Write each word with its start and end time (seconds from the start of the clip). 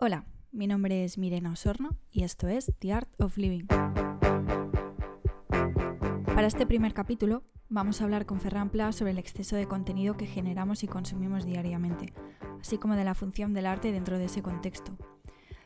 Hola, 0.00 0.26
mi 0.52 0.68
nombre 0.68 1.02
es 1.02 1.18
Mirena 1.18 1.50
Osorno 1.50 1.96
y 2.12 2.22
esto 2.22 2.46
es 2.46 2.72
The 2.78 2.92
Art 2.92 3.20
of 3.20 3.36
Living. 3.36 3.66
Para 6.24 6.46
este 6.46 6.68
primer 6.68 6.94
capítulo 6.94 7.42
vamos 7.68 8.00
a 8.00 8.04
hablar 8.04 8.24
con 8.24 8.38
Ferran 8.38 8.70
Pla 8.70 8.92
sobre 8.92 9.10
el 9.10 9.18
exceso 9.18 9.56
de 9.56 9.66
contenido 9.66 10.16
que 10.16 10.26
generamos 10.26 10.84
y 10.84 10.86
consumimos 10.86 11.44
diariamente, 11.44 12.12
así 12.60 12.78
como 12.78 12.94
de 12.94 13.02
la 13.02 13.16
función 13.16 13.54
del 13.54 13.66
arte 13.66 13.90
dentro 13.90 14.18
de 14.18 14.26
ese 14.26 14.40
contexto. 14.40 14.96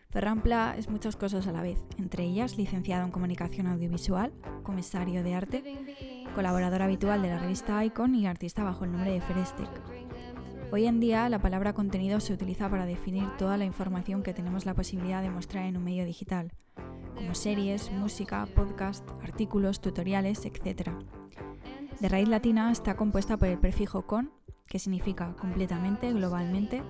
Ferran 0.08 0.40
Pla 0.40 0.76
es 0.78 0.88
muchas 0.88 1.16
cosas 1.16 1.46
a 1.46 1.52
la 1.52 1.60
vez, 1.60 1.84
entre 1.98 2.24
ellas 2.24 2.56
licenciado 2.56 3.04
en 3.04 3.10
comunicación 3.10 3.66
audiovisual, 3.66 4.32
comisario 4.62 5.22
de 5.22 5.34
arte, 5.34 5.62
colaborador 6.34 6.80
habitual 6.80 7.20
de 7.20 7.28
la 7.28 7.38
revista 7.38 7.84
Icon 7.84 8.14
y 8.14 8.26
artista 8.26 8.64
bajo 8.64 8.86
el 8.86 8.92
nombre 8.92 9.12
de 9.12 9.20
Ferestec. 9.20 9.81
Hoy 10.74 10.86
en 10.86 11.00
día 11.00 11.28
la 11.28 11.38
palabra 11.38 11.74
contenido 11.74 12.18
se 12.18 12.32
utiliza 12.32 12.70
para 12.70 12.86
definir 12.86 13.28
toda 13.36 13.58
la 13.58 13.66
información 13.66 14.22
que 14.22 14.32
tenemos 14.32 14.64
la 14.64 14.72
posibilidad 14.72 15.20
de 15.20 15.28
mostrar 15.28 15.66
en 15.66 15.76
un 15.76 15.84
medio 15.84 16.06
digital, 16.06 16.50
como 17.14 17.34
series, 17.34 17.92
música, 17.92 18.46
podcast, 18.54 19.06
artículos, 19.22 19.82
tutoriales, 19.82 20.46
etc. 20.46 20.88
De 22.00 22.08
raíz 22.08 22.26
latina 22.26 22.72
está 22.72 22.96
compuesta 22.96 23.36
por 23.36 23.48
el 23.48 23.58
prefijo 23.58 24.06
con, 24.06 24.32
que 24.66 24.78
significa 24.78 25.36
completamente, 25.38 26.10
globalmente, 26.10 26.82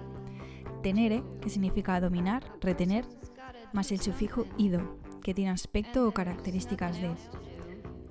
tenere, 0.85 1.25
que 1.41 1.51
significa 1.51 2.01
dominar, 2.01 2.45
retener, 2.61 3.05
más 3.73 3.91
el 3.91 4.01
sufijo 4.01 4.47
ido, 4.59 5.01
que 5.25 5.35
tiene 5.35 5.51
aspecto 5.51 6.07
o 6.07 6.13
características 6.13 7.01
de. 7.01 7.17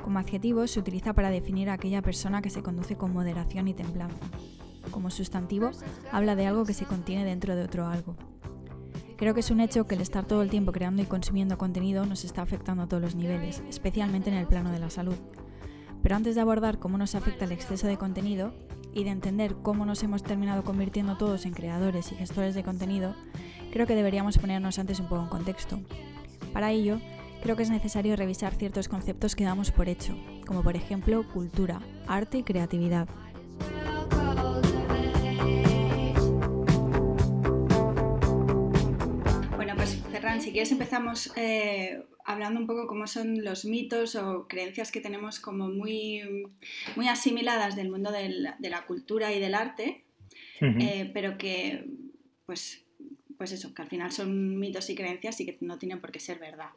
Como 0.04 0.20
adjetivo 0.20 0.68
se 0.68 0.82
utiliza 0.82 1.14
para 1.14 1.30
definir 1.30 1.70
a 1.70 1.74
aquella 1.74 2.02
persona 2.02 2.42
que 2.42 2.50
se 2.50 2.62
conduce 2.62 2.98
con 2.98 3.14
moderación 3.14 3.70
y 3.70 3.74
templanza 3.74 4.28
como 4.90 5.12
sustantivo, 5.12 5.72
habla 6.12 6.36
de 6.36 6.48
algo 6.48 6.66
que 6.66 6.74
se 6.74 6.86
contiene 6.86 7.26
dentro 7.26 7.56
de 7.56 7.64
otro 7.64 7.88
algo. 7.88 8.16
Creo 9.18 9.36
que 9.36 9.42
es 9.42 9.52
un 9.52 9.60
hecho 9.60 9.86
que 9.86 9.94
el 9.94 10.02
estar 10.02 10.26
todo 10.26 10.42
el 10.42 10.50
tiempo 10.50 10.72
creando 10.72 11.04
y 11.04 11.06
consumiendo 11.06 11.58
contenido 11.58 12.08
nos 12.08 12.26
está 12.26 12.42
afectando 12.42 12.84
a 12.84 12.88
todos 12.88 13.04
los 13.04 13.16
niveles, 13.16 13.62
especialmente 13.70 14.32
en 14.32 14.36
el 14.36 14.48
plano 14.48 14.72
de 14.72 14.80
la 14.80 14.90
salud. 14.90 15.16
Pero 16.02 16.16
antes 16.16 16.34
de 16.34 16.42
abordar 16.42 16.80
cómo 16.80 16.98
nos 16.98 17.14
afecta 17.14 17.46
el 17.46 17.52
exceso 17.52 17.86
de 17.86 17.98
contenido 17.98 18.52
y 18.94 19.04
de 19.04 19.12
entender 19.12 19.56
cómo 19.62 19.86
nos 19.86 20.02
hemos 20.02 20.24
terminado 20.24 20.64
convirtiendo 20.64 21.18
todos 21.18 21.46
en 21.46 21.54
creadores 21.54 22.12
y 22.12 22.16
gestores 22.16 22.56
de 22.56 22.64
contenido, 22.64 23.14
creo 23.72 23.86
que 23.86 23.96
deberíamos 23.96 24.40
ponernos 24.40 24.80
antes 24.80 25.00
un 25.00 25.08
poco 25.08 25.22
en 25.22 25.30
contexto. 25.30 25.80
Para 26.52 26.72
ello, 26.72 27.00
creo 27.44 27.56
que 27.56 27.64
es 27.64 27.70
necesario 27.70 28.16
revisar 28.16 28.56
ciertos 28.56 28.88
conceptos 28.88 29.36
que 29.36 29.44
damos 29.44 29.72
por 29.72 29.88
hecho, 29.88 30.18
como 30.48 30.64
por 30.64 30.76
ejemplo 30.76 31.26
cultura, 31.32 31.80
arte 32.08 32.40
y 32.40 32.44
creatividad. 32.44 33.08
Si 40.42 40.52
quieres 40.52 40.72
empezamos 40.72 41.32
eh, 41.36 42.04
hablando 42.26 42.60
un 42.60 42.68
poco 42.68 42.88
cómo 42.88 43.08
son 43.08 43.44
los 43.44 43.66
mitos 43.66 44.16
o 44.16 44.48
creencias 44.48 44.92
que 44.92 45.02
tenemos 45.02 45.40
como 45.40 45.70
muy, 45.70 46.48
muy 46.96 47.08
asimiladas 47.08 47.76
del 47.76 47.90
mundo 47.90 48.12
de 48.12 48.70
la 48.70 48.86
cultura 48.86 49.32
y 49.32 49.40
del 49.40 49.56
arte, 49.56 50.04
eh, 50.60 51.10
pero 51.14 51.38
que, 51.38 51.90
pues, 52.46 52.84
pues 53.38 53.52
eso, 53.52 53.74
que 53.74 53.82
al 53.82 53.88
final 53.88 54.12
son 54.12 54.60
mitos 54.60 54.90
y 54.90 54.96
creencias 54.96 55.40
y 55.40 55.46
que 55.46 55.58
no 55.62 55.78
tienen 55.78 56.02
por 56.02 56.12
qué 56.12 56.20
ser 56.20 56.40
verdad. 56.40 56.70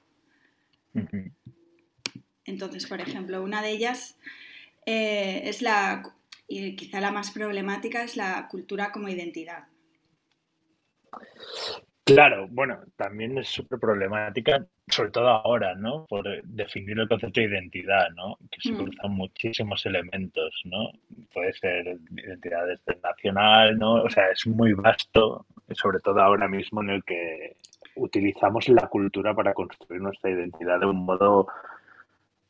Entonces, 2.45 2.87
por 2.87 3.01
ejemplo, 3.01 3.42
una 3.42 3.62
de 3.62 3.70
ellas 3.70 4.19
eh, 4.87 5.42
es 5.45 5.62
la, 5.62 6.15
y 6.48 6.77
quizá 6.77 7.01
la 7.01 7.11
más 7.11 7.31
problemática, 7.31 8.03
es 8.03 8.17
la 8.17 8.48
cultura 8.48 8.92
como 8.92 9.09
identidad. 9.09 9.67
Claro, 12.05 12.47
bueno, 12.51 12.81
también 12.97 13.39
es 13.39 13.49
súper 13.49 13.81
problemática, 13.81 14.67
sobre 14.89 15.11
todo 15.11 15.29
ahora, 15.29 15.75
¿no? 15.75 16.05
Por 16.07 16.43
definir 16.45 16.99
el 16.99 17.09
concepto 17.09 17.41
de 17.41 17.47
identidad, 17.47 18.11
¿no? 18.15 18.37
Que 18.51 18.61
se 18.61 18.73
mm. 18.73 18.77
cruzan 18.77 19.13
muchísimos 19.13 19.87
elementos, 19.87 20.61
¿no? 20.64 20.91
Puede 21.33 21.55
ser 21.55 21.98
identidad 22.14 22.67
desde 22.67 23.01
nacional, 23.01 23.79
¿no? 23.79 24.03
O 24.03 24.11
sea, 24.11 24.31
es 24.31 24.47
muy 24.47 24.75
vasto, 24.75 25.47
sobre 25.73 26.01
todo 26.01 26.20
ahora 26.20 26.47
mismo 26.47 26.83
en 26.83 26.91
el 26.91 27.05
que 27.05 27.57
utilizamos 27.95 28.69
la 28.69 28.87
cultura 28.89 29.35
para 29.35 29.55
construir 29.55 30.03
nuestra 30.03 30.31
identidad 30.31 30.81
de 30.81 30.87
un 30.87 31.07
modo 31.07 31.47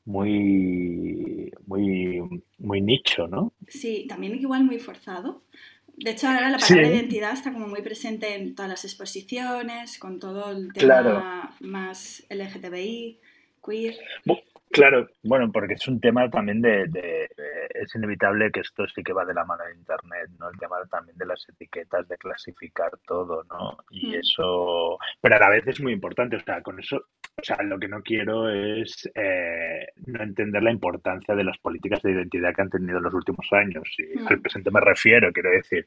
muy, 0.04 1.53
muy, 1.66 2.43
muy 2.59 2.81
nicho, 2.81 3.28
¿no? 3.28 3.53
Sí, 3.69 4.06
también 4.09 4.34
igual 4.34 4.64
muy 4.64 4.78
forzado. 4.78 5.43
De 5.97 6.10
hecho, 6.10 6.28
ahora 6.28 6.50
la 6.50 6.59
palabra 6.59 6.88
identidad 6.88 7.32
está 7.32 7.53
como 7.53 7.69
muy 7.69 7.82
presente 7.82 8.34
en 8.34 8.55
todas 8.55 8.71
las 8.71 8.84
exposiciones, 8.84 9.99
con 9.99 10.19
todo 10.19 10.50
el 10.50 10.72
tema 10.72 11.55
más 11.60 12.27
LGTBI, 12.31 13.21
queer. 13.65 13.94
Claro, 14.71 15.09
bueno, 15.22 15.53
porque 15.53 15.75
es 15.75 15.87
un 15.87 16.00
tema 16.00 16.28
también 16.28 16.60
de, 16.60 17.28
Es 17.75 17.94
inevitable 17.94 18.50
que 18.50 18.60
esto 18.60 18.84
sí 18.88 19.05
que 19.05 19.12
va 19.12 19.25
de 19.25 19.32
la 19.32 19.44
mano 19.44 19.62
de 19.65 19.75
Internet, 19.75 20.31
¿no? 20.41 20.50
El 20.50 20.59
tema 20.59 20.77
también 20.91 21.16
de 21.16 21.27
las 21.27 21.49
etiquetas, 21.49 22.09
de 22.09 22.19
clasificar 22.19 22.91
todo, 23.06 23.44
¿no? 23.44 23.76
Y 23.91 24.09
mm. 24.09 24.15
eso... 24.15 24.99
Pero 25.21 25.37
a 25.37 25.38
la 25.38 25.50
vez 25.50 25.65
es 25.69 25.81
muy 25.81 25.93
importante, 25.93 26.34
o 26.37 26.41
sea, 26.43 26.61
con 26.61 26.81
eso 26.81 27.05
o 27.36 27.44
sea, 27.44 27.62
lo 27.64 27.78
que 27.78 27.88
no 27.88 28.00
quiero 28.00 28.48
es 28.48 29.10
eh, 29.14 29.88
no 30.06 30.22
entender 30.22 30.62
la 30.62 30.70
importancia 30.70 31.34
de 31.34 31.42
las 31.42 31.58
políticas 31.58 32.00
de 32.02 32.12
identidad 32.12 32.54
que 32.54 32.62
han 32.62 32.70
tenido 32.70 32.98
en 32.98 33.04
los 33.04 33.12
últimos 33.12 33.46
años. 33.52 33.84
Y 33.98 34.18
mm. 34.18 34.28
al 34.28 34.40
presente 34.40 34.70
me 34.70 34.80
refiero, 34.80 35.32
quiero 35.32 35.50
decir, 35.50 35.84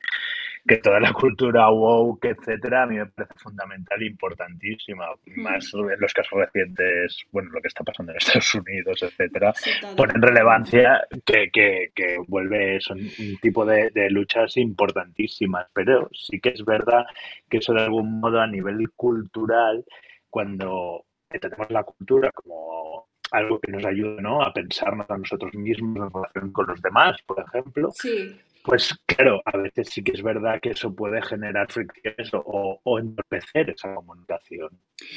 que 0.67 0.77
toda 0.77 0.99
la 0.99 1.13
cultura 1.13 1.69
woke, 1.69 2.25
etcétera, 2.25 2.83
a 2.83 2.85
mí 2.85 2.97
me 2.97 3.05
parece 3.05 3.33
fundamental 3.37 4.01
e 4.01 4.05
importantísima. 4.07 5.07
Mm. 5.25 5.41
Más 5.41 5.73
en 5.73 5.99
los 5.99 6.13
casos 6.13 6.37
recientes, 6.37 7.17
bueno, 7.31 7.49
lo 7.51 7.61
que 7.61 7.69
está 7.69 7.83
pasando 7.83 8.11
en 8.11 8.17
Estados 8.17 8.53
Unidos, 8.53 9.01
etcétera, 9.03 9.53
ponen 9.95 10.21
relevancia 10.21 11.07
que, 11.25 11.49
que, 11.49 11.91
que, 11.95 12.17
vuelve, 12.27 12.79
son 12.81 12.99
un 12.99 13.37
tipo 13.41 13.65
de, 13.65 13.89
de 13.91 14.09
luchas 14.09 14.57
importantísimas. 14.57 15.67
Pero 15.73 16.09
sí 16.13 16.41
que 16.41 16.49
es 16.49 16.63
verdad 16.65 17.05
que 17.49 17.57
eso 17.59 17.73
de 17.73 17.83
algún 17.83 18.19
modo 18.19 18.41
a 18.41 18.47
nivel 18.47 18.89
cultural, 18.95 19.85
cuando 20.29 21.06
entendemos 21.29 21.69
la 21.69 21.83
cultura 21.83 22.31
como 22.31 23.09
algo 23.31 23.59
que 23.59 23.71
nos 23.71 23.85
ayuda 23.85 24.21
¿no? 24.21 24.41
a 24.41 24.53
pensarnos 24.53 25.09
a 25.09 25.17
nosotros 25.17 25.53
mismos 25.53 26.07
en 26.07 26.13
relación 26.13 26.51
con 26.51 26.67
los 26.67 26.81
demás, 26.81 27.17
por 27.25 27.43
ejemplo. 27.45 27.91
Sí. 27.93 28.35
Pues 28.63 28.93
claro, 29.05 29.41
a 29.45 29.55
veces 29.57 29.89
sí 29.89 30.03
que 30.03 30.11
es 30.11 30.21
verdad 30.21 30.59
que 30.61 30.71
eso 30.71 30.93
puede 30.93 31.21
generar 31.21 31.71
fricciones 31.71 32.33
o, 32.33 32.81
o 32.83 32.99
entorpecer 32.99 33.69
esa 33.69 33.95
comunicación. 33.95 34.69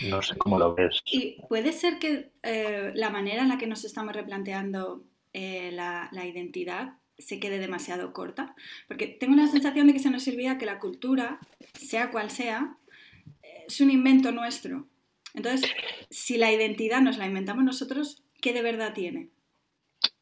No 0.09 0.23
sé 0.23 0.37
cómo 0.37 0.59
lo 0.59 0.75
ves. 0.75 1.01
Y 1.05 1.43
puede 1.49 1.73
ser 1.73 1.99
que 1.99 2.31
eh, 2.45 2.93
la 2.95 3.11
manera 3.11 3.43
en 3.43 3.49
la 3.49 3.59
que 3.59 3.67
nos 3.67 3.85
estamos 3.85 4.15
replanteando 4.15 5.03
eh, 5.33 5.71
la, 5.73 6.09
la, 6.13 6.27
identidad 6.27 6.99
se 7.19 7.41
quede 7.41 7.59
demasiado 7.59 8.13
corta, 8.13 8.55
porque 8.87 9.07
tengo 9.09 9.35
la 9.35 9.49
sensación 9.49 9.89
de 9.89 9.95
que 9.95 9.99
se 9.99 10.11
nos 10.11 10.27
olvida 10.29 10.57
que 10.57 10.67
la 10.67 10.79
cultura, 10.79 11.41
sea 11.75 12.11
cual 12.11 12.31
sea, 12.31 12.77
es 13.67 13.81
un 13.81 13.91
invento 13.91 14.33
nuestro 14.33 14.87
entonces, 15.35 15.71
si 16.11 16.37
la 16.39 16.53
identidad 16.53 17.01
nos 17.01 17.19
la 17.19 17.27
inventamos 17.27 17.65
nosotros, 17.65 18.25
¿qué 18.41 18.53
de 18.53 18.63
verdad 18.63 18.93
tiene? 18.93 19.31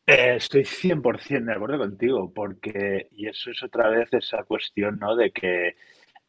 Eh, 0.06 0.36
estoy 0.36 0.64
100% 0.64 1.44
de 1.44 1.52
acuerdo 1.52 1.78
contigo, 1.78 2.32
porque, 2.32 3.08
y 3.12 3.26
eso 3.26 3.50
es 3.50 3.62
otra 3.62 3.90
vez 3.90 4.08
esa 4.12 4.42
cuestión, 4.44 4.98
¿no? 4.98 5.14
De 5.14 5.30
que 5.32 5.76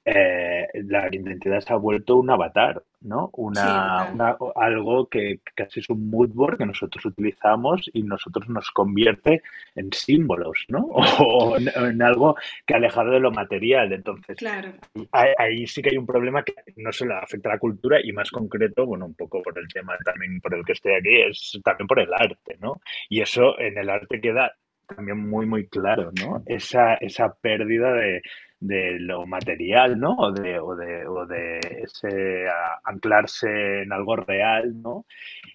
eh, 0.03 0.67
la 0.85 1.07
identidad 1.11 1.61
se 1.61 1.73
ha 1.73 1.77
vuelto 1.77 2.17
un 2.17 2.29
avatar, 2.29 2.83
¿no? 3.01 3.29
Una, 3.33 4.09
algo 4.55 5.07
que 5.07 5.39
casi 5.55 5.79
es 5.79 5.89
un 5.89 6.09
mood 6.09 6.29
board 6.29 6.57
que 6.57 6.65
nosotros 6.65 7.05
utilizamos 7.05 7.89
y 7.93 8.03
nosotros 8.03 8.49
nos 8.49 8.69
convierte 8.71 9.41
en 9.75 9.91
símbolos, 9.93 10.65
¿no? 10.69 10.89
O 11.19 11.57
en, 11.57 12.01
algo 12.01 12.35
que 12.65 12.75
alejado 12.75 13.11
de 13.11 13.19
lo 13.19 13.31
material. 13.31 13.91
Entonces, 13.93 14.37
claro. 14.37 14.73
ahí, 15.11 15.67
sí 15.67 15.81
que 15.81 15.89
hay 15.91 15.97
un 15.97 16.05
problema 16.05 16.43
que 16.43 16.53
no 16.77 16.91
solo 16.91 17.17
afecta 17.17 17.49
a 17.49 17.53
la 17.53 17.59
cultura 17.59 17.99
y 18.03 18.11
más 18.11 18.31
concreto, 18.31 18.85
bueno, 18.85 19.05
un 19.05 19.13
poco 19.13 19.41
por 19.41 19.57
el 19.57 19.67
tema 19.67 19.97
también 20.03 20.39
por 20.41 20.53
el 20.55 20.65
que 20.65 20.73
estoy 20.73 20.93
aquí, 20.93 21.21
es 21.21 21.59
también 21.63 21.87
por 21.87 21.99
el 21.99 22.13
arte, 22.13 22.57
¿no? 22.59 22.81
Y 23.09 23.21
eso 23.21 23.59
en 23.59 23.77
el 23.77 23.89
arte 23.89 24.19
queda 24.19 24.53
también 24.87 25.29
muy, 25.29 25.45
muy 25.45 25.67
claro, 25.67 26.11
¿no? 26.19 26.41
Esa, 26.45 26.95
esa 26.95 27.33
pérdida 27.33 27.93
de, 27.93 28.21
de 28.59 28.99
lo 28.99 29.25
material, 29.25 29.99
¿no? 29.99 30.15
O 30.17 30.31
de, 30.31 30.59
o 30.59 30.75
de, 30.75 31.07
o 31.07 31.25
de 31.25 31.59
ese 31.83 32.45
anclarse 32.83 33.83
en 33.83 33.93
algo 33.93 34.17
real, 34.17 34.81
¿no? 34.81 35.05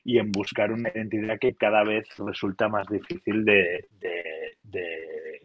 Y 0.04 0.18
en 0.18 0.32
buscar 0.32 0.72
una 0.72 0.90
identidad 0.94 1.38
que 1.38 1.54
cada 1.54 1.84
vez 1.84 2.08
resulta 2.18 2.68
más 2.68 2.86
difícil 2.88 3.44
de, 3.44 3.88
de, 4.00 4.56
de, 4.62 5.42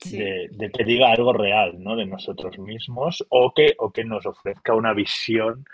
que 0.00 0.84
diga 0.84 1.12
algo 1.12 1.32
real, 1.32 1.80
¿no? 1.80 1.94
De 1.94 2.06
nosotros 2.06 2.58
mismos 2.58 3.24
o 3.28 3.54
que, 3.54 3.74
o 3.78 3.92
que 3.92 4.04
nos 4.04 4.26
ofrezca 4.26 4.74
una 4.74 4.92
visión 4.92 5.64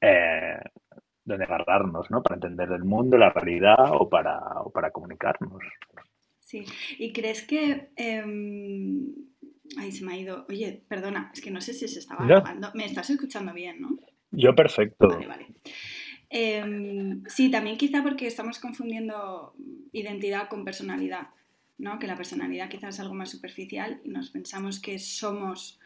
eh, 0.00 0.58
donde 1.24 1.44
agarrarnos, 1.44 2.10
¿no? 2.10 2.22
Para 2.22 2.36
entender 2.36 2.72
el 2.72 2.84
mundo, 2.84 3.16
la 3.16 3.30
realidad 3.30 3.92
o 3.92 4.08
para, 4.08 4.38
o 4.62 4.70
para 4.70 4.90
comunicarnos. 4.90 5.62
Sí, 6.40 6.64
¿y 6.98 7.12
crees 7.12 7.42
que... 7.46 7.90
Em, 7.96 9.26
Ay, 9.76 9.92
se 9.92 10.04
me 10.04 10.14
ha 10.14 10.16
ido. 10.16 10.46
Oye, 10.48 10.82
perdona, 10.88 11.30
es 11.34 11.40
que 11.40 11.50
no 11.50 11.60
sé 11.60 11.74
si 11.74 11.88
se 11.88 11.98
estaba 11.98 12.26
grabando. 12.26 12.70
Me 12.74 12.84
estás 12.84 13.10
escuchando 13.10 13.52
bien, 13.52 13.80
¿no? 13.80 13.98
Yo 14.30 14.54
perfecto. 14.54 15.08
Vale, 15.08 15.26
vale. 15.26 15.46
Em, 16.28 17.22
sí, 17.26 17.50
también 17.50 17.76
quizá 17.76 18.02
porque 18.02 18.26
estamos 18.26 18.58
confundiendo 18.58 19.54
identidad 19.92 20.48
con 20.48 20.64
personalidad, 20.64 21.28
¿no? 21.78 21.98
Que 21.98 22.06
la 22.06 22.16
personalidad 22.16 22.68
quizás 22.68 22.96
es 22.96 23.00
algo 23.00 23.14
más 23.14 23.30
superficial 23.30 24.00
y 24.04 24.10
nos 24.10 24.30
pensamos 24.30 24.80
que 24.80 24.98
somos 24.98 25.78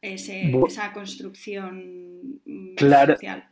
esa 0.00 0.92
construcción 0.92 2.40
mm, 2.44 2.76
social. 2.78 3.48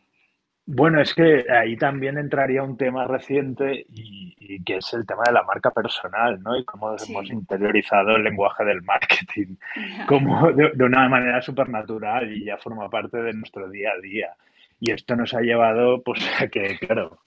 Bueno, 0.72 1.00
es 1.00 1.14
que 1.14 1.46
ahí 1.50 1.76
también 1.76 2.16
entraría 2.16 2.62
un 2.62 2.76
tema 2.76 3.04
reciente 3.04 3.84
y, 3.88 4.62
que 4.62 4.76
es 4.76 4.92
el 4.94 5.04
tema 5.04 5.24
de 5.26 5.32
la 5.32 5.42
marca 5.42 5.72
personal, 5.72 6.40
¿no? 6.42 6.56
Y 6.56 6.64
cómo 6.64 6.94
hemos 6.96 7.28
interiorizado 7.28 8.14
el 8.14 8.22
lenguaje 8.22 8.64
del 8.64 8.80
marketing, 8.82 9.56
como 10.06 10.52
de, 10.52 10.70
una 10.84 11.08
manera 11.08 11.42
supernatural 11.42 12.32
y 12.32 12.44
ya 12.44 12.56
forma 12.56 12.88
parte 12.88 13.20
de 13.20 13.32
nuestro 13.32 13.68
día 13.68 13.90
a 13.96 14.00
día. 14.00 14.36
Y 14.78 14.92
esto 14.92 15.16
nos 15.16 15.34
ha 15.34 15.40
llevado, 15.40 16.02
pues, 16.04 16.20
a 16.40 16.46
que, 16.46 16.78
claro, 16.78 17.18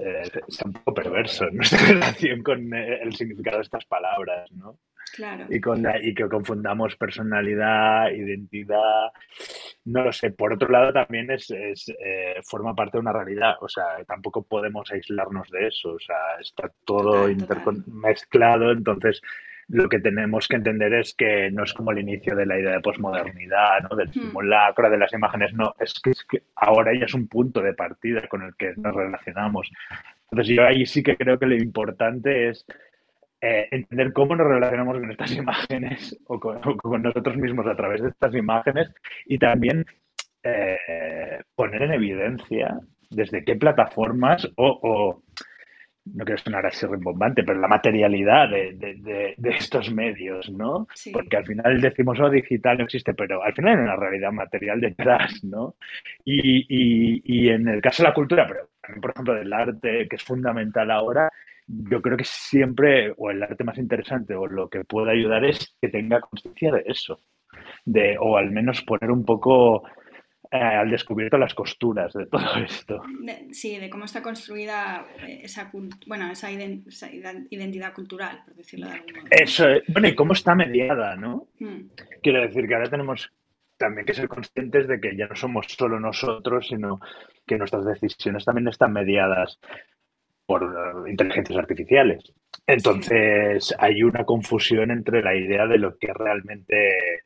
eh, 0.00 0.22
es 0.48 0.62
un 0.62 0.72
poco 0.72 0.94
perverso 0.94 1.50
nuestra 1.50 1.78
relación 1.88 2.42
con 2.42 2.72
eh, 2.72 3.02
el 3.02 3.14
significado 3.14 3.58
de 3.58 3.64
estas 3.64 3.84
palabras, 3.84 4.50
¿no? 4.52 4.78
Claro. 5.14 5.46
Y, 5.50 5.60
con 5.60 5.84
y 6.02 6.14
que 6.14 6.28
confundamos 6.28 6.96
personalidad, 6.96 8.10
identidad, 8.10 9.12
no 9.84 10.04
lo 10.04 10.12
sé. 10.12 10.30
Por 10.30 10.54
otro 10.54 10.68
lado, 10.68 10.92
también 10.92 11.30
es, 11.30 11.50
eh, 11.50 12.40
forma 12.44 12.74
parte 12.74 12.96
de 12.96 13.02
una 13.02 13.12
realidad. 13.12 13.56
O 13.60 13.68
sea, 13.68 14.02
tampoco 14.06 14.42
podemos 14.42 14.90
aislarnos 14.90 15.50
de 15.50 15.68
eso. 15.68 15.92
O 15.92 15.98
sea, 15.98 16.16
está 16.40 16.70
todo 16.84 17.28
mezclado. 17.86 18.72
Entonces, 18.72 19.20
lo 19.68 19.88
que 19.88 20.00
tenemos 20.00 20.48
que 20.48 20.56
entender 20.56 20.92
es 20.94 21.14
que 21.14 21.50
no 21.50 21.64
es 21.64 21.72
como 21.72 21.92
el 21.92 21.98
inicio 21.98 22.34
de 22.34 22.46
la 22.46 22.58
idea 22.58 22.72
de 22.72 22.80
posmodernidad, 22.80 23.80
¿no? 23.88 23.96
del 23.96 24.08
hmm. 24.08 24.12
simulacro, 24.12 24.90
de 24.90 24.98
las 24.98 25.12
imágenes. 25.12 25.52
No, 25.54 25.74
es 25.78 25.94
que, 26.02 26.10
es 26.10 26.24
que 26.24 26.42
ahora 26.56 26.92
ya 26.94 27.06
es 27.06 27.14
un 27.14 27.28
punto 27.28 27.60
de 27.60 27.74
partida 27.74 28.26
con 28.28 28.42
el 28.42 28.54
que 28.56 28.74
nos 28.76 28.94
relacionamos. 28.94 29.70
Entonces, 30.30 30.54
yo 30.54 30.64
ahí 30.64 30.86
sí 30.86 31.02
que 31.02 31.16
creo 31.16 31.38
que 31.38 31.46
lo 31.46 31.54
importante 31.54 32.48
es 32.48 32.64
eh, 33.44 33.66
entender 33.72 34.12
cómo 34.12 34.36
nos 34.36 34.46
relacionamos 34.46 35.00
con 35.00 35.10
estas 35.10 35.32
imágenes 35.36 36.16
o 36.28 36.38
con, 36.38 37.02
nosotros 37.02 37.36
mismos 37.36 37.66
a 37.66 37.74
través 37.74 38.00
de 38.00 38.10
estas 38.10 38.32
imágenes 38.36 38.94
y 39.26 39.36
también 39.36 39.84
eh, 40.44 41.40
poner 41.56 41.82
en 41.82 41.92
evidencia 41.92 42.78
desde 43.10 43.44
qué 43.44 43.56
plataformas 43.56 44.48
o, 44.56 45.20
no 46.04 46.24
quiero 46.24 46.40
sonar 46.40 46.66
así 46.66 46.86
rimbombante, 46.86 47.42
pero 47.42 47.60
la 47.60 47.68
materialidad 47.68 48.48
de, 48.48 49.36
estos 49.42 49.92
medios, 49.92 50.48
¿no? 50.50 50.86
Porque 51.12 51.36
al 51.36 51.46
final 51.46 51.80
decimos, 51.80 52.18
oh, 52.20 52.30
digital 52.30 52.78
no 52.78 52.84
existe, 52.84 53.14
pero 53.14 53.42
al 53.42 53.54
final 53.54 53.76
hay 53.76 53.84
una 53.84 53.96
realidad 53.96 54.32
material 54.32 54.80
detrás, 54.80 55.44
¿no? 55.44 55.76
Y, 56.24 56.66
y 57.24 57.48
en 57.50 57.68
el 57.68 57.80
caso 57.80 58.02
de 58.02 58.08
la 58.08 58.14
cultura, 58.14 58.46
pero 58.48 58.68
también, 58.80 59.00
por 59.00 59.10
ejemplo, 59.10 59.34
del 59.34 59.52
arte, 59.52 60.08
que 60.08 60.16
es 60.16 60.24
fundamental 60.24 60.90
ahora, 60.90 61.30
yo 61.66 62.02
creo 62.02 62.16
que 62.16 62.24
siempre, 62.24 63.12
o 63.16 63.30
el 63.30 63.42
arte 63.42 63.64
más 63.64 63.78
interesante, 63.78 64.34
o 64.34 64.46
lo 64.46 64.68
que 64.68 64.84
puede 64.84 65.12
ayudar 65.12 65.44
es 65.44 65.76
que 65.80 65.88
tenga 65.88 66.20
conciencia 66.20 66.72
de 66.72 66.82
eso, 66.86 67.20
de, 67.84 68.16
o 68.20 68.36
al 68.36 68.50
menos 68.50 68.82
poner 68.82 69.10
un 69.10 69.24
poco 69.24 69.84
eh, 70.50 70.58
al 70.58 70.90
descubierto 70.90 71.38
las 71.38 71.54
costuras 71.54 72.12
de 72.12 72.26
todo 72.26 72.56
esto. 72.64 73.00
sí, 73.52 73.78
de 73.78 73.88
cómo 73.88 74.04
está 74.04 74.22
construida 74.22 75.06
eh, 75.26 75.40
esa, 75.44 75.70
bueno, 76.06 76.30
esa, 76.30 76.50
identidad 76.50 77.94
cultural, 77.94 78.42
por 78.44 78.54
decirlo 78.56 78.88
de 78.88 78.92
algún 78.92 79.14
modo. 79.14 79.26
Eso, 79.30 79.66
bueno, 79.88 80.08
y 80.08 80.14
cómo 80.14 80.34
está 80.34 80.54
mediada, 80.54 81.16
¿no? 81.16 81.48
Hmm. 81.58 81.88
Quiero 82.22 82.42
decir 82.42 82.66
que 82.66 82.74
ahora 82.74 82.90
tenemos 82.90 83.32
también 83.78 84.04
que 84.04 84.14
ser 84.14 84.28
conscientes 84.28 84.86
de 84.86 85.00
que 85.00 85.16
ya 85.16 85.26
no 85.26 85.34
somos 85.34 85.66
solo 85.68 85.98
nosotros, 85.98 86.68
sino 86.68 87.00
que 87.46 87.56
nuestras 87.56 87.84
decisiones 87.84 88.44
también 88.44 88.68
están 88.68 88.92
mediadas 88.92 89.58
por 90.46 90.62
eh, 90.62 91.10
inteligencias 91.10 91.58
artificiales. 91.58 92.32
Entonces 92.66 93.74
hay 93.78 94.02
una 94.02 94.24
confusión 94.24 94.90
entre 94.90 95.22
la 95.22 95.34
idea 95.34 95.66
de 95.66 95.78
lo 95.78 95.96
que 95.98 96.08
es 96.08 96.14
realmente 96.14 97.22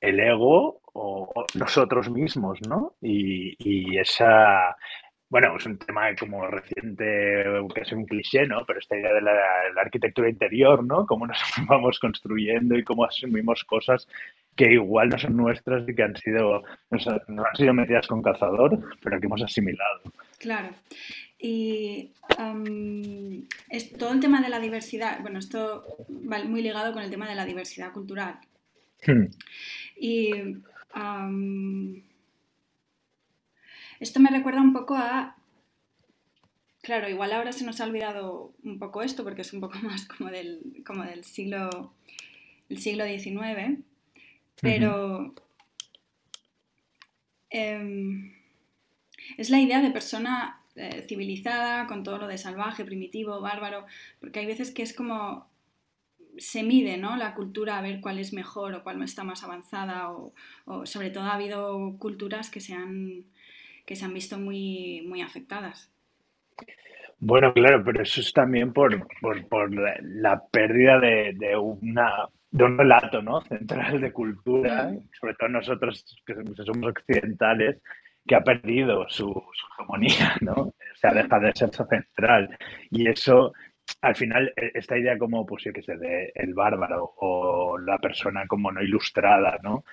el 0.00 0.20
ego 0.20 0.80
o 0.94 1.44
nosotros 1.54 2.10
mismos, 2.10 2.60
¿no? 2.68 2.94
Y, 3.00 3.98
esa, 3.98 4.76
bueno, 5.28 5.56
es 5.56 5.66
un 5.66 5.78
tema 5.78 6.14
como 6.14 6.46
reciente, 6.46 7.44
que 7.74 7.80
es 7.80 7.92
un 7.92 8.04
cliché, 8.04 8.46
¿no? 8.46 8.64
Pero 8.66 8.78
esta 8.78 8.96
idea 8.96 9.12
de 9.12 9.20
la, 9.20 9.32
arquitectura 9.80 10.28
interior, 10.28 10.84
¿no? 10.84 11.06
Cómo 11.06 11.26
nos 11.26 11.38
vamos 11.68 11.98
construyendo 11.98 12.76
y 12.76 12.84
cómo 12.84 13.04
asumimos 13.04 13.64
cosas 13.64 14.06
que 14.54 14.72
igual 14.72 15.08
no 15.08 15.18
son 15.18 15.36
nuestras 15.36 15.88
y 15.88 15.94
que 15.94 16.02
han 16.02 16.16
sido, 16.16 16.62
no 17.28 17.44
han 17.44 17.56
sido 17.56 17.74
metidas 17.74 18.06
con 18.06 18.22
cazador, 18.22 18.78
pero 19.02 19.18
que 19.18 19.26
hemos 19.26 19.42
asimilado. 19.42 20.00
Claro. 20.38 20.68
Y 21.46 22.10
es 23.68 23.92
todo 23.98 24.12
el 24.12 24.20
tema 24.20 24.40
de 24.40 24.48
la 24.48 24.60
diversidad, 24.60 25.20
bueno, 25.20 25.38
esto 25.38 25.84
va 26.08 26.42
muy 26.42 26.62
ligado 26.62 26.94
con 26.94 27.02
el 27.02 27.10
tema 27.10 27.28
de 27.28 27.34
la 27.34 27.44
diversidad 27.44 27.92
cultural. 27.92 28.38
Hmm. 29.06 29.26
Y 29.94 30.30
esto 34.00 34.20
me 34.20 34.30
recuerda 34.30 34.62
un 34.62 34.72
poco 34.72 34.96
a, 34.96 35.36
claro, 36.80 37.10
igual 37.10 37.34
ahora 37.34 37.52
se 37.52 37.66
nos 37.66 37.78
ha 37.78 37.84
olvidado 37.84 38.54
un 38.62 38.78
poco 38.78 39.02
esto 39.02 39.22
porque 39.22 39.42
es 39.42 39.52
un 39.52 39.60
poco 39.60 39.78
más 39.82 40.06
como 40.06 40.30
del, 40.30 40.82
como 40.86 41.04
del 41.04 41.24
siglo, 41.24 41.92
el 42.70 42.78
siglo 42.78 43.04
XIX, 43.04 43.80
pero 44.62 45.34
em, 47.50 48.32
es 49.36 49.50
la 49.50 49.60
idea 49.60 49.82
de 49.82 49.90
persona 49.90 50.63
eh, 50.76 51.04
civilizada, 51.08 51.86
con 51.86 52.02
todo 52.02 52.18
lo 52.18 52.26
de 52.26 52.38
salvaje, 52.38 52.84
primitivo, 52.84 53.40
bárbaro, 53.40 53.86
porque 54.20 54.40
hay 54.40 54.46
veces 54.46 54.72
que 54.72 54.82
es 54.82 54.92
como 54.92 55.48
se 56.36 56.62
mide 56.62 56.96
¿no? 56.96 57.16
la 57.16 57.34
cultura 57.34 57.78
a 57.78 57.82
ver 57.82 58.00
cuál 58.00 58.18
es 58.18 58.32
mejor 58.32 58.74
o 58.74 58.82
cuál 58.82 59.02
está 59.02 59.24
más 59.24 59.44
avanzada 59.44 60.10
o, 60.10 60.32
sobre 60.84 61.10
todo 61.10 61.24
ha 61.24 61.34
habido 61.34 61.96
culturas 61.98 62.50
que 62.50 62.60
se 62.60 62.74
han, 62.74 63.24
que 63.86 63.96
se 63.96 64.04
han 64.04 64.14
visto 64.14 64.38
muy, 64.38 65.04
muy 65.06 65.22
afectadas. 65.22 65.92
Bueno, 67.18 67.54
claro, 67.54 67.82
pero 67.84 68.02
eso 68.02 68.20
es 68.20 68.32
también 68.32 68.72
por, 68.72 69.06
por, 69.20 69.72
la, 70.02 70.42
pérdida 70.50 70.98
de, 70.98 71.56
una, 71.56 72.28
de 72.50 72.64
un 72.64 72.76
relato 72.76 73.22
¿no? 73.22 73.40
central 73.42 74.00
de 74.00 74.12
cultura, 74.12 74.92
sobre 75.20 75.34
todo 75.34 75.48
nosotros 75.48 76.04
que 76.26 76.34
somos 76.64 76.90
occidentales, 76.90 77.80
que 78.26 78.34
ha 78.34 78.42
perdido 78.42 79.06
su, 79.08 79.42
hegemonía, 79.78 80.36
¿no? 80.40 80.52
O 80.54 80.96
sea, 80.96 81.12
deja 81.12 81.38
de 81.38 81.52
ser 81.54 81.70
central. 81.70 82.56
Y 82.90 83.08
eso, 83.08 83.52
al 84.00 84.16
final, 84.16 84.52
e, 84.56 84.72
esta 84.74 84.96
idea 84.98 85.18
como, 85.18 85.44
pues, 85.44 85.64
yo 85.64 85.72
que 85.72 85.82
sé, 85.82 85.96
de 85.96 86.32
el 86.34 86.54
bárbaro 86.54 87.14
o 87.18 87.78
la 87.78 87.98
persona 87.98 88.46
como 88.46 88.72
no 88.72 88.82
ilustrada, 88.82 89.58
¿no? 89.62 89.84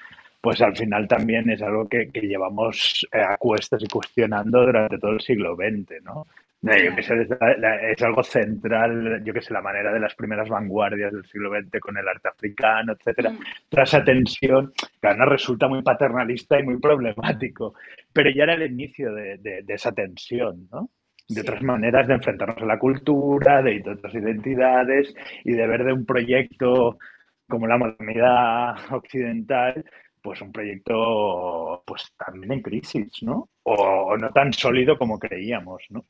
Pues 0.42 0.62
al 0.62 0.76
final 0.76 1.08
también 1.08 1.50
es 1.50 1.62
algo 1.62 1.88
que, 1.88 2.10
que 2.12 2.22
llevamos 2.22 3.08
eh, 3.12 3.22
a 3.22 3.38
cuestas 3.38 3.84
y 3.84 3.88
cuestionando 3.88 4.62
durante 4.66 4.98
todo 4.98 5.12
el 5.12 5.22
siglo 5.22 5.56
XX, 5.56 6.04
¿no? 6.04 6.28
Es, 6.64 8.02
algo 8.04 8.24
central, 8.24 9.24
yo 9.24 9.34
que 9.34 9.42
sé, 9.42 9.54
la 9.54 9.62
manera 9.62 9.92
de 9.92 10.00
las 10.00 10.14
primeras 10.14 10.48
vanguardias 10.48 11.12
del 11.12 11.26
siglo 11.26 11.50
XX 11.50 11.80
con 11.80 11.98
el 11.98 12.08
arte 12.08 12.30
africano, 12.30 12.94
etcétera. 12.94 13.32
Mm. 13.32 13.40
Toda 13.70 13.84
esa 13.84 14.04
tensión, 14.04 14.72
que 15.02 15.16
nos 15.16 15.28
resulta 15.28 15.68
muy 15.68 15.82
paternalista 15.82 16.60
y 16.60 16.64
muy 16.64 16.80
problemático, 16.80 17.74
pero 18.14 18.30
ya 18.30 18.44
era 18.44 18.54
el 18.54 18.72
inicio 18.72 19.12
de, 19.14 19.64
esa 19.68 19.92
tensión, 19.92 20.68
¿no? 20.72 20.90
De 21.28 21.42
otras 21.42 21.64
maneras 21.64 22.08
de 22.08 22.16
enfrentarnos 22.16 22.62
a 22.62 22.66
la 22.66 22.78
cultura, 22.78 23.62
de 23.62 23.82
otras 23.90 24.14
identidades 24.14 25.16
y 25.46 25.54
de 25.54 25.66
ver 25.66 25.86
de 25.86 25.94
un 25.94 26.06
proyecto 26.06 27.00
como 27.48 27.68
la 27.68 27.78
modernidad 27.78 28.76
occidental, 28.92 29.84
pues 30.22 30.42
un 30.42 30.52
proyecto 30.52 31.84
pues 31.86 32.14
también 32.18 32.52
en 32.52 32.62
crisis, 32.62 33.24
¿no? 33.24 33.50
O 33.64 34.16
no 34.18 34.30
tan 34.32 34.54
sólido 34.54 34.98
como 34.98 35.18
creíamos, 35.18 35.84
¿no? 35.90 36.06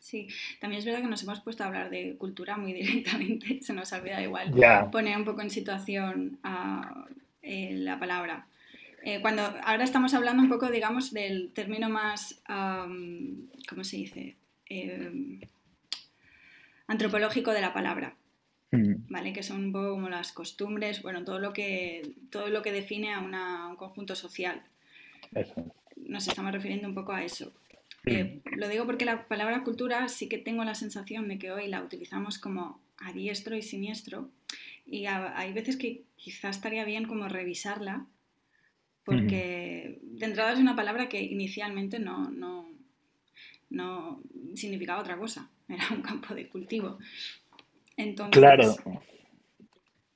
Sí, 0.00 0.28
también 0.60 0.78
es 0.78 0.86
verdad 0.86 1.02
que 1.02 1.08
nos 1.08 1.22
hemos 1.22 1.40
puesto 1.40 1.62
a 1.62 1.66
hablar 1.66 1.90
de 1.90 2.16
cultura 2.16 2.56
muy 2.56 2.72
directamente, 2.80 3.60
se 3.62 3.72
nos 3.74 3.92
olvida 3.92 4.20
igual 4.22 4.52
poner 4.90 5.16
un 5.16 5.24
poco 5.24 5.42
en 5.42 5.50
situación 5.50 6.38
a, 6.42 7.06
eh, 7.42 7.72
la 7.74 7.98
palabra. 7.98 8.46
Eh, 9.02 9.20
cuando 9.20 9.42
ahora 9.42 9.84
estamos 9.84 10.12
hablando 10.14 10.42
un 10.42 10.48
poco, 10.48 10.70
digamos, 10.70 11.12
del 11.12 11.52
término 11.52 11.88
más, 11.88 12.42
¿cómo 12.46 13.84
se 13.84 13.96
dice? 13.96 14.36
Em, 14.66 15.40
antropológico 16.86 17.52
de 17.52 17.60
la 17.60 17.72
palabra, 17.72 18.14
mm. 18.72 19.08
¿vale? 19.08 19.32
Que 19.32 19.42
son 19.42 19.64
un 19.66 19.72
poco 19.72 19.90
como 19.90 20.08
las 20.08 20.32
costumbres, 20.32 21.02
bueno, 21.02 21.24
todo 21.24 21.38
lo 21.38 21.52
que, 21.52 22.14
todo 22.30 22.48
lo 22.48 22.62
que 22.62 22.72
define 22.72 23.12
a, 23.14 23.20
un 23.20 23.76
conjunto 23.76 24.14
social. 24.14 24.62
Nos 25.96 26.26
estamos 26.26 26.52
refiriendo 26.52 26.88
un 26.88 26.94
poco 26.94 27.12
a 27.12 27.24
eso. 27.24 27.52
Eh, 28.06 28.40
lo 28.56 28.68
digo 28.68 28.86
porque 28.86 29.04
la 29.04 29.28
palabra 29.28 29.62
cultura 29.62 30.08
sí 30.08 30.28
que 30.28 30.38
tengo 30.38 30.64
la 30.64 30.74
sensación 30.74 31.28
de 31.28 31.38
que 31.38 31.52
hoy 31.52 31.68
la 31.68 31.82
utilizamos 31.82 32.38
como 32.38 32.80
a 32.98 33.12
diestro 33.12 33.56
y 33.56 33.62
siniestro 33.62 34.30
y 34.86 35.06
hay 35.06 35.52
veces 35.52 35.76
que 35.76 36.02
quizás 36.16 36.56
estaría 36.56 36.84
bien 36.84 37.06
como 37.06 37.28
revisarla 37.28 38.06
porque 39.04 39.98
de 40.02 40.26
entrada 40.26 40.52
es 40.52 40.58
una 40.58 40.76
palabra 40.76 41.08
que 41.08 41.20
inicialmente 41.22 41.98
no, 41.98 42.30
no, 42.30 42.68
no 43.70 44.22
significaba 44.54 45.00
otra 45.00 45.16
cosa, 45.18 45.50
era 45.68 45.84
un 45.90 46.02
campo 46.02 46.34
de 46.34 46.48
cultivo. 46.48 46.98
Entonces, 47.96 48.40
Claro. 48.40 48.74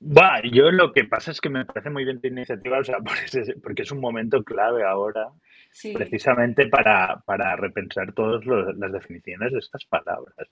Va, 0.00 0.42
yo 0.42 0.70
lo 0.70 0.92
que 0.92 1.04
pasa 1.04 1.30
es 1.30 1.40
que 1.40 1.48
me 1.48 1.64
parece 1.64 1.88
muy 1.88 2.04
bien 2.04 2.20
tu 2.20 2.28
iniciativa, 2.28 2.78
o 2.78 2.84
sea, 2.84 2.98
por 3.04 3.16
ese- 3.16 3.56
porque 3.62 3.82
es 3.82 3.90
un 3.90 4.00
momento 4.00 4.44
clave 4.44 4.84
ahora, 4.84 5.28
sí, 5.74 5.92
precisamente 5.92 6.68
para, 6.68 7.20
para 7.26 7.56
repensar 7.56 8.12
todas 8.12 8.46
las 8.46 8.92
definiciones 8.92 9.52
de 9.52 9.58
estas 9.58 9.84
palabras. 9.84 10.48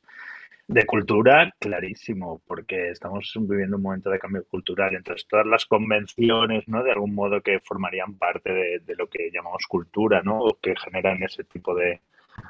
De 0.69 0.87
cultura, 0.87 1.53
clarísimo, 1.59 2.41
porque 2.47 2.91
estamos 2.91 3.33
viviendo 3.41 3.77
un 3.77 3.83
momento 3.83 4.11
de 4.11 4.19
cambio 4.19 4.45
cultural. 4.45 4.95
Entonces, 4.95 5.27
todas 5.27 5.47
las 5.47 5.67
convenciones, 5.67 6.67
¿no? 6.69 6.83
De 6.83 6.93
algún 6.93 7.15
modo 7.15 7.41
que 7.41 7.61
formarían 7.61 8.15
parte 8.17 8.53
de, 8.53 8.79
de 8.81 8.95
lo 8.95 9.09
que 9.09 9.31
llamamos 9.33 9.67
cultura, 9.67 10.23
¿no? 10.23 10.39
O 10.39 10.59
que 10.61 10.75
generan 10.77 11.23
ese 11.23 11.45
tipo 11.45 11.75
de 11.75 12.01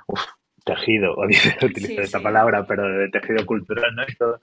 uf, 0.06 0.20
tejido, 0.64 1.14
o 1.14 1.26
dice, 1.26 1.54
utilizo 1.64 1.94
sí, 1.94 2.00
esta 2.00 2.18
sí. 2.18 2.24
palabra, 2.24 2.66
pero 2.66 2.88
de 2.88 3.08
tejido 3.08 3.44
cultural, 3.46 3.94
¿no? 3.94 4.04
Todo, 4.18 4.40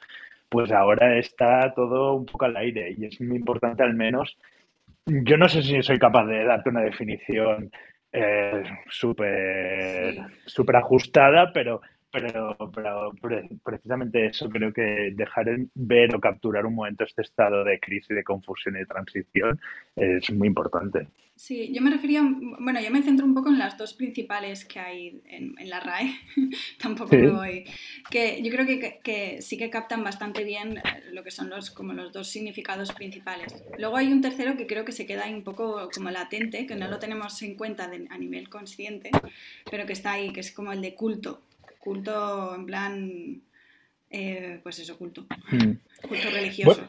pues 0.49 0.71
ahora 0.71 1.17
está 1.17 1.73
todo 1.73 2.15
un 2.15 2.25
poco 2.25 2.45
al 2.45 2.57
aire 2.57 2.93
y 2.97 3.05
es 3.05 3.21
muy 3.21 3.37
importante 3.37 3.83
al 3.83 3.93
menos. 3.93 4.37
Yo 5.05 5.37
no 5.37 5.47
sé 5.47 5.61
si 5.61 5.81
soy 5.83 5.99
capaz 5.99 6.25
de 6.25 6.43
darte 6.43 6.69
una 6.69 6.81
definición 6.81 7.71
eh, 8.11 8.63
súper 8.89 10.25
Sí. 10.45 10.65
ajustada, 10.75 11.51
pero, 11.53 11.81
pero, 12.11 12.57
pero 12.73 13.11
pre- 13.21 13.49
precisamente 13.63 14.25
eso 14.27 14.49
creo 14.49 14.73
que 14.73 15.11
dejar 15.13 15.49
en 15.49 15.69
ver 15.75 16.15
o 16.15 16.19
capturar 16.19 16.65
un 16.65 16.75
momento 16.75 17.03
este 17.03 17.21
estado 17.21 17.63
de 17.63 17.79
crisis, 17.79 18.09
de 18.15 18.23
confusión 18.23 18.75
y 18.75 18.79
de 18.79 18.85
transición 18.85 19.59
es 19.95 20.31
muy 20.31 20.47
importante. 20.47 21.07
Sí, 21.41 21.71
yo 21.71 21.81
me 21.81 21.89
refería, 21.89 22.21
bueno, 22.59 22.81
yo 22.81 22.91
me 22.91 23.01
centro 23.01 23.25
un 23.25 23.33
poco 23.33 23.47
en 23.47 23.57
las 23.59 23.77
dos 23.77 23.93
principales 23.93 24.65
que 24.65 24.77
hay 24.81 25.21
en, 25.25 25.57
en 25.57 25.69
la 25.69 25.79
RAE, 25.79 26.13
tampoco 26.81 27.11
Sí. 27.11 27.15
me 27.15 27.29
voy, 27.31 27.63
que 28.11 28.41
yo 28.43 28.51
creo 28.51 28.65
que, 28.65 28.99
que- 29.01 29.41
sí 29.41 29.57
que 29.57 29.69
captan 29.69 30.03
bastante 30.03 30.43
bien 30.43 30.79
eh, 30.79 30.81
lo 31.13 31.23
que 31.23 31.31
son 31.31 31.49
los, 31.49 31.71
como 31.71 31.93
los 31.93 32.11
dos 32.11 32.27
significados 32.27 32.91
principales. 32.91 33.55
Luego 33.77 33.95
hay 33.95 34.11
un 34.11 34.19
tercero 34.19 34.57
que 34.57 34.67
creo 34.67 34.83
que 34.83 34.91
se 34.91 35.05
queda 35.05 35.23
ahí 35.23 35.33
un 35.33 35.45
poco 35.45 35.89
como 35.95 36.11
latente, 36.11 36.67
que 36.67 36.75
no 36.75 36.89
lo 36.89 36.99
tenemos 36.99 37.41
en 37.41 37.55
cuenta 37.55 37.87
de- 37.87 38.07
a 38.09 38.17
nivel 38.17 38.49
consciente, 38.49 39.09
pero 39.71 39.85
que 39.85 39.93
está 39.93 40.11
ahí, 40.11 40.33
que 40.33 40.41
es 40.41 40.51
como 40.51 40.73
el 40.73 40.81
de 40.81 40.93
culto, 40.93 41.41
culto 41.79 42.53
en 42.53 42.65
plan, 42.65 43.41
eh, 44.09 44.59
pues 44.61 44.77
eso, 44.79 44.97
culto, 44.97 45.25
Mm. 45.51 45.71
culto 46.05 46.29
religioso. 46.31 46.85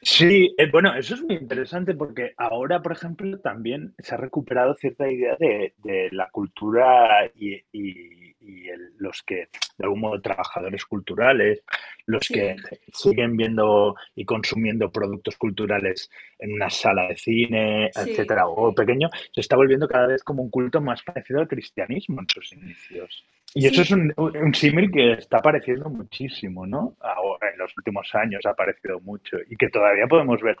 Sí, 0.00 0.54
eh, 0.56 0.70
bueno, 0.70 0.94
eso 0.94 1.14
es 1.14 1.22
muy 1.22 1.34
interesante 1.36 1.94
porque 1.94 2.32
ahora, 2.36 2.80
por 2.82 2.92
ejemplo, 2.92 3.38
también 3.40 3.94
se 3.98 4.14
ha 4.14 4.18
recuperado 4.18 4.74
cierta 4.74 5.10
idea 5.10 5.36
de, 5.38 5.74
de 5.78 6.08
la 6.12 6.30
cultura 6.30 7.26
y, 7.34 7.54
y- 7.72 8.17
y 8.48 8.68
el- 8.68 8.92
los 8.98 9.22
que, 9.22 9.34
de 9.76 9.84
algún 9.84 10.00
modo, 10.00 10.20
trabajadores 10.20 10.84
culturales, 10.86 11.62
los 12.06 12.24
Sí. 12.24 12.34
que 12.34 12.56
siguen 12.92 13.36
viendo 13.36 13.94
y 14.16 14.24
consumiendo 14.24 14.90
productos 14.90 15.36
culturales 15.36 16.10
en 16.38 16.52
una 16.54 16.70
sala 16.70 17.08
de 17.08 17.16
cine, 17.16 17.90
Sí. 17.92 18.10
etcétera, 18.10 18.46
o 18.48 18.74
pequeño, 18.74 19.08
se 19.32 19.40
está 19.42 19.56
volviendo 19.56 19.86
cada 19.86 20.06
vez 20.06 20.22
como 20.24 20.42
un 20.42 20.50
culto 20.50 20.80
más 20.80 21.02
parecido 21.02 21.40
al 21.40 21.48
cristianismo 21.48 22.20
en 22.22 22.28
sus 22.28 22.52
inicios. 22.52 23.24
Y 23.54 23.66
eso 23.66 23.80
es 23.82 23.90
un, 23.92 24.12
un 24.16 24.54
símil 24.54 24.90
que 24.90 25.12
está 25.12 25.38
apareciendo 25.38 25.88
muchísimo, 25.88 26.66
¿no? 26.66 26.96
Ahora, 27.00 27.50
en 27.50 27.58
los 27.58 27.74
últimos 27.78 28.14
años 28.14 28.44
ha 28.44 28.50
aparecido 28.50 29.00
mucho 29.00 29.38
y 29.48 29.56
que 29.56 29.68
todavía 29.68 30.06
podemos 30.06 30.40
ver 30.42 30.56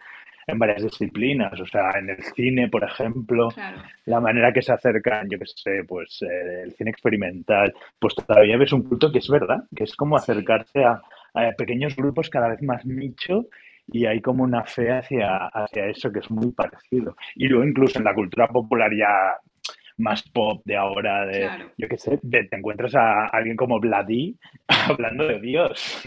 en 0.48 0.58
varias 0.58 0.82
disciplinas, 0.82 1.60
o 1.60 1.66
sea, 1.66 1.90
en 1.98 2.10
el 2.10 2.22
cine, 2.34 2.68
por 2.68 2.82
ejemplo, 2.84 3.48
Claro, 3.50 3.82
la 4.06 4.20
manera 4.20 4.52
que 4.52 4.62
se 4.62 4.72
acercan, 4.72 5.28
yo 5.28 5.38
qué 5.38 5.44
sé, 5.46 5.84
pues 5.86 6.22
eh, 6.22 6.62
el 6.64 6.72
cine 6.74 6.90
experimental, 6.90 7.72
pues 7.98 8.14
todavía 8.14 8.56
ves 8.56 8.72
un 8.72 8.82
culto 8.82 9.12
que 9.12 9.18
es 9.18 9.28
verdad, 9.28 9.64
que 9.76 9.84
es 9.84 9.94
como 9.94 10.18
Sí. 10.18 10.32
acercarse 10.32 10.84
a, 10.84 11.02
a 11.34 11.52
pequeños 11.56 11.94
grupos 11.94 12.30
cada 12.30 12.48
vez 12.48 12.62
más 12.62 12.84
nicho 12.86 13.46
y 13.86 14.06
hay 14.06 14.20
como 14.20 14.42
una 14.44 14.64
fe 14.64 14.90
hacia, 14.90 15.46
hacia 15.48 15.86
eso 15.86 16.10
que 16.10 16.20
es 16.20 16.30
muy 16.30 16.50
parecido. 16.52 17.14
Y 17.34 17.48
luego 17.48 17.64
incluso 17.66 17.98
en 17.98 18.04
la 18.04 18.14
cultura 18.14 18.48
popular 18.48 18.90
ya 18.96 19.36
más 19.98 20.22
pop 20.30 20.62
de 20.64 20.76
ahora, 20.76 21.26
de, 21.26 21.40
Claro. 21.48 21.70
yo 21.76 21.88
qué 21.88 21.98
sé, 21.98 22.18
de- 22.22 22.44
te 22.44 22.56
encuentras 22.56 22.94
a 22.94 23.26
alguien 23.26 23.56
como 23.56 23.80
Vladí 23.80 24.38
hablando 24.68 25.26
de 25.26 25.40
Dios 25.40 26.02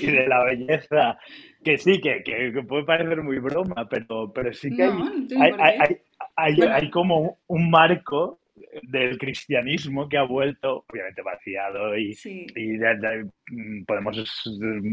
y 0.00 0.06
de 0.10 0.26
la 0.28 0.44
belleza, 0.44 1.18
que 1.64 1.78
sí, 1.78 2.00
que, 2.00 2.22
que- 2.24 2.52
que 2.52 2.62
puede 2.62 2.84
parecer 2.84 3.22
muy 3.22 3.38
broma, 3.38 3.88
pero, 3.88 4.32
pero 4.32 4.52
sí 4.52 4.74
que 4.74 4.82
hay, 4.84 4.90
No, 4.90 5.04
hay, 5.40 5.52
hay, 5.58 5.78
hay, 5.78 5.96
hay- 6.36 6.56
Bueno. 6.56 6.74
hay 6.74 6.90
como 6.90 7.38
un 7.46 7.70
marco 7.70 8.38
del 8.82 9.18
cristianismo 9.18 10.08
que 10.08 10.16
ha 10.18 10.22
vuelto, 10.22 10.84
obviamente 10.88 11.22
vaciado 11.22 11.96
y, 11.96 12.14
Sí. 12.14 12.46
y 12.54 12.76
de- 12.76 12.96
de- 12.96 13.30
mm, 13.50 13.84
podemos 13.86 14.16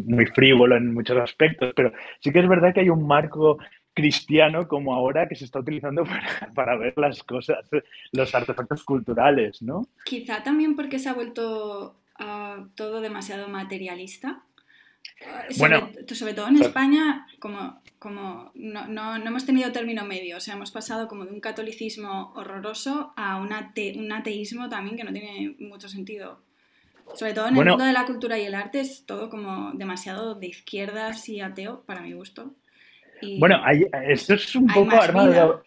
muy 0.05 0.25
frívolo 0.27 0.75
en 0.77 0.93
muchos 0.93 1.17
aspectos, 1.17 1.73
pero 1.75 1.91
sí 2.19 2.31
que 2.31 2.39
es 2.39 2.47
verdad 2.47 2.73
que 2.73 2.81
hay 2.81 2.89
un 2.89 3.05
marco 3.07 3.57
cristiano 3.93 4.67
como 4.67 4.93
ahora 4.95 5.27
que 5.27 5.35
se 5.35 5.45
está 5.45 5.59
utilizando 5.59 6.03
para, 6.47 6.51
para 6.53 6.77
ver 6.77 6.93
las 6.97 7.21
cosas, 7.23 7.69
los 8.13 8.33
artefactos 8.33 8.83
culturales, 8.83 9.61
¿no? 9.61 9.81
Quizá 10.05 10.41
también 10.43 10.75
porque 10.75 10.99
se 10.99 11.09
ha 11.09 11.13
vuelto 11.13 11.95
ah, 12.17 12.65
todo 12.75 13.01
demasiado 13.01 13.47
materialista. 13.49 14.43
Ah, 15.25 15.43
Sobre, 15.49 15.79
Bueno, 15.79 15.89
sobre 16.13 16.33
todo 16.33 16.47
en 16.47 16.61
España, 16.61 17.27
como, 17.39 17.81
como 17.99 18.51
no, 18.55 18.87
no- 18.87 19.17
no 19.17 19.25
hemos 19.27 19.45
tenido 19.45 19.71
término 19.71 20.05
medio, 20.05 20.37
o 20.37 20.39
sea, 20.39 20.53
hemos 20.55 20.71
pasado 20.71 21.07
como 21.07 21.25
de 21.25 21.31
un 21.33 21.41
catolicismo 21.41 22.31
horroroso 22.35 23.13
a 23.17 23.37
un, 23.37 23.49
ate- 23.51 23.97
un 23.97 24.11
ateísmo 24.11 24.69
también 24.69 24.95
que 24.95 25.03
no 25.03 25.11
tiene 25.11 25.55
mucho 25.59 25.89
sentido. 25.89 26.41
Sobre 27.15 27.33
todo 27.33 27.47
en 27.47 27.55
Bueno. 27.55 27.71
el 27.71 27.77
mundo 27.77 27.85
de 27.85 27.93
la 27.93 28.05
cultura 28.05 28.37
y 28.37 28.43
el 28.45 28.53
arte 28.55 28.79
es 28.81 29.05
todo 29.05 29.29
como 29.29 29.71
demasiado 29.73 30.35
de 30.35 30.47
izquierdas 30.47 31.27
y 31.27 31.41
ateo, 31.41 31.83
para 31.85 32.01
mi 32.01 32.13
gusto. 32.13 32.53
Y- 33.21 33.39
Bueno, 33.39 33.59
hay- 33.63 33.87
esto 34.07 34.35
es 34.35 34.55
un 34.55 34.67
poco 34.67 34.95
arma 34.95 35.25
de 35.25 35.31
vida. 35.31 35.45
do- 35.45 35.63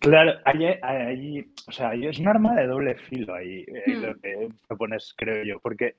Claro, 0.00 0.32
hay, 0.44 0.64
hay- 0.80 1.52
o 1.66 1.72
sea, 1.72 1.92
es 1.92 2.18
un 2.20 2.28
arma 2.28 2.54
de 2.54 2.66
doble 2.68 2.94
filo 2.96 3.34
ahí, 3.34 3.64
eh, 3.66 3.82
Hmm. 3.96 4.02
lo 4.02 4.16
que 4.18 4.48
propones, 4.66 5.12
creo 5.16 5.44
yo, 5.44 5.60
porque 5.60 5.96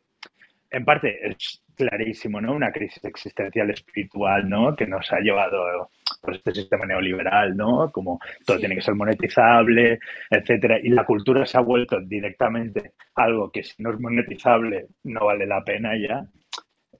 en 0.71 0.85
parte 0.85 1.27
es 1.27 1.63
clarísimo, 1.75 2.39
¿no? 2.41 2.53
Una 2.53 2.71
crisis 2.71 3.03
existencial 3.05 3.69
espiritual, 3.71 4.47
¿no? 4.49 4.75
Que 4.75 4.85
nos 4.85 5.11
ha 5.13 5.19
llevado 5.19 5.89
pues, 6.21 6.37
este 6.37 6.53
sistema 6.53 6.85
neoliberal, 6.85 7.55
¿no? 7.55 7.89
Como 7.91 8.19
todo 8.45 8.57
Sí. 8.57 8.61
tiene 8.61 8.75
que 8.75 8.81
ser 8.81 8.95
monetizable, 8.95 9.99
etcétera. 10.29 10.77
Y 10.83 10.89
la 10.89 11.05
cultura 11.05 11.45
se 11.45 11.57
ha 11.57 11.61
vuelto 11.61 11.99
directamente 12.01 12.91
algo 13.15 13.49
que 13.51 13.63
si 13.63 13.81
no 13.81 13.91
es 13.93 13.99
monetizable 13.99 14.87
no 15.03 15.25
vale 15.25 15.45
la 15.45 15.63
pena 15.63 15.91
ya. 15.97 16.21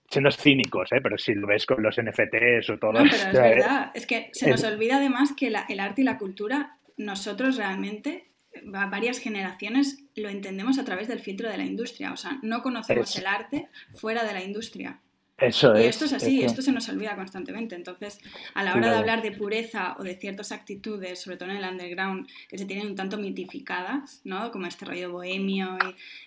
Siendo 0.09 0.31
cínicos, 0.31 0.91
¿eh? 0.91 1.01
Pero 1.03 1.17
si 1.17 1.35
lo 1.35 1.45
ves 1.45 1.65
con 1.67 1.83
los 1.83 1.97
NFTs 1.99 2.69
o 2.71 2.77
todo 2.79 2.93
No, 2.93 2.99
pero 3.03 3.15
es 3.15 3.33
verdad. 3.33 3.91
Es 3.93 4.07
que 4.07 4.29
se 4.31 4.49
nos 4.49 4.63
olvida 4.63 4.95
además 4.97 5.33
que 5.38 5.49
la- 5.51 5.65
el 5.69 5.79
arte 5.79 6.01
y 6.01 6.05
la 6.05 6.17
cultura, 6.17 6.77
nosotros 6.97 7.57
realmente, 7.57 8.28
varias 8.66 9.20
generaciones, 9.20 10.00
lo 10.16 10.30
entendemos 10.30 10.78
a 10.80 10.86
través 10.86 11.08
del 11.08 11.20
filtro 11.20 11.50
de 11.50 11.58
la 11.58 11.66
industria. 11.66 12.12
O 12.13 12.18
sea, 12.18 12.39
no 12.42 12.62
conocemos 12.62 13.10
Es- 13.10 13.18
el 13.18 13.28
arte 13.28 13.68
fuera 13.96 14.24
de 14.24 14.34
la 14.34 14.44
industria. 14.44 15.00
Eso 15.42 15.74
Y 15.78 15.84
es. 15.84 15.92
esto 15.92 16.04
es 16.04 16.12
así, 16.12 16.39
eso. 16.39 16.48
esto 16.48 16.62
se 16.62 16.74
nos 16.74 16.89
olvida 16.89 17.16
constantemente. 17.16 17.74
Entonces, 17.74 18.20
a 18.56 18.62
la 18.63 18.75
hora 18.75 18.92
de 18.92 18.98
hablar 18.98 19.22
de 19.22 19.32
pureza 19.32 19.96
o 19.98 20.04
de 20.04 20.18
ciertas 20.18 20.51
actitudes, 20.51 21.22
sobre 21.22 21.38
todo 21.38 21.50
en 21.50 21.56
el 21.56 21.63
underground, 21.63 22.28
que 22.50 22.58
se 22.58 22.66
tienen 22.66 22.88
un 22.88 22.96
tanto 22.96 23.18
mitificadas, 23.18 24.20
¿no? 24.25 24.51
Como 24.51 24.66
este 24.68 24.84
rollo 24.84 25.13
bohemio, 25.13 25.78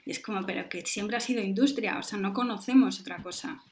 y, 0.05 0.09
y 0.09 0.13
es 0.13 0.19
como, 0.19 0.47
pero 0.47 0.67
que 0.71 0.87
siempre 0.87 1.19
ha 1.19 1.21
sido 1.21 1.43
industria, 1.43 1.99
o 1.99 2.03
sea, 2.03 2.19
no 2.19 2.33
conocemos 2.33 3.01
otra 3.01 3.19
cosa. 3.19 3.63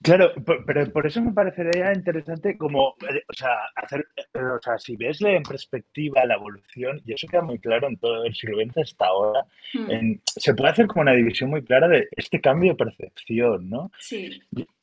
Claro, 0.00 0.32
por- 0.46 0.64
pero 0.64 0.86
por 0.92 1.06
eso 1.06 1.20
me 1.20 1.32
parecería 1.32 1.92
interesante 1.92 2.56
como, 2.56 2.94
eh, 3.10 3.22
o 3.28 3.32
sea, 3.32 3.50
hacer, 3.74 4.06
eh, 4.16 4.38
o 4.40 4.60
sea, 4.62 4.78
si 4.78 4.96
ves 4.96 5.20
en 5.22 5.42
perspectiva 5.42 6.24
la 6.24 6.34
evolución, 6.34 7.00
y 7.04 7.14
eso 7.14 7.26
queda 7.26 7.42
muy 7.42 7.58
claro 7.58 7.88
en 7.88 7.96
todo 7.96 8.24
el 8.24 8.32
siglo 8.34 8.58
XX 8.62 8.78
hasta 8.82 9.06
ahora, 9.06 9.44
en- 9.88 10.20
se 10.26 10.54
puede 10.54 10.70
hacer 10.70 10.86
como 10.86 11.02
una 11.02 11.14
división 11.14 11.50
muy 11.50 11.64
clara 11.64 11.88
de 11.88 12.08
este 12.16 12.40
cambio 12.40 12.72
de 12.72 12.76
percepción, 12.84 13.68
¿no? 13.68 13.90
Sí, 13.98 14.40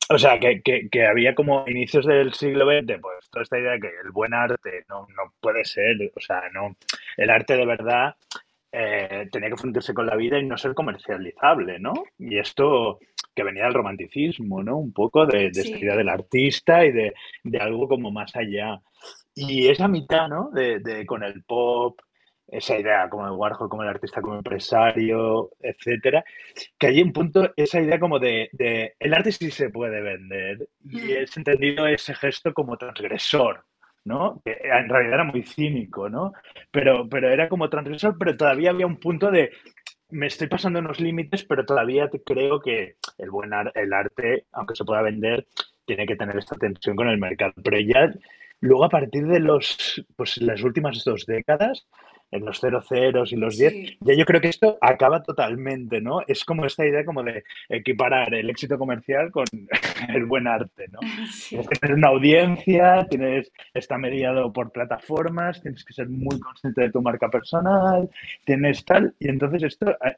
O 0.08 0.18
sea, 0.18 0.38
que, 0.38 0.62
que- 0.62 0.88
que 0.88 1.04
había 1.04 1.34
como 1.34 1.64
inicios 1.66 2.06
del 2.06 2.32
siglo 2.32 2.64
XX, 2.66 3.00
pues 3.00 3.28
toda 3.28 3.42
esta 3.42 3.58
idea 3.58 3.72
de 3.72 3.80
que 3.80 3.88
el 4.04 4.12
buen 4.12 4.34
arte 4.34 4.84
no, 4.88 5.00
no 5.16 5.32
puede 5.40 5.64
ser, 5.64 5.96
o 6.14 6.20
sea, 6.20 6.42
no, 6.54 6.76
el 7.16 7.28
arte 7.30 7.56
de 7.56 7.66
verdad 7.66 8.14
eh, 8.70 9.26
tenía 9.32 9.48
que 9.48 9.56
fundirse 9.56 9.94
con 9.94 10.06
la 10.06 10.14
vida 10.16 10.38
y 10.38 10.44
no 10.46 10.56
ser 10.58 10.74
comercializable, 10.74 11.78
¿no? 11.80 11.94
Y 12.18 12.38
esto 12.38 12.98
que 13.36 13.44
venía 13.44 13.64
del 13.64 13.74
romanticismo, 13.74 14.62
¿no? 14.64 14.78
Un 14.78 14.92
poco 14.92 15.26
de, 15.26 15.50
de 15.52 15.60
esta 15.60 15.78
idea 15.78 15.96
del 15.96 16.08
artista 16.08 16.84
y 16.84 16.90
de, 16.92 17.14
de 17.44 17.58
algo 17.58 17.86
como 17.86 18.10
más 18.10 18.34
allá. 18.34 18.80
Y 19.34 19.68
esa 19.68 19.86
mitad, 19.88 20.28
¿no? 20.28 20.50
De, 20.52 20.80
de- 20.80 21.06
con 21.06 21.22
el 21.22 21.44
pop, 21.44 22.00
esa 22.48 22.78
idea 22.78 23.08
como 23.10 23.26
de 23.26 23.32
Warhol, 23.32 23.68
como 23.68 23.82
el 23.82 23.88
artista, 23.88 24.20
como 24.22 24.36
empresario, 24.36 25.50
etcétera, 25.60 26.24
que 26.78 26.86
hay 26.86 27.02
un 27.02 27.12
punto, 27.12 27.52
esa 27.56 27.80
idea 27.80 27.98
como 28.00 28.18
de, 28.18 28.48
de 28.52 28.94
el 29.00 29.14
arte 29.14 29.32
sí 29.32 29.50
se 29.50 29.70
puede 29.70 30.00
vender 30.00 30.68
y 30.84 30.96
Mm. 30.98 31.10
es 31.22 31.36
entendido 31.36 31.86
ese 31.88 32.14
gesto 32.14 32.54
como 32.54 32.76
transgresor, 32.78 33.64
¿no? 34.04 34.40
Que 34.44 34.52
en 34.62 34.88
realidad 34.88 35.14
era 35.14 35.24
muy 35.24 35.42
cínico, 35.42 36.08
¿no? 36.08 36.32
Pero, 36.70 37.08
pero 37.08 37.28
era 37.28 37.48
como 37.48 37.68
transgresor, 37.68 38.16
pero 38.18 38.36
todavía 38.36 38.70
había 38.70 38.86
un 38.86 38.98
punto 39.00 39.30
de 39.32 39.50
me 40.10 40.26
estoy 40.26 40.48
pasando 40.48 40.78
unos 40.78 41.00
límites, 41.00 41.44
pero 41.44 41.64
todavía 41.64 42.08
creo 42.24 42.60
que 42.60 42.96
el 43.18 43.30
buen 43.30 43.50
el 43.74 43.92
arte, 43.92 44.46
aunque 44.52 44.76
se 44.76 44.84
pueda 44.84 45.02
vender, 45.02 45.46
tiene 45.84 46.06
que 46.06 46.16
tener 46.16 46.36
esta 46.36 46.56
tensión 46.56 46.96
con 46.96 47.08
el 47.08 47.18
mercado. 47.18 47.52
Pero 47.62 47.78
ya 47.80 48.12
luego 48.60 48.84
a 48.84 48.88
partir 48.88 49.26
de 49.26 49.40
los, 49.40 50.04
pues, 50.16 50.38
las 50.38 50.62
últimas 50.62 51.02
dos 51.04 51.26
décadas, 51.26 51.86
en 52.30 52.44
los 52.44 52.60
00 52.60 53.24
y 53.26 53.36
los 53.36 53.56
10, 53.56 53.98
ya 54.00 54.14
yo 54.14 54.24
creo 54.24 54.40
que 54.40 54.48
esto 54.48 54.78
acaba 54.80 55.22
totalmente, 55.22 56.00
¿no? 56.00 56.20
Es 56.26 56.44
como 56.44 56.64
esta 56.66 56.84
idea 56.84 57.04
como 57.04 57.22
de 57.22 57.44
equiparar 57.68 58.34
el 58.34 58.50
éxito 58.50 58.78
comercial 58.78 59.30
con 59.30 59.44
el 60.08 60.26
buen 60.26 60.46
arte, 60.46 60.86
¿no? 60.90 61.00
Tienes 61.48 61.68
que 61.68 61.78
tener 61.78 61.96
una 61.96 62.08
audiencia, 62.08 63.06
tienes, 63.08 63.52
está 63.74 63.98
mediado 63.98 64.52
por 64.52 64.72
plataformas, 64.72 65.62
tienes 65.62 65.84
que 65.84 65.92
ser 65.92 66.08
muy 66.08 66.38
consciente 66.40 66.82
de 66.82 66.90
tu 66.90 67.00
marca 67.00 67.28
personal, 67.28 68.08
tienes 68.44 68.84
tal, 68.84 69.14
y 69.18 69.28
entonces 69.28 69.62
esto 69.62 69.90
eh, 69.90 70.16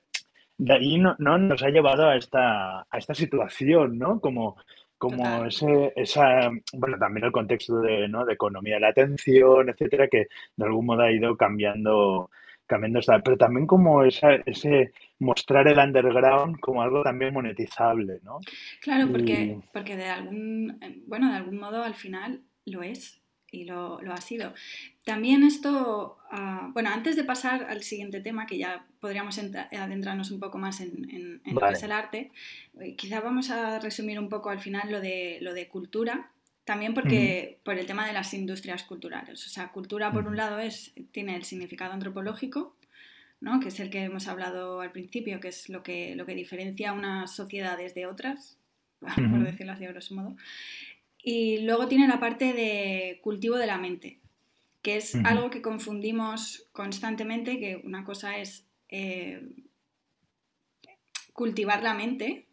de 0.56 0.72
ahí 0.72 0.98
no, 0.98 1.14
no, 1.18 1.38
nos 1.38 1.62
ha 1.62 1.68
llevado 1.68 2.08
a 2.08 2.16
esta, 2.16 2.80
a 2.80 2.98
esta 2.98 3.14
situación, 3.14 3.98
¿no? 3.98 4.20
Como 4.20 4.56
como 4.98 5.44
ese, 5.44 5.92
esa, 5.96 6.50
bueno, 6.74 6.98
también 6.98 7.26
el 7.26 7.32
contexto 7.32 7.80
de, 7.80 8.08
¿no? 8.08 8.24
de 8.24 8.34
economía 8.34 8.74
de 8.74 8.80
la 8.80 8.88
atención, 8.88 9.68
etcétera, 9.68 10.08
que 10.08 10.26
de 10.56 10.64
algún 10.64 10.86
modo 10.86 11.02
ha 11.02 11.12
ido 11.12 11.36
cambiando, 11.36 12.30
cambiando 12.66 12.98
esta, 12.98 13.20
pero 13.20 13.36
también 13.36 13.66
como 13.66 14.02
esa, 14.02 14.34
ese 14.44 14.92
mostrar 15.20 15.68
el 15.68 15.78
underground 15.78 16.58
como 16.60 16.82
algo 16.82 17.02
también 17.02 17.32
monetizable, 17.32 18.20
¿no? 18.24 18.38
Claro, 18.80 19.10
porque, 19.10 19.58
porque 19.72 19.96
de 19.96 20.06
algún, 20.06 20.78
bueno, 21.06 21.30
de 21.30 21.36
algún 21.36 21.58
modo 21.58 21.82
al 21.82 21.94
final 21.94 22.42
lo 22.66 22.82
es 22.82 23.22
y 23.50 23.64
lo, 23.64 24.00
lo 24.02 24.12
ha 24.12 24.20
sido. 24.20 24.54
También 25.04 25.42
esto, 25.42 26.18
ah, 26.30 26.70
bueno, 26.72 26.90
antes 26.90 27.16
de 27.16 27.24
pasar 27.24 27.64
al 27.64 27.82
siguiente 27.82 28.20
tema, 28.20 28.46
que 28.46 28.58
ya 28.58 28.86
podríamos 29.00 29.38
adentrarnos 29.38 30.30
un 30.30 30.40
poco 30.40 30.58
más 30.58 30.80
en, 30.80 31.40
lo 31.44 31.60
que 31.60 31.72
es 31.72 31.82
el 31.82 31.92
arte, 31.92 32.30
eh, 32.80 32.94
quizá 32.94 33.20
vamos 33.20 33.50
a 33.50 33.78
resumir 33.78 34.18
un 34.18 34.28
poco 34.28 34.50
al 34.50 34.60
final 34.60 34.90
lo 34.90 35.00
de, 35.00 35.38
lo 35.40 35.54
de 35.54 35.68
cultura, 35.68 36.30
también 36.64 36.92
porque 36.92 37.60
por 37.64 37.78
el 37.78 37.86
tema 37.86 38.06
de 38.06 38.12
las 38.12 38.34
industrias 38.34 38.82
culturales. 38.82 39.46
O 39.46 39.48
sea, 39.48 39.72
cultura 39.72 40.12
por 40.12 40.26
un 40.26 40.36
lado 40.36 40.58
es, 40.58 40.92
tiene 41.12 41.34
el 41.34 41.44
significado 41.44 41.94
antropológico, 41.94 42.76
¿no? 43.40 43.60
que 43.60 43.68
es 43.68 43.80
el 43.80 43.88
que 43.88 44.02
hemos 44.02 44.28
hablado 44.28 44.82
al 44.82 44.92
principio, 44.92 45.40
que 45.40 45.48
es 45.48 45.70
lo 45.70 45.82
que, 45.82 46.14
lo 46.14 46.26
que 46.26 46.34
diferencia 46.34 46.92
unas 46.92 47.34
sociedades 47.34 47.94
de 47.94 48.06
otras, 48.06 48.58
por 49.00 49.44
decirlo 49.44 49.72
así 49.72 49.86
a 49.86 49.92
grosso 49.92 50.14
modo. 50.14 50.36
Y 51.30 51.58
luego 51.58 51.88
tiene 51.88 52.08
la 52.08 52.20
parte 52.20 52.54
de 52.54 53.20
cultivo 53.22 53.56
de 53.56 53.66
la 53.66 53.76
mente, 53.76 54.18
que 54.80 54.96
es 54.96 55.14
algo 55.14 55.50
que 55.50 55.60
confundimos 55.60 56.66
constantemente, 56.72 57.58
que 57.58 57.76
una 57.84 58.02
cosa 58.02 58.38
es 58.38 58.64
eh, 58.88 59.42
cultivar 61.34 61.82
la 61.82 61.92
mente 61.92 62.46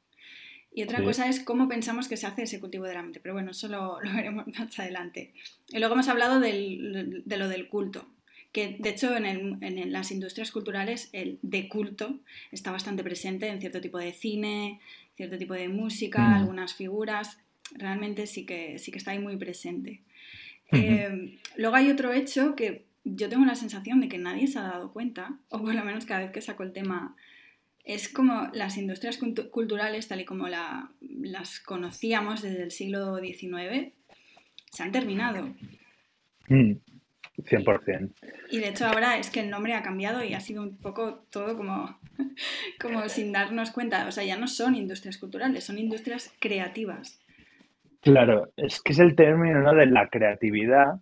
y 0.73 0.83
otra 0.83 1.01
cosa 1.01 1.29
es 1.29 1.39
cómo 1.39 1.69
pensamos 1.69 2.09
que 2.09 2.17
se 2.17 2.27
hace 2.27 2.43
ese 2.43 2.59
cultivo 2.59 2.83
de 2.83 2.95
la 2.95 3.01
mente. 3.01 3.21
Pero 3.21 3.33
bueno, 3.33 3.51
eso 3.51 3.69
lo, 3.69 3.97
veremos 4.13 4.45
más 4.47 4.77
adelante. 4.77 5.31
Y 5.69 5.79
luego 5.79 5.93
hemos 5.93 6.09
hablado 6.09 6.41
de 6.41 7.23
lo 7.25 7.47
del 7.47 7.69
culto, 7.69 8.09
que 8.51 8.75
de 8.77 8.89
hecho 8.89 9.15
en, 9.15 9.93
las 9.93 10.11
industrias 10.11 10.51
culturales 10.51 11.07
el 11.13 11.39
de 11.43 11.69
culto 11.69 12.19
está 12.51 12.73
bastante 12.73 13.05
presente 13.05 13.47
en 13.47 13.61
cierto 13.61 13.79
tipo 13.79 13.99
de 13.99 14.11
cine, 14.11 14.81
cierto 15.15 15.37
tipo 15.37 15.53
de 15.53 15.69
música, 15.69 16.35
algunas 16.35 16.73
figuras 16.73 17.39
realmente 17.73 18.27
sí 18.27 18.45
que, 18.45 18.79
sí 18.79 18.91
que 18.91 18.97
está 18.97 19.11
ahí 19.11 19.19
muy 19.19 19.37
presente. 19.37 20.01
Eh, 20.71 21.37
luego 21.57 21.75
hay 21.75 21.89
otro 21.89 22.11
hecho 22.11 22.55
que 22.55 22.85
yo 23.03 23.29
tengo 23.29 23.45
la 23.45 23.55
sensación 23.55 24.01
de 24.01 24.09
que 24.09 24.17
nadie 24.17 24.47
se 24.47 24.59
ha 24.59 24.63
dado 24.63 24.91
cuenta, 24.91 25.37
o 25.49 25.61
por 25.61 25.73
lo 25.73 25.83
menos 25.83 26.05
cada 26.05 26.21
vez 26.21 26.31
que 26.31 26.41
saco 26.41 26.63
el 26.63 26.73
tema, 26.73 27.15
es 27.83 28.09
como 28.09 28.49
las 28.53 28.77
industrias 28.77 29.19
culturales, 29.51 30.07
tal 30.07 30.21
y 30.21 30.25
como 30.25 30.47
las 30.47 31.59
conocíamos 31.59 32.41
desde 32.41 32.63
el 32.63 32.71
siglo 32.71 33.19
XIX, 33.19 33.93
se 34.71 34.83
han 34.83 34.91
terminado. 34.91 35.53
100%. 36.49 36.79
Mm, 37.99 38.09
y 38.49 38.59
de 38.59 38.69
hecho 38.69 38.87
ahora 38.87 39.17
es 39.17 39.29
que 39.29 39.41
el 39.41 39.51
nombre 39.51 39.73
ha 39.73 39.83
cambiado 39.83 40.23
y 40.23 40.33
ha 40.33 40.39
sido 40.39 40.63
un 40.63 40.77
poco 40.77 41.25
todo 41.29 41.55
como, 41.55 41.99
como 42.81 43.07
sin 43.07 43.31
darnos 43.31 43.69
cuenta. 43.69 44.07
O 44.07 44.11
sea, 44.11 44.23
ya 44.23 44.37
no 44.37 44.47
son 44.47 44.75
industrias 44.75 45.19
culturales, 45.19 45.63
son 45.63 45.77
industrias 45.77 46.33
creativas. 46.39 47.19
Claro, 48.05 48.51
es 48.55 48.83
que 48.83 48.93
es 48.93 48.99
el 48.99 49.15
término 49.15 49.73
de 49.73 49.87
la 49.87 50.07
creatividad 50.07 50.99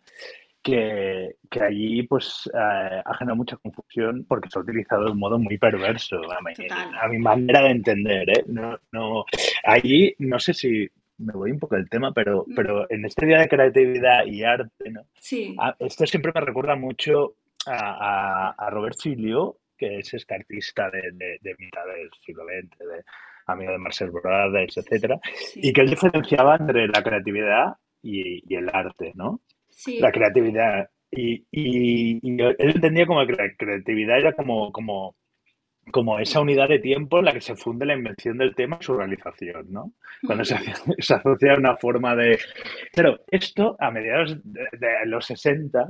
que, 0.62 1.36
allí 1.60 2.04
pues 2.04 2.50
eh, 2.54 3.02
ha 3.04 3.14
generado 3.16 3.36
mucha 3.36 3.58
confusión 3.58 4.26
porque 4.26 4.50
se 4.50 4.58
ha 4.58 4.62
utilizado 4.62 5.04
de 5.04 5.12
un 5.12 5.20
modo 5.20 5.38
muy 5.38 5.58
perverso 5.58 6.22
a 6.32 7.08
mi, 7.10 7.18
manera 7.18 7.64
de 7.64 7.72
entender. 7.72 8.30
¿eh? 8.30 8.46
No, 8.48 8.80
no, 8.94 9.26
allí 9.66 10.16
no 10.20 10.40
sé 10.40 10.54
si 10.54 10.90
me 11.18 11.34
voy 11.34 11.52
un 11.52 11.60
poco 11.60 11.76
del 11.76 11.90
tema, 11.90 12.14
pero, 12.14 12.46
mm. 12.48 12.56
pero 12.56 12.90
en 12.90 13.04
este 13.04 13.26
día 13.26 13.40
de 13.40 13.50
creatividad 13.50 14.26
y 14.26 14.46
arte, 14.46 14.90
¿no? 14.90 15.02
Sí. 15.20 15.58
esto 15.80 16.06
siempre 16.06 16.32
me 16.34 16.40
recuerda 16.40 16.78
mucho 16.78 17.36
a, 17.68 18.70
Robert 18.72 18.98
Filio, 18.98 19.58
que 19.78 20.00
es 20.00 20.14
este 20.14 20.36
artista 20.36 20.90
de, 20.90 21.12
de 21.42 21.56
mitad 21.60 21.86
del 21.86 22.10
siglo 22.26 22.46
XX, 22.46 22.78
de, 22.80 23.04
amigo 23.54 23.72
de 23.72 23.78
Marcel 23.78 24.12
Brothers, 24.12 24.78
etcétera, 24.78 25.20
y 25.56 25.74
que 25.74 25.82
él 25.82 25.90
diferenciaba 25.90 26.58
entre 26.58 26.88
la 26.88 27.04
creatividad 27.04 27.74
y, 28.02 28.54
el 28.54 28.70
arte, 28.72 29.12
¿no? 29.16 29.42
Sí. 29.70 30.00
La 30.00 30.12
creatividad. 30.12 30.90
Y, 31.12 31.46
él 31.52 32.56
entendía 32.58 33.06
como 33.06 33.26
que 33.26 33.34
la 33.34 33.50
creatividad 33.58 34.18
era 34.18 34.34
como, 34.34 34.72
como, 34.72 35.16
como 35.92 36.20
esa 36.20 36.42
unidad 36.42 36.70
de 36.70 36.80
tiempo 36.80 37.20
en 37.20 37.26
la 37.26 37.34
que 37.34 37.42
se 37.42 37.56
funde 37.56 37.86
la 37.86 37.96
invención 37.96 38.38
del 38.38 38.56
tema 38.56 38.78
y 38.80 38.84
su 38.84 38.96
realización, 38.96 39.72
¿no? 39.72 39.94
Cuando 40.26 40.44
se, 40.44 40.56
se 41.00 41.14
asocia 41.14 41.56
una 41.56 41.78
forma 41.78 42.16
de... 42.16 42.40
Pero 42.94 43.20
esto, 43.28 43.76
a 43.80 43.92
mediados 43.92 44.38
de, 44.44 44.68
de 44.72 45.06
los 45.06 45.26
60, 45.26 45.88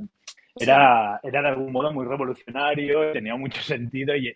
era, 0.55 1.19
era 1.23 1.41
de 1.41 1.47
algún 1.47 1.71
modo 1.71 1.91
muy 1.91 2.05
revolucionario, 2.05 3.11
tenía 3.11 3.35
mucho 3.35 3.61
sentido 3.61 4.15
y, 4.15 4.33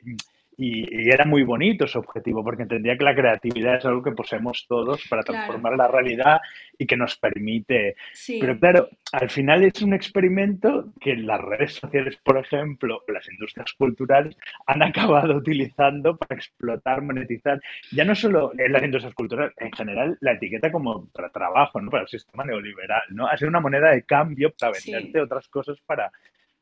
y, 0.58 1.10
era 1.10 1.24
muy 1.24 1.43
bonito 1.43 1.88
su 1.88 2.00
objetivo, 2.00 2.43
porque 2.43 2.63
entendía 2.63 2.98
que 2.98 3.04
la 3.04 3.15
creatividad 3.15 3.76
es 3.76 3.86
algo 3.86 4.02
que 4.02 4.12
poseemos 4.12 4.65
todos 4.67 5.06
para 5.08 5.22
transformar 5.22 5.78
la 5.78 5.88
realidad 5.88 6.41
y 6.78 6.88
que 6.88 6.98
nos 6.98 7.15
permite. 7.17 7.96
Pero 8.39 8.60
claro, 8.60 8.89
al 9.12 9.30
final 9.30 9.63
es 9.63 9.82
un 9.82 9.93
experimento 9.93 10.93
que 11.00 11.15
las 11.15 11.39
redes 11.41 11.76
sociales, 11.76 12.17
por 12.24 12.38
ejemplo, 12.38 13.04
las 13.08 13.30
industrias 13.30 13.72
culturales 13.74 14.36
han 14.65 14.82
acabado 14.84 15.36
utilizando 15.36 16.17
para 16.17 16.36
explotar, 16.36 17.02
monetizar, 17.04 17.62
ya 17.91 18.04
no 18.04 18.15
solo 18.15 18.52
en 18.58 18.74
las 18.74 18.84
industrias 18.84 19.13
culturales, 19.13 19.54
en 19.58 19.72
general 19.72 20.17
la 20.22 20.34
etiqueta 20.34 20.72
como 20.72 21.08
para 21.10 21.30
trabajo, 21.30 21.80
¿no? 21.80 21.91
para 21.91 22.04
el 22.04 22.10
sistema 22.10 22.43
neoliberal, 22.43 23.04
¿no? 23.12 23.28
Ha 23.28 23.38
sido 23.38 23.50
una 23.50 23.60
moneda 23.60 23.91
de 23.91 24.04
cambio 24.04 24.54
para 24.60 24.74
venderte 24.74 25.22
otras 25.22 25.48
cosas 25.48 25.78
para 25.86 26.12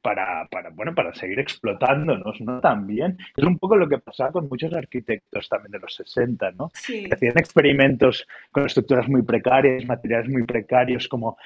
para, 0.06 0.46
para, 0.52 0.70
bueno, 0.70 0.94
para 0.94 1.16
seguir 1.16 1.40
explotándonos, 1.40 2.40
¿no? 2.42 2.62
También. 2.62 3.18
Es 3.36 3.44
un 3.44 3.58
poco 3.58 3.76
lo 3.76 3.90
que 3.90 3.98
pasaba 3.98 4.32
con 4.32 4.48
muchos 4.48 4.72
arquitectos 4.72 5.50
también 5.50 5.72
de 5.72 5.80
los 5.80 5.96
60, 5.96 6.52
¿no? 6.52 6.70
Sí. 6.76 7.10
hacían 7.12 7.36
experimentos 7.40 8.28
con 8.52 8.68
estructuras 8.68 9.10
muy 9.10 9.24
precarias, 9.24 9.84
materiales 9.84 10.30
muy 10.30 10.44
precarios, 10.44 11.08
como 11.08 11.40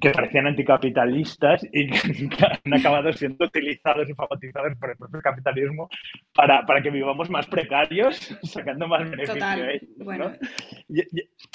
que 0.00 0.10
parecían 0.10 0.46
anticapitalistas 0.46 1.66
y 1.72 1.90
que 2.28 2.44
han 2.44 2.74
acabado 2.74 3.12
siendo 3.12 3.46
utilizados 3.46 4.08
y 4.08 4.14
favorizados 4.14 4.76
por 4.78 4.90
el 4.90 4.96
propio 4.96 5.20
capitalismo 5.20 5.88
para, 6.32 6.64
para 6.64 6.80
que 6.82 6.90
vivamos 6.90 7.28
más 7.28 7.48
precarios, 7.48 8.38
sacando 8.44 8.86
más 8.86 9.02
beneficio 9.10 9.34
Total. 9.34 9.80
bueno. 9.96 10.32
y, 10.88 11.00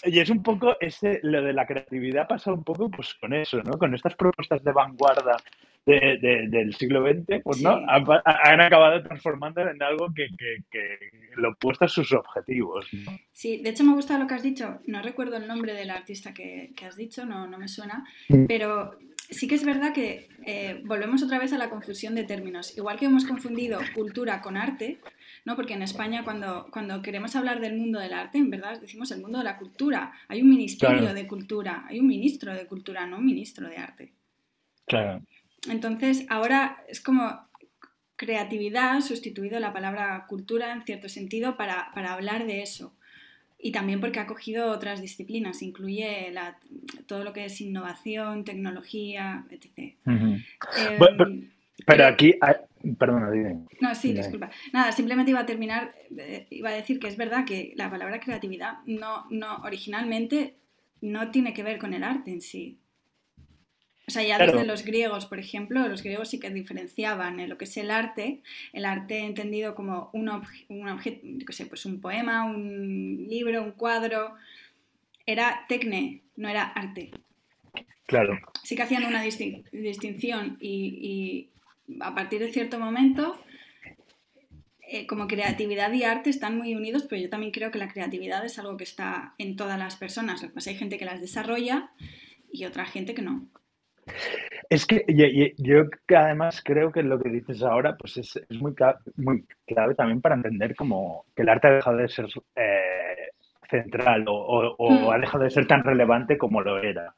y, 0.03 0.19
es 0.19 0.29
un 0.29 0.43
poco 0.43 0.75
ese, 0.81 1.21
lo 1.23 1.41
de 1.41 1.53
la 1.53 1.65
creatividad 1.65 2.27
pasa 2.27 2.51
un 2.51 2.65
poco 2.65 2.89
pues 2.89 3.13
con 3.13 3.33
eso, 3.33 3.63
¿no? 3.63 3.77
Con 3.77 3.95
estas 3.95 4.15
propuestas 4.15 4.61
de 4.61 4.73
vanguardia 4.73 5.37
de, 5.85 6.47
del 6.49 6.73
siglo 6.75 7.03
XX, 7.03 7.41
pues 7.43 7.61
no, 7.61 7.79
han, 7.85 8.61
acabado 8.61 9.03
transformando 9.03 9.61
en 9.61 9.81
algo 9.83 10.07
que, 10.13 10.27
lo 11.35 11.49
opuesto 11.49 11.85
a 11.85 11.89
sus 11.89 12.11
objetivos. 12.13 12.87
Sí, 13.31 13.61
de 13.61 13.69
hecho 13.69 13.83
me 13.83 13.93
gusta 13.93 14.17
lo 14.17 14.27
que 14.27 14.33
has 14.33 14.43
dicho, 14.43 14.79
no 14.87 15.01
recuerdo 15.01 15.37
el 15.37 15.47
nombre 15.47 15.73
del 15.73 15.89
artista 15.89 16.33
que, 16.33 16.73
has 16.85 16.95
dicho, 16.95 17.25
no, 17.25 17.47
no 17.47 17.57
me 17.57 17.67
suena, 17.67 18.05
pero 18.47 18.97
sí 19.29 19.47
que 19.47 19.55
es 19.55 19.65
verdad 19.65 19.93
que 19.93 20.27
eh, 20.45 20.81
volvemos 20.85 21.23
otra 21.23 21.39
vez 21.39 21.53
a 21.53 21.57
la 21.57 21.69
confusión 21.69 22.15
de 22.15 22.23
términos. 22.23 22.77
Igual 22.77 22.97
que 22.97 23.05
hemos 23.05 23.25
confundido 23.25 23.79
cultura 23.93 24.41
con 24.41 24.57
arte, 24.57 24.99
¿no? 25.45 25.55
porque 25.55 25.73
en 25.73 25.81
España 25.81 26.23
cuando, 26.23 26.67
cuando 26.71 27.01
queremos 27.01 27.35
hablar 27.35 27.59
del 27.59 27.75
mundo 27.75 27.99
del 27.99 28.13
arte, 28.13 28.37
en 28.37 28.49
verdad 28.49 28.79
decimos 28.79 29.11
el 29.11 29.21
mundo 29.21 29.39
de 29.39 29.43
la 29.43 29.57
cultura. 29.57 30.13
Hay 30.27 30.41
un 30.41 30.49
ministerio 30.49 31.13
de 31.13 31.27
cultura, 31.27 31.85
hay 31.87 31.99
un 31.99 32.07
ministro 32.07 32.53
de 32.53 32.65
cultura, 32.65 33.05
no 33.05 33.17
un 33.17 33.25
ministro 33.25 33.67
de 33.67 33.77
arte. 33.77 34.13
Claro. 34.85 35.21
Entonces, 35.69 36.25
ahora 36.30 36.84
es 36.88 37.01
como 37.01 37.45
creatividad 38.15 39.01
sustituido 39.01 39.60
la 39.60 39.73
palabra 39.73 40.25
cultura 40.28 40.71
en 40.73 40.84
cierto 40.84 41.10
sentido 41.10 41.58
para, 41.58 41.91
hablar 41.93 42.45
de 42.45 42.62
eso. 42.62 42.95
y 43.58 43.71
también 43.71 43.99
porque 43.99 44.19
ha 44.19 44.28
cogido 44.28 44.69
otras 44.69 45.01
disciplinas, 45.01 45.63
incluye 45.63 46.32
todo 47.08 47.23
lo 47.23 47.34
que 47.34 47.45
es 47.45 47.60
innovación, 47.62 48.43
tecnología, 48.43 49.45
etc. 49.49 49.95
Em, 50.06 51.51
pero, 51.86 52.06
aquí, 52.06 52.36
perdona, 52.97 53.32
dime. 53.32 53.65
No, 53.82 53.95
sí, 53.95 54.13
disculpa. 54.13 54.51
Nada, 54.71 54.91
simplemente 54.91 55.32
iba 55.32 55.39
a 55.39 55.45
terminar, 55.45 55.95
eh, 56.15 56.45
iba 56.51 56.69
a 56.69 56.73
decir 56.73 56.99
que 56.99 57.08
es 57.08 57.17
verdad 57.17 57.45
que 57.45 57.73
la 57.75 57.89
palabra 57.89 58.19
creatividad 58.19 58.80
no, 58.86 59.25
no 59.32 59.58
originalmente 59.63 60.58
no 61.01 61.32
tiene 61.32 61.54
que 61.54 61.63
ver 61.63 61.80
con 61.80 61.93
el 61.93 62.04
arte 62.04 62.32
en 62.32 62.41
sí. 62.41 62.78
O 64.07 64.11
sea, 64.11 64.21
ya 64.21 64.37
desde 64.37 64.65
los 64.65 64.85
griegos, 64.85 65.25
por 65.25 65.39
ejemplo, 65.39 65.87
los 65.87 66.03
griegos 66.03 66.29
sí 66.29 66.39
que 66.39 66.51
diferenciaban 66.51 67.39
en 67.39 67.49
lo 67.49 67.57
que 67.57 67.65
es 67.65 67.75
el 67.77 67.89
arte, 67.89 68.41
el 68.71 68.85
arte 68.85 69.19
entendido 69.19 69.73
como 69.73 70.11
un, 70.13 70.29
objeto, 70.29 71.25
sé, 71.49 71.65
pues 71.65 71.85
un 71.85 72.01
poema, 72.01 72.45
un 72.45 73.25
libro, 73.27 73.63
un 73.63 73.71
cuadro, 73.71 74.35
era 75.25 75.65
tecne, 75.67 76.21
no 76.35 76.47
era 76.47 76.63
arte. 76.63 77.11
Claro. 78.05 78.37
Sí 78.63 78.75
que 78.75 78.83
hacían 78.83 79.05
una 79.05 79.23
distinción 79.23 80.57
y, 80.59 81.49
a 81.99 82.13
partir 82.13 82.41
de 82.41 82.53
cierto 82.53 82.79
momento, 82.79 83.39
eh, 84.87 85.07
como 85.07 85.27
creatividad 85.27 85.91
y 85.93 86.03
arte 86.03 86.29
están 86.29 86.59
muy 86.59 86.75
unidos, 86.75 87.07
pero 87.09 87.19
yo 87.19 87.29
también 87.29 87.51
creo 87.51 87.71
que 87.71 87.79
la 87.79 87.87
creatividad 87.87 88.45
es 88.45 88.59
algo 88.59 88.77
que 88.77 88.83
está 88.83 89.33
en 89.39 89.55
todas 89.55 89.79
las 89.79 89.95
personas. 89.95 90.43
Lo 90.43 90.49
que 90.49 90.53
pasa 90.53 90.69
hay 90.69 90.77
gente 90.77 90.99
que 90.99 91.05
las 91.05 91.21
desarrolla 91.21 91.89
y 92.51 92.65
otra 92.65 92.85
gente 92.85 93.15
que 93.15 93.23
no. 93.23 93.47
Es 94.69 94.85
que 94.85 95.05
yo, 95.57 95.83
además 96.15 96.61
creo 96.63 96.91
que 96.91 97.03
lo 97.03 97.19
que 97.19 97.29
dices 97.29 97.61
ahora 97.63 97.95
pues 97.97 98.17
es, 98.17 98.39
muy, 98.49 98.73
muy 99.15 99.45
clave 99.65 99.95
también 99.95 100.21
para 100.21 100.35
entender 100.35 100.75
como 100.75 101.25
que 101.35 101.43
el 101.43 101.49
arte 101.49 101.67
ha 101.67 101.71
dejado 101.71 101.97
de 101.97 102.07
ser 102.07 102.25
eh, 102.55 103.29
central 103.69 104.25
o, 104.27 104.75
hmm. 104.77 105.09
ha 105.09 105.19
dejado 105.19 105.43
de 105.43 105.49
ser 105.51 105.67
tan 105.67 105.83
relevante 105.83 106.37
como 106.37 106.61
lo 106.61 106.81
era. 106.81 107.13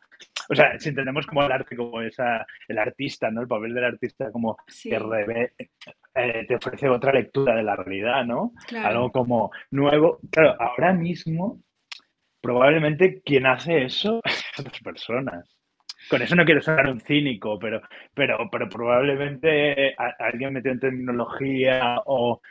O 0.50 0.56
sea, 0.56 0.80
si 0.80 0.89
entendemos 0.89 1.28
como 1.28 1.43
el 1.43 1.52
arte 1.52 1.76
como 1.76 2.02
esa, 2.02 2.45
el 2.67 2.78
artista, 2.78 3.30
¿no? 3.30 3.41
El 3.41 3.47
papel 3.47 3.73
del 3.73 3.84
artista 3.84 4.32
como 4.32 4.58
que 4.82 5.52
eh, 6.15 6.45
te 6.47 6.56
ofrece 6.56 6.89
otra 6.89 7.12
lectura 7.12 7.56
de 7.56 7.63
la 7.63 7.76
realidad, 7.76 8.26
¿no? 8.26 8.54
Algo 8.84 9.12
como 9.12 9.52
nuevo. 9.71 10.19
Claro, 10.32 10.56
ahora 10.60 10.93
mismo 10.93 11.62
probablemente 12.41 13.21
quien 13.26 13.45
hace 13.45 13.84
eso 13.84 14.21
es 14.26 14.60
otras 14.60 14.80
personas 14.80 15.57
con 16.10 16.22
eso 16.22 16.36
no 16.36 16.46
quiero 16.46 16.62
ser 16.62 16.88
un 16.88 17.02
cínico, 17.02 17.58
pero, 17.60 17.82
pero, 18.13 18.50
pero 18.52 18.70
probablemente 18.70 19.96
alguien 20.20 20.54
metido 20.54 20.74
en 20.74 20.80
tecnología 20.80 22.02
o, 22.06 22.41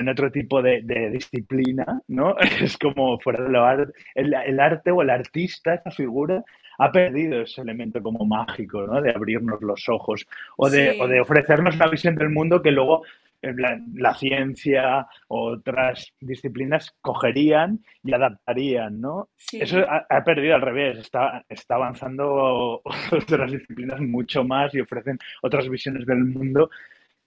en 0.00 0.08
otro 0.08 0.30
tipo 0.30 0.62
de, 0.62 0.82
disciplina, 1.12 2.00
¿no? 2.08 2.36
Es 2.60 2.76
como 2.76 3.18
fuera 3.20 3.44
de 3.44 3.50
lo 3.50 3.64
arte, 3.64 3.92
el, 4.14 4.60
arte 4.60 4.90
o 4.90 5.02
el 5.02 5.10
artista, 5.10 5.74
esta 5.74 5.90
figura, 5.90 6.42
ha 6.78 6.90
perdido 6.90 7.42
ese 7.42 7.60
elemento 7.60 8.02
como 8.02 8.24
mágico, 8.24 8.86
¿no? 8.86 9.00
De 9.02 9.10
abrirnos 9.10 9.60
los 9.60 9.88
ojos 9.88 10.26
o 10.56 10.70
de, 10.70 10.98
o 11.00 11.06
de 11.06 11.20
ofrecernos 11.20 11.76
la 11.76 11.88
visión 11.88 12.14
del 12.14 12.30
mundo 12.30 12.62
que 12.62 12.70
luego 12.70 13.02
la, 13.42 14.14
ciencia 14.14 15.06
o 15.28 15.52
otras 15.52 16.12
disciplinas 16.20 16.94
cogerían 17.00 17.80
y 18.02 18.12
adaptarían, 18.12 19.00
¿no? 19.00 19.28
Eso 19.52 19.84
ha, 19.88 20.24
perdido 20.24 20.54
al 20.54 20.62
revés, 20.62 20.98
está, 20.98 21.44
está 21.48 21.76
avanzando 21.76 22.82
otras 23.12 23.52
disciplinas 23.52 24.00
mucho 24.00 24.44
más 24.44 24.74
y 24.74 24.80
ofrecen 24.80 25.18
otras 25.42 25.68
visiones 25.68 26.06
del 26.06 26.24
mundo 26.24 26.70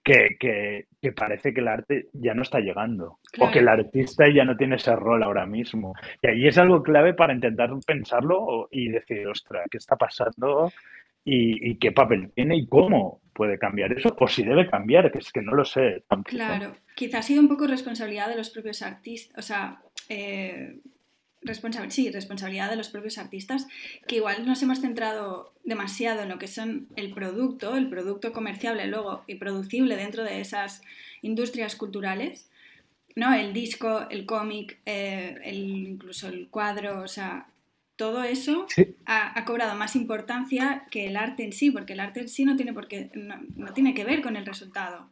que, 0.04 0.36
que, 0.38 1.12
parece 1.12 1.54
que 1.54 1.60
el 1.60 1.68
arte 1.68 2.08
ya 2.12 2.34
no 2.34 2.42
está 2.42 2.60
llegando 2.60 3.18
o 3.38 3.50
que 3.50 3.60
el 3.60 3.68
artista 3.68 4.28
ya 4.28 4.44
no 4.44 4.56
tiene 4.56 4.76
ese 4.76 4.94
rol 4.94 5.22
ahora 5.22 5.46
mismo. 5.46 5.94
Y 6.22 6.28
ahí 6.28 6.46
es 6.46 6.58
algo 6.58 6.82
clave 6.82 7.14
para 7.14 7.32
intentar 7.32 7.70
pensarlo 7.86 8.68
y 8.70 8.90
decir, 8.90 9.26
ostra, 9.26 9.64
¿qué 9.70 9.78
está 9.78 9.96
pasando? 9.96 10.70
Y, 11.24 11.76
qué 11.76 11.92
papel 11.92 12.30
tiene 12.34 12.56
y 12.56 12.66
cómo 12.66 13.20
puede 13.32 13.58
cambiar 13.58 13.92
eso, 13.92 14.14
o 14.18 14.28
si 14.28 14.44
debe 14.44 14.68
cambiar, 14.68 15.10
que 15.10 15.18
es 15.18 15.32
que 15.32 15.42
no 15.42 15.54
lo 15.54 15.64
sé. 15.64 16.04
Claro, 16.24 16.76
quizás 16.94 17.20
ha 17.20 17.22
sido 17.22 17.40
un 17.40 17.48
poco 17.48 17.66
responsabilidad 17.66 18.28
de 18.28 18.36
los 18.36 18.50
propios 18.50 18.82
artistas, 18.82 19.36
o 19.36 19.42
sea, 19.42 19.82
eh, 20.08 20.78
sí, 21.88 22.10
responsabilidad 22.10 22.70
de 22.70 22.76
los 22.76 22.90
propios 22.90 23.18
artistas, 23.18 23.66
que 24.06 24.16
igual 24.16 24.46
nos 24.46 24.62
hemos 24.62 24.80
centrado 24.80 25.52
demasiado 25.64 26.22
en 26.22 26.28
lo 26.28 26.38
que 26.38 26.46
son 26.46 26.88
el 26.96 27.12
producto, 27.12 27.76
el 27.76 27.88
producto 27.88 28.32
comerciable 28.32 28.90
y 29.26 29.34
producible 29.36 29.96
dentro 29.96 30.22
de 30.22 30.40
esas 30.40 30.82
industrias 31.22 31.74
culturales, 31.76 32.50
¿no? 33.16 33.32
El 33.34 33.52
disco, 33.52 34.06
el 34.10 34.26
cómic, 34.26 34.78
eh, 34.86 35.40
incluso 35.52 36.28
el 36.28 36.48
cuadro, 36.48 37.00
o 37.02 37.08
sea, 37.08 37.46
todo 37.96 38.24
eso 38.24 38.66
ha, 39.06 39.44
cobrado 39.44 39.74
más 39.76 39.96
importancia 39.96 40.86
que 40.90 41.06
el 41.06 41.16
arte 41.16 41.44
en 41.44 41.52
sí, 41.52 41.70
porque 41.70 41.92
el 41.92 42.00
arte 42.00 42.20
en 42.20 42.28
sí 42.28 42.44
no 42.44 42.56
tiene, 42.56 42.72
por 42.72 42.88
qué, 42.88 43.10
no, 43.14 43.72
tiene 43.72 43.94
que 43.94 44.04
ver 44.04 44.22
con 44.22 44.36
el 44.36 44.46
resultado. 44.46 45.10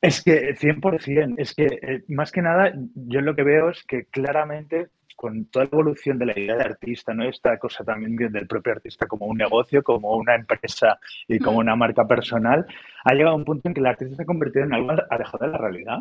Es 0.00 0.22
que 0.22 0.54
100%, 0.54 1.34
es 1.38 1.54
que 1.54 1.66
eh, 1.66 2.04
más 2.08 2.32
que 2.32 2.42
nada 2.42 2.72
yo 2.94 3.20
lo 3.20 3.34
que 3.34 3.42
veo 3.42 3.70
es 3.70 3.84
que 3.84 4.06
claramente 4.06 4.88
con 5.20 5.44
toda 5.50 5.66
la 5.66 5.70
evolución 5.72 6.18
de 6.18 6.24
la 6.24 6.38
idea 6.38 6.56
de 6.56 6.64
artista, 6.64 7.12
¿no? 7.12 7.28
esta 7.28 7.58
cosa 7.58 7.84
también 7.84 8.16
del 8.16 8.46
propio 8.46 8.72
artista 8.72 9.06
como 9.06 9.26
un 9.26 9.36
negocio, 9.36 9.82
como 9.82 10.16
una 10.16 10.34
empresa 10.34 10.98
y 11.28 11.38
como 11.38 11.58
mm. 11.58 11.60
una 11.60 11.76
marca 11.76 12.06
personal, 12.06 12.64
ha 13.04 13.12
llegado 13.12 13.34
a 13.34 13.36
un 13.36 13.44
punto 13.44 13.68
en 13.68 13.74
que 13.74 13.80
el 13.80 13.86
artista 13.86 14.16
se 14.16 14.22
ha 14.22 14.24
convertido 14.24 14.64
en 14.64 14.72
algo 14.72 14.92
alejado 15.10 15.44
de 15.44 15.52
la 15.52 15.58
realidad. 15.58 15.98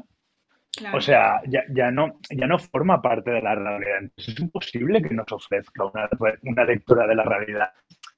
O 0.94 1.02
sea, 1.02 1.42
ya, 1.48 1.92
no, 1.92 2.20
ya 2.30 2.48
no 2.48 2.60
forma 2.60 3.02
parte 3.02 3.32
de 3.32 3.42
la 3.42 3.56
realidad. 3.56 3.98
Entonces 4.02 4.34
es 4.34 4.40
imposible 4.40 5.02
que 5.02 5.14
nos 5.14 5.32
ofrezca 5.32 5.86
una, 5.86 6.64
lectura 6.64 7.08
de 7.08 7.16
la 7.16 7.24
realidad 7.24 7.72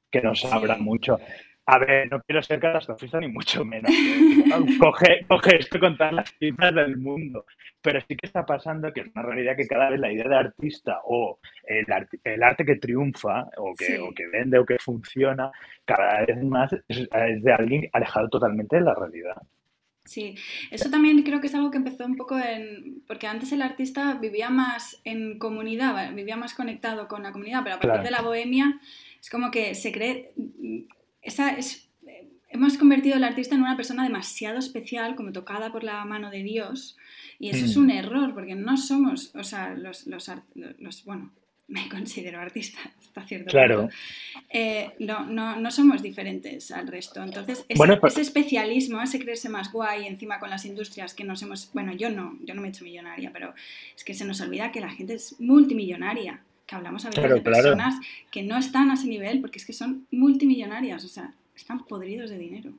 que 0.09 0.21
nos 0.21 0.43
abra 0.45 0.77
mucho. 0.77 1.17
A 1.67 1.77
ver, 1.77 2.11
no 2.11 2.21
quiero 2.21 2.41
ser 2.41 2.59
catastrofista 2.59 3.19
ni 3.19 3.27
mucho 3.27 3.63
menos. 3.63 3.91
coge, 4.79 5.25
coge 5.27 5.59
esto 5.59 5.79
con 5.79 5.95
todas 5.95 6.13
las 6.13 6.29
cifras 6.37 6.73
del 6.73 6.97
mundo. 6.97 7.45
Pero 7.81 7.99
sí 8.01 8.15
que 8.15 8.27
está 8.27 8.45
pasando 8.45 8.91
que 8.91 9.01
es 9.01 9.07
una 9.15 9.23
realidad 9.23 9.55
que 9.55 9.67
cada 9.67 9.89
vez 9.89 9.99
la 9.99 10.11
idea 10.11 10.27
de 10.27 10.35
artista 10.35 10.99
o 11.05 11.39
el, 11.63 11.85
arte 12.43 12.65
que 12.65 12.75
triunfa 12.75 13.47
o 13.57 13.73
que, 13.75 13.99
o 13.99 14.11
que 14.13 14.27
vende 14.27 14.59
o 14.59 14.65
que 14.65 14.77
funciona, 14.79 15.51
cada 15.85 16.25
vez 16.25 16.43
más 16.43 16.75
es 16.87 17.07
de 17.43 17.53
alguien 17.53 17.89
alejado 17.93 18.27
totalmente 18.29 18.75
de 18.75 18.81
la 18.81 18.95
realidad. 18.95 19.37
Sí, 20.03 20.35
eso 20.71 20.89
también 20.89 21.21
creo 21.23 21.41
que 21.41 21.47
es 21.47 21.55
algo 21.55 21.69
que 21.69 21.77
empezó 21.77 22.05
un 22.05 22.17
poco 22.17 22.37
en... 22.37 23.03
porque 23.07 23.27
antes 23.27 23.51
el 23.51 23.61
artista 23.61 24.15
vivía 24.15 24.49
más 24.49 24.99
en 25.03 25.37
comunidad, 25.37 26.13
vivía 26.13 26.35
más 26.35 26.53
conectado 26.53 27.07
con 27.07 27.23
la 27.23 27.31
comunidad, 27.31 27.63
pero 27.63 27.75
a 27.75 27.79
partir 27.79 28.01
de 28.03 28.11
la 28.11 28.21
bohemia 28.21 28.79
es 29.19 29.29
como 29.29 29.51
que 29.51 29.75
se 29.75 29.91
cree... 29.91 30.33
Esa 31.21 31.51
es, 31.51 31.87
hemos 32.49 32.77
convertido 32.77 33.15
al 33.15 33.23
artista 33.23 33.55
en 33.55 33.61
una 33.61 33.77
persona 33.77 34.03
demasiado 34.03 34.59
especial, 34.59 35.15
como 35.15 35.31
tocada 35.31 35.71
por 35.71 35.83
la 35.83 36.03
mano 36.05 36.31
de 36.31 36.43
Dios, 36.43 36.97
y 37.39 37.49
eso 37.49 37.65
es 37.65 37.77
mm. 37.77 37.81
un 37.81 37.91
error, 37.91 38.33
porque 38.33 38.55
no 38.55 38.77
somos, 38.77 39.33
o 39.35 39.43
sea, 39.43 39.73
los, 39.75 40.07
los, 40.07 40.31
los 40.55 41.05
bueno, 41.05 41.31
me 41.67 41.87
considero 41.89 42.39
artista 42.39 42.79
hasta 42.99 43.25
cierto 43.25 43.49
claro. 43.49 43.89
Eh, 44.49 44.91
no, 44.99 45.25
no, 45.25 45.55
no, 45.55 45.71
somos 45.71 46.01
diferentes 46.01 46.71
al 46.71 46.87
resto. 46.87 47.23
Entonces, 47.23 47.65
ese, 47.69 47.97
pues 47.97 48.13
ese, 48.13 48.21
especialismo, 48.21 49.01
ese 49.01 49.19
creerse 49.19 49.49
más 49.49 49.71
guay 49.71 50.05
encima 50.07 50.39
con 50.39 50.49
las 50.49 50.65
industrias 50.65 51.13
que 51.13 51.23
nos 51.23 51.41
hemos... 51.41 51.71
Bueno, 51.73 51.93
yo 51.93 52.09
no, 52.09 52.37
yo 52.41 52.53
no 52.53 52.61
me 52.61 52.67
he 52.67 52.71
hecho 52.71 52.83
millonaria, 52.83 53.31
pero 53.31 53.53
es 53.95 54.03
que 54.03 54.13
se 54.13 54.25
nos 54.25 54.41
olvida 54.41 54.71
que 54.71 54.81
la 54.81 54.89
gente 54.89 55.13
es 55.13 55.39
multimillonaria, 55.39 56.41
que 56.65 56.75
hablamos 56.75 57.05
a 57.05 57.09
veces 57.09 57.29
de 57.29 57.41
personas 57.41 57.95
que 58.31 58.43
no 58.43 58.57
están 58.57 58.91
a 58.91 58.95
ese 58.95 59.07
nivel 59.07 59.41
porque 59.41 59.57
es 59.57 59.65
que 59.65 59.73
son 59.73 60.07
multimillonarias, 60.11 61.03
o 61.05 61.07
sea, 61.07 61.33
están 61.55 61.85
podridos 61.85 62.29
de 62.29 62.37
dinero. 62.37 62.71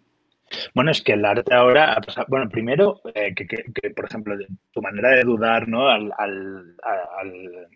Bueno, 0.75 0.91
es 0.91 1.03
que 1.03 1.13
el 1.13 1.25
arte 1.25 1.55
ahora, 1.55 1.99
bueno, 2.29 2.49
primero, 2.51 3.01
eh, 3.15 3.35
que, 3.35 3.47
que, 3.47 3.91
por 3.91 4.05
ejemplo, 4.05 4.37
tu 4.71 4.83
manera 4.83 5.11
de 5.11 5.23
dudar, 5.23 5.69
¿no? 5.69 5.89
al, 5.89 6.13
al. 6.19 7.69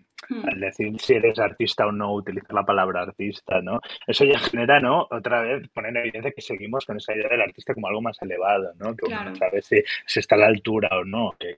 Al 0.45 0.61
decir 0.61 0.99
si 1.01 1.15
eres 1.15 1.39
artista 1.39 1.87
o 1.87 1.93
no, 1.93 2.13
utilizar 2.13 2.53
la 2.53 2.65
palabra 2.65 3.03
artista, 3.03 3.61
¿no? 3.61 3.81
Eso 4.07 4.25
ya 4.25 4.39
genera, 4.39 4.81
¿no? 4.81 5.07
Otra 5.11 5.43
vez 5.43 5.69
poner 5.69 5.91
en 5.91 5.97
evidencia 5.99 6.33
que 6.33 6.43
seguimos 6.43 6.85
con 6.85 6.97
esa 6.97 7.15
idea 7.15 7.29
del 7.29 7.43
artista 7.43 7.75
como 7.75 7.89
algo 7.89 8.03
más 8.03 8.21
elevado, 8.23 8.73
¿no? 8.79 8.95
Que 8.95 9.07
uno 9.07 9.25
no 9.25 9.37
sabe 9.37 9.63
si, 9.63 9.83
está 10.19 10.35
a 10.35 10.39
la 10.39 10.47
altura 10.47 10.89
o 10.93 11.05
no. 11.05 11.35
Que 11.39 11.57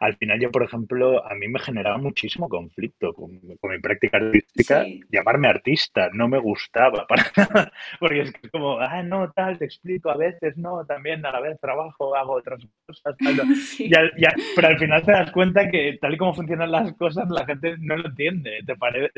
al 0.00 0.16
final 0.16 0.40
yo, 0.40 0.50
por 0.50 0.62
ejemplo, 0.62 1.24
a 1.24 1.34
mí 1.34 1.48
me 1.48 1.58
generaba 1.58 1.98
muchísimo 1.98 2.48
conflicto 2.48 3.12
con, 3.12 3.40
mi 3.42 3.78
práctica 3.80 4.16
artística 4.16 4.84
llamarme 5.10 5.48
artista, 5.48 6.08
no 6.12 6.28
me 6.28 6.38
gustaba 6.38 7.06
para 7.06 7.24
nada, 7.36 7.72
porque 7.98 8.22
es 8.22 8.32
como, 8.50 8.78
ah, 8.78 9.02
no, 9.02 9.30
tal, 9.32 9.58
te 9.58 9.64
explico, 9.64 10.10
a 10.10 10.16
veces 10.16 10.56
no, 10.56 10.84
también 10.84 11.24
a 11.26 11.32
la 11.32 11.40
vez 11.40 11.58
trabajo, 11.60 12.14
hago 12.14 12.34
otras 12.34 12.64
cosas, 12.86 13.16
pero 14.56 14.68
al 14.68 14.78
final 14.78 15.04
te 15.04 15.12
das 15.12 15.30
cuenta 15.32 15.68
que 15.70 15.98
tal 16.00 16.14
y 16.14 16.16
como 16.16 16.34
funcionan 16.34 16.70
las 16.70 16.92
cosas, 16.94 17.28
la 17.30 17.44
gente 17.44 17.76
no 17.78 17.96
lo 17.96 18.07
entiende, 18.08 18.60
te 18.66 18.76
parece 18.76 19.10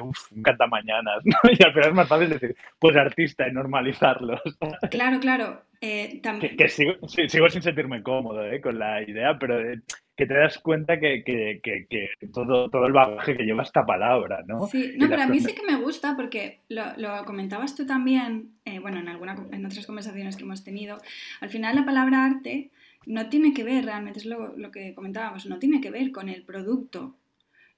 un 0.00 0.42
catamañanas, 0.42 1.22
¿no? 1.24 1.36
Y 1.50 1.62
al 1.62 1.72
final 1.72 1.88
es 1.88 1.94
más 1.94 2.08
fácil 2.08 2.30
decir, 2.30 2.56
pues 2.78 2.96
artista 2.96 3.48
y 3.48 3.52
normalizarlos. 3.52 4.40
Claro, 4.90 5.20
claro. 5.20 5.62
Eh, 5.80 6.20
también... 6.22 6.56
que, 6.56 6.68
sigo, 6.68 6.94
sin 7.06 7.62
sentirme 7.62 8.02
cómodo 8.02 8.44
¿eh? 8.44 8.60
con 8.60 8.78
la 8.78 9.02
idea, 9.02 9.38
pero 9.38 9.60
eh, 9.60 9.80
que 10.20 10.26
te 10.26 10.34
das 10.34 10.58
cuenta 10.58 11.00
que, 11.00 11.24
que, 11.24 11.60
que, 11.62 12.10
todo, 12.32 12.68
todo 12.68 12.86
el 12.86 12.92
bagaje 12.92 13.36
que 13.36 13.44
lleva 13.44 13.62
esta 13.62 13.86
palabra, 13.86 14.42
¿no? 14.46 14.66
Sí, 14.66 14.92
no, 14.98 15.08
pero 15.08 15.22
a 15.22 15.26
mí 15.26 15.40
sí 15.40 15.54
que 15.54 15.64
me 15.64 15.80
gusta 15.80 16.14
porque 16.14 16.60
lo, 16.68 16.82
lo 16.98 17.24
comentabas 17.24 17.74
tú 17.74 17.86
también, 17.86 18.50
eh, 18.66 18.80
bueno, 18.80 19.00
en, 19.00 19.08
alguna, 19.08 19.36
en 19.50 19.64
otras 19.64 19.86
conversaciones 19.86 20.36
que 20.36 20.42
hemos 20.42 20.62
tenido, 20.62 20.98
al 21.40 21.48
final 21.48 21.74
la 21.74 21.86
palabra 21.86 22.26
arte 22.26 22.70
no 23.06 23.30
tiene 23.30 23.54
que 23.54 23.64
ver, 23.64 23.86
realmente 23.86 24.18
es 24.18 24.26
lo, 24.26 24.54
lo 24.58 24.70
que 24.70 24.94
comentábamos, 24.94 25.46
no 25.46 25.58
tiene 25.58 25.80
que 25.80 25.90
ver 25.90 26.12
con 26.12 26.28
el 26.28 26.42
producto 26.42 27.16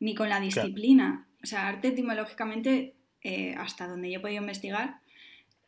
ni 0.03 0.17
con 0.17 0.29
la 0.29 0.41
disciplina. 0.41 1.29
O 1.45 1.47
sea, 1.47 1.69
arte 1.69 1.89
etimológicamente, 1.89 2.95
eh, 3.23 3.55
hasta 3.57 3.87
donde 3.87 4.11
yo 4.11 4.19
he 4.19 4.21
podido 4.21 4.41
investigar, 4.41 4.97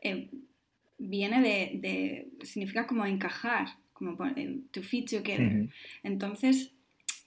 eh, 0.01 0.29
viene 0.99 1.41
de, 1.41 1.79
de, 1.81 2.45
significa 2.45 2.85
como 2.89 3.07
encajar, 3.07 3.69
como 3.93 4.17
to 4.73 4.83
fit 4.83 5.09
together. 5.09 5.69
Entonces, 6.03 6.73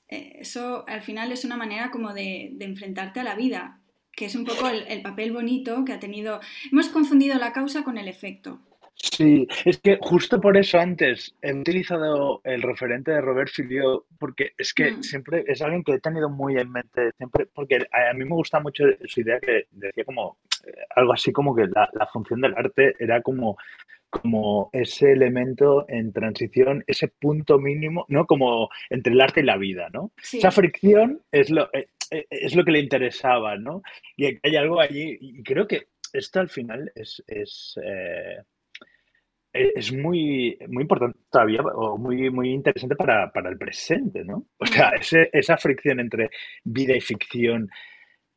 eh, 0.10 0.40
eso 0.42 0.84
al 0.86 1.02
final 1.02 1.32
es 1.32 1.46
una 1.46 1.56
manera 1.56 1.92
como 1.92 2.14
de, 2.14 2.52
de, 2.56 2.66
enfrentarte 2.66 3.22
a 3.22 3.24
la 3.24 3.36
vida, 3.36 3.80
que 4.12 4.26
es 4.26 4.36
un 4.36 4.44
poco 4.44 4.68
el, 4.68 4.84
el, 4.90 5.02
papel 5.02 5.32
bonito 5.32 5.86
que 5.86 5.94
ha 5.94 6.00
tenido. 6.00 6.42
Hemos 6.70 6.90
confundido 6.90 7.38
la 7.38 7.54
causa 7.54 7.86
con 7.86 7.98
el 7.98 8.10
efecto. 8.10 8.60
Sí, 9.00 9.48
es 9.64 9.78
que 9.78 10.00
justo 10.02 10.42
por 10.42 10.58
eso 10.58 10.80
antes 10.80 11.36
he 11.42 11.54
utilizado 11.54 12.42
el 12.44 12.64
referente 12.64 13.12
de 13.12 13.22
Robert 13.22 13.50
Filio, 13.50 14.06
porque 14.18 14.54
es 14.58 14.74
que 14.74 14.92
mm. 14.92 15.04
siempre 15.04 15.44
es 15.48 15.62
alguien 15.62 15.84
que 15.84 15.94
he 15.94 16.00
tenido 16.00 16.30
muy 16.30 16.58
en 16.58 16.72
mente, 16.72 17.12
siempre, 17.18 17.46
porque 17.54 17.76
a, 17.76 18.14
mí 18.14 18.26
me 18.26 18.36
gusta 18.36 18.60
mucho 18.60 18.86
su 19.06 19.22
idea 19.22 19.40
que 19.40 19.68
decía 19.72 20.04
como 20.04 20.40
eh, 20.66 20.72
algo 20.96 21.14
así 21.14 21.32
como 21.32 21.56
que 21.56 21.68
la, 21.68 21.90
la 21.94 22.08
función 22.08 22.42
del 22.42 22.56
arte 22.56 22.96
era 23.00 23.22
como 23.22 23.58
como 24.10 24.70
ese 24.72 25.12
elemento 25.12 25.86
en 25.90 26.14
transición, 26.14 26.84
ese 26.88 27.08
punto 27.08 27.60
mínimo, 27.60 28.06
¿no? 28.08 28.26
Como 28.26 28.70
entre 28.90 29.14
el 29.14 29.22
arte 29.22 29.42
y 29.42 29.44
la 29.44 29.58
vida, 29.58 29.90
¿no? 29.92 30.12
Sí. 30.22 30.38
Esa 30.38 30.52
fricción 30.52 31.22
es 31.32 31.50
lo, 31.50 31.70
eh, 31.74 31.90
eh, 32.12 32.26
es 32.30 32.56
lo 32.56 32.64
que 32.64 32.72
le 32.72 32.80
interesaba, 32.80 33.58
¿no? 33.58 33.82
Y 34.16 34.26
hay 34.42 34.56
algo 34.56 34.80
allí, 34.80 35.18
y 35.20 35.44
creo 35.44 35.68
que 35.68 35.88
esto 36.14 36.40
al 36.40 36.50
final 36.50 36.92
es, 36.96 37.24
es 37.28 37.78
eh, 37.84 38.38
es 39.76 39.94
muy, 39.94 40.58
muy 40.68 40.84
importante 40.84 41.18
todavía 41.30 41.62
o 41.62 41.98
muy, 41.98 42.30
muy 42.30 42.52
interesante 42.52 42.96
para, 42.96 43.32
para 43.32 43.50
el 43.50 43.58
presente, 43.58 44.24
¿no? 44.24 44.46
O 44.60 44.66
sea, 44.66 44.90
ese, 44.90 45.30
esa 45.34 45.58
fricción 45.58 46.00
entre 46.00 46.30
vida 46.64 46.96
y 46.96 47.02
ficción 47.02 47.70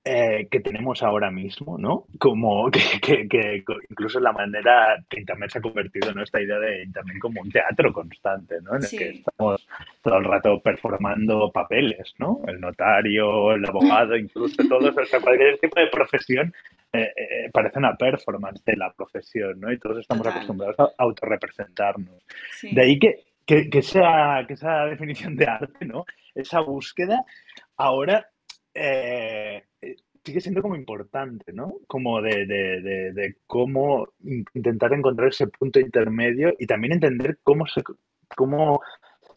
eh, 0.02 0.48
que 0.50 0.60
tenemos 0.60 1.02
ahora 1.02 1.30
mismo, 1.30 1.76
¿no? 1.76 2.06
Como 2.18 2.70
que, 2.70 2.80
que, 3.00 3.28
que, 3.28 3.62
incluso 3.90 4.18
la 4.18 4.32
manera 4.32 4.96
que 5.08 5.20
Internet 5.20 5.50
se 5.50 5.58
ha 5.58 5.62
convertido 5.62 6.10
en 6.10 6.20
esta 6.20 6.40
idea 6.40 6.58
de 6.58 6.84
Internet 6.84 7.18
como 7.20 7.42
un 7.42 7.50
teatro 7.50 7.92
constante, 7.92 8.62
¿no? 8.62 8.76
En 8.76 8.82
el 8.82 8.88
sí. 8.88 8.96
que 8.96 9.08
estamos 9.10 9.68
todo 10.02 10.16
el 10.16 10.24
rato 10.24 10.58
performando 10.60 11.50
papeles, 11.52 12.14
¿no? 12.18 12.40
El 12.46 12.60
notario, 12.60 13.52
el 13.52 13.66
abogado, 13.66 14.16
incluso 14.16 14.66
todos, 14.66 14.96
o 14.96 15.04
sea, 15.04 15.20
cualquier 15.20 15.58
tipo 15.58 15.78
de 15.78 15.88
profesión 15.88 16.54
eh, 16.92 17.12
eh, 17.14 17.50
parece 17.52 17.78
una 17.78 17.94
performance 17.94 18.64
de 18.64 18.76
la 18.76 18.92
profesión, 18.92 19.60
¿no? 19.60 19.70
Y 19.70 19.78
todos 19.78 19.98
estamos 19.98 20.22
Total. 20.22 20.38
acostumbrados 20.38 20.80
a 20.80 20.92
autorrepresentarnos. 20.96 22.24
Sí. 22.52 22.74
De 22.74 22.82
ahí 22.82 22.98
que, 22.98 23.24
que, 23.44 23.68
que, 23.68 23.78
esa, 23.80 24.44
que 24.48 24.54
esa 24.54 24.86
definición 24.86 25.36
de 25.36 25.46
arte, 25.46 25.84
¿no? 25.84 26.06
Esa 26.34 26.60
búsqueda 26.60 27.24
ahora 27.76 28.26
eh, 28.74 29.64
sigue 30.24 30.40
siendo 30.40 30.62
como 30.62 30.76
importante, 30.76 31.52
¿no? 31.52 31.74
Como 31.86 32.20
de, 32.20 32.46
de, 32.46 32.80
de, 32.80 33.12
de, 33.12 33.36
cómo 33.46 34.08
intentar 34.54 34.92
encontrar 34.92 35.28
ese 35.28 35.46
punto 35.46 35.80
intermedio 35.80 36.54
y 36.58 36.66
también 36.66 36.94
entender 36.94 37.38
cómo 37.42 37.66
se, 37.66 37.82
cómo, 38.36 38.80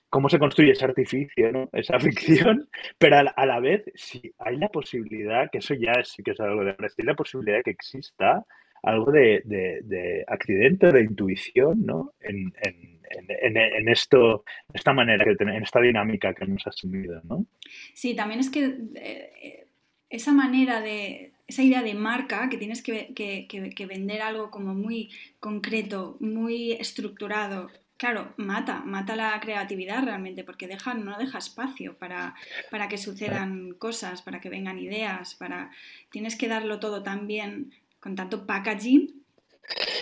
cómo 0.10 0.30
se 0.30 0.40
construye 0.40 0.72
ese 0.72 0.86
artificio, 0.86 1.52
¿no? 1.52 1.70
esa 1.74 2.00
ficción, 2.00 2.70
pero 2.98 3.18
a 3.18 3.24
la, 3.24 3.32
a 3.32 3.46
la, 3.46 3.60
vez, 3.60 3.84
si 3.96 4.34
hay 4.40 4.58
la 4.58 4.70
posibilidad, 4.70 5.50
que 5.52 5.60
eso 5.60 5.74
ya 5.74 6.04
sí 6.04 6.22
que 6.22 6.32
es 6.32 6.40
algo 6.40 6.64
de 6.64 6.76
si 6.90 7.02
hay 7.02 7.08
la 7.08 7.16
posibilidad 7.16 7.64
que 7.64 7.72
exista 7.72 8.46
algo 8.84 9.12
de 9.12 10.26
accidente, 10.28 10.92
de 10.92 11.02
intuición, 11.02 11.86
¿no? 11.86 12.14
En, 12.20 12.54
en, 12.62 13.00
en, 13.14 13.58
en, 13.58 13.90
esto, 13.90 14.44
esta 14.74 14.94
manera, 14.94 15.26
en 15.28 15.64
esta 15.64 15.80
dinámica 15.80 16.34
que 16.34 16.46
hemos 16.46 16.66
asumido, 16.68 17.22
¿no? 17.24 17.46
Sí, 17.94 18.16
también 18.16 18.40
es 18.40 18.50
que 18.50 18.78
eh, 18.96 19.68
esa 20.10 20.32
manera 20.32 20.82
de, 20.82 21.34
esa 21.48 21.64
idea 21.64 21.84
de 21.84 21.94
marca, 21.94 22.50
que 22.50 22.58
tienes 22.58 22.82
que, 22.82 23.14
que, 23.14 23.48
que, 23.48 23.86
vender 23.86 24.22
algo 24.22 24.52
como 24.52 24.74
muy 24.74 25.10
concreto, 25.40 26.18
muy 26.20 26.74
estructurado, 26.74 27.70
claro, 27.98 28.34
mata, 28.38 28.82
mata 28.86 29.16
la 29.16 29.40
creatividad 29.40 30.04
realmente, 30.04 30.44
porque 30.44 30.68
deja, 30.68 30.94
no 30.94 31.18
deja 31.18 31.38
espacio 31.38 31.98
para, 31.98 32.36
para 32.70 32.88
que 32.88 32.98
sucedan 32.98 33.74
cosas, 33.74 34.22
para 34.22 34.40
que 34.42 34.50
vengan 34.50 34.80
ideas, 34.80 35.36
para 35.36 35.72
tienes 36.12 36.36
que 36.36 36.48
darlo 36.48 36.80
todo 36.80 37.04
tan 37.04 37.28
bien, 37.28 37.74
con 38.00 38.16
tanto 38.16 38.46
packaging, 38.46 39.23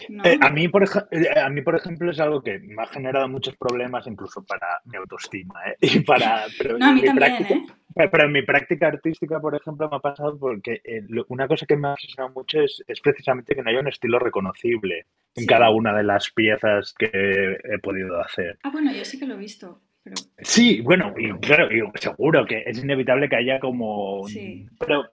no. 0.10 0.26
Eh, 0.26 0.38
a, 0.42 0.50
mí, 0.50 0.68
por 0.68 0.84
eh, 0.84 1.40
a 1.40 1.50
mí, 1.50 1.62
por 1.62 1.76
ejemplo, 1.76 2.12
es 2.12 2.20
algo 2.20 2.42
que 2.42 2.60
me 2.60 2.82
ha 2.82 2.88
generado 2.88 3.28
muchos 3.28 3.56
problemas 3.56 4.08
incluso 4.08 4.44
para 4.44 4.82
mi 4.86 4.98
autoestima. 4.98 5.54
¿eh? 5.68 5.76
Y 5.82 6.00
para, 6.02 6.46
pero, 6.58 6.78
no, 6.78 6.88
a 6.88 6.94
mí 6.94 7.02
también, 7.02 7.16
práctica, 7.16 7.54
¿eh? 7.56 8.10
pero 8.12 8.26
en 8.26 8.32
mi 8.32 8.42
práctica 8.44 8.88
artística, 8.88 9.40
por 9.40 9.56
ejemplo, 9.56 9.90
me 9.90 9.98
ha 9.98 10.00
pasado 10.00 10.38
porque 10.38 10.82
una 11.28 11.48
cosa 11.48 11.66
que 11.66 11.76
me 11.76 11.90
ha 11.90 11.94
obsesionado 11.94 12.34
mucho 12.34 12.62
es, 12.62 12.84
es, 12.88 13.02
precisamente 13.02 13.56
que 13.56 13.62
no 13.62 13.70
haya 13.70 13.80
un 13.80 13.88
estilo 13.88 14.20
reconocible 14.20 15.06
en 15.36 15.44
sí. 15.44 15.48
cada 15.48 15.70
una 15.70 15.96
de 15.96 16.04
las 16.04 16.32
piezas 16.32 16.94
que 16.98 17.10
he 17.12 17.80
podido 17.80 18.20
hacer. 18.22 18.58
Ah, 18.64 18.70
bueno, 18.72 18.92
yo 18.94 19.06
sí 19.06 19.20
que 19.20 19.26
lo 19.26 19.36
he 19.36 19.38
visto. 19.38 19.82
Pero... 20.04 20.16
Sí, 20.40 20.82
bueno, 20.82 21.14
y 21.16 21.32
claro, 21.40 21.68
y 21.72 21.82
seguro 22.00 22.46
que 22.46 22.64
es 22.66 22.84
inevitable 22.84 23.30
que 23.30 23.36
haya 23.36 23.60
como... 23.60 24.28
Sí. 24.28 24.66
Pero 24.80 25.04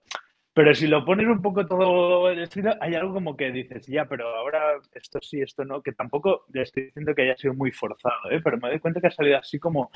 pero 0.59 0.75
si 0.75 0.89
lo 0.89 1.05
pones 1.05 1.29
un 1.29 1.41
poco 1.41 1.65
todo 1.65 2.29
el 2.29 2.41
estilo, 2.41 2.75
hay 2.81 2.93
algo 2.97 3.15
como 3.15 3.37
que 3.37 3.53
dices, 3.53 3.87
ya, 3.87 4.07
pero 4.07 4.29
ahora 4.29 4.81
esto 4.93 5.21
sí, 5.23 5.41
esto 5.41 5.65
no, 5.65 5.81
que 5.81 5.93
tampoco 5.93 6.47
le 6.53 6.63
estoy 6.63 6.87
diciendo 6.87 7.15
que 7.15 7.23
haya 7.23 7.37
sido 7.37 7.55
muy 7.55 7.71
forzado, 7.71 8.29
¿eh? 8.29 8.41
pero 8.43 8.59
me 8.59 8.71
doy 8.71 8.81
cuenta 8.81 9.01
que 9.01 9.07
ha 9.07 9.13
salido 9.13 9.39
así 9.39 9.61
como 9.61 9.89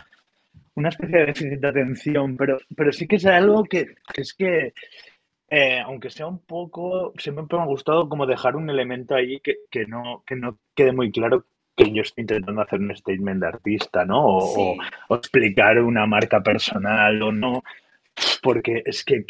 una 0.76 0.90
especie 0.90 1.18
de 1.18 1.26
déficit 1.26 1.58
de 1.58 1.66
atención, 1.66 2.36
pero, 2.36 2.58
pero 2.76 2.92
sí 2.92 3.08
que 3.08 3.16
es 3.16 3.26
algo 3.26 3.64
que, 3.64 3.96
que 4.14 4.20
es 4.20 4.34
que, 4.34 4.72
eh, 5.50 5.80
aunque 5.80 6.10
sea 6.10 6.28
un 6.28 6.38
poco, 6.38 7.12
siempre 7.18 7.44
me 7.50 7.62
ha 7.64 7.66
gustado 7.66 8.08
como 8.08 8.24
dejar 8.24 8.54
un 8.54 8.70
elemento 8.70 9.16
ahí 9.16 9.40
que, 9.40 9.56
que, 9.68 9.86
no, 9.86 10.22
que 10.24 10.36
no 10.36 10.58
quede 10.76 10.92
muy 10.92 11.10
claro 11.10 11.44
que 11.74 11.92
yo 11.92 12.02
estoy 12.02 12.22
intentando 12.22 12.60
hacer 12.60 12.78
un 12.78 12.94
statement 12.94 13.40
de 13.40 13.48
artista, 13.48 14.04
¿no? 14.04 14.24
O, 14.24 14.40
sí. 14.42 14.60
o, 15.08 15.12
o 15.12 15.16
explicar 15.16 15.80
una 15.80 16.06
marca 16.06 16.40
personal 16.40 17.20
o 17.20 17.32
no 17.32 17.64
porque 18.42 18.82
es 18.84 19.04
que 19.04 19.24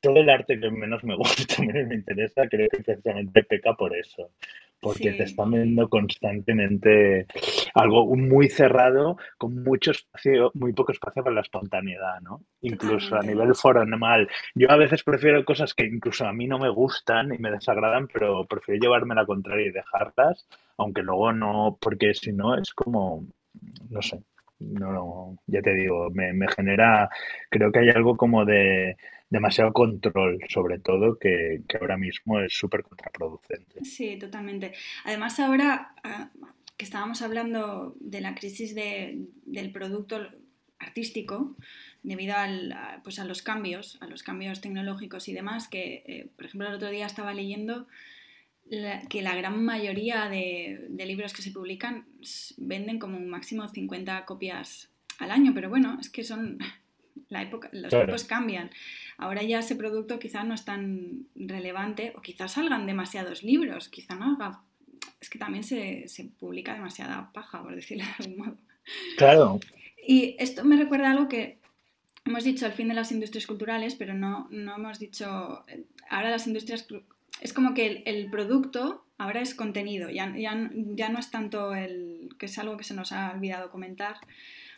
todo 0.00 0.16
el 0.16 0.30
arte 0.30 0.58
que 0.58 0.70
menos 0.70 1.04
me 1.04 1.14
gusta, 1.16 1.62
menos 1.62 1.86
me 1.86 1.94
interesa, 1.94 2.48
creo 2.48 2.68
que 2.70 2.82
precisamente 2.82 3.44
peca 3.44 3.74
por 3.74 3.96
eso. 3.96 4.30
Porque 4.78 5.10
sí. 5.10 5.16
te 5.16 5.22
están 5.22 5.52
viendo 5.52 5.88
constantemente 5.88 7.26
algo 7.74 8.14
muy 8.14 8.50
cerrado, 8.50 9.16
con 9.38 9.62
mucho 9.64 9.90
espacio, 9.92 10.50
muy 10.54 10.74
poco 10.74 10.92
espacio 10.92 11.24
para 11.24 11.34
la 11.34 11.40
espontaneidad, 11.40 12.20
¿no? 12.20 12.42
Incluso 12.60 13.08
Totalmente. 13.08 13.32
a 13.32 13.34
nivel 13.34 13.54
formal. 13.54 14.28
Yo 14.54 14.70
a 14.70 14.76
veces 14.76 15.02
prefiero 15.02 15.42
cosas 15.46 15.72
que 15.72 15.86
incluso 15.86 16.26
a 16.26 16.32
mí 16.34 16.46
no 16.46 16.58
me 16.58 16.68
gustan 16.68 17.32
y 17.32 17.38
me 17.38 17.50
desagradan, 17.50 18.06
pero 18.12 18.44
prefiero 18.44 18.78
llevarme 18.78 19.14
la 19.14 19.24
contraria 19.24 19.66
y 19.66 19.72
dejarlas, 19.72 20.46
aunque 20.76 21.02
luego 21.02 21.32
no, 21.32 21.78
porque 21.80 22.12
si 22.12 22.32
no 22.32 22.54
es 22.54 22.74
como, 22.74 23.26
no 23.88 24.02
sé, 24.02 24.20
no, 24.58 24.92
no, 24.92 25.38
ya 25.46 25.62
te 25.62 25.74
digo, 25.74 26.10
me, 26.10 26.32
me, 26.32 26.48
genera, 26.48 27.08
creo 27.50 27.70
que 27.72 27.80
hay 27.80 27.90
algo 27.90 28.16
como 28.16 28.44
de 28.44 28.96
demasiado 29.28 29.72
control, 29.72 30.38
sobre 30.48 30.78
todo, 30.78 31.18
que, 31.18 31.62
que 31.68 31.78
ahora 31.78 31.96
mismo 31.96 32.40
es 32.40 32.54
súper 32.54 32.82
contraproducente. 32.82 33.84
Sí, 33.84 34.18
totalmente. 34.18 34.72
Además, 35.04 35.38
ahora 35.40 35.94
uh, 36.04 36.46
que 36.76 36.84
estábamos 36.84 37.22
hablando 37.22 37.96
de 38.00 38.20
la 38.20 38.34
crisis 38.34 38.74
de, 38.74 39.26
del 39.44 39.72
producto 39.72 40.28
artístico, 40.78 41.56
debido 42.02 42.36
al, 42.36 42.74
pues 43.02 43.18
a 43.18 43.24
los 43.24 43.42
cambios, 43.42 43.98
a 44.00 44.06
los 44.06 44.22
cambios 44.22 44.60
tecnológicos 44.60 45.28
y 45.28 45.34
demás, 45.34 45.68
que, 45.68 46.04
eh, 46.06 46.28
por 46.36 46.46
ejemplo, 46.46 46.68
el 46.68 46.74
otro 46.74 46.90
día 46.90 47.06
estaba 47.06 47.34
leyendo 47.34 47.88
la, 48.68 49.00
que 49.02 49.22
la 49.22 49.34
gran 49.36 49.64
mayoría 49.64 50.28
de, 50.28 50.86
de, 50.88 51.06
libros 51.06 51.32
que 51.32 51.42
se 51.42 51.50
publican 51.50 52.06
venden 52.56 52.98
como 52.98 53.16
un 53.16 53.28
máximo 53.28 53.68
50 53.68 54.24
copias 54.24 54.90
al 55.18 55.30
año, 55.30 55.52
pero 55.54 55.68
bueno, 55.68 55.98
es 56.00 56.10
que 56.10 56.24
son 56.24 56.58
la 57.28 57.42
época, 57.42 57.68
los 57.72 57.90
claro. 57.90 58.06
tiempos 58.06 58.24
cambian. 58.24 58.70
Ahora 59.18 59.42
ya 59.42 59.60
ese 59.60 59.76
producto 59.76 60.18
quizá 60.18 60.44
no 60.44 60.54
es 60.54 60.64
tan 60.64 61.26
relevante 61.34 62.12
o 62.16 62.22
quizás 62.22 62.52
salgan 62.52 62.86
demasiados 62.86 63.42
libros, 63.42 63.88
quizá 63.88 64.14
no 64.14 64.34
haga... 64.34 64.60
Es 65.20 65.30
que 65.30 65.38
también 65.38 65.64
se, 65.64 66.08
se 66.08 66.24
publica 66.24 66.74
demasiada 66.74 67.30
paja, 67.32 67.62
por 67.62 67.74
decirlo 67.74 68.04
de 68.04 68.24
algún 68.24 68.38
modo. 68.38 68.56
Claro. 69.16 69.60
Y 70.06 70.36
esto 70.38 70.64
me 70.64 70.76
recuerda 70.76 71.08
a 71.08 71.12
algo 71.12 71.28
que 71.28 71.58
hemos 72.24 72.44
dicho 72.44 72.66
al 72.66 72.72
fin 72.72 72.88
de 72.88 72.94
las 72.94 73.12
industrias 73.12 73.46
culturales, 73.46 73.94
pero 73.94 74.14
no, 74.14 74.48
no 74.50 74.76
hemos 74.76 74.98
dicho... 74.98 75.64
Ahora 76.10 76.30
las 76.30 76.46
industrias 76.46 76.86
es 77.40 77.52
como 77.52 77.74
que 77.74 77.86
el, 77.86 78.02
el, 78.06 78.30
producto 78.30 79.04
ahora 79.18 79.40
es 79.40 79.54
contenido, 79.54 80.10
ya, 80.10 80.34
ya, 80.36 80.70
ya 80.72 81.08
no 81.08 81.18
es 81.18 81.30
tanto 81.30 81.74
el, 81.74 82.30
que 82.38 82.46
es 82.46 82.58
algo 82.58 82.76
que 82.76 82.84
se 82.84 82.94
nos 82.94 83.12
ha 83.12 83.32
olvidado 83.32 83.70
comentar, 83.70 84.16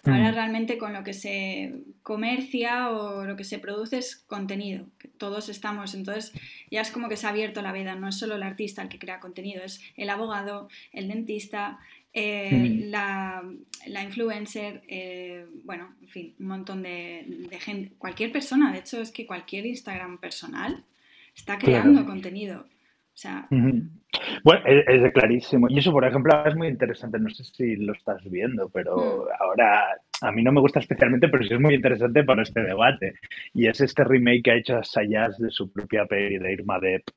Ahora 0.04 0.30
mm. 0.30 0.34
realmente 0.34 0.78
con 0.78 0.92
lo 0.92 1.02
que 1.02 1.12
se 1.12 1.74
comercia 2.02 2.90
o 2.90 3.24
lo 3.24 3.36
que 3.36 3.44
se 3.44 3.58
produce 3.58 3.98
es 3.98 4.16
contenido, 4.16 4.86
que 4.98 5.08
todos 5.08 5.48
estamos, 5.48 5.94
entonces 5.94 6.32
ya 6.70 6.80
es 6.80 6.90
como 6.90 7.08
que 7.08 7.16
se 7.16 7.26
ha 7.26 7.30
abierto 7.30 7.62
la 7.62 7.72
veda, 7.72 7.94
no 7.94 8.08
es 8.08 8.16
solo 8.16 8.36
el 8.36 8.42
artista 8.42 8.82
el 8.82 8.88
que 8.88 8.98
crea 8.98 9.20
contenido, 9.20 9.62
es 9.62 9.80
el 9.96 10.10
abogado, 10.10 10.68
el 10.92 11.08
dentista, 11.08 11.78
eh, 12.14 12.50
mm. 12.52 12.90
la, 12.90 14.02
influencer, 14.02 14.82
eh, 14.88 15.46
bueno, 15.64 15.94
en 16.00 16.08
fin, 16.08 16.34
un 16.38 16.46
montón 16.46 16.82
de, 16.82 17.48
gente, 17.60 17.92
cualquier 17.98 18.30
persona, 18.30 18.72
de 18.72 18.78
hecho 18.78 19.00
es 19.00 19.10
que 19.10 19.26
cualquier 19.26 19.66
Instagram 19.66 20.18
personal 20.18 20.84
está 21.38 21.57
creando 21.57 22.05
contenido. 22.05 22.61
O 22.61 23.20
sea, 23.20 23.48
bueno, 23.51 24.62
es, 24.64 25.12
clarísimo. 25.12 25.66
Y 25.68 25.79
eso, 25.79 25.90
por 25.92 26.05
ejemplo, 26.05 26.33
es 26.44 26.55
muy 26.55 26.68
interesante. 26.68 27.18
No 27.18 27.31
sé 27.31 27.44
si 27.44 27.77
lo 27.77 27.92
estás 27.92 28.22
viendo, 28.24 28.68
pero 28.68 28.96
hmm. 28.96 29.29
ahora 29.40 29.85
a 30.20 30.33
mí 30.33 30.42
no 30.42 30.53
me 30.53 30.61
gusta 30.61 30.81
especialmente, 30.81 31.29
pero 31.29 31.44
sí 31.44 31.55
es 31.55 31.61
muy 31.61 31.74
interesante 31.74 32.22
para 32.24 32.42
este 32.42 32.62
debate. 32.62 33.14
Y 33.55 33.66
es 33.66 33.81
este 33.81 34.05
remake 34.05 34.42
que 34.42 34.51
ha 34.51 34.57
hecho 34.57 34.83
Sayas 34.83 35.38
de 35.38 35.51
su 35.51 35.72
propia 35.72 36.07
peli 36.07 36.38
de 36.38 36.53
Irma 36.53 36.79
Depp, 36.79 37.09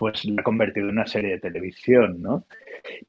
pues 0.00 0.24
la 0.24 0.40
ha 0.40 0.42
convertido 0.42 0.86
en 0.86 0.92
una 0.92 1.06
serie 1.06 1.32
de 1.32 1.40
televisión, 1.40 2.22
¿no? 2.22 2.46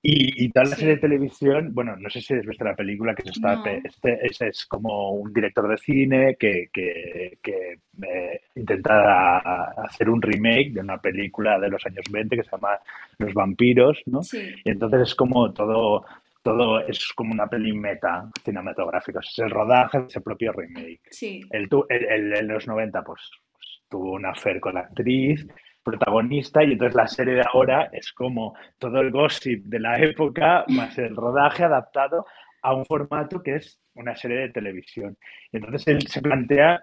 Y, 0.01 0.43
y 0.43 0.49
toda 0.49 0.65
la 0.65 0.75
serie 0.75 0.95
de 0.95 1.01
televisión, 1.01 1.73
bueno, 1.73 1.95
no 1.95 2.09
sé 2.09 2.19
si 2.19 2.33
has 2.33 2.45
visto 2.45 2.65
la 2.65 2.75
película, 2.75 3.15
que 3.15 3.29
está, 3.29 3.63
este, 3.81 4.49
es 4.49 4.65
como 4.65 5.11
un 5.11 5.31
director 5.31 5.69
de 5.69 5.77
cine 5.77 6.35
que, 6.37 6.67
que, 6.73 7.37
que 7.41 7.79
eh, 8.05 8.41
intenta 8.55 9.69
hacer 9.85 10.09
un 10.09 10.21
remake 10.21 10.73
de 10.73 10.81
una 10.81 10.97
película 10.97 11.57
de 11.61 11.69
los 11.69 11.85
años 11.85 12.03
20 12.11 12.35
que 12.35 12.43
se 12.43 12.51
llama 12.51 12.77
Los 13.19 13.33
vampiros, 13.33 14.01
¿no? 14.07 14.19
Y 14.33 14.69
entonces 14.69 15.01
es 15.03 15.15
como 15.15 15.53
todo, 15.53 16.03
todo 16.43 16.85
es 16.85 17.13
como 17.15 17.31
una 17.31 17.47
peli 17.47 17.71
meta 17.71 18.29
cinematográfica, 18.43 19.21
es 19.21 19.39
el 19.39 19.49
rodaje 19.49 19.97
de 19.97 20.07
ese 20.07 20.19
propio 20.19 20.51
remake. 20.51 20.99
Sí. 21.09 21.39
El, 21.51 21.69
el, 21.87 22.33
en 22.33 22.47
los 22.49 22.67
90 22.67 23.01
pues, 23.01 23.21
pues, 23.53 23.79
tuvo 23.87 24.11
una 24.11 24.31
affair 24.31 24.59
con 24.59 24.73
la 24.73 24.81
actriz, 24.81 25.47
protagonista 25.83 26.63
y 26.63 26.73
entonces 26.73 26.95
la 26.95 27.07
serie 27.07 27.35
de 27.35 27.45
ahora 27.51 27.89
es 27.91 28.11
como 28.13 28.55
todo 28.77 29.01
el 29.01 29.11
gossip 29.11 29.65
de 29.65 29.79
la 29.79 29.99
época 29.99 30.65
más 30.67 30.97
el 30.97 31.15
rodaje 31.15 31.63
adaptado 31.63 32.25
a 32.61 32.73
un 32.75 32.85
formato 32.85 33.41
que 33.41 33.55
es 33.55 33.79
una 33.95 34.15
serie 34.15 34.37
de 34.37 34.49
televisión. 34.49 35.17
Y 35.51 35.57
entonces 35.57 35.87
él 35.87 36.07
se 36.07 36.21
plantea 36.21 36.81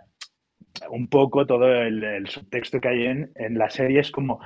un 0.90 1.08
poco 1.08 1.46
todo 1.46 1.72
el, 1.72 2.26
subtexto 2.28 2.80
que 2.80 2.88
hay 2.88 3.06
en, 3.06 3.32
en, 3.34 3.58
la 3.58 3.70
serie, 3.70 4.00
es 4.00 4.10
como, 4.10 4.40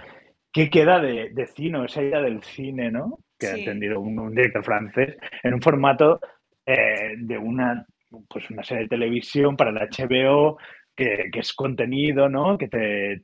¿qué 0.53 0.71
queda 0.71 1.01
de, 1.01 1.31
de 1.31 1.47
cine? 1.47 1.85
Esa 1.85 2.03
idea 2.03 2.21
del 2.21 2.43
cine, 2.43 2.91
¿no? 2.91 3.19
Que 3.39 3.47
ha 3.49 3.57
entendido 3.57 4.01
un, 4.01 4.35
director 4.35 4.65
francés, 4.65 5.17
en 5.43 5.55
un 5.55 5.63
formato 5.63 6.21
eh, 6.65 7.15
de 7.19 7.39
una, 7.39 7.85
pues 8.29 8.49
una 8.51 8.63
serie 8.63 8.85
de 8.85 8.91
televisión 8.91 9.57
para 9.57 9.73
la 9.73 9.87
HBO 9.87 10.59
que, 10.95 11.31
es 11.33 11.53
contenido, 11.53 12.29
¿no? 12.29 12.59
que, 12.59 12.69
te, 12.69 13.21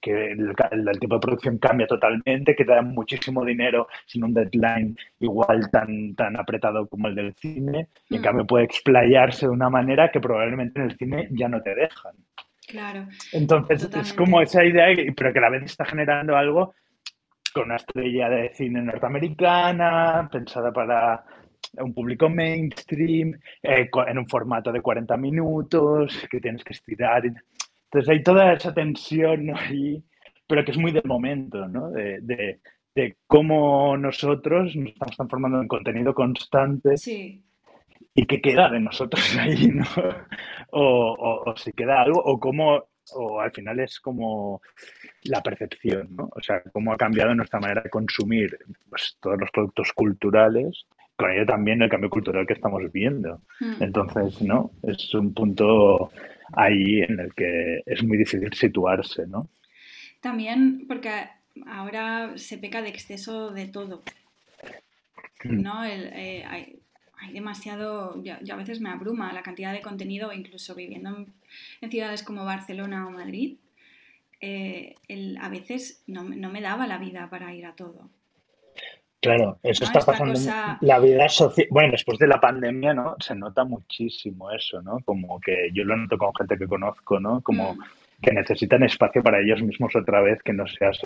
que 0.00 0.32
el, 0.32 0.54
tipo 1.00 1.14
de 1.14 1.20
producción 1.20 1.58
cambia 1.58 1.86
totalmente, 1.86 2.54
que 2.54 2.64
te 2.64 2.72
da 2.72 2.82
muchísimo 2.82 3.44
dinero 3.44 3.88
sin 4.06 4.24
un 4.24 4.34
deadline 4.34 4.96
igual 5.20 5.70
tan, 5.70 6.14
tan 6.14 6.38
apretado 6.38 6.86
como 6.86 7.08
el 7.08 7.14
del 7.14 7.34
cine, 7.34 7.88
y 8.08 8.16
en 8.16 8.20
mm. 8.20 8.24
cambio 8.24 8.46
puede 8.46 8.64
explayarse 8.64 9.46
de 9.46 9.52
una 9.52 9.70
manera 9.70 10.10
que 10.10 10.20
probablemente 10.20 10.80
en 10.80 10.90
el 10.90 10.96
cine 10.96 11.28
ya 11.32 11.48
no 11.48 11.60
te 11.62 11.74
dejan. 11.74 12.14
Claro. 12.66 13.06
Entonces 13.32 13.88
es 13.94 14.12
como 14.12 14.42
esa 14.42 14.64
idea, 14.64 14.86
pero 15.16 15.32
que 15.32 15.38
a 15.38 15.42
la 15.42 15.50
vez 15.50 15.64
está 15.64 15.86
generando 15.86 16.36
algo 16.36 16.74
con 17.54 17.64
una 17.64 17.76
estrella 17.76 18.28
de 18.28 18.50
cine 18.54 18.82
norteamericana, 18.82 20.28
pensada 20.30 20.70
para 20.70 21.24
un 21.74 21.94
público 21.94 22.28
mainstream, 22.28 23.38
eh, 23.62 23.88
en 24.06 24.18
un 24.18 24.26
formato 24.26 24.72
de 24.72 24.80
40 24.80 25.16
minutos, 25.16 26.26
que 26.30 26.40
tienes 26.40 26.64
que 26.64 26.72
estirar. 26.72 27.24
Entonces 27.24 28.08
hay 28.08 28.22
toda 28.22 28.52
esa 28.52 28.72
tensión 28.72 29.54
ahí, 29.56 30.02
pero 30.46 30.64
que 30.64 30.72
es 30.72 30.78
muy 30.78 30.92
del 30.92 31.04
momento, 31.04 31.66
¿no? 31.68 31.90
De, 31.90 32.20
de, 32.94 33.16
cómo 33.28 33.96
nosotros 33.96 34.74
nos 34.74 34.88
estamos 34.88 35.16
transformando 35.16 35.60
en 35.60 35.68
contenido 35.68 36.12
constante. 36.12 36.96
Sí. 36.96 37.44
Y 38.12 38.26
qué 38.26 38.40
queda 38.40 38.68
de 38.68 38.80
nosotros 38.80 39.36
ahí, 39.38 39.68
¿no? 39.72 39.84
O, 40.72 41.44
o, 41.46 41.56
si 41.56 41.72
queda 41.72 42.02
algo, 42.02 42.20
o 42.20 42.40
cómo, 42.40 42.88
o 43.14 43.40
al 43.40 43.52
final 43.52 43.78
es 43.78 44.00
como 44.00 44.60
la 45.24 45.40
percepción, 45.42 46.08
¿no? 46.16 46.28
O 46.34 46.42
sea, 46.42 46.60
cómo 46.72 46.92
ha 46.92 46.96
cambiado 46.96 47.32
nuestra 47.36 47.60
manera 47.60 47.82
de 47.82 47.90
consumir 47.90 48.58
pues, 48.90 49.16
todos 49.20 49.38
los 49.38 49.50
productos 49.52 49.92
culturales 49.92 50.86
con 51.18 51.32
ello 51.32 51.44
también 51.44 51.82
el 51.82 51.90
cambio 51.90 52.08
cultural 52.08 52.46
que 52.46 52.52
estamos 52.52 52.80
viendo. 52.92 53.42
Hmm. 53.58 53.82
Entonces, 53.82 54.40
¿no? 54.40 54.70
Es 54.84 55.12
un 55.14 55.34
punto 55.34 56.12
ahí 56.52 57.00
en 57.00 57.18
el 57.18 57.34
que 57.34 57.82
es 57.84 58.04
muy 58.04 58.16
difícil 58.16 58.52
situarse, 58.54 59.26
¿no? 59.26 59.48
También 60.20 60.84
porque 60.86 61.10
ahora 61.66 62.38
se 62.38 62.56
peca 62.56 62.82
de 62.82 62.90
exceso 62.90 63.50
de 63.50 63.66
todo, 63.66 64.04
hmm. 65.42 65.60
¿no? 65.60 65.84
Eh, 65.84 66.44
hay, 66.48 66.78
demasiado, 67.32 68.22
yo, 68.22 68.34
a 68.52 68.56
veces 68.56 68.80
me 68.80 68.90
abruma 68.90 69.32
la 69.32 69.42
cantidad 69.42 69.72
de 69.72 69.82
contenido, 69.82 70.32
incluso 70.32 70.76
viviendo 70.76 71.26
en, 71.80 71.90
ciudades 71.90 72.22
como 72.22 72.44
Barcelona 72.44 73.08
o 73.08 73.10
Madrid, 73.10 73.56
eh, 74.40 74.94
a 75.40 75.48
veces 75.48 76.04
no, 76.06 76.22
no 76.22 76.48
me 76.48 76.60
daba 76.60 76.86
la 76.86 76.98
vida 76.98 77.28
para 77.28 77.52
ir 77.52 77.66
a 77.66 77.74
todo. 77.74 78.08
Claro, 79.20 79.58
eso 79.64 79.84
está 79.84 80.00
pasando. 80.00 80.38
La 80.80 81.00
vida 81.00 81.28
social. 81.28 81.66
Bueno, 81.70 81.90
después 81.92 82.18
de 82.18 82.28
la 82.28 82.40
pandemia, 82.40 82.94
¿no? 82.94 83.16
Se 83.18 83.34
nota 83.34 83.64
muchísimo 83.64 84.50
eso, 84.52 84.80
¿no? 84.80 84.98
Como 85.04 85.40
que 85.40 85.70
yo 85.72 85.84
lo 85.84 85.96
noto 85.96 86.16
con 86.16 86.32
gente 86.34 86.56
que 86.56 86.68
conozco, 86.68 87.18
¿no? 87.18 87.40
Como 87.40 87.74
mm. 87.74 87.78
que 88.22 88.32
necesitan 88.32 88.84
espacio 88.84 89.22
para 89.22 89.40
ellos 89.40 89.60
mismos 89.60 89.94
otra 89.96 90.20
vez, 90.20 90.40
que 90.42 90.52
no 90.52 90.66
seas. 90.68 91.00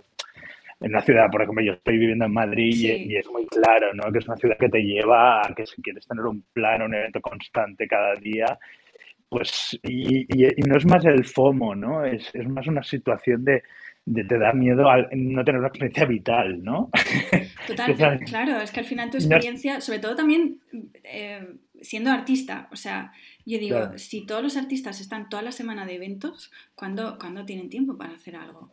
En 0.80 0.90
una 0.90 1.00
ciudad, 1.00 1.30
por 1.30 1.42
ejemplo, 1.42 1.64
yo 1.64 1.72
estoy 1.72 1.96
viviendo 1.96 2.26
en 2.26 2.32
Madrid 2.32 2.74
y, 2.74 3.16
es 3.16 3.30
muy 3.30 3.46
claro, 3.46 3.94
¿no? 3.94 4.12
Que 4.12 4.18
es 4.18 4.26
una 4.26 4.36
ciudad 4.36 4.58
que 4.58 4.68
te 4.68 4.82
lleva 4.82 5.40
a 5.40 5.54
que 5.54 5.64
si 5.64 5.80
quieres 5.80 6.06
tener 6.06 6.26
un 6.26 6.42
plan, 6.52 6.82
un 6.82 6.94
evento 6.94 7.20
constante 7.22 7.88
cada 7.88 8.14
día, 8.16 8.58
pues. 9.30 9.78
Y, 9.84 10.26
no 10.66 10.76
es 10.76 10.84
más 10.84 11.04
el 11.06 11.24
FOMO, 11.24 11.74
¿no? 11.74 12.04
Es, 12.04 12.28
es 12.34 12.46
más 12.46 12.66
una 12.66 12.82
situación 12.82 13.42
de 13.44 13.62
te 14.04 14.38
da 14.38 14.52
miedo 14.52 14.90
al 14.90 15.08
no 15.12 15.44
tener 15.44 15.60
una 15.60 15.68
experiencia 15.68 16.04
vital, 16.06 16.62
¿no? 16.62 16.90
Total, 17.66 18.20
claro, 18.20 18.60
es 18.60 18.70
que 18.72 18.80
al 18.80 18.86
final 18.86 19.10
tu 19.10 19.16
experiencia, 19.16 19.80
sobre 19.80 20.00
todo 20.00 20.16
también 20.16 20.58
eh, 21.04 21.56
siendo 21.80 22.10
artista, 22.10 22.68
o 22.72 22.76
sea, 22.76 23.12
yo 23.46 23.58
digo, 23.58 23.98
si 23.98 24.26
todos 24.26 24.42
los 24.42 24.56
artistas 24.56 25.00
están 25.00 25.28
toda 25.28 25.42
la 25.42 25.52
semana 25.52 25.86
de 25.86 25.94
eventos, 25.94 26.50
¿cuándo, 26.74 27.16
tienen 27.46 27.68
tiempo 27.68 27.96
para 27.96 28.14
hacer 28.14 28.36
algo? 28.36 28.72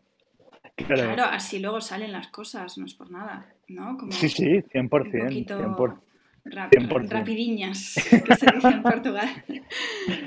Claro. 0.75 1.25
así 1.25 1.59
luego 1.59 1.81
salen 1.81 2.13
las 2.13 2.27
cosas, 2.29 2.77
no 2.77 2.85
es 2.85 2.93
por 2.93 3.11
nada, 3.11 3.47
¿no? 3.67 3.97
sí, 4.11 4.29
sí, 4.29 4.45
100%. 4.45 4.73
Un 4.73 4.89
poquito... 4.89 5.59
100% 5.59 5.99
rapidiñas, 6.51 7.95
que 8.25 8.35
se 8.35 8.45
dice 8.53 8.67
en 8.67 8.81
Portugal. 8.81 9.29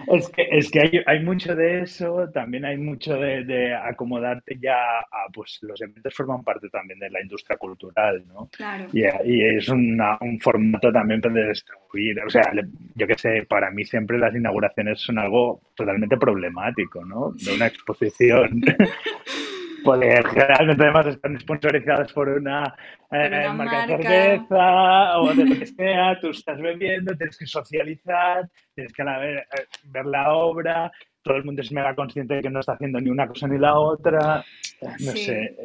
Es 0.09 0.29
que, 0.31 0.49
es 0.51 0.71
que 0.71 0.81
hay, 0.81 0.91
hay, 1.07 1.25
mucho 1.25 1.55
de 1.55 1.83
eso, 1.83 2.29
también 2.33 2.65
hay 2.65 2.77
mucho 2.77 3.15
de, 3.15 3.45
de, 3.45 3.75
acomodarte 3.75 4.59
ya 4.61 5.01
a, 5.01 5.29
pues 5.33 5.59
los 5.63 5.81
eventos 5.81 6.15
forman 6.15 6.43
parte 6.43 6.69
también 6.69 6.99
de 6.99 7.11
la 7.11 7.21
industria 7.21 7.57
cultural, 7.57 8.25
¿no? 8.27 8.49
Claro. 8.53 8.87
Y, 8.93 9.03
y 9.25 9.57
es 9.57 9.69
una, 9.69 10.19
un 10.21 10.39
formato 10.41 10.93
también 10.93 11.21
para 11.21 11.49
distribuir, 11.49 12.21
o 12.21 12.31
sea, 12.31 12.53
yo 12.95 13.07
que 13.07 13.19
sé, 13.19 13.47
para 13.49 13.71
mí 13.71 13.85
siempre 13.85 14.19
las 14.19 14.35
inauguraciones 14.35 15.01
son 15.01 15.19
algo 15.19 15.61
totalmente 15.75 16.17
problemático, 16.17 17.05
¿no? 17.05 17.33
De 17.33 17.55
una 17.55 17.67
exposición. 17.67 18.63
Porque 19.85 20.23
generalmente 20.31 20.83
además 20.85 21.07
están 21.07 21.41
sponsorizadas 21.41 22.13
por 22.13 22.29
una, 22.29 22.75
eh, 23.11 23.49
marca, 23.55 23.87
de 23.87 24.03
cerveza 24.03 25.19
o 25.21 25.35
de 25.35 25.45
lo 25.45 25.59
que 25.59 25.67
sea, 25.67 26.19
tú 26.21 26.31
estás 26.31 26.61
bebiendo, 26.61 27.17
tienes 27.17 27.37
que 27.37 27.47
socializar, 27.47 28.49
tienes 28.75 28.93
que 28.93 29.03
ver, 29.05 29.39
eh, 29.39 29.67
ver, 29.85 30.07
la 30.07 30.33
obra, 30.33 30.91
todo 31.23 31.37
el 31.37 31.45
mundo 31.45 31.63
es 31.63 31.73
mega 31.73 31.95
consciente 31.95 32.35
de 32.35 32.43
que 32.43 32.51
no 32.51 32.61
está 32.61 32.73
haciendo 32.73 33.01
ni 33.01 33.11
una 33.11 33.27
cosa 33.27 33.49
ni 33.49 33.59
la 33.59 33.79
otra, 33.79 34.45
eh, 34.81 34.87
no 35.01 35.13
sé, 35.13 35.57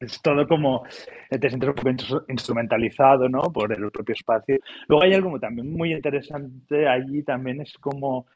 es, 0.00 0.20
todo 0.22 0.46
como, 0.46 0.84
te 1.30 1.48
sientes 1.48 1.68
un 1.68 1.74
poco 1.74 1.90
instrumentalizado, 2.28 3.28
¿no? 3.28 3.42
Por 3.42 3.72
el 3.72 3.90
propio 3.90 4.14
espacio. 4.14 4.58
Luego 4.86 5.04
hay 5.04 5.14
algo 5.14 5.38
también 5.38 5.72
muy 5.72 5.92
interesante 5.92 6.86
allí, 6.86 7.22
también 7.22 7.60
es 7.60 7.72
como 7.78 8.26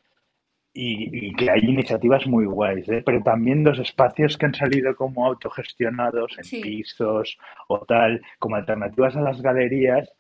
y, 0.74 1.34
que 1.34 1.50
hay 1.50 1.60
iniciativas 1.60 2.26
muy 2.26 2.46
guays, 2.46 2.88
¿eh? 2.88 3.02
pero 3.04 3.22
también 3.22 3.62
los 3.64 3.78
espacios 3.78 4.38
que 4.38 4.46
han 4.46 4.54
salido 4.54 4.94
como 4.96 5.26
autogestionados 5.26 6.36
en 6.38 6.62
pisos 6.62 7.38
o 7.68 7.84
tal, 7.84 8.22
como 8.38 8.56
alternativas 8.56 9.16
a 9.16 9.20
las 9.20 9.42
galerías, 9.42 10.10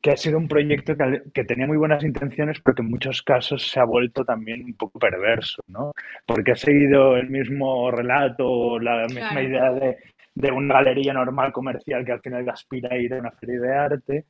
que 0.00 0.10
ha 0.12 0.16
sido 0.16 0.38
un 0.38 0.48
proyecto 0.48 0.94
que, 1.34 1.44
tenía 1.44 1.66
muy 1.66 1.76
buenas 1.76 2.02
intenciones, 2.04 2.60
pero 2.60 2.76
que 2.76 2.82
en 2.82 2.90
muchos 2.90 3.22
casos 3.22 3.68
se 3.68 3.80
ha 3.80 3.84
vuelto 3.84 4.24
también 4.24 4.64
un 4.64 4.74
poco 4.74 4.98
perverso, 4.98 5.62
¿no? 5.66 5.92
Porque 6.24 6.52
ha 6.52 6.56
seguido 6.56 7.16
el 7.16 7.28
mismo 7.28 7.90
relato, 7.90 8.78
la 8.78 9.06
misma 9.06 9.42
idea 9.42 9.72
de, 9.72 9.98
de, 10.34 10.52
una 10.52 10.76
galería 10.76 11.12
normal 11.12 11.52
comercial 11.52 12.04
que 12.04 12.12
al 12.12 12.20
final 12.20 12.48
aspira 12.48 12.94
a 12.94 12.96
ir 12.96 13.12
a 13.12 13.18
una 13.18 13.32
feria 13.32 13.60
de 13.60 13.74
arte 13.74 14.24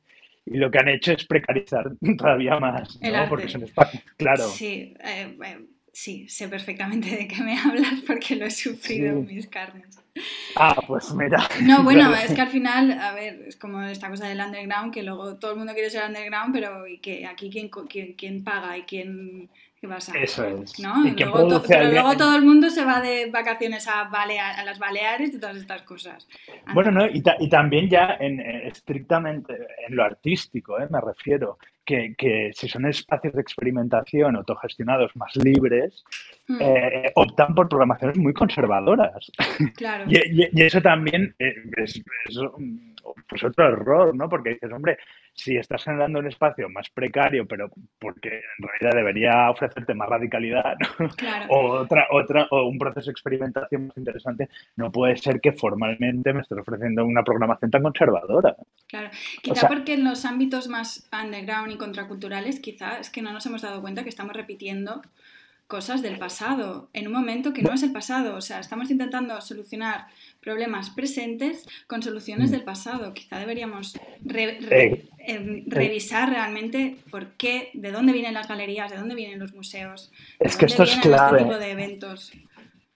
y 0.45 0.57
lo 0.57 0.71
que 0.71 0.79
han 0.79 0.89
hecho 0.89 1.13
es 1.13 1.25
precarizar 1.25 1.91
todavía 2.17 2.59
más, 2.59 2.99
¿no? 3.01 3.29
Porque 3.29 3.47
son 3.47 3.63
espacios, 3.63 4.03
claro. 4.17 4.47
Sí, 4.47 4.93
eh, 5.03 5.37
sí, 5.91 6.27
sé 6.29 6.47
perfectamente 6.47 7.09
de 7.09 7.27
qué 7.27 7.41
me 7.41 7.57
hablas 7.65 8.01
porque 8.05 8.35
lo 8.35 8.45
he 8.45 8.51
sufrido 8.51 9.09
en 9.17 9.25
mis 9.25 9.47
carnes. 9.47 9.99
Ah, 10.55 10.75
pues 10.87 11.13
mira. 11.13 11.47
No, 11.63 11.83
bueno, 11.83 12.13
es 12.13 12.33
que 12.33 12.41
al 12.41 12.49
final, 12.49 12.91
a 12.91 13.13
ver, 13.13 13.45
es 13.47 13.55
como 13.55 13.81
esta 13.83 14.09
cosa 14.09 14.27
del 14.27 14.41
underground, 14.41 14.93
que 14.93 15.03
luego 15.03 15.37
todo 15.37 15.51
el 15.51 15.57
mundo 15.57 15.73
quiere 15.73 15.89
ser 15.89 16.05
underground, 16.05 16.53
pero 16.53 16.87
y 16.87 16.99
que 16.99 17.25
aquí 17.25 17.49
quién, 17.49 17.69
quién, 17.89 18.13
quién 18.13 18.43
paga 18.43 18.77
y 18.77 18.83
quién, 18.83 19.49
¿Qué 19.81 19.87
pasa? 19.87 20.13
Eso 20.15 20.45
es. 20.45 20.79
¿no? 20.79 21.07
Y 21.07 21.15
luego 21.15 21.63
pero 21.67 21.89
luego 21.89 22.15
todo 22.15 22.35
el 22.35 22.43
mundo 22.43 22.69
se 22.69 22.85
va 22.85 23.01
de 23.01 23.31
vacaciones 23.31 23.87
a, 23.87 24.01
a 24.01 24.63
las 24.63 24.77
Baleares 24.77 25.33
y 25.33 25.39
todas 25.39 25.57
estas 25.57 25.81
cosas. 25.81 26.27
Bueno, 26.71 26.91
¿no? 26.91 27.07
y, 27.07 27.23
y, 27.39 27.49
también 27.49 27.89
ya 27.89 28.15
en, 28.19 28.39
eh, 28.39 28.67
estrictamente 28.67 29.55
en 29.87 29.95
lo 29.95 30.03
artístico, 30.03 30.79
¿eh? 30.79 30.87
me 30.91 31.01
refiero, 31.01 31.57
que, 31.91 32.15
que, 32.17 32.51
si 32.53 32.69
son 32.69 32.85
espacios 32.85 33.33
de 33.33 33.41
experimentación 33.41 34.37
autogestionados 34.37 35.13
más 35.15 35.35
libres, 35.35 36.05
mm. 36.47 36.57
eh, 36.61 37.11
optan 37.15 37.53
por 37.53 37.67
programaciones 37.67 38.17
muy 38.17 38.33
conservadoras. 38.33 39.29
Claro. 39.75 40.05
y, 40.09 40.47
y, 40.57 40.61
eso 40.63 40.81
también 40.81 41.35
es, 41.37 41.55
es, 41.77 42.01
es 42.29 42.39
pues 43.27 43.43
otro 43.43 43.67
error, 43.67 44.15
¿no? 44.15 44.27
Porque 44.29 44.51
dices, 44.51 44.71
hombre, 44.71 44.97
si 45.33 45.55
estás 45.55 45.83
generando 45.83 46.19
un 46.19 46.27
espacio 46.27 46.69
más 46.69 46.89
precario, 46.89 47.45
pero 47.47 47.69
porque 47.99 48.41
en 48.59 48.67
realidad 48.67 48.91
debería 48.95 49.49
ofrecerte 49.49 49.93
más 49.93 50.09
radicalidad, 50.09 50.75
o, 51.49 51.71
otra, 51.71 52.07
otra, 52.11 52.47
o 52.51 52.67
un 52.67 52.77
proceso 52.77 53.07
de 53.07 53.11
experimentación 53.11 53.87
más 53.87 53.97
interesante, 53.97 54.49
no 54.75 54.91
puede 54.91 55.17
ser 55.17 55.39
que 55.39 55.53
formalmente 55.53 56.33
me 56.33 56.41
estés 56.41 56.57
ofreciendo 56.57 57.05
una 57.05 57.23
programación 57.23 57.71
tan 57.71 57.83
conservadora. 57.83 58.55
Claro, 58.87 59.09
quizá 59.41 59.67
porque 59.67 59.93
en 59.93 60.03
los 60.03 60.25
ámbitos 60.25 60.67
más 60.67 61.09
underground 61.11 61.71
y 61.71 61.77
contraculturales, 61.77 62.59
quizá 62.59 62.99
es 62.99 63.09
que 63.09 63.21
no 63.21 63.31
nos 63.31 63.45
hemos 63.45 63.61
dado 63.61 63.81
cuenta 63.81 64.03
que 64.03 64.09
estamos 64.09 64.35
repitiendo 64.35 65.01
cosas 65.71 66.01
del 66.01 66.19
pasado, 66.19 66.89
en 66.91 67.07
un 67.07 67.13
momento 67.13 67.53
que 67.53 67.61
no 67.61 67.71
es 67.73 67.81
el 67.81 67.93
pasado. 67.93 68.35
O 68.35 68.41
sea, 68.41 68.59
estamos 68.59 68.91
intentando 68.91 69.39
solucionar 69.39 70.07
problemas 70.41 70.89
presentes 70.89 71.65
con 71.87 72.03
soluciones 72.03 72.49
mm. 72.49 72.51
del 72.51 72.63
pasado. 72.65 73.13
Quizá 73.13 73.39
deberíamos 73.39 73.95
eh, 73.95 75.07
em, 75.19 75.63
revisar 75.67 76.29
realmente 76.29 76.97
por 77.09 77.37
qué, 77.37 77.69
de 77.73 77.89
dónde 77.89 78.11
vienen 78.11 78.33
las 78.33 78.49
galerías, 78.49 78.91
de 78.91 78.97
dónde 78.97 79.15
vienen 79.15 79.39
los 79.39 79.53
museos. 79.53 80.11
Es 80.41 80.57
que 80.57 80.65
esto 80.65 80.83
es 80.83 80.91
este 80.91 81.07
clave. 81.07 81.37
Este 81.37 81.49
tipo 81.49 81.57
de 81.57 81.71
eventos. 81.71 82.33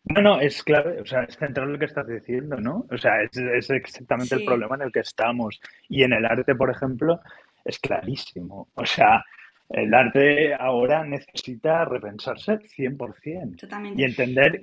No, 0.04 0.22
no, 0.22 0.42
es 0.42 0.62
clave, 0.62 1.00
o 1.00 1.06
sea, 1.06 1.24
es 1.24 1.38
central 1.38 1.72
lo 1.72 1.80
que 1.80 1.86
estás 1.86 2.06
diciendo, 2.06 2.58
¿no? 2.58 2.86
O 2.92 2.98
sea, 2.98 3.24
es, 3.24 3.70
exactamente 3.70 4.36
el 4.36 4.44
problema 4.44 4.76
en 4.76 4.82
el 4.82 4.92
que 4.92 5.00
estamos. 5.00 5.62
Y 5.88 6.04
en 6.04 6.12
el 6.12 6.26
arte, 6.26 6.56
por 6.56 6.70
ejemplo, 6.70 7.22
es 7.64 7.80
clarísimo. 7.80 8.68
O 8.76 8.86
sea, 8.86 9.24
el 9.70 9.94
arte 9.94 10.54
ahora 10.54 11.04
necesita 11.04 11.86
repensarse 11.86 12.60
100%. 12.60 13.60
Totalmente. 13.60 14.02
Y 14.02 14.06
entender 14.06 14.62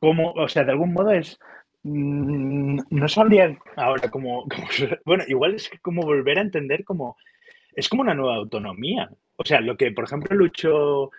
cómo, 0.00 0.32
o 0.32 0.48
sea, 0.48 0.64
de 0.64 0.72
algún 0.72 0.92
modo 0.92 1.10
es, 1.10 1.38
mm, 1.82 2.80
no 2.90 3.08
sabría 3.08 3.56
ahora 3.76 4.08
cómo, 4.10 4.46
bueno, 5.04 5.24
igual 5.26 5.54
es 5.54 5.70
como 5.82 6.02
volver 6.02 6.38
a 6.38 6.42
entender 6.42 6.84
como, 6.84 7.16
es 7.74 7.88
como 7.88 8.02
una 8.02 8.14
nueva 8.14 8.36
autonomía. 8.36 9.10
O 9.36 9.44
sea, 9.44 9.60
lo 9.60 9.76
que, 9.76 9.90
por 9.92 10.04
ejemplo, 10.04 10.36
lucho 10.36 11.10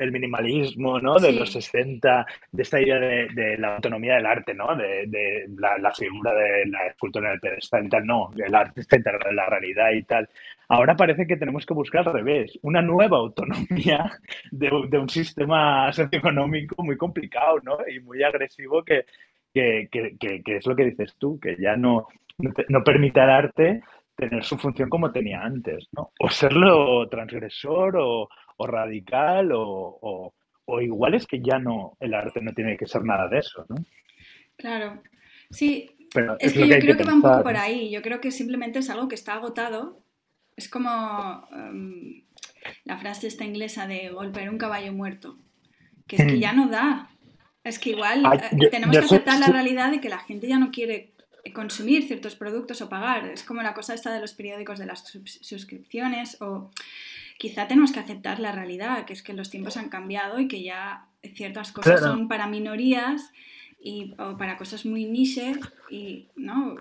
el 0.00 0.12
minimalismo, 0.12 0.98
¿no? 0.98 1.18
De 1.18 1.32
los 1.32 1.52
60, 1.52 2.26
de 2.50 2.62
esta 2.62 2.80
idea 2.80 2.98
de, 2.98 3.58
la 3.58 3.76
autonomía 3.76 4.14
del 4.14 4.26
arte, 4.26 4.54
¿no? 4.54 4.74
De, 4.74 5.46
la, 5.56 5.92
figura 5.92 6.32
de 6.34 6.66
la 6.66 6.86
escultura 6.86 7.28
en 7.28 7.34
el 7.34 7.40
pedestal 7.40 7.86
y 7.86 7.88
tal, 7.90 8.06
no, 8.06 8.30
el 8.36 8.54
arte 8.54 8.82
central 8.82 9.20
de 9.24 9.34
la 9.34 9.46
realidad 9.46 9.90
y 9.92 10.02
tal. 10.04 10.28
Ahora 10.68 10.96
parece 10.96 11.26
que 11.26 11.36
tenemos 11.36 11.66
que 11.66 11.74
buscar 11.74 12.08
al 12.08 12.14
revés, 12.14 12.58
una 12.62 12.80
nueva 12.80 13.18
autonomía 13.18 14.10
de, 14.50 14.70
un 14.98 15.08
sistema 15.08 15.92
socioeconómico 15.92 16.82
muy 16.82 16.96
complicado, 16.96 17.58
¿no? 17.62 17.78
Y 17.86 18.00
muy 18.00 18.22
agresivo 18.22 18.82
que, 18.82 19.04
que, 19.52 19.88
que, 19.90 20.56
es 20.56 20.66
lo 20.66 20.74
que 20.74 20.86
dices 20.86 21.14
tú, 21.18 21.38
que 21.38 21.56
ya 21.60 21.76
no, 21.76 22.06
no 22.68 22.82
permite 22.82 23.20
al 23.20 23.30
arte 23.30 23.82
tener 24.20 24.44
su 24.44 24.58
función 24.58 24.88
como 24.88 25.10
tenía 25.10 25.40
antes, 25.40 25.88
¿no? 25.92 26.10
O 26.20 26.28
serlo 26.28 27.08
transgresor 27.08 27.96
o, 27.98 28.28
o 28.60 28.66
radical 28.66 29.50
o, 29.54 30.34
igual 30.82 31.14
es 31.14 31.26
que 31.26 31.40
ya 31.40 31.58
no, 31.58 31.96
el 31.98 32.14
arte 32.14 32.40
no 32.42 32.52
tiene 32.52 32.76
que 32.76 32.86
ser 32.86 33.02
nada 33.02 33.26
de 33.26 33.38
eso, 33.38 33.64
¿no? 33.68 33.76
Claro, 34.56 35.02
sí, 35.50 35.90
es, 36.38 36.52
que, 36.52 36.68
yo 36.68 36.78
creo 36.78 36.96
que, 36.96 37.04
va 37.04 37.14
un 37.14 37.22
poco 37.22 37.42
por 37.42 37.56
ahí, 37.56 37.90
yo 37.90 38.02
creo 38.02 38.20
que 38.20 38.30
simplemente 38.30 38.78
es 38.78 38.90
algo 38.90 39.08
que 39.08 39.14
está 39.14 39.34
agotado, 39.34 39.98
es 40.56 40.68
como 40.68 41.48
em, 41.52 42.22
la 42.84 42.98
frase 42.98 43.26
esta 43.26 43.44
inglesa 43.44 43.86
de 43.86 44.10
golpear 44.10 44.50
un 44.50 44.58
caballo 44.58 44.92
muerto, 44.92 45.38
que 46.06 46.16
es 46.16 46.26
que 46.26 46.36
hmm. 46.36 46.40
ya 46.40 46.52
no 46.52 46.68
da, 46.68 47.08
es 47.64 47.78
que 47.78 47.90
igual 47.90 48.22
eh, 48.26 48.68
tenemos 48.70 48.96
que 48.96 49.04
aceptar 49.04 49.40
la 49.40 49.48
realidad 49.48 49.90
de 49.90 50.00
que 50.00 50.10
la 50.10 50.18
gente 50.18 50.46
ya 50.46 50.58
no 50.58 50.70
quiere 50.70 51.14
consumir 51.54 52.06
ciertos 52.06 52.36
productos 52.36 52.82
o 52.82 52.90
pagar. 52.90 53.26
Es 53.26 53.42
como 53.42 53.62
la 53.62 53.72
cosa 53.72 53.94
esta 53.94 54.12
de 54.12 54.20
los 54.20 54.34
periódicos 54.34 54.78
de 54.78 54.86
las 54.86 55.02
suscripciones 55.40 56.36
o 56.40 56.70
quizá 57.40 57.66
tenemos 57.66 57.90
que 57.90 58.00
aceptar 58.00 58.38
la 58.38 58.52
realidad, 58.52 59.06
que 59.06 59.14
es 59.14 59.22
que 59.22 59.32
los 59.32 59.48
tiempos 59.48 59.78
han 59.78 59.88
cambiado 59.88 60.40
y 60.40 60.46
que 60.46 60.62
ya 60.62 61.06
ciertas 61.34 61.72
cosas 61.72 62.00
son 62.00 62.28
para 62.28 62.46
minorías 62.46 63.32
y, 63.82 64.12
o 64.18 64.36
para 64.36 64.58
cosas 64.58 64.84
muy 64.84 65.06
niche 65.06 65.54
y 65.88 66.28
no 66.36 66.76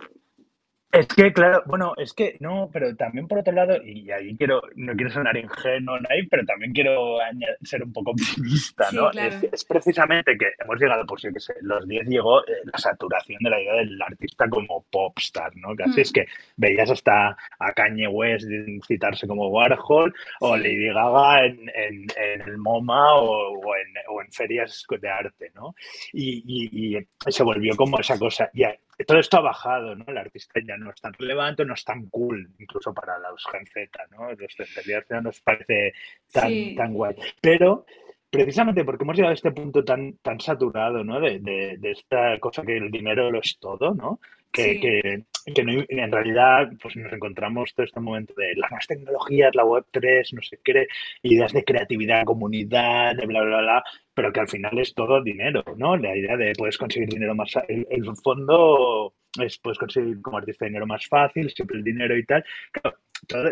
es 0.92 1.08
que, 1.08 1.32
claro, 1.32 1.62
bueno, 1.68 1.94
es 1.98 2.14
que 2.14 2.38
no, 2.40 2.70
pero 2.74 2.96
también 2.96 3.28
por 3.28 3.40
otro 3.40 3.54
lado, 3.54 3.78
y 3.84 4.10
ahí 4.10 4.36
quiero, 4.36 4.62
no 4.76 4.94
quiero 4.96 5.12
sonar 5.12 5.38
ingenuo 5.38 5.98
ahí, 6.10 6.26
pero 6.28 6.44
también 6.46 6.74
quiero 6.74 7.18
ser 7.62 7.84
un 7.84 7.94
poco 7.94 8.12
optimista, 8.12 8.88
¿no? 8.92 9.12
es, 9.12 9.66
precisamente 9.66 10.36
que 10.36 10.48
hemos 10.58 10.80
llegado, 10.80 11.06
pues 11.06 11.22
yo 11.22 11.32
que 11.32 11.40
sé, 11.40 11.54
los 11.62 11.88
10 11.88 12.08
llegó 12.08 12.42
eh, 12.42 12.62
la 12.72 12.80
saturación 12.80 13.38
de 13.44 13.50
la 13.52 13.62
idea 13.62 13.74
del 13.76 14.02
artista 14.02 14.50
como 14.50 14.84
popstar, 14.90 15.56
¿no? 15.58 15.76
Casi 15.76 16.02
es 16.02 16.10
mm. 16.10 16.14
que 16.14 16.26
veías 16.58 16.90
hasta 16.90 17.38
a 17.60 17.74
Kanye 17.74 18.08
West 18.08 18.48
citarse 18.88 19.28
como 19.28 19.50
Warhol 19.50 20.14
o 20.40 20.58
Lady 20.58 20.88
Gaga 20.88 21.46
en, 21.46 21.72
en, 21.76 22.42
el 22.48 22.58
MoMA 22.58 23.14
o, 23.14 23.76
en, 23.76 23.94
o, 24.10 24.22
en, 24.22 24.32
ferias 24.32 24.86
de 24.90 25.10
arte, 25.10 25.52
¿no? 25.54 25.76
Y, 26.14 26.98
y, 26.98 27.08
se 27.32 27.44
volvió 27.44 27.76
como 27.76 28.00
esa 28.00 28.18
cosa. 28.18 28.50
Y 28.54 28.64
todo 29.06 29.20
esto 29.20 29.38
ha 29.38 29.42
bajado, 29.42 29.96
¿no? 29.96 30.06
El 30.08 30.18
artista 30.18 30.60
ya 30.66 30.78
no 30.78 30.92
es 30.92 31.02
tan 31.02 31.14
relevante, 31.14 31.66
no 31.66 31.74
es 31.74 31.84
tan 31.84 32.08
cool, 32.10 32.50
incluso 32.60 32.94
para 32.94 33.18
los 33.20 33.46
Gen 33.52 33.66
Z, 33.66 34.08
¿no? 34.12 34.32
Los 34.32 34.54
centenarios 34.56 35.06
ya 35.10 35.22
nos 35.22 35.40
parece 35.42 35.94
tan, 36.32 36.76
tan 36.76 36.94
guay. 36.94 37.16
Pero 37.42 37.86
precisamente 38.30 38.86
porque 38.86 39.04
hemos 39.04 39.16
llegado 39.16 39.32
a 39.32 39.36
este 39.36 39.52
punto 39.52 39.84
tan, 39.84 40.14
tan 40.22 40.40
saturado, 40.40 41.04
¿no? 41.04 41.20
De, 41.20 41.40
de, 41.40 41.92
esta 41.92 42.40
cosa 42.40 42.64
que 42.64 42.78
el 42.78 42.92
dinero 42.92 43.32
lo 43.32 43.40
es 43.40 43.58
todo, 43.60 43.94
¿no? 43.94 44.20
Que, 44.52 44.80
que, 44.80 45.24
que 45.54 45.62
en 45.62 46.12
realidad 46.12 46.72
pues 46.82 46.96
nos 46.96 47.14
encontramos 47.14 47.74
todo 47.76 47.86
este 47.86 48.00
momento 48.00 48.34
de 48.36 48.56
las 48.56 48.72
nuevas 48.72 48.88
tecnologías, 48.88 49.54
la 49.54 49.64
web 49.64 49.86
3, 49.92 50.34
no 50.34 50.42
sé 50.42 50.60
qué, 50.64 50.88
ideas 51.22 51.54
de 51.54 51.64
creatividad, 51.64 52.26
comunidad, 52.26 53.16
de 53.16 53.28
bla, 53.28 53.44
bla, 53.44 53.62
bla, 53.62 53.84
pero 54.14 54.34
que 54.34 54.40
al 54.40 54.48
final 54.48 54.78
es 54.80 54.94
todo 54.96 55.22
dinero, 55.22 55.64
¿no? 55.78 55.98
La 55.98 56.16
idea 56.16 56.36
de 56.36 56.54
puedes 56.58 56.78
conseguir 56.78 57.10
dinero 57.10 57.36
más... 57.36 57.54
El, 57.68 57.86
el 57.90 58.16
fondo 58.24 59.14
es 59.42 59.58
puedes 59.60 59.78
conseguir 59.78 60.22
como 60.22 60.38
artista 60.38 60.66
dinero 60.66 60.88
más 60.88 61.08
fácil, 61.08 61.50
siempre 61.52 61.78
el 61.78 61.84
dinero 61.84 62.18
y 62.18 62.26
tal. 62.26 62.44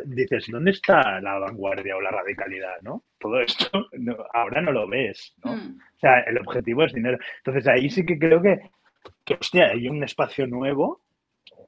dices, 0.06 0.48
¿dónde 0.50 0.72
está 0.72 1.20
la 1.22 1.40
vanguardia 1.40 1.96
o 1.98 2.02
la 2.02 2.12
radicalidad, 2.12 2.82
no? 2.82 3.04
Todo 3.20 3.42
esto 3.42 3.88
ahora 4.34 4.62
no 4.62 4.72
lo 4.72 4.88
ves, 4.88 5.36
¿no? 5.44 5.56
Hmm. 5.56 5.78
O 5.96 6.00
sea, 6.00 6.20
el 6.22 6.38
objetivo 6.40 6.84
es 6.84 6.94
dinero. 6.94 7.18
Entonces 7.38 7.68
ahí 7.68 7.90
sí 7.90 8.06
que 8.06 8.18
creo 8.18 8.42
que, 8.42 8.60
que 9.26 9.36
hostia, 9.36 9.68
hay 9.68 9.88
un 9.88 10.04
espacio 10.04 10.48
nuevo 10.48 11.02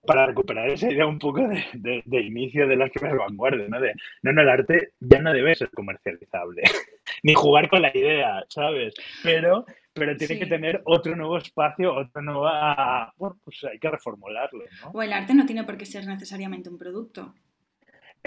para 0.06 0.26
recuperar 0.26 0.70
esa 0.70 0.91
idea 0.91 1.06
un 1.06 1.20
poco 1.20 1.47
de, 1.47 2.04
de, 2.06 2.22
inicio 2.22 2.68
de 2.68 2.76
las 2.76 2.89
primeras 2.91 3.18
vanguardias, 3.18 3.70
¿no? 3.70 3.80
De, 3.80 3.93
no, 4.22 4.32
no, 4.32 4.41
el 4.41 4.50
arte 4.50 4.93
ya 5.00 5.20
no 5.20 5.34
debe 5.34 5.56
ser 5.56 5.70
comercializable, 5.72 6.64
ni 7.24 7.34
jugar 7.34 7.70
con 7.70 7.82
la 7.82 7.95
idea, 7.95 8.43
¿sabes? 8.47 8.93
Pero, 9.24 9.66
pero 9.93 10.16
tiene 10.16 10.39
que 10.39 10.45
tener 10.45 10.82
otro 10.86 11.16
nuevo 11.16 11.38
espacio, 11.38 11.93
otra 11.93 12.22
nueva... 12.22 13.14
Bueno, 13.18 13.38
pues 13.43 13.64
hay 13.66 13.80
que 13.80 13.91
reformularlo, 13.91 14.64
¿no? 14.82 14.91
O 14.91 15.02
el 15.02 15.14
arte 15.14 15.34
no 15.34 15.45
tiene 15.45 15.64
por 15.64 15.78
qué 15.78 15.86
ser 15.86 16.08
necesariamente 16.08 16.70
un 16.70 16.78
producto. 16.78 17.34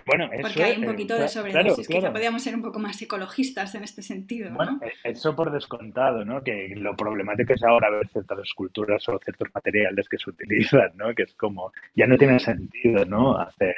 Bueno, 0.07 0.29
eso, 0.33 0.43
Porque 0.43 0.65
hay 0.65 0.79
un 0.79 0.87
poquito 0.87 1.17
de 1.17 1.29
sobredosis, 1.29 1.87
claro, 1.87 2.01
quizá 2.01 2.13
podríamos 2.13 2.43
ser 2.43 2.55
un 2.55 2.63
poco 2.63 2.79
más 2.79 3.01
ecologistas 3.01 3.75
en 3.75 3.85
este 3.85 4.03
sentido. 4.03 4.51
Bueno, 4.53 4.81
e, 4.83 5.11
eso 5.11 5.37
por 5.37 5.53
descontado, 5.53 6.25
¿no? 6.25 6.43
Que 6.43 6.75
lo 6.77 6.97
problemático 6.97 7.53
es 7.53 7.63
ahora 7.63 7.91
ver 7.91 8.09
ciertas 8.09 8.39
esculturas 8.41 9.09
o 9.09 9.19
ciertos 9.19 9.49
materiales 9.55 10.09
que 10.09 10.19
se 10.19 10.31
utilizan, 10.31 10.93
¿no? 10.97 11.15
Que 11.15 11.25
es 11.25 11.35
como, 11.35 11.73
ya 11.95 12.07
no 12.07 12.17
tiene 12.17 12.41
sentido, 12.41 13.05
¿no? 13.05 13.39
Hacer, 13.39 13.77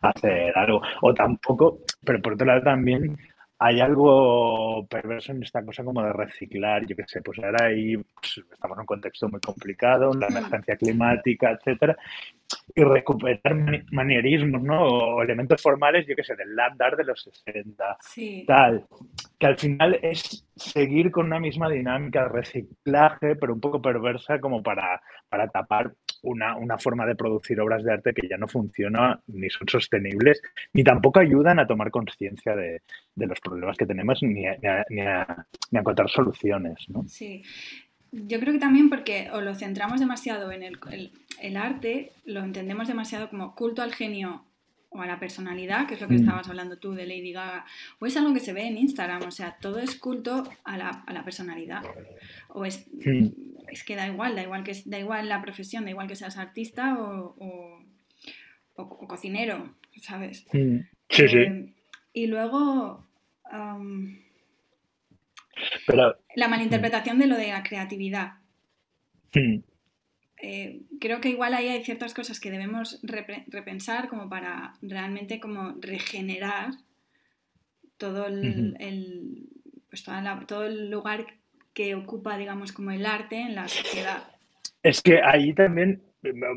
hacer 0.00 0.56
algo. 0.56 0.80
O 1.02 1.12
tampoco, 1.12 1.80
pero 2.04 2.22
por 2.22 2.34
otro 2.34 2.46
lado 2.46 2.62
también 2.62 3.18
hay 3.62 3.78
algo 3.78 4.86
perverso 4.88 5.32
en 5.32 5.42
esta 5.42 5.62
cosa 5.62 5.84
como 5.84 6.02
de 6.02 6.14
reciclar, 6.14 6.86
yo 6.86 6.96
qué 6.96 7.04
sé, 7.06 7.20
pues 7.20 7.38
ahora 7.40 7.66
ahí 7.66 7.94
pues, 7.94 8.40
estamos 8.50 8.74
en 8.76 8.80
un 8.80 8.86
contexto 8.86 9.28
muy 9.28 9.40
complicado, 9.40 10.14
la 10.14 10.28
emergencia 10.28 10.76
climática, 10.76 11.50
etcétera, 11.50 11.94
y 12.74 12.82
recuperar 12.82 13.54
manierismos, 13.92 14.62
¿no? 14.62 14.82
O 14.82 15.22
elementos 15.22 15.60
formales, 15.60 16.06
yo 16.06 16.16
qué 16.16 16.24
sé, 16.24 16.34
del 16.36 16.56
land 16.56 16.80
art 16.80 16.96
de 16.96 17.04
los 17.04 17.22
60, 17.22 17.98
tal. 18.46 18.86
Que 19.38 19.46
al 19.46 19.58
final 19.58 19.98
es 20.00 20.46
seguir 20.56 21.10
con 21.10 21.26
una 21.26 21.38
misma 21.38 21.68
dinámica 21.68 22.22
de 22.22 22.28
reciclaje, 22.30 23.36
pero 23.36 23.52
un 23.52 23.60
poco 23.60 23.82
perversa 23.82 24.40
como 24.40 24.62
para, 24.62 25.02
para 25.28 25.48
tapar 25.48 25.92
una, 26.22 26.56
una, 26.56 26.78
forma 26.78 27.06
de 27.06 27.14
producir 27.14 27.60
obras 27.60 27.82
de 27.84 27.92
arte 27.92 28.12
que 28.12 28.28
ya 28.28 28.36
no 28.36 28.48
funciona, 28.48 29.20
ni 29.28 29.48
son 29.50 29.68
sostenibles, 29.68 30.40
ni 30.72 30.84
tampoco 30.84 31.20
ayudan 31.20 31.58
a 31.58 31.66
tomar 31.66 31.90
conciencia 31.90 32.54
de, 32.54 32.82
de, 33.14 33.26
los 33.26 33.40
problemas 33.40 33.76
que 33.76 33.86
tenemos, 33.86 34.22
ni 34.22 34.46
a, 34.46 34.56
ni 34.60 34.68
a, 34.68 35.46
ni 35.70 35.78
a 35.78 35.80
encontrar 35.80 36.08
soluciones, 36.10 36.88
¿no? 36.88 37.04
Sí. 37.08 37.42
Yo 38.12 38.40
creo 38.40 38.52
que 38.52 38.58
también 38.58 38.88
porque 38.88 39.30
o 39.32 39.40
lo 39.40 39.54
centramos 39.54 40.00
demasiado 40.00 40.50
en 40.50 40.64
el, 40.64 40.78
el, 41.40 41.56
arte, 41.56 42.12
lo 42.24 42.40
entendemos 42.40 42.88
demasiado 42.88 43.30
como 43.30 43.54
culto 43.54 43.82
al 43.82 43.94
genio 43.94 44.44
o 44.88 45.00
a 45.00 45.06
la 45.06 45.20
personalidad, 45.20 45.86
que 45.86 45.94
es 45.94 46.00
lo 46.00 46.08
que 46.08 46.14
mm. 46.14 46.20
estabas 46.20 46.48
hablando 46.48 46.76
tú 46.76 46.92
de 46.94 47.06
Lady 47.06 47.32
Gaga, 47.32 47.64
o 48.00 48.06
es 48.06 48.16
algo 48.16 48.34
que 48.34 48.40
se 48.40 48.52
ve 48.52 48.66
en 48.66 48.78
Instagram, 48.78 49.22
o 49.22 49.30
sea, 49.30 49.56
todo 49.60 49.78
es 49.78 49.94
culto 49.94 50.42
a 50.64 50.76
la, 50.76 50.88
a 51.06 51.12
la 51.12 51.24
personalidad. 51.24 51.82
O 52.48 52.64
es, 52.64 52.88
mm. 52.92 53.28
Es 53.70 53.84
que 53.84 53.96
da 53.96 54.06
igual, 54.06 54.34
da 54.34 54.42
igual 54.42 54.64
que 54.64 54.74
da 54.84 54.98
igual 54.98 55.28
la 55.28 55.42
profesión, 55.42 55.84
da 55.84 55.90
igual 55.90 56.08
que 56.08 56.16
seas 56.16 56.36
artista 56.36 56.98
o, 56.98 57.36
o, 58.74 59.06
cocinero, 59.08 59.74
¿sabes? 60.00 60.46
Mm. 60.52 60.78
Sí, 61.08 61.28
sí. 61.28 61.38
Eh, 61.38 61.74
y 62.12 62.26
luego 62.26 63.06
pero, 65.86 66.16
la 66.36 66.48
malinterpretación 66.48 67.18
de 67.18 67.26
lo 67.26 67.36
de 67.36 67.48
la 67.48 67.62
creatividad. 67.62 68.34
Hmm. 69.34 69.62
Eh, 70.42 70.82
creo 71.00 71.20
que 71.20 71.28
igual 71.28 71.52
ahí 71.54 71.68
hay 71.68 71.84
ciertas 71.84 72.14
cosas 72.14 72.40
que 72.40 72.50
debemos 72.50 73.00
repensar 73.02 74.08
como 74.08 74.28
para 74.30 74.74
realmente 74.80 75.38
como 75.38 75.74
regenerar 75.80 76.70
todo 77.98 78.26
el, 78.26 79.48
pues 79.90 80.04
todo 80.46 80.64
el 80.64 80.90
lugar 80.90 81.26
que 81.72 81.94
ocupa, 81.94 82.36
digamos, 82.36 82.72
como 82.72 82.90
el 82.90 83.06
arte 83.06 83.40
en 83.40 83.54
la 83.54 83.68
sociedad. 83.68 84.24
Es 84.82 85.02
que 85.02 85.20
ahí 85.22 85.52
también, 85.52 86.02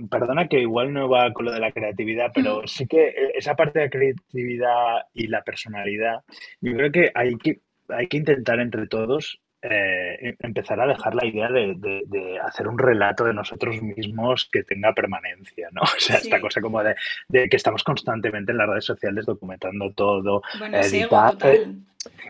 perdona 0.09 0.47
que 0.47 0.59
igual 0.59 0.93
no 0.93 1.09
va 1.09 1.32
con 1.34 1.45
lo 1.45 1.51
de 1.51 1.59
la 1.59 1.72
creatividad, 1.72 2.32
pero 2.34 2.66
sí 2.68 2.88
que 2.88 3.14
esa 3.36 3.55
parte 3.55 3.80
de 3.80 3.86
la 3.86 3.91
creatividad 3.91 5.01
y 5.14 5.28
la 5.28 5.43
personalidad, 5.43 6.22
yo 6.61 6.74
creo 6.74 6.91
que 6.91 7.11
hay 7.14 7.36
que 7.38 7.59
hay 7.89 8.07
que 8.07 8.18
intentar 8.18 8.59
entre 8.59 8.88
todos 8.88 9.39
eh, 9.61 10.18
em, 10.20 10.36
empezar 10.39 10.80
a 10.82 10.88
dejar 10.88 11.16
la 11.16 11.26
idea 11.26 11.47
de, 11.49 12.39
hacer 12.43 12.68
un 12.68 12.78
relato 12.78 13.24
de 13.24 13.34
nosotros 13.34 13.82
mismos 13.82 14.49
que 14.51 14.64
tenga 14.64 14.93
permanencia, 14.93 15.70
¿no? 15.72 15.82
O 15.97 15.99
sea, 15.99 16.18
esta 16.18 16.41
cosa 16.41 16.59
como 16.59 16.84
de, 16.84 16.95
que 17.30 17.55
estamos 17.55 17.82
constantemente 17.84 18.51
en 18.51 18.57
las 18.57 18.68
redes 18.68 18.86
sociales 18.86 19.26
documentando 19.26 19.91
todo, 19.93 20.41
bueno, 20.59 20.80
eh, 20.80 21.68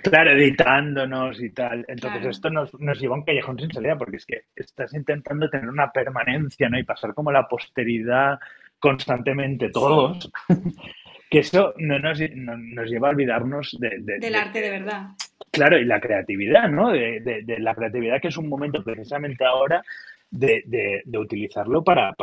claro, 0.03 0.31
editándonos 0.31 1.41
y 1.41 1.49
tal. 1.51 1.85
Entonces 1.87 2.25
esto 2.25 2.49
nos, 2.49 2.71
lleva 2.99 3.15
a 3.15 3.19
un 3.19 3.25
callejón 3.25 3.59
sin 3.59 3.71
salida 3.71 3.97
porque 3.97 4.17
es 4.17 4.25
que 4.25 4.43
estás 4.55 4.93
intentando 4.93 5.49
tener 5.49 5.69
una 5.69 5.91
permanencia, 5.91 6.69
¿no? 6.69 6.79
Y 6.79 6.83
pasar 6.83 7.13
como 7.13 7.31
la 7.31 7.47
posteridad 7.47 8.39
constantemente 8.79 9.69
todos. 9.69 10.31
que 11.29 11.39
eso 11.39 11.73
no 11.77 11.97
nos, 11.97 12.19
lleva 12.19 13.07
a 13.07 13.11
olvidarnos 13.11 13.75
del 13.79 14.35
arte 14.35 14.61
de 14.61 14.69
verdad. 14.69 15.07
Claro, 15.51 15.77
y 15.77 15.85
la 15.85 15.99
creatividad, 15.99 16.69
¿no? 16.69 16.91
De, 16.91 17.43
la 17.59 17.75
creatividad 17.75 18.21
que 18.21 18.29
es 18.29 18.37
un 18.37 18.49
momento 18.49 18.83
precisamente 18.83 19.45
ahora 19.45 19.83
de, 20.29 21.03
utilizarlo 21.15 21.83
para, 21.83 22.13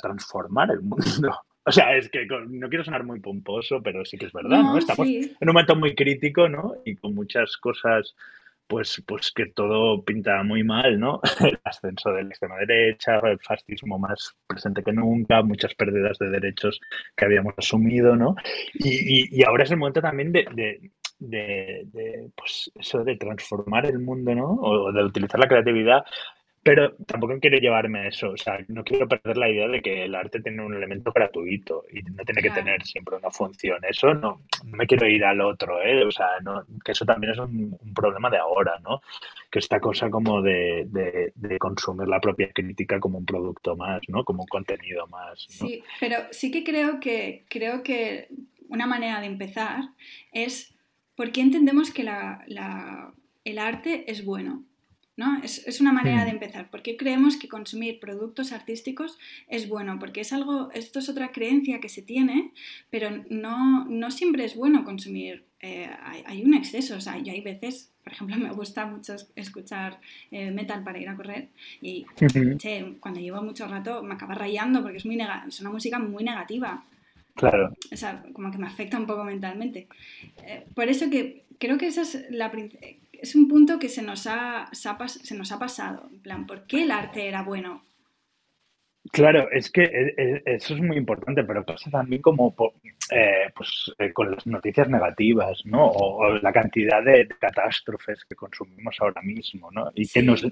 transformar 0.00 0.70
el 0.70 0.82
mundo. 0.82 1.40
O 1.66 1.72
sea, 1.72 1.96
es 1.96 2.10
que 2.10 2.26
no 2.26 2.68
quiero 2.68 2.84
sonar 2.84 3.04
muy 3.04 3.20
pomposo, 3.20 3.82
pero 3.82 4.04
sí 4.04 4.18
que 4.18 4.26
es 4.26 4.32
verdad, 4.32 4.62
¿no? 4.62 4.78
Estamos 4.78 5.08
en 5.08 5.36
un 5.40 5.46
momento 5.46 5.74
muy 5.74 5.94
crítico, 5.94 6.48
¿no? 6.48 6.74
Y 6.84 6.96
con 6.96 7.14
muchas 7.14 7.56
cosas, 7.56 8.14
pues, 8.66 9.02
pues 9.06 9.32
que 9.32 9.46
todo 9.46 10.04
pinta 10.04 10.42
muy 10.42 10.62
mal, 10.62 11.00
¿no? 11.00 11.20
El 11.40 11.58
ascenso 11.64 12.10
de 12.10 12.24
la 12.24 12.28
extrema 12.28 12.56
derecha, 12.56 13.18
el 13.20 13.38
fascismo 13.38 13.98
más 13.98 14.36
presente 14.46 14.82
que 14.82 14.92
nunca, 14.92 15.42
muchas 15.42 15.74
pérdidas 15.74 16.18
de 16.18 16.28
derechos 16.28 16.80
que 17.16 17.24
habíamos 17.24 17.54
asumido, 17.56 18.14
¿no? 18.14 18.36
Y, 18.74 19.42
ahora 19.44 19.64
es 19.64 19.70
el 19.70 19.78
momento 19.78 20.02
también 20.02 20.32
de, 20.32 20.90
de, 21.18 22.30
pues 22.36 22.70
eso 22.74 23.04
de 23.04 23.16
transformar 23.16 23.86
el 23.86 24.00
mundo, 24.00 24.34
¿no? 24.34 24.50
O 24.60 24.92
de 24.92 25.02
utilizar 25.02 25.40
la 25.40 25.48
creatividad 25.48 26.04
pero 26.64 26.96
tampoco 27.06 27.38
quiero 27.38 27.58
llevarme 27.58 28.08
eso, 28.08 28.30
o 28.30 28.36
sea, 28.38 28.58
no 28.68 28.82
quiero 28.84 29.06
perder 29.06 29.36
la 29.36 29.50
idea 29.50 29.68
de 29.68 29.82
que 29.82 30.04
el 30.04 30.14
arte 30.14 30.40
tiene 30.40 30.64
un 30.64 30.74
elemento 30.74 31.12
gratuito 31.12 31.84
y 31.92 32.02
no 32.02 32.24
tiene 32.24 32.40
que 32.40 32.50
tener 32.50 32.82
siempre 32.82 33.16
una 33.16 33.30
función. 33.30 33.78
Eso 33.86 34.14
no, 34.14 34.40
me 34.64 34.86
quiero 34.86 35.06
ir 35.06 35.22
al 35.26 35.42
otro, 35.42 35.82
¿eh? 35.82 36.02
O 36.02 36.10
sea, 36.10 36.28
que 36.82 36.92
eso 36.92 37.04
también 37.04 37.34
es 37.34 37.38
un, 37.38 37.78
problema 37.94 38.30
de 38.30 38.38
ahora, 38.38 38.80
¿no? 38.82 39.02
Que 39.50 39.58
esta 39.58 39.78
cosa 39.78 40.08
como 40.08 40.40
de, 40.40 40.86
de, 40.86 41.58
consumir 41.58 42.08
la 42.08 42.18
propia 42.18 42.50
crítica 42.52 42.98
como 42.98 43.18
un 43.18 43.26
producto 43.26 43.76
más, 43.76 44.00
¿no? 44.08 44.24
Como 44.24 44.44
un 44.44 44.48
contenido 44.48 45.06
más. 45.08 45.44
Sí, 45.46 45.84
pero 46.00 46.16
sí 46.30 46.50
que 46.50 46.64
creo 46.64 46.98
que 46.98 47.44
creo 47.50 47.82
que 47.82 48.28
una 48.68 48.86
manera 48.86 49.20
de 49.20 49.26
empezar 49.26 49.82
es 50.32 50.74
¿por 51.14 51.30
qué 51.30 51.42
entendemos 51.42 51.92
que 51.92 52.02
el 52.02 53.58
arte 53.58 54.10
es 54.10 54.24
bueno? 54.24 54.64
¿No? 55.16 55.40
Es, 55.42 55.80
una 55.80 55.92
manera 55.92 56.24
de 56.24 56.32
hmm. 56.32 56.34
empezar. 56.34 56.70
¿Por 56.70 56.82
qué 56.82 56.96
creemos 56.96 57.36
que 57.36 57.48
consumir 57.48 58.00
productos 58.00 58.52
artísticos 58.52 59.18
es 59.48 59.68
bueno? 59.68 59.98
Porque 59.98 60.20
es 60.20 60.32
algo, 60.32 60.70
esto 60.72 60.98
es 60.98 61.08
otra 61.08 61.32
creencia 61.32 61.80
que 61.80 61.88
se 61.88 62.02
tiene, 62.02 62.52
pero 62.90 63.10
no, 63.30 63.84
no 63.84 64.10
siempre 64.10 64.44
es 64.44 64.56
bueno 64.56 64.84
consumir. 64.84 65.44
Eh, 65.60 65.88
hay, 66.26 66.44
un 66.44 66.52
exceso, 66.52 66.96
o 66.96 67.00
sea, 67.00 67.16
yo 67.18 67.32
hay 67.32 67.40
veces, 67.40 67.90
por 68.02 68.12
ejemplo, 68.12 68.36
me 68.38 68.50
gusta 68.52 68.86
mucho 68.86 69.14
escuchar 69.34 70.00
eh, 70.30 70.50
metal 70.50 70.82
para 70.84 70.98
ir 70.98 71.08
a 71.08 71.16
correr 71.16 71.48
y 71.80 72.04
cuando 73.00 73.20
llevo 73.20 73.42
mucho 73.42 73.66
rato 73.66 74.02
me 74.02 74.14
acaba 74.14 74.34
rayando 74.34 74.82
porque 74.82 74.98
es, 74.98 75.06
muy 75.06 75.18
es 75.48 75.60
una 75.60 75.70
música 75.70 75.98
muy 75.98 76.24
negativa. 76.24 76.84
Claro. 77.34 77.74
O 77.92 77.96
sea, 77.96 78.22
como 78.32 78.50
que 78.50 78.58
me 78.58 78.66
afecta 78.66 78.98
un 78.98 79.06
poco 79.06 79.24
mentalmente. 79.24 79.88
Eh, 80.44 80.66
por 80.74 80.88
eso 80.88 81.10
que 81.10 81.44
creo 81.58 81.78
que 81.78 81.88
esa 81.88 82.02
es 82.02 82.26
la 82.30 82.52
es 83.24 83.34
un 83.34 83.48
punto 83.48 83.78
que 83.78 83.88
se 83.88 84.02
nos 84.02 84.26
ha, 84.26 84.68
se 84.72 85.34
nos 85.34 85.50
ha 85.50 85.58
pasado. 85.58 86.10
En 86.12 86.20
plan, 86.20 86.46
¿por 86.46 86.66
qué 86.66 86.82
el 86.82 86.90
arte 86.90 87.26
era 87.26 87.42
bueno? 87.42 87.82
Claro, 89.12 89.50
es 89.50 89.70
que 89.70 89.82
e, 89.82 90.14
e, 90.16 90.42
eso 90.46 90.74
es 90.74 90.80
muy 90.80 90.96
importante, 90.96 91.44
pero 91.44 91.64
pasa 91.64 91.90
también 91.90 92.22
como 92.22 92.54
eh, 93.10 93.50
pues, 93.54 93.92
eh, 93.98 94.12
con 94.12 94.30
las 94.30 94.46
noticias 94.46 94.88
negativas, 94.88 95.60
¿no? 95.66 95.88
O, 95.88 96.38
la 96.38 96.52
cantidad 96.52 97.02
de 97.04 97.28
catástrofes 97.28 98.24
que 98.24 98.34
consumimos 98.34 98.96
ahora 99.00 99.20
mismo, 99.20 99.70
¿no? 99.70 99.90
Y 99.94 100.08
que 100.08 100.22
nos, 100.22 100.42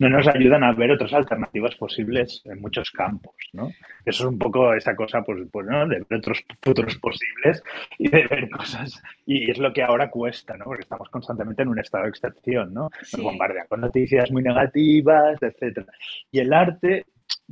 no 0.00 0.08
nos 0.08 0.26
ayudan 0.26 0.64
a 0.64 0.72
ver 0.72 0.90
otras 0.90 1.12
alternativas 1.12 1.76
posibles 1.76 2.42
en 2.46 2.60
muchos 2.60 2.90
campos, 2.90 3.36
¿no? 3.52 3.68
Eso 4.04 4.24
es 4.24 4.28
un 4.28 4.38
poco 4.38 4.74
esa 4.74 4.96
cosa, 4.96 5.22
pues, 5.22 5.46
pues 5.50 5.66
¿no? 5.68 5.86
De 5.86 6.04
ver 6.08 6.18
otros 6.18 6.44
futuros 6.60 6.96
posibles 6.98 7.62
y 7.96 8.08
de 8.08 8.26
ver 8.26 8.50
cosas. 8.50 9.00
Y 9.24 9.48
es 9.48 9.58
lo 9.58 9.72
que 9.72 9.84
ahora 9.84 10.10
cuesta, 10.10 10.56
¿no? 10.56 10.64
Porque 10.64 10.82
estamos 10.82 11.08
constantemente 11.10 11.62
en 11.62 11.68
un 11.68 11.78
estado 11.78 12.04
de 12.04 12.10
excepción, 12.10 12.74
¿no? 12.74 12.90
Nos 13.12 13.22
bombardean 13.22 13.68
con 13.68 13.80
noticias 13.80 14.32
muy 14.32 14.42
negativas, 14.42 15.40
etcétera. 15.40 15.86
Y 16.32 16.40
el 16.40 16.52
arte 16.52 17.06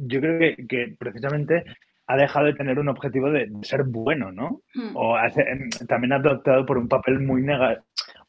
yo 0.07 0.20
creo 0.20 0.57
que, 0.68 0.96
precisamente 0.99 1.64
ha 2.07 2.16
dejado 2.16 2.46
de 2.46 2.55
tener 2.55 2.78
un 2.78 2.88
objetivo 2.88 3.30
de, 3.30 3.51
ser 3.62 3.82
bueno, 3.84 4.32
¿no? 4.32 4.62
Hmm. 4.74 4.96
O 4.96 5.18
em, 5.18 5.68
también 5.86 6.12
ha 6.12 6.16
adoptado 6.16 6.64
por 6.64 6.78
un 6.78 6.88
papel 6.88 7.20
muy, 7.20 7.44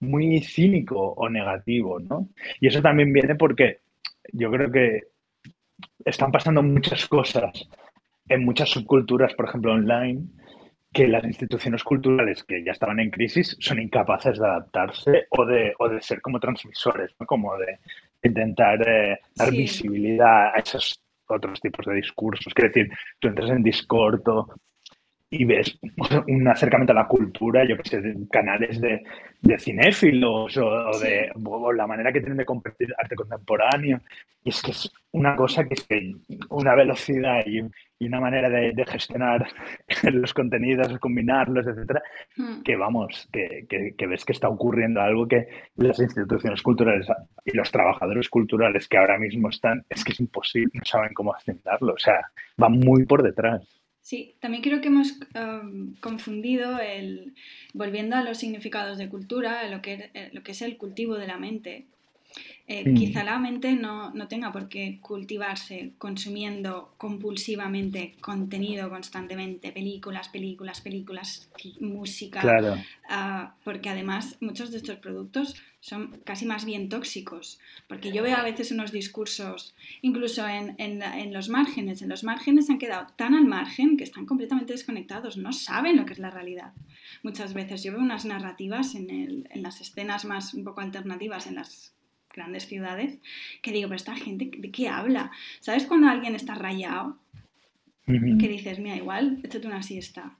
muy 0.01 0.41
cínico 0.41 0.99
o 0.99 1.30
negativo, 1.30 1.99
¿no? 1.99 2.30
Y 2.59 2.67
eso 2.67 2.82
también 2.82 3.13
viene 3.13 3.36
porque 3.36 3.80
yo 4.34 4.51
creo 4.51 4.70
que 4.72 5.03
están 6.03 6.32
pasando 6.32 6.61
muchas 6.61 7.07
cosas 7.07 7.70
en 8.28 8.43
muchas 8.43 8.70
subculturas, 8.70 9.34
por 9.34 9.47
ejemplo, 9.47 9.74
online, 9.74 10.24
que 10.91 11.07
las 11.07 11.24
instituciones 11.24 11.84
culturales 11.84 12.43
que 12.43 12.63
ya 12.63 12.72
estaban 12.72 12.99
en 12.99 13.11
crisis 13.11 13.55
son 13.59 13.80
incapaces 13.80 14.39
de 14.39 14.45
adaptarse 14.45 15.28
o 15.30 15.45
de, 15.45 15.74
o 15.78 15.88
de 15.88 16.01
ser 16.01 16.22
como 16.22 16.39
transmisores, 16.39 17.15
¿no? 17.20 17.26
como 17.26 17.55
de 17.57 17.80
intentar 18.24 18.88
eh, 18.88 19.20
dar 19.36 19.51
visibilidad 19.51 20.55
a 20.55 20.59
esas 20.59 20.99
otros 21.30 21.59
tipos 21.61 21.86
de 21.86 21.95
discursos. 21.95 22.53
Quiero 22.53 22.69
decir, 22.73 22.89
tú 23.19 23.27
entras 23.27 23.49
en 23.49 23.63
Discord 23.63 24.21
y 25.32 25.45
ves 25.45 25.77
un 26.27 26.47
acercamiento 26.47 26.91
a 26.93 26.95
la 26.95 27.07
cultura, 27.07 27.63
yo 27.67 27.77
que 27.77 27.88
sé, 27.88 28.01
canales 28.32 28.82
de, 28.82 29.03
de 29.41 29.59
cinéfilos 29.59 30.57
o, 30.57 30.99
de 30.99 31.32
la 31.75 31.88
manera 31.88 32.11
que 32.11 32.19
tienen 32.19 32.38
de 32.38 32.45
compartir 32.45 32.93
arte 32.97 33.15
contemporáneo. 33.15 34.01
Y 34.43 34.49
es 34.49 34.61
que 34.61 34.71
es 34.71 34.91
una 35.11 35.36
cosa 35.36 35.65
que 35.65 35.75
es 35.75 35.84
que 35.86 36.13
una 36.49 36.73
velocidad 36.73 37.45
y, 37.45 37.61
una 38.05 38.21
manera 38.21 38.49
de, 38.49 38.86
gestionar 38.88 39.45
los 40.13 40.34
contenidos, 40.34 40.97
combinarlos, 40.99 41.67
etcétera, 41.67 42.01
hmm. 42.38 42.61
que 42.63 42.75
vamos, 42.75 43.30
que, 43.32 43.67
que, 43.67 44.07
ves 44.07 44.25
que 44.25 44.32
está 44.32 44.47
ocurriendo 44.47 45.01
algo 45.01 45.27
que 45.27 45.47
las 45.75 45.99
instituciones 45.99 46.61
culturales 46.63 47.07
y 47.45 47.55
los 47.55 47.69
trabajadores 47.71 48.30
culturales 48.30 48.88
que 48.88 48.97
ahora 48.97 49.19
mismo 49.19 49.49
están, 49.49 49.84
es 49.89 50.03
que 50.03 50.13
es 50.13 50.19
imposible, 50.21 50.71
no 50.73 50.86
saben 50.86 51.13
cómo 51.13 51.36
asentarlo, 51.36 51.93
o 51.93 51.99
sea, 51.99 52.21
van 52.57 52.80
muy 52.80 53.05
por 53.05 53.21
detrás. 53.21 53.78
Sí, 54.02 54.36
también 54.39 54.64
creo 54.64 54.82
que 54.82 54.88
hemos 54.88 55.14
um, 55.36 55.93
confundido 55.95 56.80
el, 56.80 57.36
volviendo 57.74 58.16
a 58.16 58.24
los 58.24 58.38
significados 58.38 58.97
de 58.97 59.10
cultura, 59.10 59.68
lo 59.70 59.82
que, 59.82 60.10
eh, 60.14 60.30
lo 60.34 60.41
que 60.41 60.54
es 60.54 60.62
el 60.62 60.78
cultivo 60.78 61.16
de 61.16 61.28
la 61.28 61.38
mente, 61.38 61.86
eh, 62.72 62.88
mm. 62.88 62.93
Quizá 62.93 63.24
la 63.24 63.39
mente 63.39 63.74
no, 63.74 64.13
tenga 64.28 64.51
por 64.51 64.70
qué 64.70 64.99
cultivarse 65.01 65.93
consumiendo 65.97 66.93
compulsivamente 66.97 68.15
contenido 68.22 68.91
constantemente, 68.91 69.72
películas, 69.72 70.30
películas, 70.30 70.80
películas, 70.80 71.49
música, 71.80 72.43
ah, 73.09 73.55
porque 73.63 73.89
además 73.89 74.38
muchos 74.39 74.70
de 74.70 74.78
estos 74.78 74.97
productos 74.97 75.55
son 75.80 76.20
casi 76.24 76.45
más 76.45 76.63
bien 76.63 76.89
tóxicos, 76.89 77.59
porque 77.88 78.11
yo 78.11 78.22
veo 78.22 78.38
a 78.38 78.43
veces 78.43 78.72
unos 78.72 78.91
discursos, 78.91 79.74
incluso 80.03 80.47
en, 80.47 81.34
los 81.34 81.49
márgenes, 81.49 82.03
en 82.03 82.09
los 82.09 82.24
márgenes 82.24 82.70
han 82.70 82.78
quedado 82.78 83.07
tan 83.15 83.34
al 83.34 83.45
margen 83.45 83.97
que 83.97 84.03
están 84.03 84.28
completamente 84.28 84.74
desconectados, 84.74 85.38
no 85.38 85.53
saben 85.53 85.97
lo 85.97 86.05
que 86.05 86.13
es 86.13 86.20
la 86.20 86.30
realidad. 86.30 86.74
Muchas 87.24 87.55
veces 87.55 87.82
yo 87.82 87.93
veo 87.93 88.01
unas 88.01 88.26
narrativas 88.26 88.93
en, 88.93 89.09
en 89.49 89.63
las 89.63 89.82
escenas 89.82 90.24
más 90.24 90.53
un 90.53 90.63
poco 90.63 90.82
alternativas, 90.82 91.47
en 91.47 91.55
las 91.55 91.95
grandes 92.34 92.67
ciudades, 92.67 93.19
que 93.61 93.71
digo, 93.71 93.88
pero 93.88 93.97
esta 93.97 94.15
gente, 94.15 94.51
¿de 94.57 94.71
qué 94.71 94.89
habla? 94.89 95.32
¿Sabes 95.59 95.86
cuando 95.86 96.07
alguien 96.07 96.36
está 96.36 96.55
rayado? 96.55 97.17
Que 98.05 98.47
dices, 98.47 98.80
mira, 98.80 98.95
igual, 98.95 99.39
échate 99.43 99.67
una 99.67 99.84
siesta. 99.84 100.36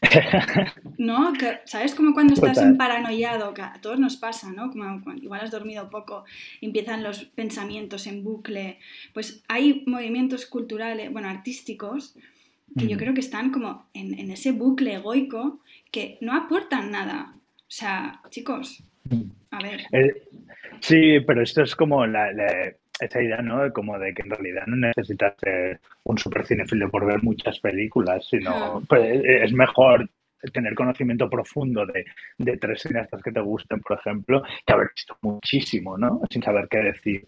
¿No? 0.98 1.32
¿Sabes? 1.64 1.94
Como 1.94 2.14
cuando 2.14 2.34
estás 2.34 2.58
en 2.58 2.76
paranoiado, 2.76 3.52
que 3.54 3.62
a 3.62 3.80
todos 3.80 3.98
nos 3.98 4.16
pasa, 4.16 4.52
¿no? 4.52 4.70
Como 4.70 5.02
cuando 5.02 5.22
igual 5.22 5.40
has 5.40 5.50
dormido 5.50 5.90
poco, 5.90 6.24
empiezan 6.60 7.02
los 7.02 7.24
pensamientos 7.24 8.06
en 8.06 8.22
bucle. 8.22 8.78
Pues 9.14 9.42
hay 9.48 9.82
movimientos 9.86 10.46
culturales, 10.46 11.12
bueno, 11.12 11.28
artísticos, 11.28 12.14
que 12.78 12.86
yo 12.86 12.96
creo 12.96 13.14
que 13.14 13.20
están 13.20 13.50
como 13.50 13.86
en, 13.94 14.16
en, 14.16 14.30
ese 14.30 14.52
bucle 14.52 14.94
egoico 14.94 15.58
que 15.90 16.18
no 16.20 16.36
aportan 16.36 16.92
nada. 16.92 17.34
O 17.56 17.70
sea, 17.70 18.20
chicos, 18.30 18.84
a 19.50 19.62
ver. 19.62 19.80
Eh, 19.92 20.22
sí, 20.80 21.20
pero 21.20 21.42
esto 21.42 21.62
es 21.62 21.74
como 21.74 22.06
la, 22.06 22.30
esa 23.00 23.22
idea, 23.22 23.42
¿no? 23.42 23.72
Como 23.72 23.98
de 23.98 24.14
que 24.14 24.22
en 24.22 24.30
realidad 24.30 24.66
no 24.66 24.76
necesitas 24.76 25.34
ser 25.38 25.80
un 26.04 26.18
super 26.18 26.46
cinefilo 26.46 26.90
por 26.90 27.06
ver 27.06 27.22
muchas 27.22 27.58
películas, 27.60 28.26
sino 28.28 28.82
pues, 28.88 29.02
eh, 29.02 29.44
es 29.44 29.52
mejor 29.52 30.08
tener 30.52 30.74
conocimiento 30.74 31.28
profundo 31.28 31.84
de, 31.86 32.04
de, 32.38 32.56
tres 32.58 32.82
cineastas 32.82 33.22
que 33.22 33.32
te 33.32 33.40
gusten, 33.40 33.80
por 33.80 33.98
ejemplo, 33.98 34.42
que 34.64 34.72
haber 34.72 34.90
visto 34.94 35.16
muchísimo, 35.22 35.98
¿no? 35.98 36.20
Sin 36.30 36.42
saber 36.42 36.68
qué 36.70 36.78
decir. 36.78 37.26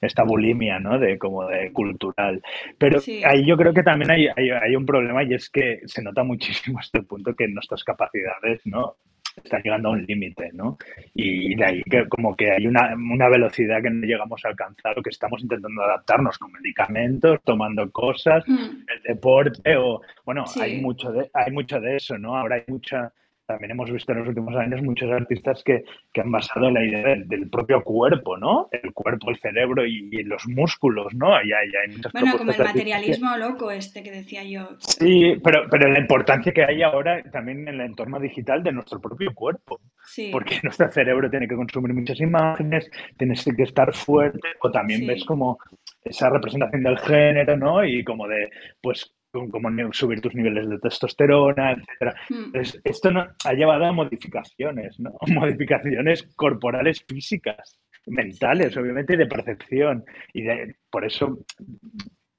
Esta 0.00 0.22
bulimia, 0.22 0.78
¿no? 0.78 0.98
De 0.98 1.18
como 1.18 1.46
de 1.46 1.72
cultural. 1.72 2.42
Pero 2.76 3.00
ahí 3.24 3.46
yo 3.46 3.56
creo 3.56 3.72
que 3.72 3.82
también 3.82 4.10
hay, 4.10 4.28
hay, 4.36 4.50
hay, 4.50 4.76
un 4.76 4.84
problema 4.84 5.22
y 5.22 5.32
es 5.34 5.48
que 5.48 5.80
se 5.86 6.02
nota 6.02 6.22
muchísimo 6.22 6.78
este 6.80 7.02
punto 7.02 7.34
que 7.34 7.48
nuestras 7.48 7.82
capacidades, 7.84 8.60
¿no? 8.66 8.96
Está 9.42 9.58
llegando 9.58 9.88
a 9.88 9.92
un 9.92 10.04
límite, 10.04 10.50
¿no? 10.52 10.78
Y 11.14 11.54
de 11.54 11.64
ahí 11.64 11.82
que 11.82 12.08
como 12.08 12.36
que 12.36 12.50
hay 12.52 12.66
una, 12.66 12.94
una, 12.94 13.28
velocidad 13.28 13.82
que 13.82 13.90
no 13.90 14.06
llegamos 14.06 14.44
a 14.44 14.48
alcanzar 14.48 14.98
o 14.98 15.02
que 15.02 15.10
estamos 15.10 15.42
intentando 15.42 15.82
adaptarnos 15.82 16.38
con 16.38 16.52
medicamentos, 16.52 17.40
tomando 17.44 17.90
cosas, 17.90 18.44
mm. 18.46 18.84
el 18.94 19.02
deporte 19.02 19.76
o, 19.76 20.00
bueno, 20.24 20.44
hay, 20.60 20.80
mucho 20.80 21.12
de, 21.12 21.30
hay 21.32 21.52
mucho 21.52 21.80
de 21.80 21.96
eso, 21.96 22.16
¿no? 22.18 22.36
Ahora 22.36 22.56
hay 22.56 22.64
mucha 22.68 23.12
también 23.46 23.72
hemos 23.72 23.90
visto 23.90 24.12
en 24.12 24.18
los 24.18 24.28
últimos 24.28 24.54
años 24.56 24.82
muchos 24.82 25.10
artistas 25.10 25.62
que, 25.64 25.84
han 26.20 26.30
basado 26.30 26.70
la 26.70 26.82
idea 26.82 27.16
del, 27.26 27.50
propio 27.50 27.82
cuerpo, 27.82 28.36
¿no? 28.36 28.68
El 28.70 28.92
cuerpo, 28.92 29.30
el 29.30 29.38
cerebro 29.38 29.84
y, 29.86 30.22
los 30.24 30.46
músculos, 30.46 31.12
¿no? 31.14 31.34
Hay, 31.34 31.52
hay, 31.52 32.00
bueno, 32.12 32.38
como 32.38 32.52
el 32.52 32.58
materialismo 32.58 33.36
loco 33.36 33.70
este 33.70 34.02
que 34.02 34.10
decía 34.10 34.42
yo. 34.44 34.76
Sí, 34.78 35.38
pero, 35.42 35.64
pero 35.70 35.90
la 35.90 35.98
importancia 35.98 36.52
que 36.52 36.64
hay 36.64 36.82
ahora 36.82 37.22
también 37.30 37.68
en 37.68 37.74
el 37.74 37.80
entorno 37.82 38.18
digital 38.18 38.62
de 38.62 38.72
nuestro 38.72 39.00
propio 39.00 39.34
cuerpo. 39.34 39.80
Sí. 40.04 40.30
Porque 40.32 40.60
nuestro 40.62 40.90
cerebro 40.90 41.28
tiene 41.30 41.48
que 41.48 41.56
consumir 41.56 41.92
muchas 41.92 42.20
imágenes, 42.20 42.90
tienes 43.18 43.44
que 43.44 43.62
estar 43.62 43.92
fuerte, 43.94 44.48
o 44.60 44.70
también 44.70 45.06
ves 45.06 45.24
como 45.24 45.58
esa 46.02 46.30
representación 46.30 46.82
del 46.82 46.98
género, 46.98 47.56
¿no? 47.56 47.84
Y 47.84 48.04
como 48.04 48.28
de, 48.28 48.50
pues, 48.80 49.12
como 49.50 49.92
subir 49.92 50.20
tus 50.20 50.34
niveles 50.34 50.68
de 50.68 50.78
testosterona, 50.78 51.72
etc. 51.72 52.14
Hmm. 52.28 52.52
esto 52.84 53.10
no, 53.10 53.26
ha 53.44 53.52
llevado 53.52 53.84
a 53.84 53.92
modificaciones, 53.92 54.98
¿no? 55.00 55.12
Modificaciones 55.28 56.22
corporales 56.36 57.04
físicas, 57.06 57.78
mentales, 58.06 58.76
obviamente, 58.76 59.14
y 59.14 59.16
de 59.16 59.26
percepción. 59.26 60.04
Y 60.32 60.44
por 60.90 61.04
eso 61.04 61.38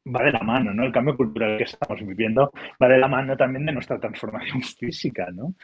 va 0.08 0.24
de 0.24 0.32
la 0.32 0.42
mano, 0.42 0.74
¿no? 0.74 0.86
El 0.86 0.92
cambio 0.92 1.18
cultural 1.18 1.58
que 1.58 1.64
estamos 1.64 2.00
viviendo 2.06 2.52
va 2.82 2.88
de 2.88 3.00
la 3.00 3.08
mano 3.08 3.36
también 3.36 3.66
de 3.66 3.74
nuestra 3.74 4.00
transformación 4.00 4.62
física, 4.80 5.28
¿no? 5.34 5.56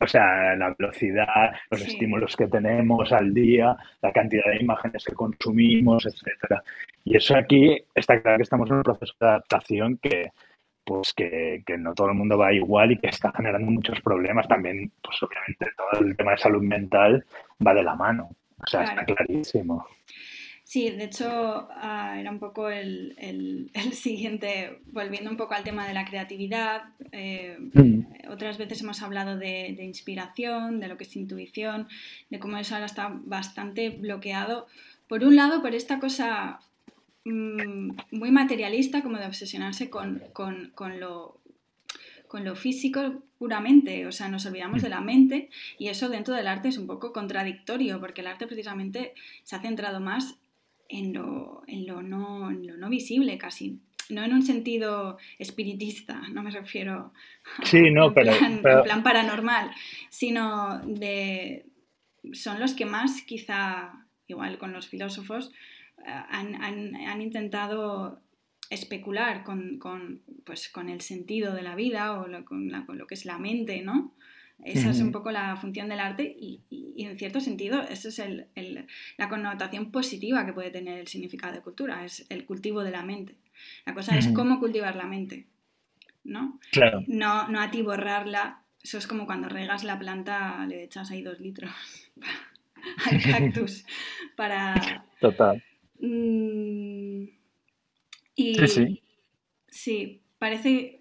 O 0.00 0.06
sea, 0.08 0.56
la 0.56 0.74
velocidad, 0.76 1.52
los 1.70 1.80
estímulos 1.80 2.36
que 2.36 2.48
tenemos 2.48 3.12
al 3.12 3.32
día, 3.32 3.76
la 4.02 4.12
cantidad 4.12 4.50
de 4.50 4.60
imágenes 4.60 5.04
que 5.04 5.14
consumimos, 5.14 6.04
etcétera. 6.04 6.64
Y 7.04 7.16
eso 7.16 7.36
aquí 7.36 7.78
está 7.94 8.20
claro 8.20 8.38
que 8.38 8.42
estamos 8.42 8.68
en 8.70 8.76
un 8.76 8.82
proceso 8.82 9.14
de 9.20 9.26
adaptación 9.26 9.98
que, 9.98 10.32
pues 10.84 11.12
que, 11.14 11.62
no 11.78 11.94
todo 11.94 12.08
el 12.08 12.14
mundo 12.14 12.38
va 12.38 12.52
igual 12.52 12.92
y 12.92 12.98
que 12.98 13.08
está 13.08 13.32
generando 13.32 13.70
muchos 13.70 14.00
problemas. 14.00 14.46
También, 14.48 14.92
pues 15.02 15.22
obviamente 15.22 15.66
todo 15.76 16.00
el 16.00 16.16
tema 16.16 16.32
de 16.32 16.38
salud 16.38 16.62
mental 16.62 17.24
va 17.64 17.74
de 17.74 17.82
la 17.82 17.94
mano. 17.94 18.30
O 18.62 18.66
sea, 18.66 18.84
está 18.84 19.04
clarísimo. 19.04 19.86
Sí, 20.62 20.90
de 20.90 21.04
hecho 21.04 21.68
ah, 21.72 22.16
era 22.18 22.30
un 22.30 22.38
poco 22.38 22.70
el, 22.70 23.70
siguiente, 23.92 24.80
volviendo 24.86 25.30
un 25.30 25.36
poco 25.36 25.54
al 25.54 25.62
tema 25.62 25.86
de 25.86 25.94
la 25.94 26.04
creatividad. 26.04 26.84
Eh, 27.12 27.58
mm. 27.58 28.30
Otras 28.30 28.56
veces 28.56 28.80
hemos 28.80 29.02
hablado 29.02 29.36
de, 29.36 29.74
de, 29.76 29.84
inspiración, 29.84 30.80
de 30.80 30.88
lo 30.88 30.96
que 30.96 31.04
es 31.04 31.16
intuición, 31.16 31.88
de 32.30 32.38
cómo 32.38 32.56
eso 32.56 32.74
ahora 32.74 32.86
está 32.86 33.12
bastante 33.24 33.90
bloqueado. 33.90 34.66
Por 35.06 35.22
un 35.22 35.36
lado, 35.36 35.60
por 35.60 35.74
esta 35.74 36.00
cosa 36.00 36.60
Mm, 37.24 37.92
muy 38.10 38.30
materialista, 38.30 39.02
como 39.02 39.18
de 39.18 39.26
obsesionarse 39.26 39.88
con, 39.88 40.22
lo, 41.00 41.40
con 42.28 42.44
lo 42.44 42.56
físico 42.56 43.22
puramente, 43.38 44.06
o 44.06 44.12
sea, 44.12 44.28
nos 44.28 44.44
olvidamos 44.44 44.82
de 44.82 44.90
la 44.90 45.00
mente 45.00 45.48
y 45.78 45.88
eso 45.88 46.08
dentro 46.08 46.34
del 46.34 46.46
arte 46.46 46.68
es 46.68 46.76
un 46.76 46.86
poco 46.86 47.12
contradictorio, 47.12 47.98
porque 47.98 48.20
el 48.20 48.26
arte 48.26 48.46
precisamente 48.46 49.14
se 49.42 49.56
ha 49.56 49.60
centrado 49.60 50.00
más 50.00 50.38
en 50.88 51.14
lo, 51.14 51.62
en 51.66 51.86
lo, 51.86 52.02
no, 52.02 52.50
en 52.50 52.78
lo 52.78 52.88
visible 52.90 53.38
casi, 53.38 53.80
no 54.10 54.22
en 54.22 54.34
un 54.34 54.42
sentido 54.42 55.16
espiritista, 55.38 56.28
no 56.28 56.42
me 56.42 56.50
refiero 56.50 57.12
sí, 57.62 57.90
no, 57.90 58.12
pero, 58.12 58.36
plan, 58.36 58.82
plan 58.82 59.02
paranormal, 59.02 59.70
sino 60.10 60.80
de... 60.86 61.64
son 62.32 62.60
los 62.60 62.74
que 62.74 62.84
más 62.84 63.22
quizá, 63.22 63.92
igual 64.26 64.58
con 64.58 64.72
los 64.72 64.88
filósofos, 64.88 65.52
han, 66.04 67.22
intentado 67.22 68.20
especular 68.70 69.44
con, 69.44 69.80
pues, 70.44 70.68
con, 70.68 70.88
el 70.88 71.00
sentido 71.00 71.54
de 71.54 71.62
la 71.62 71.74
vida 71.74 72.20
o 72.20 72.26
con, 72.44 72.70
lo 72.70 73.06
que 73.06 73.14
es 73.14 73.24
la 73.24 73.38
mente, 73.38 73.82
¿no? 73.82 74.14
Esa 74.62 74.90
es 74.90 75.00
un 75.00 75.10
poco 75.10 75.32
la 75.32 75.56
función 75.56 75.88
del 75.88 76.00
arte 76.00 76.22
y, 76.24 76.60
en 76.96 77.18
cierto 77.18 77.40
sentido 77.40 77.82
esa 77.82 78.08
es 78.08 78.46
la 79.18 79.28
connotación 79.28 79.90
positiva 79.90 80.46
que 80.46 80.52
puede 80.52 80.70
tener 80.70 80.98
el 81.00 81.08
significado 81.08 81.52
de 81.52 81.60
cultura, 81.60 82.04
es 82.04 82.24
el 82.28 82.46
cultivo 82.46 82.84
de 82.84 82.92
la 82.92 83.02
mente. 83.02 83.34
La 83.84 83.94
cosa 83.94 84.16
es 84.16 84.28
cómo 84.28 84.60
cultivar 84.60 84.96
la 84.96 85.06
mente, 85.06 85.46
¿no? 86.22 86.60
Claro. 86.70 87.02
No, 87.06 87.48
no 87.48 87.60
atiborrarla. 87.60 88.60
Eso 88.82 88.98
es 88.98 89.06
como 89.06 89.26
cuando 89.26 89.48
regas 89.48 89.82
la 89.82 89.98
planta, 89.98 90.64
le 90.66 90.84
echas 90.84 91.10
ahí 91.10 91.22
dos 91.22 91.40
litros 91.40 91.72
al 93.10 93.22
cactus 93.30 93.84
para... 94.36 95.04
Total 95.20 95.62
Mm, 96.04 97.28
y, 98.36 98.54
sí, 98.54 98.66
sí. 98.68 99.02
Sí, 99.68 100.22
parece... 100.38 101.00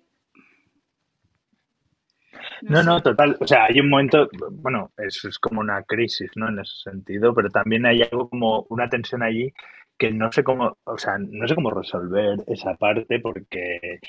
No, 2.61 2.81
no, 2.81 3.01
total. 3.01 3.35
O 3.39 3.47
sea, 3.47 3.65
hay 3.65 3.79
un 3.79 3.89
momento, 3.89 4.29
bueno, 4.51 4.91
es, 4.97 5.23
es, 5.25 5.37
como 5.37 5.59
una 5.59 5.83
crisis, 5.83 6.31
¿no? 6.35 6.47
En 6.47 6.59
ese 6.59 6.89
sentido, 6.89 7.33
pero 7.33 7.49
también 7.49 7.85
hay 7.85 8.01
algo 8.01 8.29
como 8.29 8.65
una 8.69 8.89
tensión 8.89 9.21
allí 9.21 9.53
que 9.97 10.11
no 10.11 10.31
sé 10.31 10.43
cómo, 10.43 10.77
o 10.85 10.97
sea, 10.97 11.17
no 11.19 11.47
sé 11.47 11.55
cómo 11.55 11.69
resolver 11.71 12.39
esa 12.47 12.75
parte 12.75 13.19
porque 13.19 13.99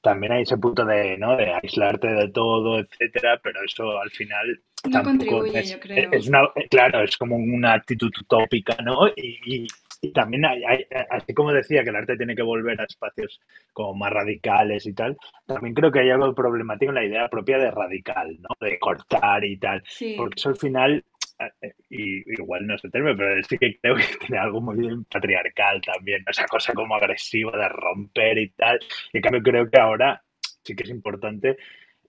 también 0.00 0.32
hay 0.32 0.42
ese 0.42 0.58
punto 0.58 0.84
de, 0.84 1.16
¿no? 1.16 1.36
de 1.36 1.54
aislarte 1.54 2.08
de 2.08 2.28
todo, 2.30 2.80
etcétera, 2.80 3.40
pero 3.42 3.64
eso 3.64 3.98
al 3.98 4.10
final 4.10 4.60
no 4.90 5.02
contribuye, 5.02 5.62
yo 5.64 5.80
creo. 5.80 6.10
Es 6.12 6.28
una, 6.28 6.42
claro, 6.68 7.02
es 7.02 7.16
como 7.16 7.36
una 7.36 7.74
actitud 7.74 8.12
utópica, 8.20 8.76
¿no? 8.82 9.08
Y, 9.16 9.38
y 9.46 9.66
también 10.10 10.44
hay, 10.44 10.64
así 11.10 11.32
como 11.32 11.52
decía 11.52 11.84
que 11.84 11.90
el 11.90 11.96
arte 11.96 12.16
tiene 12.16 12.34
que 12.34 12.42
volver 12.42 12.80
a 12.80 12.84
espacios 12.84 13.40
como 13.72 13.94
más 13.94 14.12
radicales 14.12 14.84
y 14.86 14.94
tal, 14.94 15.16
también 15.46 15.74
creo 15.74 15.92
que 15.92 16.00
hay 16.00 16.10
algo 16.10 16.34
problemático 16.34 16.90
en 16.90 16.96
la 16.96 17.04
idea 17.04 17.28
propia 17.28 17.58
de 17.58 17.70
radical, 17.70 18.36
¿no? 18.40 18.48
De 18.60 18.78
cortar 18.80 19.44
y 19.44 19.56
tal. 19.58 19.82
Porque 20.16 20.34
eso 20.36 20.48
al 20.48 20.56
final, 20.56 21.04
eh, 21.38 21.74
y 21.88 22.32
igual 22.32 22.66
no 22.66 22.74
es 22.74 22.84
el 22.84 22.90
término, 22.90 23.16
pero 23.16 23.40
sí 23.44 23.56
que 23.56 23.78
creo 23.78 23.94
que 23.94 24.04
tiene 24.26 24.38
algo 24.38 24.60
muy 24.60 25.04
patriarcal 25.04 25.80
también, 25.80 26.24
esa 26.28 26.46
cosa 26.46 26.72
como 26.72 26.96
agresiva 26.96 27.56
de 27.56 27.68
romper 27.68 28.38
y 28.38 28.48
tal. 28.50 28.80
Y 29.12 29.18
en 29.18 29.22
cambio 29.22 29.42
creo 29.42 29.70
que 29.70 29.78
ahora 29.78 30.20
sí 30.64 30.74
que 30.74 30.82
es 30.82 30.90
importante 30.90 31.56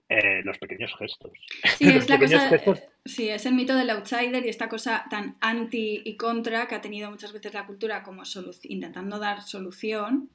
eh, 0.08 0.42
los 0.44 0.58
pequeños 0.58 0.94
gestos. 0.98 1.32
Sí, 1.78 1.88
es 1.88 2.08
la 2.10 2.18
cosa, 2.18 2.50
sí, 3.04 3.28
es 3.30 3.46
el 3.46 3.54
mito 3.54 3.74
del 3.74 3.90
outsider 3.90 4.44
y 4.44 4.50
esta 4.50 4.68
cosa 4.68 5.06
tan 5.08 5.36
anti 5.40 6.02
y 6.04 6.16
contra 6.16 6.68
que 6.68 6.74
ha 6.74 6.80
tenido 6.80 7.10
muchas 7.10 7.32
veces 7.32 7.54
la 7.54 7.66
cultura 7.66 8.02
como 8.02 8.22
intentando 8.64 9.18
dar 9.18 9.42
solución, 9.42 10.30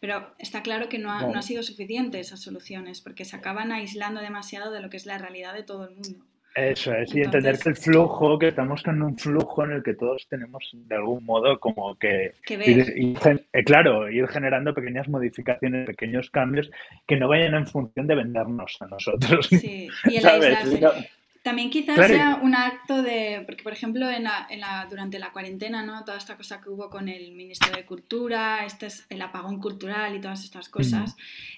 pero 0.00 0.34
está 0.38 0.62
claro 0.62 0.88
que 0.88 0.98
no 0.98 1.10
ha, 1.10 1.22
no 1.22 1.38
ha 1.38 1.42
sido 1.42 1.62
suficiente 1.62 2.20
esas 2.20 2.40
soluciones 2.40 3.00
porque 3.00 3.24
se 3.24 3.36
acaban 3.36 3.72
aislando 3.72 4.20
demasiado 4.20 4.70
de 4.70 4.80
lo 4.80 4.90
que 4.90 4.98
es 4.98 5.06
la 5.06 5.18
realidad 5.18 5.54
de 5.54 5.62
todo 5.62 5.88
el 5.88 5.94
mundo. 5.94 6.24
Eso 6.54 6.94
es, 6.94 7.12
y 7.12 7.20
entender 7.20 7.58
que 7.58 7.70
el 7.70 7.76
flujo, 7.76 8.38
que 8.38 8.48
estamos 8.48 8.80
en 8.86 9.02
un 9.02 9.18
flujo 9.18 9.64
en 9.64 9.72
el 9.72 9.82
que 9.82 9.94
todos 9.94 10.24
tenemos 10.28 10.70
de 10.72 10.94
algún 10.94 11.24
modo 11.24 11.58
como 11.58 11.96
que, 11.96 12.34
ir, 12.48 13.18
eh, 13.52 13.64
claro, 13.64 14.08
ir 14.08 14.28
generando 14.28 14.72
pequeñas 14.72 15.08
modificaciones, 15.08 15.86
pequeños 15.86 16.30
cambios 16.30 16.70
que 17.08 17.16
no 17.16 17.26
vayan 17.26 17.54
en 17.54 17.66
función 17.66 18.06
de 18.06 18.14
vendernos 18.14 18.76
a 18.80 18.86
nosotros. 18.86 19.48
Sí, 19.48 19.88
y 20.04 20.16
el. 20.16 20.24
También 21.44 21.68
quizás 21.68 22.06
sea 22.06 22.40
un 22.42 22.54
acto 22.54 23.02
de, 23.02 23.42
porque 23.44 23.62
por 23.62 23.74
ejemplo 23.74 24.08
en 24.08 24.24
la, 24.24 24.86
durante 24.88 25.18
la 25.18 25.30
cuarentena, 25.30 25.82
¿no? 25.82 26.02
toda 26.02 26.16
esta 26.16 26.38
cosa 26.38 26.62
que 26.62 26.70
hubo 26.70 26.88
con 26.88 27.06
el 27.06 27.32
Ministerio 27.32 27.76
de 27.76 27.84
Cultura, 27.84 28.64
este 28.64 28.86
es 28.86 29.04
el 29.10 29.20
apagón 29.20 29.60
cultural 29.60 30.16
y 30.16 30.22
todas 30.22 30.42
estas 30.42 30.70
cosas, 30.70 31.16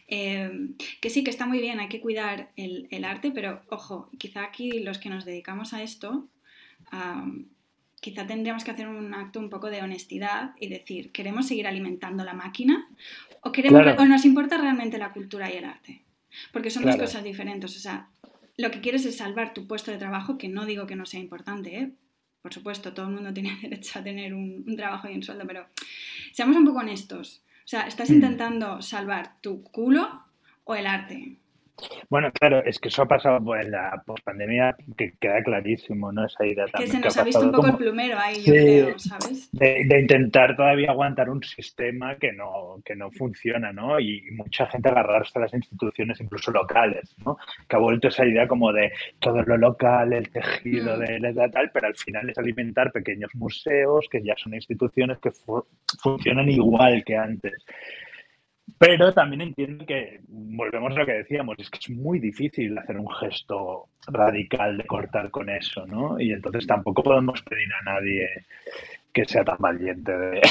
eh, 0.09 0.51
que 1.01 1.09
sí 1.09 1.23
que 1.23 1.31
está 1.31 1.47
muy 1.47 1.61
bien, 1.61 1.79
hay 1.79 1.89
que 1.89 2.01
cuidar 2.01 2.51
el, 2.57 3.05
arte, 3.05 3.31
pero 3.31 3.63
ojo, 3.69 4.11
quizá 4.19 4.43
aquí 4.43 4.81
los 4.81 4.99
que 4.99 5.09
nos 5.09 5.25
dedicamos 5.25 5.73
a 5.73 5.85
esto, 5.85 6.27
quizá 8.01 8.27
tendríamos 8.27 8.65
que 8.65 8.73
hacer 8.73 8.89
un 8.89 9.15
acto 9.15 9.39
un 9.39 9.51
poco 9.51 9.71
de 9.71 9.83
honestidad 9.83 10.57
y 10.59 10.69
decir, 10.69 11.13
¿queremos 11.13 11.47
seguir 11.47 11.69
alimentando 11.69 12.25
la 12.25 12.35
máquina 12.35 12.89
o, 13.41 13.53
queremos, 13.53 13.87
o 13.99 14.05
nos 14.05 14.25
importa 14.25 14.59
realmente 14.59 14.99
la 14.99 15.13
cultura 15.13 15.49
y 15.49 15.59
el 15.59 15.65
arte? 15.65 16.03
Porque 16.53 16.71
son 16.71 16.85
dos 16.85 16.97
cosas 16.97 17.23
diferentes, 17.23 17.77
o 17.77 17.79
sea, 17.79 18.09
lo 18.57 18.71
que 18.71 18.81
quieres 18.81 19.05
es 19.05 19.17
salvar 19.17 19.55
tu 19.55 19.67
puesto 19.67 19.91
de 19.91 19.99
trabajo, 19.99 20.39
que 20.39 20.49
no 20.49 20.67
digo 20.67 20.87
que 20.87 20.97
no 20.97 21.07
sea 21.07 21.21
importante, 21.21 21.79
¿eh? 21.79 21.93
por 22.47 22.55
supuesto, 22.55 22.93
todo 22.95 23.07
el 23.07 23.13
mundo 23.13 23.33
tiene 23.35 23.59
derecho 23.61 23.99
a 23.99 24.05
tener 24.05 24.33
un, 24.33 24.77
trabajo 24.77 25.09
y 25.09 25.15
un 25.15 25.23
sueldo, 25.25 25.45
pero 25.49 25.67
seamos 26.33 26.57
un 26.57 26.65
poco 26.65 26.79
honestos. 26.79 27.43
O 27.65 27.69
sea, 27.69 27.89
estás 27.89 28.09
mm. 28.09 28.15
intentando 28.15 28.81
salvar 28.83 29.41
tu 29.41 29.65
culo 29.65 30.23
o 30.63 30.77
el 30.77 30.87
arte. 30.87 31.39
Bueno, 32.09 32.33
claro, 32.33 32.65
es 32.65 32.79
que 32.79 32.89
eso 32.89 33.03
ha 33.03 33.07
pasado 33.07 33.39
en 33.57 33.71
la 33.71 34.03
pospandemia, 34.07 34.75
que 34.97 35.15
queda 35.21 35.43
clarísimo, 35.43 36.11
¿no? 36.11 36.25
Esa 36.25 36.47
idea 36.47 36.67
también. 36.67 36.91
Que 36.91 36.97
se 36.97 37.05
nos 37.05 37.17
ha, 37.19 37.25
visto 37.25 37.45
un 37.45 37.53
poco 37.53 37.67
el 37.67 37.77
plumero 37.77 38.19
ahí, 38.19 38.43
yo 38.43 38.53
creo, 38.53 38.99
¿sabes? 38.99 39.51
De, 39.53 40.01
intentar 40.01 40.57
todavía 40.57 40.91
aguantar 40.91 41.29
un 41.29 41.43
sistema 41.43 42.17
que 42.17 42.33
no, 42.33 42.81
que 42.85 42.97
no 42.97 43.11
funciona, 43.11 43.73
¿no? 43.73 44.01
Y 44.01 44.23
mucha 44.33 44.67
gente 44.67 44.89
agarrarse 44.89 45.39
a 45.39 45.43
las 45.43 45.53
instituciones, 45.53 46.21
incluso 46.21 46.51
locales, 46.51 47.15
¿no? 47.25 47.37
Que 47.69 47.77
ha 47.77 47.79
vuelto 47.79 48.09
esa 48.09 48.25
idea 48.25 48.49
como 48.49 48.73
de 48.73 48.93
todo 49.19 49.43
lo 49.43 49.59
local, 49.59 50.13
el 50.13 50.31
tejido 50.31 50.97
mm. 50.97 51.01
de 51.01 51.33
la 51.35 51.51
tal, 51.51 51.71
pero 51.73 51.89
al 51.89 51.97
final 51.97 52.31
es 52.31 52.39
alimentar 52.39 52.91
pequeños 52.91 53.31
museos 53.35 54.07
que 54.11 54.23
ya 54.23 54.35
son 54.37 54.55
instituciones 54.55 55.19
que 55.19 55.31
funcionan 56.03 56.49
igual 56.49 57.05
que 57.05 57.17
antes. 57.17 57.65
Pero 58.79 59.15
también 59.15 59.41
entiendo 59.41 59.87
que, 59.87 60.21
volvemos 60.29 60.93
a 60.93 60.99
lo 60.99 61.07
que 61.07 61.13
decíamos, 61.13 61.57
es 61.59 61.71
que 61.71 61.79
es 61.79 61.91
muy 61.91 62.19
difícil 62.19 62.77
hacer 62.77 62.99
un 62.99 63.09
gesto 63.09 63.89
radical 64.07 64.77
de 64.77 64.85
cortar 64.85 65.31
con 65.31 65.49
eso, 65.49 65.87
¿no? 65.87 66.21
Y 66.21 66.33
entonces 66.33 66.67
tampoco 66.67 67.03
podemos 67.03 67.41
pedir 67.43 67.69
a 67.73 67.85
nadie 67.85 68.29
que 69.15 69.25
sea 69.25 69.45
tan 69.45 69.57
valiente 69.59 70.13
de... 70.13 70.41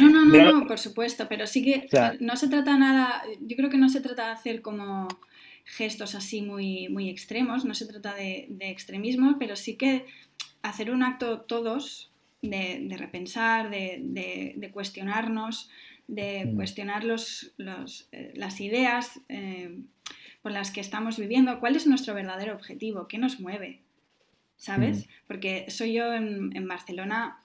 No, 0.00 0.08
no, 0.08 0.24
no, 0.24 0.60
no, 0.60 0.66
por 0.66 0.78
supuesto, 0.78 1.26
pero 1.28 1.46
sí 1.46 1.64
que 1.64 1.88
no 2.20 2.36
se 2.36 2.48
trata 2.48 2.78
nada, 2.78 3.22
yo 3.40 3.56
creo 3.56 3.68
que 3.68 3.76
no 3.76 3.88
se 3.88 4.00
trata 4.00 4.26
de 4.26 4.32
hacer 4.32 4.62
como 4.62 5.08
gestos 5.64 6.14
así 6.14 6.40
muy, 6.40 6.88
muy 6.88 7.10
extremos, 7.10 7.64
no 7.64 7.74
se 7.74 7.86
trata 7.86 8.14
de, 8.14 8.48
extremismo, 8.60 9.36
pero 9.38 9.56
sí 9.56 9.76
que 9.76 10.06
hacer 10.62 10.90
un 10.90 11.02
acto 11.02 11.40
todos 11.40 12.12
de, 12.40 12.86
repensar, 12.96 13.68
de, 13.68 14.54
de 14.56 14.70
cuestionarnos, 14.70 15.68
de 16.10 16.44
mm. 16.44 16.56
cuestionar 16.56 17.04
los, 17.04 17.54
eh, 18.12 18.32
las 18.34 18.60
ideas 18.60 19.20
eh, 19.28 19.78
por 20.42 20.52
las 20.52 20.70
que 20.70 20.80
estamos 20.80 21.18
viviendo, 21.18 21.60
cuál 21.60 21.76
es 21.76 21.86
nuestro 21.86 22.14
verdadero 22.14 22.54
objetivo, 22.54 23.06
qué 23.06 23.18
nos 23.18 23.40
mueve, 23.40 23.80
¿sabes? 24.56 25.06
Mm. 25.06 25.10
Porque 25.26 25.70
soy 25.70 25.92
yo 25.92 26.12
en, 26.12 26.66
Barcelona 26.66 27.38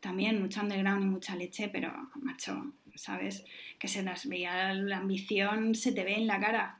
también 0.00 0.40
mucha 0.40 0.62
underground 0.62 1.02
y 1.02 1.06
mucha 1.06 1.36
leche, 1.36 1.68
pero 1.68 1.92
macho, 2.16 2.72
¿sabes? 2.94 3.44
Que 3.78 3.88
se 3.88 4.02
nos 4.02 4.26
veía 4.26 4.74
la 4.74 4.96
ambición, 4.96 5.74
se 5.74 5.92
te 5.92 6.02
ve 6.02 6.14
en 6.14 6.26
la 6.26 6.40
cara. 6.40 6.78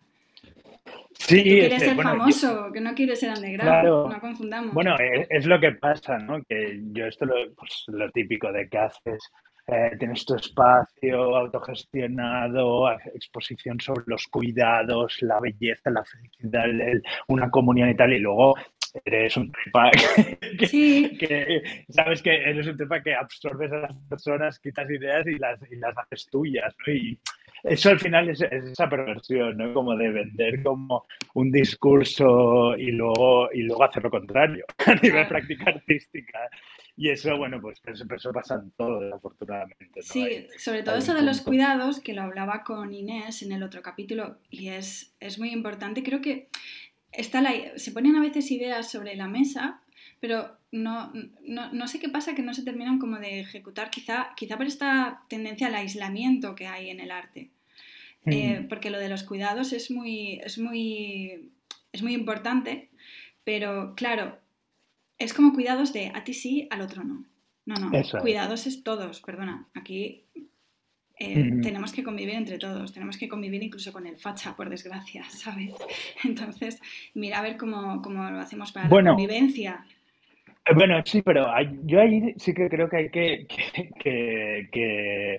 Sí, 1.12 1.36
que 1.36 1.42
quieres 1.42 1.82
ser 1.82 1.96
famoso, 1.96 2.72
que 2.72 2.80
no 2.80 2.94
quieres 2.94 3.20
ser 3.20 3.34
underground, 3.36 4.12
no 4.12 4.20
confundamos. 4.20 4.74
Bueno, 4.74 4.96
es, 4.98 5.46
lo 5.46 5.60
que 5.60 5.72
pasa, 5.72 6.18
¿no? 6.18 6.42
Que 6.42 6.80
yo 6.92 7.06
esto 7.06 7.26
lo, 7.26 7.34
pues, 7.54 7.84
lo 7.88 8.10
típico 8.10 8.50
de 8.50 8.68
que 8.68 8.78
haces 8.78 9.30
eh, 9.66 9.96
tienes 9.98 10.24
tu 10.24 10.34
espacio 10.34 11.36
autogestionado, 11.36 12.90
exposición 13.14 13.80
sobre 13.80 14.04
los 14.06 14.26
cuidados, 14.28 15.18
la 15.22 15.40
belleza, 15.40 15.90
la 15.90 16.04
felicidad, 16.04 16.64
una 17.28 17.50
comunión 17.50 17.88
y 17.90 17.96
tal, 17.96 18.12
y 18.12 18.18
luego 18.18 18.54
eres 19.04 19.36
un 19.36 19.52
trepa 19.52 19.90
que, 20.58 21.62
sabes 21.88 22.22
que 22.22 22.34
eres 22.34 22.66
un 22.66 22.76
trepa 22.76 23.02
que 23.02 23.14
absorbes 23.14 23.72
a 23.72 23.78
las 23.78 23.96
personas, 24.08 24.58
quitas 24.58 24.90
ideas 24.90 25.26
y 25.26 25.38
las, 25.38 25.60
y 25.70 25.76
las 25.76 25.96
haces 25.96 26.26
tuyas, 26.30 26.74
¿no? 26.86 26.92
Y 26.92 27.18
eso 27.64 27.90
al 27.90 28.00
final 28.00 28.28
es, 28.28 28.40
esa 28.40 28.88
perversión, 28.88 29.56
¿no? 29.56 29.72
Como 29.74 29.96
de 29.96 30.10
vender 30.10 30.62
como 30.62 31.06
un 31.34 31.50
discurso 31.50 32.76
y 32.76 32.90
luego, 32.92 33.50
y 33.52 33.62
luego 33.62 33.84
hacer 33.84 34.02
lo 34.02 34.10
contrario 34.10 34.64
a 34.86 34.94
nivel 34.94 35.28
práctica 35.28 35.70
artística. 35.70 36.48
Y 36.96 37.08
eso, 37.08 37.36
bueno, 37.38 37.60
pues 37.60 37.80
eso, 37.86 38.32
pasa 38.32 38.56
en 38.56 38.72
todo, 38.72 39.00
desafortunadamente. 39.00 40.02
Sí, 40.02 40.48
sobre 40.58 40.82
todo 40.82 40.96
eso 40.96 41.14
de 41.14 41.22
los 41.22 41.40
cuidados, 41.40 42.00
que 42.00 42.12
lo 42.12 42.22
hablaba 42.22 42.62
con 42.62 42.92
Inés 42.92 43.42
en 43.42 43.52
el 43.52 43.62
otro 43.62 43.80
capítulo, 43.80 44.36
y 44.50 44.68
es, 44.68 45.14
es 45.18 45.38
muy 45.38 45.50
importante. 45.50 46.02
Creo 46.02 46.20
que 46.20 46.48
está 47.12 47.40
la, 47.40 47.52
se 47.76 47.92
ponen 47.92 48.16
a 48.16 48.20
veces 48.20 48.50
ideas 48.50 48.90
sobre 48.90 49.16
la 49.16 49.28
mesa, 49.28 49.80
pero 50.20 50.56
no, 50.72 51.12
no, 51.42 51.72
no, 51.72 51.88
sé 51.88 51.98
qué 51.98 52.08
pasa 52.08 52.34
que 52.34 52.42
no 52.42 52.54
se 52.54 52.62
terminan 52.62 52.98
como 52.98 53.18
de 53.18 53.40
ejecutar, 53.40 53.90
quizá, 53.90 54.32
quizá 54.36 54.56
por 54.56 54.66
esta 54.66 55.22
tendencia 55.28 55.66
al 55.66 55.74
aislamiento 55.74 56.54
que 56.54 56.66
hay 56.66 56.90
en 56.90 57.00
el 57.00 57.10
arte. 57.10 57.50
Eh, 58.26 58.66
porque 58.68 58.90
lo 58.90 58.98
de 58.98 59.08
los 59.08 59.22
cuidados 59.22 59.72
es 59.72 59.90
muy, 59.90 60.40
es 60.44 60.58
muy, 60.58 61.50
es 61.90 62.02
muy 62.02 62.12
importante, 62.12 62.90
pero 63.44 63.94
claro, 63.96 64.38
es 65.18 65.32
como 65.32 65.54
cuidados 65.54 65.94
de 65.94 66.12
a 66.14 66.22
ti 66.22 66.34
sí, 66.34 66.68
al 66.70 66.82
otro 66.82 67.02
no. 67.02 67.24
No, 67.66 67.76
no, 67.76 67.90
cuidados 68.20 68.66
es 68.66 68.82
todos, 68.82 69.20
perdona. 69.20 69.68
Aquí 69.74 70.24
eh, 71.22 71.50
tenemos 71.62 71.92
que 71.92 72.02
convivir 72.02 72.34
entre 72.34 72.56
todos, 72.56 72.94
tenemos 72.94 73.18
que 73.18 73.28
convivir 73.28 73.62
incluso 73.62 73.92
con 73.92 74.06
el 74.06 74.16
facha, 74.16 74.56
por 74.56 74.70
desgracia, 74.70 75.22
¿sabes? 75.28 75.74
Entonces, 76.24 76.80
mira 77.12 77.40
a 77.40 77.42
ver 77.42 77.58
cómo, 77.58 78.00
lo 78.30 78.40
hacemos 78.40 78.72
para 78.72 78.88
la 78.88 79.10
convivencia. 79.10 79.84
Eh, 80.64 80.74
bueno, 80.74 81.02
sí, 81.04 81.20
pero 81.20 81.46
yo 81.84 82.00
ahí 82.00 82.32
sí 82.38 82.54
que 82.54 82.70
creo 82.70 82.88
que 82.88 82.96
hay 82.96 83.10
que, 83.10 83.46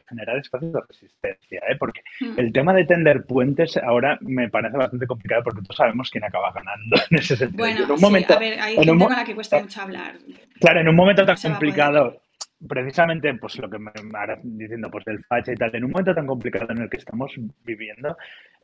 generar 0.07 0.38
espacios 0.38 0.71
de 0.71 0.82
resistencia, 0.88 1.61
¿eh? 1.67 1.75
porque 1.79 2.01
hmm. 2.19 2.38
el 2.39 2.53
tema 2.53 2.75
de 2.75 2.86
tender 2.86 3.25
puentes 3.25 3.75
ahora 3.77 4.19
me 4.21 4.49
parece 4.49 4.77
bastante 4.77 5.07
complicado 5.07 5.41
porque 5.43 5.63
todos 5.63 5.77
sabemos 5.77 6.11
quién 6.11 6.23
acaba 6.23 6.51
ganando 6.51 6.95
en 7.09 7.17
ese 7.17 7.36
sentido. 7.36 7.57
Bueno, 7.57 7.91
un 7.91 8.01
momento, 8.01 8.36
a 8.36 8.39
ver, 8.39 8.59
hay 8.59 8.75
gente 8.75 9.03
con 9.03 9.11
la 9.11 9.23
que 9.23 9.34
cuesta 9.34 9.59
mucho 9.59 9.82
hablar. 9.82 10.19
Claro, 10.59 10.82
en 10.82 10.89
un 10.89 10.95
momento 10.95 11.25
tan 11.25 11.38
complicado, 11.38 12.21
precisamente 12.68 13.34
pues 13.36 13.57
lo 13.57 13.70
que 13.70 13.80
me 13.80 13.91
ahora 14.14 14.39
diciendo 14.43 14.89
pues 14.89 15.05
del 15.05 15.24
facha 15.24 15.51
y 15.51 15.55
tal, 15.55 15.76
en 15.76 15.86
un 15.86 15.91
momento 15.91 16.14
tan 16.14 16.28
complicado 16.28 16.72
en 16.72 16.84
el 16.84 16.89
que 16.89 16.97
estamos 16.97 17.34
viviendo, 17.64 18.18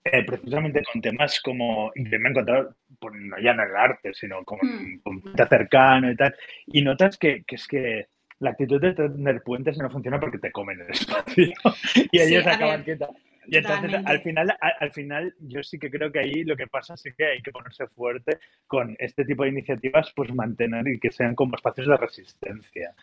eh, 0.03 0.23
precisamente 0.23 0.81
con 0.91 1.01
temas 1.01 1.39
como, 1.41 1.91
y 1.95 2.03
me 2.03 2.15
he 2.15 2.29
encontrado, 2.29 2.75
pues, 2.99 3.13
no 3.15 3.39
ya 3.39 3.51
en 3.51 3.59
el 3.59 3.75
arte, 3.75 4.13
sino 4.13 4.43
como 4.43 4.61
con 5.03 5.21
cercano 5.47 6.11
y 6.11 6.15
tal, 6.15 6.35
y 6.67 6.81
notas 6.81 7.17
que, 7.17 7.43
que 7.45 7.55
es 7.55 7.67
que 7.67 8.07
la 8.39 8.51
actitud 8.51 8.79
de 8.79 8.93
tener 8.93 9.41
puentes 9.41 9.77
no 9.77 9.89
funciona 9.89 10.19
porque 10.19 10.37
te 10.37 10.51
comen 10.51 10.81
el 10.81 10.91
espacio 10.91 11.53
y 12.11 12.19
ellos 12.19 12.45
acaban 12.45 12.83
quietos. 12.83 13.09
Y 13.49 13.55
entonces, 13.55 13.93
al 14.05 14.19
final, 14.19 14.57
al, 14.59 14.91
final, 14.91 15.33
yo 15.39 15.63
sí 15.63 15.79
que 15.79 15.89
creo 15.89 16.11
que 16.11 16.19
ahí 16.19 16.43
lo 16.43 16.57
que 16.57 16.67
pasa 16.67 16.95
es 16.95 17.15
que 17.15 17.25
hay 17.25 17.41
que 17.41 17.51
ponerse 17.51 17.87
fuerte 17.87 18.39
con 18.67 18.93
este 18.99 19.23
tipo 19.23 19.43
de 19.43 19.49
iniciativas, 19.49 20.11
pues 20.13 20.33
mantener 20.35 20.85
y 20.89 20.99
que 20.99 21.11
sean 21.11 21.33
como 21.33 21.55
espacios 21.55 21.87
de 21.87 21.95
resistencia 21.95 22.93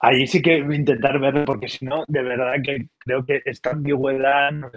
ahí 0.00 0.26
sí 0.26 0.42
que 0.42 0.58
intentar 0.58 1.18
verlo, 1.18 1.44
porque 1.44 1.68
si 1.68 1.84
no, 1.84 2.04
de 2.08 2.22
verdad 2.22 2.54
que 2.64 2.88
creo 2.98 3.24
que 3.24 3.42
esta 3.44 3.70
ambigüedad 3.70 4.52
nos, 4.52 4.72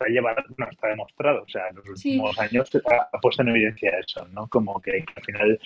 ha 0.00 0.08
llevado, 0.08 0.42
nos 0.56 0.70
está 0.70 0.88
demostrado. 0.88 1.42
O 1.42 1.48
sea, 1.48 1.68
en 1.68 1.76
los 1.76 1.88
últimos 1.88 2.38
años 2.38 2.70
ha, 2.90 3.20
puesto 3.20 3.42
en 3.42 3.48
evidencia 3.48 3.90
eso, 3.98 4.26
¿no? 4.28 4.48
Como 4.48 4.80
que, 4.80 5.04
al 5.14 5.24
final 5.24 5.60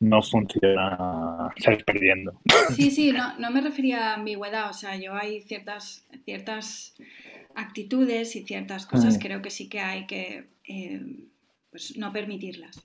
no 0.00 0.22
funciona, 0.22 1.50
sales 1.58 1.84
perdiendo. 1.84 2.40
Sí, 2.74 2.90
sí, 2.90 3.12
no, 3.12 3.38
no 3.38 3.50
me 3.50 3.60
refería 3.60 4.10
a 4.10 4.14
ambigüedad. 4.14 4.70
O 4.70 4.74
sea, 4.74 4.96
yo 4.96 5.14
hay 5.14 5.42
ciertas, 5.42 6.06
ciertas 6.24 6.94
actitudes 7.54 8.36
y 8.36 8.44
ciertas 8.44 8.86
cosas, 8.86 9.18
creo 9.20 9.42
que 9.42 9.50
sí 9.50 9.68
que 9.68 9.80
hay 9.80 10.06
que 10.06 10.48
eh, 10.66 11.00
pues, 11.70 11.96
no 11.96 12.12
permitirlas. 12.12 12.82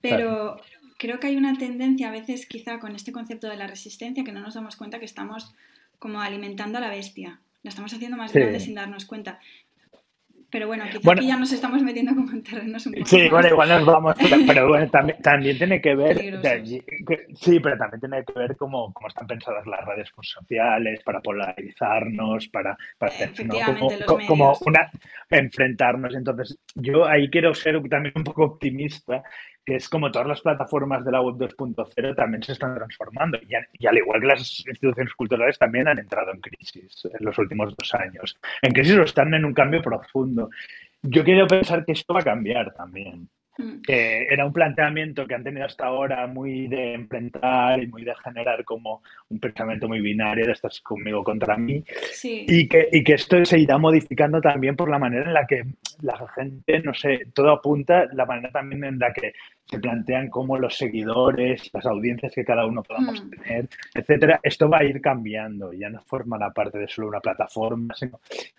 Pero 0.00 0.58
creo 0.98 1.20
que 1.20 1.28
hay 1.28 1.36
una 1.36 1.56
tendencia 1.56 2.08
a 2.08 2.12
veces 2.12 2.46
quizá 2.46 2.78
con 2.78 2.94
este 2.94 3.12
concepto 3.12 3.48
de 3.48 3.56
la 3.56 3.66
resistencia 3.66 4.24
que 4.24 4.32
no 4.32 4.40
nos 4.40 4.54
damos 4.54 4.76
cuenta 4.76 4.98
que 4.98 5.04
estamos 5.04 5.54
como 5.98 6.20
alimentando 6.20 6.78
a 6.78 6.80
la 6.80 6.90
bestia. 6.90 7.40
La 7.62 7.70
estamos 7.70 7.92
haciendo 7.92 8.16
más 8.16 8.32
grande 8.32 8.60
sin 8.60 8.74
darnos 8.74 9.06
cuenta. 9.06 9.40
Pero 10.48 10.68
bueno, 10.68 10.84
quizá 10.90 11.12
aquí 11.12 11.26
ya 11.26 11.36
nos 11.36 11.52
estamos 11.52 11.82
metiendo 11.82 12.14
como 12.14 12.30
en 12.30 12.42
terrenos 12.42 12.86
un 12.86 12.94
poco 12.94 13.06
Sí, 13.06 13.28
bueno, 13.28 13.48
igual 13.48 13.68
nos 13.68 13.84
vamos, 13.84 14.14
pero, 14.46 14.68
bueno, 14.68 14.88
también, 14.88 15.20
también, 15.20 15.58
tiene 15.58 15.80
que 15.80 15.94
ver, 15.96 16.16
sí, 17.34 17.60
pero 17.60 17.76
también 17.76 18.00
tiene 18.00 18.24
que 18.24 18.38
ver 18.38 18.56
cómo, 18.56 18.92
cómo 18.92 19.08
están 19.08 19.26
pensadas 19.26 19.66
las 19.66 19.84
redes 19.84 20.08
sociales 20.22 21.02
para 21.04 21.20
polarizarnos, 21.20 22.48
para, 22.48 22.78
para 22.96 23.12
como, 24.06 24.26
como, 24.26 24.58
una, 24.66 24.90
enfrentarnos. 25.30 26.14
Entonces, 26.14 26.56
yo 26.76 27.06
ahí 27.06 27.28
quiero 27.28 27.52
ser 27.52 27.82
también 27.88 28.14
un 28.16 28.24
poco 28.24 28.44
optimista 28.44 29.24
es 29.66 29.88
como 29.88 30.10
todas 30.12 30.28
las 30.28 30.40
plataformas 30.40 31.04
de 31.04 31.10
la 31.10 31.20
web 31.20 31.36
2.0 31.36 32.14
también 32.14 32.42
se 32.42 32.52
están 32.52 32.76
transformando. 32.76 33.38
Y, 33.48 33.86
al 33.86 33.96
igual 33.98 34.20
que 34.20 34.26
las 34.28 34.64
instituciones 34.66 35.12
culturales 35.14 35.58
también 35.58 35.88
han 35.88 35.98
entrado 35.98 36.32
en 36.32 36.40
crisis 36.40 37.08
en 37.12 37.24
los 37.24 37.36
últimos 37.38 37.76
dos 37.76 37.94
años. 37.94 38.38
En 38.62 38.72
crisis 38.72 38.96
o 38.96 39.02
están 39.02 39.34
en 39.34 39.44
un 39.44 39.52
cambio 39.52 39.82
profundo. 39.82 40.50
Yo 41.02 41.24
quiero 41.24 41.46
pensar 41.46 41.84
que 41.84 41.92
esto 41.92 42.14
va 42.14 42.20
a 42.20 42.24
cambiar 42.24 42.72
también. 42.74 43.28
Mm. 43.58 43.80
era 43.88 44.44
un 44.44 44.52
planteamiento 44.52 45.26
que 45.26 45.34
han 45.34 45.42
tenido 45.42 45.64
hasta 45.64 45.86
ahora 45.86 46.26
muy 46.26 46.66
de 46.66 46.92
enfrentar 46.92 47.82
y 47.82 47.86
muy 47.86 48.04
de 48.04 48.14
generar 48.22 48.64
como 48.64 49.02
un 49.30 49.40
pensamiento 49.40 49.88
muy 49.88 50.00
binario 50.00 50.44
de 50.44 50.52
estás 50.52 50.80
conmigo 50.80 51.24
contra 51.24 51.56
mí. 51.56 51.82
Y, 52.22 52.68
que, 52.68 52.88
y 52.92 53.02
que 53.02 53.14
esto 53.14 53.42
se 53.44 53.58
irá 53.58 53.78
modificando 53.78 54.40
también 54.40 54.76
por 54.76 54.90
la 54.90 54.98
manera 54.98 55.24
en 55.24 55.32
la 55.32 55.46
que 55.46 55.64
la 56.02 56.18
gente, 56.34 56.80
no 56.80 56.92
sé, 56.92 57.28
todo 57.32 57.50
apunta, 57.50 58.06
la 58.12 58.26
manera 58.26 58.50
también 58.50 58.84
en 58.84 58.98
la 58.98 59.12
que 59.12 59.32
se 59.66 59.80
plantean 59.80 60.30
como 60.30 60.58
los 60.58 60.76
seguidores, 60.76 61.70
las 61.72 61.86
audiencias 61.86 62.32
que 62.32 62.44
cada 62.44 62.66
uno 62.66 62.82
podamos 62.82 63.24
hmm. 63.24 63.30
tener, 63.30 63.68
etcétera. 63.94 64.40
Esto 64.42 64.68
va 64.68 64.78
a 64.78 64.84
ir 64.84 65.00
cambiando, 65.00 65.72
ya 65.72 65.90
no 65.90 66.00
formará 66.02 66.50
parte 66.50 66.78
de 66.78 66.88
solo 66.88 67.08
una 67.08 67.20
plataforma, 67.20 67.94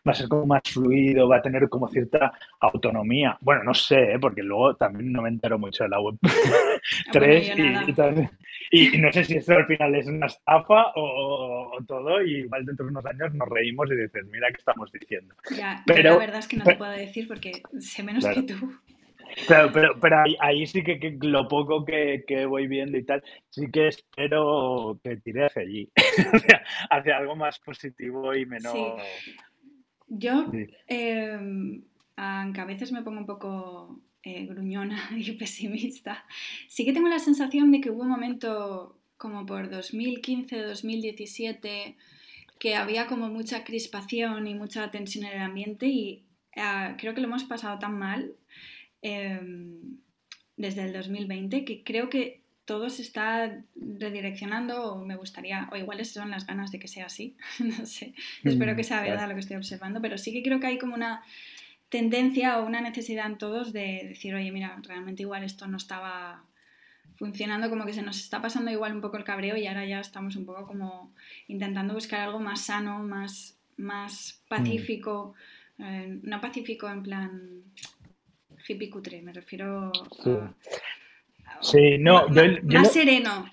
va 0.06 0.12
a 0.12 0.16
ser 0.16 0.28
como 0.28 0.46
más 0.46 0.62
fluido, 0.66 1.28
va 1.28 1.38
a 1.38 1.42
tener 1.42 1.70
como 1.70 1.88
cierta 1.88 2.34
autonomía. 2.60 3.38
Bueno, 3.42 3.64
no 3.64 3.74
sé, 3.74 4.14
¿eh? 4.14 4.20
porque 4.20 4.44
luego 4.44 4.76
también 4.76 5.12
no 5.12 5.22
me 5.22 5.30
entero 5.30 5.58
mucho 5.58 5.84
de 5.84 5.90
la 5.90 6.02
web 6.02 6.16
3 7.12 7.54
y, 8.70 8.98
no 8.98 9.12
sé 9.14 9.24
si 9.24 9.36
esto 9.36 9.54
al 9.54 9.66
final 9.66 9.96
es 9.96 10.08
una 10.08 10.26
estafa 10.26 10.92
o, 10.96 11.78
todo, 11.88 12.22
y 12.22 12.40
igual 12.40 12.66
dentro 12.66 12.86
de 12.86 12.92
unos 12.92 13.06
años 13.06 13.34
nos 13.34 13.48
reímos 13.48 13.90
y 13.92 13.96
dices, 13.96 14.26
mira 14.30 14.50
qué 14.50 14.58
estamos 14.58 14.92
diciendo. 14.92 15.34
Ya, 15.56 15.84
pero 15.86 16.12
la 16.12 16.18
verdad 16.18 16.40
es 16.40 16.48
que 16.48 16.58
no 16.58 16.66
te 16.66 16.76
puedo 16.76 16.92
decir 16.92 17.28
porque 17.28 17.64
sé 17.80 18.04
menos 18.04 18.26
que 18.26 18.44
tú. 18.44 18.74
Claro, 19.46 19.70
pero, 19.74 20.00
pero 20.00 20.24
ahí, 20.40 20.66
sí 20.68 20.84
que, 20.84 21.18
lo 21.22 21.48
poco 21.48 21.86
que, 21.86 22.24
voy 22.48 22.68
viendo 22.68 22.98
y 22.98 23.04
tal, 23.04 23.24
sí 23.50 23.70
que 23.72 23.88
espero 23.88 25.00
que 25.04 25.18
tire 25.18 25.46
hacia 25.46 25.62
allí, 25.62 25.92
hacia, 26.90 27.18
algo 27.18 27.36
más 27.36 27.60
positivo 27.60 28.34
y 28.36 28.46
menos... 28.46 28.74
Yo, 30.10 30.50
em, 30.88 31.84
aunque 32.16 32.62
a 32.62 32.66
veces 32.66 32.94
me 32.94 33.04
pongo 33.04 33.20
un 33.20 33.26
poco 33.26 34.00
eh, 34.24 34.46
gruñona 34.46 35.10
y 35.16 35.34
pesimista, 35.34 36.26
sí 36.68 36.86
que 36.86 36.94
tengo 36.94 37.10
la 37.10 37.20
sensación 37.20 37.72
de 37.72 37.82
que 37.82 37.92
hubo 37.92 38.04
un 38.04 38.10
momento 38.10 38.98
como 39.18 39.46
por 39.46 39.70
2015-2017 39.70 41.98
que 42.60 42.76
había 42.76 43.08
como 43.08 43.30
mucha 43.30 43.64
crispación 43.64 44.48
y 44.48 44.56
mucha 44.56 44.90
tensión 44.92 45.26
en 45.26 45.34
el 45.34 45.42
ambiente 45.42 45.88
y 45.88 46.26
ah, 46.56 46.96
creo 46.98 47.14
que 47.14 47.22
lo 47.22 47.28
hemos 47.28 47.44
pasado 47.44 47.80
tan 47.80 47.98
mal 47.98 48.36
Em, 49.02 49.98
desde 50.58 50.86
el 50.86 50.94
2020 50.94 51.64
que 51.64 51.84
creo 51.84 52.10
que 52.10 52.42
todo 52.66 52.90
se 52.90 53.02
está 53.02 53.64
redireccionando 53.76 54.92
o 54.92 55.06
me 55.06 55.16
gustaría, 55.16 55.70
o 55.72 55.78
igual 55.78 56.04
son 56.04 56.32
las 56.32 56.46
ganas 56.46 56.72
de 56.72 56.80
que 56.80 56.90
sea 56.90 57.06
así, 57.06 57.38
no 57.60 57.86
sé, 57.86 58.14
espero 58.44 58.76
que 58.76 58.84
sea 58.84 59.02
verdad 59.02 59.30
lo 59.30 59.36
que 59.36 59.40
estoy 59.40 59.56
observando, 59.56 60.02
pero 60.02 60.18
sí 60.18 60.34
que 60.34 60.44
creo 60.44 60.60
que 60.60 60.68
hay 60.68 60.78
como 60.78 60.96
una 60.96 61.24
tendencia 61.90 62.60
o 62.60 62.66
una 62.66 62.82
necesidad 62.82 63.28
en 63.28 63.38
todos 63.38 63.72
de 63.72 64.08
decir, 64.10 64.36
oye, 64.36 64.52
mira, 64.52 64.78
realmente 64.84 65.24
igual 65.24 65.44
esto 65.44 65.68
no 65.68 65.78
estaba 65.78 66.44
funcionando, 67.16 67.70
como 67.70 67.86
que 67.86 67.94
se 67.94 68.02
nos 68.02 68.20
está 68.20 68.42
pasando 68.42 68.70
igual 68.70 68.94
un 68.94 69.02
poco 69.02 69.18
el 69.18 69.24
cabreo 69.24 69.56
y 69.56 69.66
ahora 69.66 69.86
ya 69.86 70.02
estamos 70.02 70.36
un 70.36 70.46
poco 70.46 70.68
como 70.68 71.14
intentando 71.48 71.94
buscar 71.94 72.20
algo 72.20 72.40
más 72.40 72.66
sano, 72.66 73.00
más, 73.00 73.58
más 73.78 74.42
mm. 74.44 74.48
pacífico, 74.50 75.34
eh, 75.80 76.20
no 76.22 76.42
pacífico 76.42 76.90
en 76.90 77.04
plan 77.04 77.64
hippie 78.68 78.90
cutre, 78.90 79.22
me 79.22 79.34
refiero 79.34 79.92
a, 79.94 80.54
sí. 81.62 81.98
no, 81.98 82.28
más, 82.30 82.94
sereno. 82.94 83.50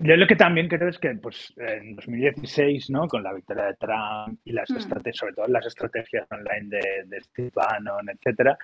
Yo 0.00 0.16
lo 0.16 0.26
que 0.28 0.36
también 0.36 0.68
creo 0.68 0.88
es 0.88 0.98
que 0.98 1.10
pues, 1.16 1.52
en 1.56 1.96
2016, 1.96 2.90
¿no? 2.90 3.08
con 3.08 3.22
la 3.22 3.32
victoria 3.32 3.64
de 3.64 3.74
Trump 3.74 4.40
y 4.44 4.52
las 4.52 4.70
hmm. 4.70 4.76
estrategias, 4.76 5.16
sobre 5.16 5.34
todo 5.34 5.46
las 5.48 5.66
estrategias 5.66 6.26
online 6.30 6.68
de, 6.68 7.04
de 7.06 7.20
Steve 7.20 7.50
Bannon, 7.52 8.08
etcétera, 8.08 8.56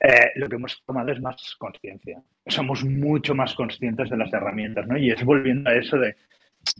eh, 0.00 0.30
lo 0.36 0.48
que 0.48 0.56
hemos 0.56 0.82
tomado 0.84 1.12
es 1.12 1.20
más 1.20 1.56
conciencia. 1.58 2.22
Somos 2.46 2.84
mucho 2.84 3.34
más 3.34 3.54
conscientes 3.54 4.08
de 4.08 4.16
las 4.16 4.32
herramientas, 4.32 4.86
¿no? 4.86 4.96
Y 4.96 5.10
es 5.10 5.22
volviendo 5.24 5.68
a 5.68 5.74
eso 5.74 5.98
de 5.98 6.16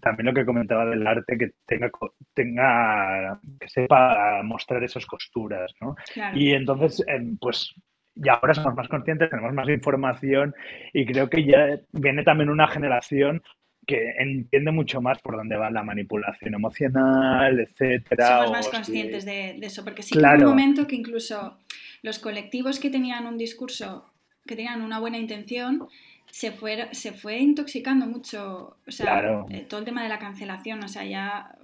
también 0.01 0.27
lo 0.27 0.35
que 0.35 0.45
comentaba 0.45 0.87
del 0.87 1.07
arte, 1.07 1.39
que 1.39 1.51
tenga, 1.67 1.91
tenga 2.35 3.41
que 3.61 3.69
sepa 3.69 4.43
mostrar 4.43 4.83
esas 4.85 5.07
costuras, 5.07 5.73
¿no? 5.81 5.97
Y 6.35 6.53
entonces, 6.53 7.05
em, 7.09 7.37
pues 7.39 7.75
y 8.23 8.29
ahora 8.29 8.55
somos 8.55 8.75
más 8.75 8.89
conscientes, 8.89 9.31
tenemos 9.31 9.53
más 9.53 9.69
información 9.69 10.55
y 10.93 11.07
creo 11.07 11.31
que 11.31 11.45
ya 11.45 11.81
viene 11.93 12.23
también 12.25 12.51
una 12.51 12.69
generación 12.69 13.43
que 13.87 14.13
entiende 14.19 14.71
mucho 14.71 15.01
más 15.01 15.19
por 15.21 15.37
dónde 15.37 15.57
va 15.57 15.71
la 15.71 15.83
manipulación 15.83 16.55
emocional, 16.55 17.59
etcétera. 17.59 18.45
Somos 18.45 18.51
más 18.51 18.69
conscientes 18.69 19.25
de, 19.25 19.59
eso, 19.63 19.83
porque 19.83 20.03
sí 20.03 20.19
que 20.19 20.27
hay 20.27 20.41
un 20.41 20.51
momento 20.51 20.87
que 20.87 20.95
incluso 20.95 21.57
los 22.03 22.19
colectivos 22.19 22.81
que 22.81 22.91
tenían 22.91 23.27
un 23.27 23.39
discurso, 23.39 24.05
que 24.47 24.57
tenían 24.57 24.83
una 24.83 24.99
buena 24.99 25.17
intención, 25.17 25.89
se 26.31 26.53
fue, 26.53 26.89
se 26.93 27.13
fue 27.13 27.39
intoxicando 27.39 28.07
mucho, 28.07 28.77
o 28.87 28.91
sea, 28.91 29.47
eh, 29.49 29.65
todo 29.67 29.81
el 29.81 29.87
tema 29.87 30.03
de 30.03 30.11
la 30.11 30.19
cancelación, 30.19 30.85
o 30.85 30.89
sea, 30.89 31.05
ya 31.05 31.57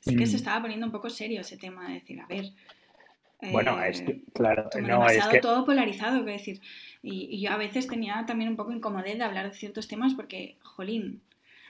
sí 0.00 0.16
que 0.16 0.26
se 0.26 0.34
mm. 0.34 0.36
estaba 0.36 0.62
poniendo 0.62 0.86
un 0.86 0.92
poco 0.92 1.08
serio 1.10 1.42
ese 1.42 1.56
tema 1.56 1.86
de 1.86 1.94
decir, 1.94 2.20
a 2.20 2.26
ver, 2.26 2.46
bueno, 3.40 3.82
es 3.82 4.02
que, 4.02 4.12
eh, 4.12 4.22
claro, 4.34 4.68
no, 4.82 5.06
es 5.06 5.26
que... 5.28 5.40
todo 5.40 5.64
polarizado, 5.64 6.24
que 6.24 6.32
decir. 6.32 6.60
Y, 7.02 7.40
yo 7.40 7.52
a 7.52 7.56
veces 7.56 7.86
tenía 7.86 8.24
también 8.26 8.50
un 8.50 8.56
poco 8.56 8.72
incomodidad 8.72 9.16
de 9.16 9.24
hablar 9.24 9.48
de 9.50 9.56
ciertos 9.56 9.86
temas 9.86 10.14
porque, 10.14 10.56
jolín, 10.62 11.22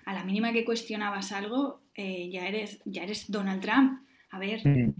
a 0.07 0.15
la 0.15 0.25
mínima 0.25 0.53
que 0.53 0.65
cuestionabas 0.65 1.33
algo, 1.33 1.83
eh, 1.95 2.31
ya, 2.31 2.49
eres, 2.49 2.81
ya 2.87 3.03
eres 3.03 3.31
Donald 3.31 3.61
Trump. 3.61 4.01
A 4.31 4.39
ver. 4.39 4.67
Mm. 4.67 4.95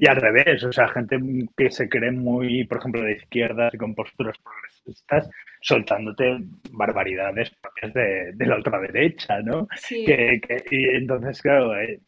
Y 0.00 0.08
al 0.08 0.16
revés, 0.16 0.64
o 0.64 0.72
sea, 0.72 0.88
gente 0.88 1.16
que 1.56 1.70
se 1.70 1.88
cree 1.88 2.10
muy, 2.10 2.64
por 2.64 2.78
ejemplo, 2.78 3.02
de 3.02 3.12
izquierdas 3.12 3.72
y 3.72 3.78
con 3.78 3.94
posturas 3.94 4.36
progresistas, 4.38 5.30
soltándote 5.60 6.38
barbaridades 6.72 7.50
propias 7.50 7.94
de, 7.94 8.32
de 8.34 8.46
la 8.46 8.56
ultraderecha, 8.56 9.40
¿no? 9.42 9.68
Sí. 9.76 10.04
Que, 10.04 10.40
y 10.72 10.84
entonces, 10.96 11.40
claro, 11.40 11.78
eh, 11.78 12.00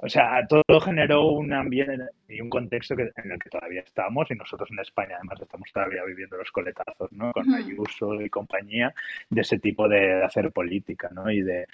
o 0.00 0.08
sea, 0.08 0.46
todo 0.46 0.80
generó 0.80 1.26
un 1.32 1.52
ambiente 1.52 2.04
y 2.28 2.40
un 2.40 2.48
contexto 2.48 2.94
que, 2.94 3.10
en 3.16 3.32
el 3.32 3.38
que 3.38 3.50
todavía 3.50 3.80
estamos 3.80 4.30
y 4.30 4.34
nosotros 4.34 4.70
en 4.70 4.78
España 4.78 5.16
además 5.16 5.40
estamos 5.40 5.72
todavía 5.72 6.04
viviendo 6.04 6.36
los 6.36 6.52
coletazos, 6.52 7.10
¿no? 7.12 7.32
Con 7.32 7.52
Ayuso 7.52 8.14
y 8.14 8.30
compañía 8.30 8.94
de 9.28 9.40
ese 9.40 9.58
tipo 9.58 9.88
de 9.88 10.22
hacer 10.22 10.52
política, 10.52 11.10
¿no? 11.12 11.28
Y 11.28 11.42
de, 11.42 11.66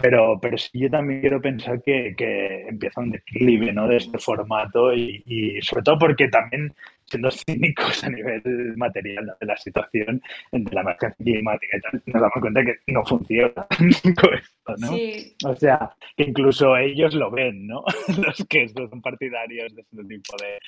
pero, 0.00 0.38
pero 0.40 0.56
sí, 0.56 0.70
yo 0.74 0.90
también 0.90 1.20
quiero 1.20 1.40
pensar 1.40 1.82
que, 1.82 2.14
que 2.16 2.66
empieza 2.68 3.00
un 3.00 3.10
declive 3.10 3.72
¿no? 3.72 3.86
de 3.86 3.98
este 3.98 4.18
formato 4.18 4.92
y, 4.94 5.22
y, 5.26 5.62
sobre 5.62 5.82
todo 5.82 5.98
porque 5.98 6.28
también, 6.28 6.72
siendo 7.10 7.30
cínicos 7.30 8.04
a 8.04 8.08
nivel 8.08 8.42
material 8.76 9.34
de 9.40 9.46
la 9.46 9.56
situación, 9.56 10.22
de 10.52 10.72
la 10.72 10.82
emergencia 10.82 11.24
climática 11.24 11.76
y 11.76 11.80
tal, 11.80 12.02
nos 12.06 12.22
damos 12.22 12.40
cuenta 12.40 12.64
que 12.64 12.78
no 12.86 13.04
funciona 13.04 13.66
esto, 13.80 14.30
¿no? 14.78 15.50
O 15.50 15.56
sea, 15.56 15.90
que 16.16 16.24
incluso 16.24 16.76
ellos 16.76 17.14
lo 17.14 17.30
ven, 17.30 17.66
¿no? 17.66 17.84
Los 18.24 18.46
que 18.48 18.68
son 18.68 19.02
partidarios 19.02 19.74
de 19.74 19.82
este 19.82 20.04
tipo 20.04 20.36
de, 20.38 20.58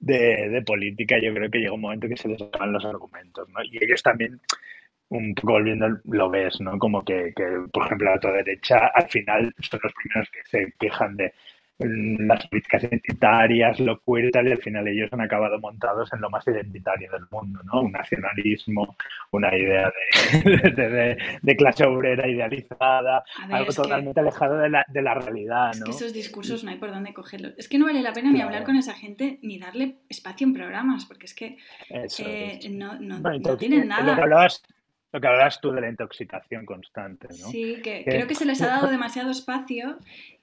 de, 0.00 0.48
de, 0.48 0.62
política, 0.62 1.16
yo 1.22 1.32
creo 1.32 1.50
que 1.50 1.58
llega 1.58 1.72
un 1.72 1.80
momento 1.80 2.08
que 2.08 2.16
se 2.16 2.28
les 2.28 2.42
acaban 2.42 2.72
los 2.72 2.84
argumentos, 2.84 3.48
¿no? 3.50 3.62
Y 3.62 3.82
ellos 3.82 4.02
también 4.02 4.40
un 5.10 5.34
poco 5.34 5.52
volviendo, 5.52 5.88
lo 6.04 6.28
ves, 6.28 6.60
¿no? 6.60 6.78
Como 6.78 7.04
que, 7.04 7.32
que, 7.34 7.44
por 7.72 7.86
ejemplo, 7.86 8.14
la 8.14 8.32
derecha 8.32 8.90
al 8.94 9.08
final 9.08 9.54
son 9.60 9.80
los 9.82 9.92
primeros 9.94 10.30
que 10.30 10.40
se 10.44 10.72
quejan 10.78 11.16
de 11.16 11.32
las 11.78 12.46
políticas 12.48 12.82
identitarias, 12.84 13.78
lo 13.78 14.00
queer 14.02 14.30
y 14.34 14.50
al 14.50 14.58
final 14.58 14.88
ellos 14.88 15.12
han 15.12 15.20
acabado 15.20 15.60
montados 15.60 16.12
en 16.12 16.20
lo 16.20 16.28
más 16.28 16.46
identitario 16.48 17.10
del 17.12 17.26
mundo, 17.30 17.60
¿no? 17.64 17.82
Un 17.82 17.92
nacionalismo, 17.92 18.96
una 19.30 19.56
idea 19.56 19.92
de, 20.24 21.16
de, 21.42 21.56
clase 21.56 21.84
obrera 21.84 22.28
idealizada, 22.28 23.22
algo 23.50 23.72
totalmente 23.72 24.18
alejado 24.18 24.58
de 24.58 24.70
la, 24.70 24.84
de 24.88 25.02
la 25.02 25.14
realidad, 25.14 25.74
¿no? 25.74 25.84
Es 25.84 25.84
que 25.84 25.90
esos 25.90 26.12
discursos 26.12 26.64
no 26.64 26.70
hay 26.70 26.78
por 26.78 26.90
dónde 26.90 27.14
cogerlos. 27.14 27.54
Es 27.56 27.68
que 27.68 27.78
no 27.78 27.86
vale 27.86 28.02
la 28.02 28.12
pena 28.12 28.32
ni 28.32 28.40
hablar 28.40 28.64
con 28.64 28.76
esa 28.76 28.94
gente 28.94 29.38
ni 29.42 29.58
darle 29.58 29.98
espacio 30.08 30.46
en 30.46 30.54
programas, 30.54 31.06
porque 31.06 31.26
es 31.26 31.34
que 31.34 31.58
eh, 31.90 32.58
no, 32.70 32.98
no, 32.98 33.20
no, 33.20 33.56
tienen 33.56 33.86
nada. 33.86 34.02
Lo 35.10 35.20
que 35.20 35.26
hablabas 35.26 35.60
tú 35.60 35.70
de 35.70 35.80
la 35.80 35.88
intoxicación 35.88 36.66
constante, 36.66 37.28
¿no? 37.28 37.48
Sí, 37.48 37.80
que, 37.82 38.04
creo 38.04 38.26
que 38.26 38.34
se 38.34 38.44
les 38.44 38.60
ha 38.60 38.66
dado 38.66 38.88
demasiado 38.90 39.30
espacio 39.30 39.98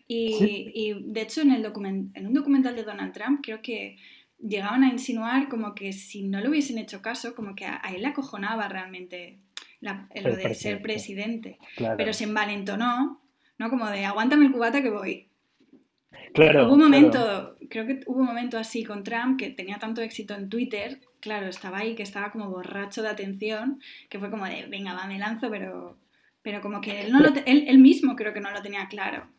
y, 0.08 0.94
de 1.04 1.22
hecho, 1.22 1.42
en, 1.42 1.52
el 1.52 1.66
en 1.66 2.28
un 2.28 2.34
documental 2.34 2.76
de 2.76 2.84
Donald 2.84 3.14
Trump, 3.14 3.40
creo 3.44 3.62
que 3.62 3.98
llegaban 4.40 4.84
a 4.84 4.90
insinuar 4.90 5.48
como 5.50 5.74
que 5.74 5.94
si 5.94 6.24
no 6.24 6.40
le 6.40 6.50
hubiesen 6.50 6.78
hecho 6.78 7.02
caso, 7.02 7.36
como 7.36 7.56
que 7.56 7.66
a, 7.66 7.82
él 7.94 8.02
le 8.02 8.08
acojonaba 8.08 8.68
realmente 8.68 9.40
lo 9.82 10.36
de 10.36 10.54
ser 10.54 10.82
presidente. 10.82 11.58
Pero 11.98 12.14
se 12.14 12.26
envalentonó, 12.26 13.22
¿no? 13.58 13.70
Como 13.70 13.90
de 13.90 14.06
aguántame 14.06 14.46
el 14.46 14.52
cubata 14.52 14.82
que 14.82 14.90
voy. 14.90 15.30
Claro, 16.34 16.66
hubo 16.66 16.74
un 16.74 16.82
momento, 16.82 17.56
creo 17.70 17.88
que 17.88 18.02
hubo 18.08 18.20
un 18.20 18.26
momento 18.26 18.58
así 18.58 18.84
con 18.84 19.04
Trump 19.04 19.40
que 19.40 19.52
tenía 19.52 19.80
tanto 19.80 20.02
éxito 20.02 20.34
en 20.34 20.50
Twitter, 20.50 21.00
claro, 21.22 21.48
estaba 21.48 21.80
ahí 21.80 21.96
que 21.96 22.04
estaba 22.04 22.32
como 22.32 22.50
borracho 22.50 23.02
de 23.02 23.10
atención, 23.10 23.80
que 24.10 24.20
fue 24.20 24.30
como 24.30 24.46
de, 24.46 24.66
venga, 24.68 24.94
va, 24.94 25.08
me 25.08 25.18
lanzo, 25.18 25.50
pero, 25.50 25.98
pero 26.42 26.62
como 26.62 26.82
que 26.82 27.02
él, 27.02 27.12
no 27.12 27.20
lo 27.20 27.30
él, 27.46 27.66
él 27.68 27.78
mismo 27.78 28.16
creo 28.16 28.34
que 28.34 28.42
no 28.42 28.52
lo 28.52 28.62
tenía 28.62 28.88
claro. 28.88 29.30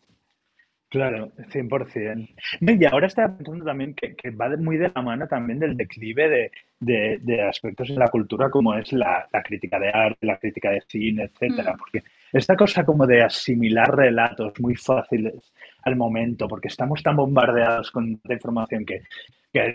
Claro, 0.89 1.33
100%. 1.37 2.29
Y 2.61 2.85
ahora 2.85 3.09
está 3.09 3.37
pensando 3.37 3.65
también 3.65 3.95
que, 3.95 4.31
va 4.31 4.49
muy 4.57 4.77
de 4.77 4.93
la 4.95 5.03
mano 5.03 5.27
también 5.27 5.59
del 5.59 5.77
declive 5.77 6.53
de, 6.79 7.43
aspectos 7.43 7.91
en 7.91 7.99
la 7.99 8.09
cultura 8.09 8.51
como 8.51 8.75
es 8.75 8.93
la, 8.93 9.29
crítica 9.45 9.81
de 9.81 9.89
arte, 9.89 10.25
la 10.27 10.39
crítica 10.39 10.71
de 10.71 10.83
cine, 10.87 11.25
etcétera, 11.25 11.75
mm. 11.75 11.79
porque 11.79 12.03
esta 12.33 12.55
cosa 12.55 12.85
como 12.85 13.07
de 13.07 13.23
asimilar 13.23 13.97
relatos 13.97 14.53
muy 14.61 14.77
fáciles 14.77 15.53
al 15.83 15.97
momento, 15.97 16.47
porque 16.47 16.69
estamos 16.69 17.03
tan 17.03 17.17
bombardeados 17.17 17.91
con 17.91 18.21
la 18.25 18.35
información 18.35 18.85
que, 18.85 19.03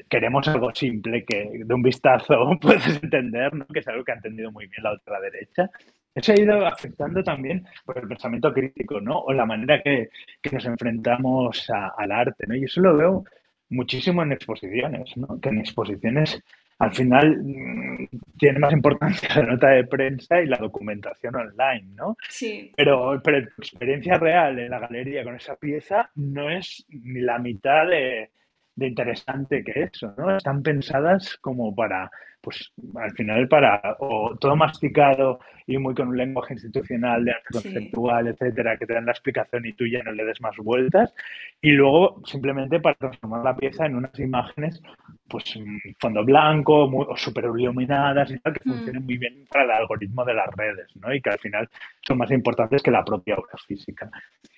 queremos 0.07 0.47
algo 0.47 0.73
simple 0.75 1.25
que 1.25 1.63
de 1.65 1.73
un 1.73 1.81
vistazo 1.81 2.57
puedes 2.61 3.01
entender, 3.03 3.53
¿no? 3.53 3.65
que 3.65 3.79
es 3.79 3.87
algo 3.87 4.03
que 4.03 4.11
ha 4.11 4.15
entendido 4.15 4.51
muy 4.51 4.67
bien 4.67 4.83
la 4.83 4.93
otra 4.93 5.19
derecha, 5.19 5.69
eso 6.13 6.33
ha 6.33 6.39
ido 6.39 6.65
afectando 6.65 7.23
también 7.23 7.65
por 7.85 7.97
el 7.97 8.07
pensamiento 8.07 8.53
crítico, 8.53 8.99
¿no? 8.99 9.19
O 9.19 9.33
la 9.33 9.45
manera 9.45 9.81
que, 9.81 10.09
nos 10.51 10.65
enfrentamos 10.65 11.69
al 11.69 12.11
arte, 12.11 12.45
¿no? 12.47 12.55
Y 12.55 12.65
eso 12.65 12.81
lo 12.81 12.97
veo 12.97 13.23
muchísimo 13.69 14.21
en 14.23 14.33
exposiciones, 14.33 15.15
¿no? 15.15 15.39
Que 15.39 15.49
en 15.49 15.59
exposiciones 15.59 16.41
al 16.79 16.93
final 16.93 17.37
mm, 17.43 18.07
tiene 18.37 18.59
más 18.59 18.73
importancia 18.73 19.29
la 19.35 19.43
nota 19.43 19.69
de 19.69 19.85
prensa 19.85 20.41
y 20.41 20.47
la 20.47 20.57
documentación 20.57 21.35
online, 21.35 21.93
¿no? 21.95 22.17
Sí. 22.27 22.71
Pero, 22.75 23.21
pero 23.23 23.43
tu 23.43 23.61
experiencia 23.61 24.17
real 24.17 24.59
en 24.59 24.71
la 24.71 24.79
galería 24.79 25.23
con 25.23 25.35
esa 25.35 25.55
pieza 25.55 26.09
no 26.15 26.49
es 26.49 26.85
ni 26.89 27.21
la 27.21 27.37
mitad 27.37 27.87
de, 27.87 28.31
de 28.75 28.87
interesante 28.87 29.63
que 29.63 29.83
eso, 29.83 30.13
¿no? 30.17 30.37
Están 30.37 30.63
pensadas 30.63 31.37
como 31.37 31.73
para 31.73 32.11
pues 32.41 32.71
al 32.95 33.11
final 33.11 33.47
para 33.47 33.97
o 33.99 34.35
todo 34.39 34.55
masticado 34.55 35.39
y 35.67 35.77
muy 35.77 35.93
con 35.93 36.09
un 36.09 36.17
lenguaje 36.17 36.53
institucional 36.53 37.23
de 37.23 37.31
arte 37.31 37.47
conceptual, 37.51 38.27
etcétera, 38.27 38.77
que 38.77 38.85
te 38.85 38.93
dan 38.93 39.05
la 39.05 39.11
explicación 39.11 39.65
y 39.65 39.73
tú 39.73 39.85
ya 39.85 40.03
no 40.03 40.11
le 40.11 40.25
des 40.25 40.41
más 40.41 40.55
vueltas, 40.57 41.13
y 41.61 41.71
luego 41.71 42.21
simplemente 42.25 42.79
para 42.79 42.95
transformar 42.95 43.43
la 43.43 43.55
pieza 43.55 43.85
en 43.85 43.95
unas 43.95 44.17
imágenes, 44.19 44.81
pues 45.29 45.57
fondo 45.99 46.25
blanco 46.25 46.85
o 46.85 47.17
súper 47.17 47.45
iluminadas 47.45 48.31
y 48.31 48.39
tal, 48.39 48.53
que 48.53 48.69
mm. 48.69 48.73
funcionen 48.73 49.05
muy 49.05 49.17
bien 49.17 49.45
para 49.49 49.63
el 49.63 49.71
algoritmo 49.71 50.25
de 50.25 50.33
las 50.33 50.49
redes, 50.55 50.87
¿no? 50.95 51.13
Y 51.13 51.21
que 51.21 51.29
al 51.29 51.39
final 51.39 51.69
son 52.01 52.17
más 52.17 52.31
importantes 52.31 52.81
que 52.81 52.91
la 52.91 53.05
propia 53.05 53.35
obra 53.35 53.57
física. 53.65 54.09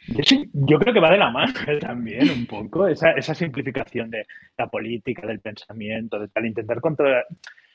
yo 0.07 0.79
creo 0.79 0.93
que 0.93 0.99
va 0.99 1.11
de 1.11 1.17
la 1.17 1.29
mano 1.29 1.53
también 1.79 2.29
un 2.29 2.45
poco, 2.47 2.87
esa, 2.87 3.11
esa 3.11 3.35
simplificación 3.35 4.09
de 4.09 4.25
la 4.57 4.67
política, 4.67 5.27
del 5.27 5.39
pensamiento, 5.39 6.19
de 6.19 6.27
tal, 6.29 6.45
intentar 6.45 6.81
controlar 6.81 7.25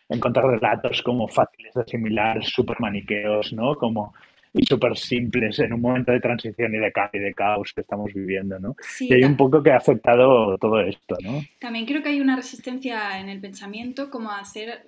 encontrar 0.09 0.47
relatos 0.47 1.03
como 1.03 1.29
fáciles 1.29 1.75
de 1.75 1.83
asimilar, 1.83 2.45
súper 2.45 2.81
maniqueos, 2.81 3.53
¿no? 3.53 3.75
Como, 3.77 4.15
y 4.53 4.65
súper 4.65 4.97
simples 4.97 5.59
en 5.59 5.73
un 5.73 5.81
momento 5.81 6.13
de 6.13 6.21
transición 6.21 6.75
y 6.75 6.79
de 6.79 6.93
cambio 6.93 7.21
y 7.21 7.25
de 7.25 7.35
caos 7.35 7.73
que 7.75 7.83
estamos 7.83 8.13
viviendo, 8.13 8.59
¿no? 8.59 8.75
y 9.01 9.13
hay 9.13 9.25
un 9.25 9.37
poco 9.37 9.63
que 9.63 9.71
ha 9.71 9.77
afectado 9.77 10.57
todo 10.59 10.81
esto, 10.81 11.17
¿no? 11.23 11.43
También 11.59 11.87
creo 11.87 12.03
que 12.03 12.09
hay 12.09 12.21
una 12.21 12.37
resistencia 12.37 13.21
en 13.21 13.29
el 13.29 13.41
pensamiento 13.41 14.11
como 14.11 14.31
a 14.31 14.41
hacer, 14.41 14.87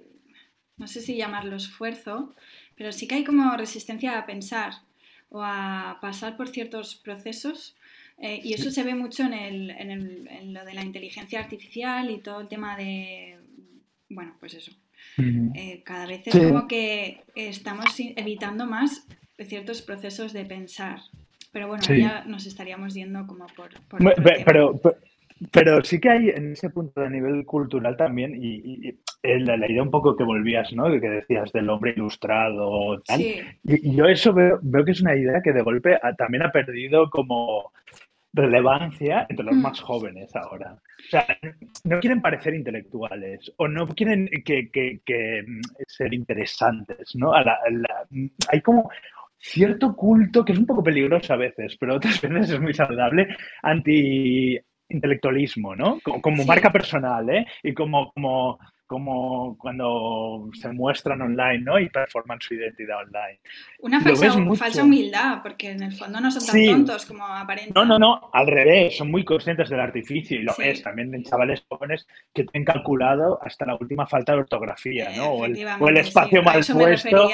no 0.76 0.86
sé 0.86 1.00
si 1.00 1.16
llamarlo 1.16 1.56
esfuerzo, 1.56 2.34
pero 2.74 2.92
sí 2.92 3.06
que 3.06 3.16
hay 3.16 3.24
como 3.24 3.54
resistencia 3.56 4.18
a 4.18 4.26
pensar 4.26 4.72
o 5.28 5.42
a 5.42 5.98
pasar 6.00 6.36
por 6.36 6.48
ciertos 6.48 6.96
procesos 6.96 7.76
eh, 8.18 8.40
y 8.42 8.52
eso 8.52 8.70
se 8.70 8.82
ve 8.82 8.94
mucho 8.94 9.22
en, 9.22 9.32
el, 9.32 9.70
en, 9.70 9.90
el, 9.90 10.28
en 10.28 10.52
lo 10.52 10.64
de 10.64 10.74
la 10.74 10.82
inteligencia 10.82 11.40
artificial 11.40 12.10
y 12.10 12.18
todo 12.18 12.40
el 12.40 12.48
tema 12.48 12.76
de, 12.76 13.38
bueno, 14.10 14.36
pues 14.40 14.54
eso, 14.54 14.72
eh, 15.18 15.82
cada 15.84 16.06
vez 16.06 16.26
es 16.26 16.36
como 16.36 16.66
que 16.66 17.22
estamos 17.34 17.94
evitando 17.98 18.66
más 18.66 19.06
ciertos 19.44 19.82
procesos 19.82 20.32
de 20.32 20.44
pensar. 20.44 21.00
Pero 21.52 21.66
bueno, 21.66 21.82
ya 21.88 22.24
nos 22.26 22.46
estaríamos 22.46 22.94
yendo 22.94 23.26
como 23.26 23.46
por... 23.48 23.70
pero, 24.44 24.80
pero, 25.50 25.84
sí 25.84 25.98
que 25.98 26.10
hay 26.10 26.28
en 26.28 26.52
ese 26.52 26.70
punto 26.70 27.00
de 27.00 27.10
nivel 27.10 27.44
cultural 27.44 27.96
también, 27.96 28.36
y, 28.40 28.94
la, 29.22 29.56
idea 29.68 29.82
un 29.82 29.90
poco 29.90 30.16
que 30.16 30.22
volvías, 30.22 30.72
¿no? 30.72 30.88
Que 31.00 31.10
decías 31.10 31.50
del 31.52 31.68
hombre 31.68 31.92
ilustrado, 31.96 33.00
tal. 33.00 33.20
Y, 33.20 33.96
yo 33.96 34.06
eso 34.06 34.32
veo, 34.32 34.60
veo 34.62 34.84
que 34.84 34.92
es 34.92 35.00
una 35.00 35.16
idea 35.16 35.42
que 35.42 35.52
de 35.52 35.62
golpe 35.62 35.98
también 36.16 36.44
ha 36.44 36.52
perdido 36.52 37.10
como 37.10 37.72
relevancia 38.32 39.26
entre 39.28 39.44
los 39.46 39.56
mm. 39.56 39.62
más 39.62 39.80
jóvenes 39.80 40.34
ahora. 40.36 40.72
O 40.74 41.10
sea, 41.10 41.26
no 41.84 42.00
quieren 42.00 42.20
parecer 42.20 42.54
intelectuales 42.54 43.52
o 43.56 43.66
no 43.68 43.88
quieren 43.88 44.28
que, 44.44 45.44
mm, 45.46 45.60
ser 45.86 46.14
interesantes, 46.14 47.14
¿no? 47.14 47.32
hay 47.34 48.60
como 48.60 48.90
cierto 49.38 49.96
culto 49.96 50.44
que 50.44 50.52
es 50.52 50.58
un 50.58 50.66
poco 50.66 50.82
peligroso 50.82 51.32
a 51.32 51.36
veces, 51.36 51.76
pero 51.78 51.96
otras 51.96 52.20
veces 52.22 52.50
es 52.50 52.60
muy 52.60 52.74
saludable, 52.74 53.36
anti 53.62 54.58
intelectualismo, 54.88 55.76
¿no? 55.76 56.00
Como, 56.00 56.44
marca 56.44 56.72
personal, 56.72 57.30
¿eh? 57.30 57.46
Y 57.62 57.72
como, 57.72 58.12
como 58.12 58.58
como 58.90 59.56
cuando 59.56 60.50
se 60.52 60.68
muestran 60.72 61.22
online 61.22 61.60
¿no? 61.60 61.78
y 61.78 61.88
performan 61.88 62.40
su 62.40 62.54
identidad 62.54 62.98
online. 62.98 63.38
Una 63.78 64.00
falsa, 64.00 64.82
humildad, 64.82 65.42
porque 65.44 65.70
en 65.70 65.84
el 65.84 65.92
fondo 65.92 66.20
no 66.20 66.28
son 66.28 66.44
tan 66.44 66.66
tontos 66.66 67.06
como 67.06 67.24
aparentan. 67.24 67.72
No, 67.72 67.84
no, 67.84 68.00
no, 68.00 68.30
al 68.32 68.48
revés, 68.48 68.96
son 68.96 69.08
muy 69.08 69.24
conscientes 69.24 69.68
del 69.68 69.78
artificio 69.78 70.40
y 70.40 70.42
lo 70.42 70.54
es 70.58 70.82
también 70.82 71.14
en 71.14 71.22
chavales 71.22 71.64
jóvenes 71.68 72.04
que 72.34 72.42
tienen 72.42 72.64
calculado 72.64 73.38
hasta 73.40 73.64
la 73.64 73.76
última 73.76 74.08
falta 74.08 74.32
de 74.32 74.38
ortografía, 74.38 75.10
¿no? 75.16 75.34
O 75.34 75.44
el, 75.44 75.96
espacio 75.96 76.42
mal 76.42 76.60
puesto, 76.72 77.30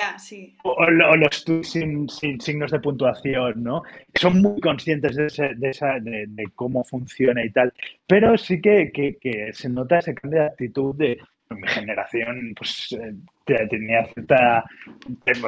o, 0.62 0.90
los 0.90 1.44
sin, 1.62 2.06
sin, 2.10 2.38
signos 2.38 2.70
de 2.70 2.80
puntuación, 2.80 3.62
¿no? 3.62 3.82
Son 4.14 4.42
muy 4.42 4.60
conscientes 4.60 5.16
de, 5.16 5.54
de, 5.54 5.70
esa, 5.70 5.94
de, 6.00 6.44
cómo 6.54 6.84
funciona 6.84 7.42
y 7.42 7.50
tal, 7.50 7.72
pero 8.06 8.36
sí 8.38 8.60
que, 8.60 8.90
que, 8.92 9.16
que 9.18 9.52
se 9.52 9.68
nota 9.68 9.98
ese 9.98 10.14
cambio 10.14 10.40
de 10.40 10.46
actitud 10.46 10.94
de 10.94 11.18
mi 11.50 11.68
generación 11.68 12.54
pues 12.56 12.92
eh, 12.92 13.14
tenía 13.68 14.04
cierta 14.06 14.64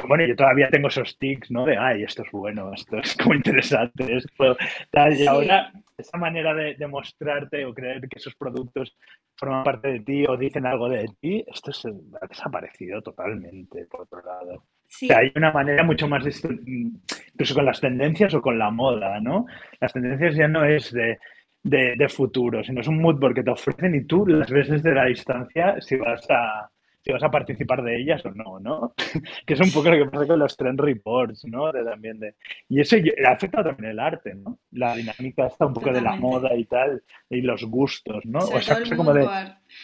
bueno 0.07 0.25
yo 0.25 0.35
todavía 0.35 0.69
tengo 0.69 0.87
esos 0.87 1.17
tics 1.17 1.51
no 1.51 1.65
de 1.65 1.77
ay 1.77 2.03
esto 2.03 2.23
es 2.23 2.31
bueno 2.31 2.73
esto 2.73 2.97
es 2.99 3.15
como 3.17 3.35
interesante 3.35 4.15
esto 4.15 4.55
tal 4.91 5.13
y 5.13 5.27
ahora 5.27 5.71
esa 5.97 6.17
manera 6.17 6.53
de, 6.53 6.87
mostrarte 6.87 7.65
o 7.65 7.73
creer 7.73 7.99
que 8.07 8.19
esos 8.19 8.33
productos 8.35 8.97
forman 9.35 9.65
parte 9.65 9.89
de 9.89 9.99
ti 9.99 10.25
o 10.25 10.37
dicen 10.37 10.65
algo 10.65 10.87
de 10.87 11.09
ti 11.19 11.43
esto 11.45 11.73
se 11.73 11.89
ha 11.89 12.27
desaparecido 12.27 13.01
totalmente 13.01 13.85
por 13.85 14.01
otro 14.01 14.21
lado. 14.23 14.63
Hay 15.13 15.31
una 15.35 15.51
manera 15.51 15.83
mucho 15.83 16.07
más 16.07 16.23
incluso 16.25 17.53
con 17.53 17.65
las 17.65 17.81
tendencias 17.81 18.33
o 18.33 18.41
con 18.41 18.57
la 18.57 18.71
moda 18.71 19.19
no 19.19 19.45
las 19.81 19.91
tendencias 19.91 20.35
ya 20.35 20.47
no 20.47 20.63
es 20.63 20.93
de 20.93 21.19
de, 21.63 21.95
de, 21.97 22.09
futuro, 22.09 22.63
sino 22.63 22.81
es 22.81 22.87
un 22.87 23.01
mood 23.01 23.19
que 23.33 23.43
te 23.43 23.51
ofrecen 23.51 23.95
y 23.95 24.05
tú 24.05 24.25
las 24.25 24.49
ves 24.49 24.69
desde 24.69 24.93
la 24.93 25.05
distancia 25.05 25.75
si 25.81 25.97
vas 25.97 26.25
a, 26.29 26.69
si 27.01 27.11
vas 27.11 27.23
a 27.23 27.31
participar 27.31 27.83
de 27.83 27.99
ellas 27.99 28.25
o 28.25 28.31
no, 28.31 28.59
¿no? 28.59 28.93
que 29.45 29.53
es 29.53 29.59
un 29.59 29.71
poco 29.71 29.89
lo 29.89 29.97
que 29.97 30.11
pasa 30.11 30.27
con 30.27 30.39
los 30.39 30.55
trend 30.55 30.79
reports, 30.79 31.45
¿no? 31.45 31.71
De, 31.71 31.83
también 31.83 32.19
de, 32.19 32.35
y 32.67 32.79
eso 32.79 32.95
afecta 33.27 33.63
también 33.63 33.91
el 33.91 33.99
arte, 33.99 34.35
¿no? 34.35 34.59
La 34.71 34.95
dinámica 34.95 35.47
está 35.47 35.65
un 35.65 35.73
poco 35.73 35.91
de 35.91 36.01
la 36.01 36.15
moda 36.15 36.55
y 36.55 36.65
tal, 36.65 37.03
y 37.29 37.41
los 37.41 37.63
gustos, 37.65 38.25
¿no? 38.25 38.39
o 38.39 38.61
sea, 38.61 38.79
como 38.95 39.13
de... 39.13 39.27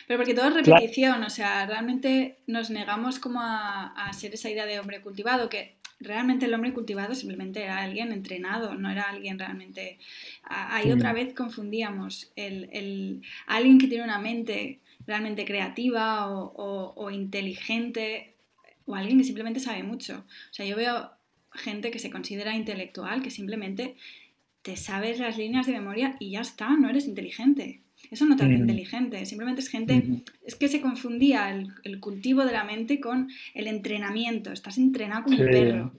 Pero 0.07 0.19
porque 0.19 0.34
todo 0.34 0.47
es 0.47 0.65
repetición, 0.65 1.23
o 1.23 1.30
sea, 1.30 1.65
realmente 1.65 2.39
nos 2.47 2.69
negamos 2.69 3.19
como 3.19 3.39
a, 3.41 3.93
a 3.95 4.13
ser 4.13 4.34
esa 4.34 4.49
idea 4.49 4.65
de 4.65 4.80
hombre 4.80 5.01
cultivado, 5.01 5.47
que 5.47 5.78
realmente 6.00 6.46
el 6.46 6.54
hombre 6.54 6.74
cultivado 6.74 7.16
simplemente 7.16 7.64
era 7.64 7.80
alguien 7.80 8.12
entrenado, 8.12 8.76
no 8.76 8.89
era 8.89 9.04
alguien 9.04 9.39
realmente... 9.39 10.00
Ahí 10.43 10.91
otra 10.91 11.14
vez 11.14 11.34
confundíamos 11.34 12.32
el, 12.36 13.22
alguien 13.48 13.80
que 13.80 13.88
tiene 13.88 14.04
una 14.04 14.20
mente 14.20 14.80
realmente 15.08 15.46
creativa 15.46 16.28
o, 16.30 17.12
inteligente 17.12 18.36
o 18.86 18.96
alguien 18.96 19.18
que 19.18 19.24
simplemente 19.24 19.60
sabe 19.60 19.84
mucho. 19.84 20.26
O 20.52 20.54
sea, 20.54 20.66
yo 20.66 20.76
veo 20.76 21.12
gente 21.52 21.91
que 21.91 22.00
se 22.00 22.12
considera 22.12 22.56
intelectual, 22.56 23.22
que 23.22 23.32
simplemente 23.32 23.96
te 24.62 24.76
sabes 24.78 25.20
las 25.20 25.38
líneas 25.38 25.68
de 25.68 25.74
memoria 25.74 26.16
y 26.20 26.32
ya 26.32 26.41
está, 26.41 26.70
no 26.76 26.89
eres 26.89 27.08
inteligente. 27.08 27.82
Eso 28.12 28.26
no 28.26 28.36
te 28.36 28.43
hace 28.43 28.54
inteligente, 28.54 29.26
simplemente 29.26 29.62
es 29.62 29.70
gente, 29.70 30.24
es 30.46 30.56
que 30.56 30.68
se 30.68 30.82
confundía 30.82 31.50
el, 31.50 32.00
cultivo 32.00 32.46
de 32.46 32.52
la 32.52 32.64
mente 32.64 33.00
con 33.00 33.30
el 33.54 33.68
entrenamiento, 33.68 34.52
estás 34.52 34.78
entrenado 34.78 35.24
como 35.24 35.38
un 35.38 35.46
perro. 35.46 35.91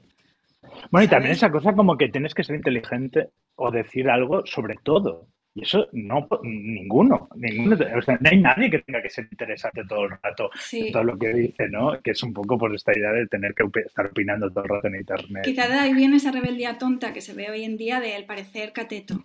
Bueno, 0.90 1.04
y 1.04 1.08
también 1.08 1.32
esa 1.32 1.50
cosa 1.50 1.72
como 1.72 1.96
que 1.96 2.08
tienes 2.08 2.34
que 2.34 2.44
ser 2.44 2.56
inteligente 2.56 3.30
o 3.56 3.70
decir 3.70 4.08
algo 4.08 4.44
sobre 4.46 4.76
todo. 4.82 5.28
Y 5.54 5.62
eso 5.62 5.88
no, 5.92 6.28
ninguno, 6.42 7.30
ninguno, 7.34 7.78
o 7.96 8.02
sea, 8.02 8.18
no 8.20 8.28
hay 8.30 8.38
nadie 8.38 8.70
que 8.70 8.80
tenga 8.80 9.00
que 9.00 9.08
ser 9.08 9.26
interesante 9.30 9.84
todo 9.88 10.04
el 10.04 10.10
rato 10.10 10.50
en 10.70 10.92
todo 10.92 11.02
lo 11.02 11.18
que 11.18 11.32
dice, 11.32 11.66
¿no? 11.70 11.98
Que 12.02 12.10
es 12.10 12.22
un 12.22 12.34
poco 12.34 12.58
por 12.58 12.74
esta 12.74 12.92
idea 12.94 13.10
de 13.12 13.26
tener 13.26 13.54
que 13.54 13.64
estar 13.80 14.04
opinando 14.04 14.50
todo 14.50 14.64
el 14.64 14.68
rato 14.68 14.88
en 14.88 14.96
internet. 14.96 15.44
Quizá 15.46 15.66
de 15.66 15.78
ahí 15.78 15.94
viene 15.94 16.16
esa 16.16 16.30
rebeldía 16.30 16.76
tonta 16.76 17.14
que 17.14 17.22
se 17.22 17.32
ve 17.32 17.50
hoy 17.50 17.64
en 17.64 17.78
día 17.78 18.00
del 18.00 18.26
parecer 18.26 18.74
cateto. 18.74 19.24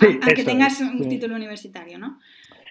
Aunque 0.00 0.44
tengas 0.44 0.80
un 0.80 1.08
título 1.08 1.34
universitario, 1.36 1.98
¿no? 1.98 2.20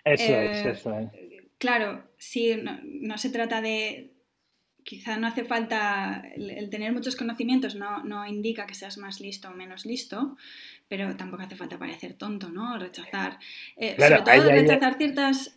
Eso 0.04 0.24
es, 0.24 0.66
eh, 0.66 0.70
eso 0.72 1.00
es. 1.00 1.10
Claro, 1.58 2.04
sí, 2.18 2.56
no 2.84 3.18
se 3.18 3.30
trata 3.30 3.62
de, 3.62 4.12
quizá 4.84 5.18
no 5.18 5.28
hace 5.28 5.44
falta, 5.44 6.24
el, 6.36 6.70
tener 6.70 6.92
muchos 6.92 7.16
conocimientos 7.16 7.76
no, 7.76 8.04
no, 8.04 8.26
indica 8.28 8.66
que 8.66 8.76
seas 8.76 8.98
más 8.98 9.20
listo 9.20 9.50
o 9.50 9.54
menos 9.54 9.86
listo, 9.86 10.36
pero 10.88 11.16
tampoco 11.16 11.44
hace 11.44 11.56
falta 11.56 11.80
parecer 11.80 12.14
tonto, 12.14 12.50
¿no? 12.50 12.78
Rechazar. 12.78 13.40
Eh, 13.78 13.96
sobre 13.98 14.22
todo 14.22 14.50
rechazar 14.50 14.98
ciertas... 14.98 15.56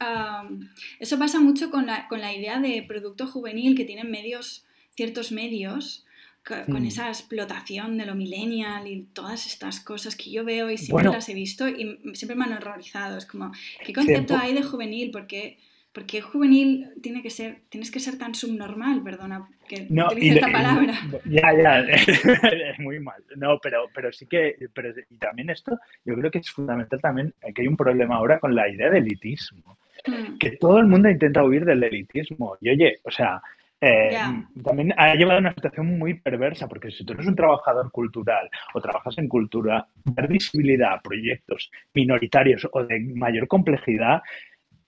eso 0.98 1.18
pasa 1.18 1.40
mucho 1.40 1.70
con 1.70 1.86
la, 1.86 2.08
con 2.08 2.20
la, 2.20 2.32
idea 2.32 2.58
de 2.60 2.84
producto 2.86 3.26
juvenil 3.26 3.76
que 3.76 3.84
tienen 3.84 4.10
medios, 4.10 4.64
ciertos 4.94 5.32
medios, 5.32 6.05
con 6.46 6.82
mm. 6.82 6.86
esa 6.86 7.08
explotación 7.08 7.98
de 7.98 8.06
lo 8.06 8.14
millennial 8.14 8.86
y 8.86 9.02
todas 9.12 9.46
estas 9.46 9.80
cosas 9.80 10.14
que 10.14 10.30
yo 10.30 10.44
veo 10.44 10.70
y 10.70 10.78
siempre 10.78 11.06
las 11.06 11.28
he 11.28 11.34
visto 11.34 11.68
y 11.68 11.98
siempre 12.14 12.36
me 12.36 12.44
han 12.44 12.52
horrorizado. 12.52 13.18
Es 13.18 13.26
como, 13.26 13.52
¿qué 13.84 13.92
concepto 13.92 14.36
hay 14.36 14.54
de 14.54 14.62
juvenil? 14.62 15.10
Porque 15.10 15.58
porque 15.96 16.20
juvenil 16.20 16.90
tiene 17.02 17.22
que 17.22 17.30
ser, 17.30 17.62
tienes 17.70 17.90
que 17.90 18.00
ser 18.00 18.18
tan 18.18 18.34
subnormal, 18.34 19.02
perdona 19.02 19.48
que 19.66 19.86
no, 19.88 20.10
esta 20.10 20.52
palabra. 20.52 20.92
ya, 21.24 21.54
ya, 21.56 21.80
es 21.80 22.78
muy 22.80 23.00
mal. 23.00 23.24
No, 23.34 23.58
pero, 23.62 23.88
pero 23.94 24.12
sí 24.12 24.26
que, 24.26 24.56
pero 24.74 24.90
y 25.08 25.16
también 25.16 25.48
esto, 25.48 25.78
yo 26.04 26.14
creo 26.16 26.30
que 26.30 26.40
es 26.40 26.50
fundamental 26.50 27.00
también 27.00 27.32
que 27.54 27.62
hay 27.62 27.66
un 27.66 27.78
problema 27.78 28.16
ahora 28.16 28.38
con 28.38 28.54
la 28.54 28.68
idea 28.68 28.90
de 28.90 28.98
elitismo. 28.98 29.78
Hmm. 30.06 30.36
Que 30.36 30.58
todo 30.58 30.80
el 30.80 30.86
mundo 30.86 31.08
intenta 31.08 31.42
huir 31.42 31.64
del 31.64 31.82
elitismo. 31.82 32.58
Y 32.60 32.68
oye, 32.68 32.98
o 33.02 33.10
sea, 33.10 33.40
eh, 33.80 34.16
también 34.64 34.94
ha 34.96 35.14
llevado 35.14 35.38
a 35.38 35.40
una 35.40 35.54
situación 35.54 35.98
muy 35.98 36.14
perversa, 36.14 36.66
porque 36.66 36.90
si 36.90 37.04
tú 37.04 37.12
eres 37.12 37.26
un 37.26 37.36
trabajador 37.36 37.90
cultural 37.90 38.48
o 38.74 38.80
trabajas 38.80 39.18
en 39.18 39.28
cultura, 39.28 39.86
dar 40.04 40.28
visibilidad 40.28 40.94
a 40.94 41.00
proyectos 41.00 41.70
minoritarios 41.92 42.66
o 42.72 42.84
de 42.84 43.00
mayor 43.14 43.46
complejidad 43.48 44.22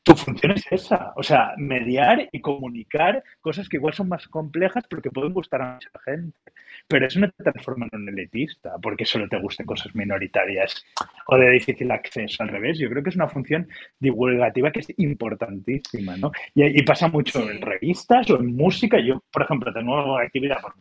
tu 0.09 0.16
función 0.16 0.52
es 0.52 0.64
esa, 0.70 1.12
o 1.16 1.22
sea, 1.22 1.52
mediar 1.59 2.30
y 2.32 2.40
comunicar 2.40 3.22
cosas 3.42 3.68
que 3.68 3.76
igual 3.76 3.92
son 3.92 4.09
más 4.09 4.26
complejas 4.26 4.84
porque 4.88 5.11
pueden 5.11 5.34
gustar 5.34 5.61
a 5.61 5.74
mucha 5.74 5.90
gente. 6.02 6.38
Pero 6.86 7.06
eso 7.06 7.20
no 7.20 7.30
te 7.30 7.44
transforma 7.44 7.86
en 7.92 8.00
un 8.00 8.09
elitista 8.09 8.78
porque 8.80 9.04
solo 9.04 9.28
te 9.28 9.38
gusten 9.38 9.66
cosas 9.66 9.94
minoritarias 9.94 10.82
o 11.26 11.36
de 11.36 11.50
difícil 11.50 11.90
acceso. 11.90 12.42
Al 12.42 12.48
revés, 12.48 12.78
yo 12.78 12.88
creo 12.88 13.02
que 13.02 13.11
es 13.11 13.16
una 13.16 13.28
función 13.28 13.68
divulgativa 13.98 14.72
que 14.72 14.80
es 14.80 14.94
importantísima, 14.96 16.16
¿no? 16.16 16.32
Y, 16.54 16.82
pasa 16.84 17.09
mucho 17.09 17.50
en 17.50 17.61
revistas 17.61 18.30
o 18.30 18.40
en 18.40 18.56
música. 18.56 18.98
Yo, 19.00 19.22
por 19.30 19.42
ejemplo, 19.42 19.72
tengo 19.74 20.16
actividad 20.16 20.62
como 20.62 20.76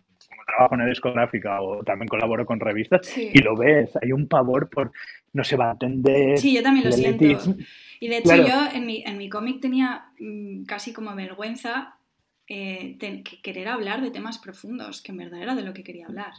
trabajo 0.47 0.75
en 0.75 0.81
la 0.81 0.87
discográfica 0.87 1.61
o 1.61 1.83
también 1.83 2.07
colaboro 2.07 2.45
con 2.45 2.59
revistas 2.59 3.15
y 3.17 3.37
lo 3.39 3.55
ves, 3.55 3.91
hay 4.01 4.11
un 4.11 4.27
pavor 4.27 4.69
por 4.69 4.91
no 5.33 5.43
se 5.43 5.57
va 5.57 5.67
a 5.67 5.71
atender. 5.71 6.37
Sí, 6.37 6.55
yo 6.55 6.63
también 6.63 6.85
lo 6.85 6.91
siento. 6.91 7.53
Y 7.99 8.07
de 8.07 8.17
hecho 8.17 8.35
yo 8.35 8.67
en 8.73 8.85
mi, 8.85 9.03
en 9.05 9.17
mi 9.17 9.29
cómic 9.29 9.59
tenía 9.61 10.05
mm, 10.19 10.63
casi 10.63 10.93
como 10.93 11.13
vergüenza 11.15 11.97
eh, 12.47 12.97
querer 13.43 13.67
hablar 13.67 14.01
de 14.01 14.11
temas 14.11 14.39
profundos, 14.39 15.01
que 15.01 15.11
en 15.11 15.17
verdad 15.17 15.41
era 15.41 15.55
de 15.55 15.63
lo 15.63 15.73
que 15.73 15.83
quería 15.83 16.07
hablar. 16.07 16.33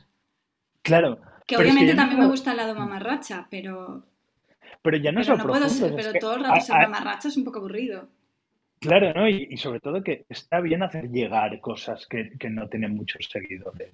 Claro. 0.83 1.21
Que 1.47 1.57
obviamente 1.57 1.95
también 1.95 2.21
me 2.21 2.27
gusta 2.27 2.53
el 2.53 2.57
lado 2.57 2.75
mamarracha, 2.75 3.47
pero... 3.51 4.05
Pero 4.83 4.97
ya 4.97 5.13
no, 5.13 5.21
pero 5.21 5.37
no 5.37 5.47
puedo 5.47 5.69
ser, 5.69 5.95
pero 5.95 6.13
todo 6.21 6.37
el 6.37 6.45
rato 6.45 6.61
ser 6.61 6.77
mamarracha 6.77 7.29
es 7.29 7.37
un 7.37 7.45
poco 7.45 7.59
aburrido. 7.59 8.09
Claro, 8.81 9.12
¿no? 9.12 9.29
Y, 9.29 9.57
sobre 9.57 9.81
todo 9.81 10.03
que 10.03 10.24
está 10.29 10.61
bien 10.61 10.83
hacer 10.83 11.11
llegar 11.11 11.61
cosas 11.61 12.07
que, 12.07 12.31
que 12.39 12.51
no 12.51 12.68
tienen 12.68 12.95
muchos 12.95 13.29
seguidores. 13.31 13.93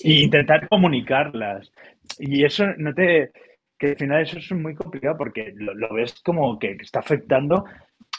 Y 0.00 0.24
intentar 0.24 0.68
comunicarlas. 0.68 1.72
Y 2.18 2.44
eso 2.44 2.66
no 2.76 2.94
te 2.94 3.30
que 3.78 3.88
al 3.88 3.96
final 3.96 4.22
eso 4.22 4.38
es 4.38 4.52
muy 4.52 4.74
complicado 4.74 5.16
porque 5.16 5.52
lo, 5.56 5.92
ves 5.94 6.20
como 6.24 6.58
que, 6.58 6.76
está 6.80 7.00
afectando 7.00 7.64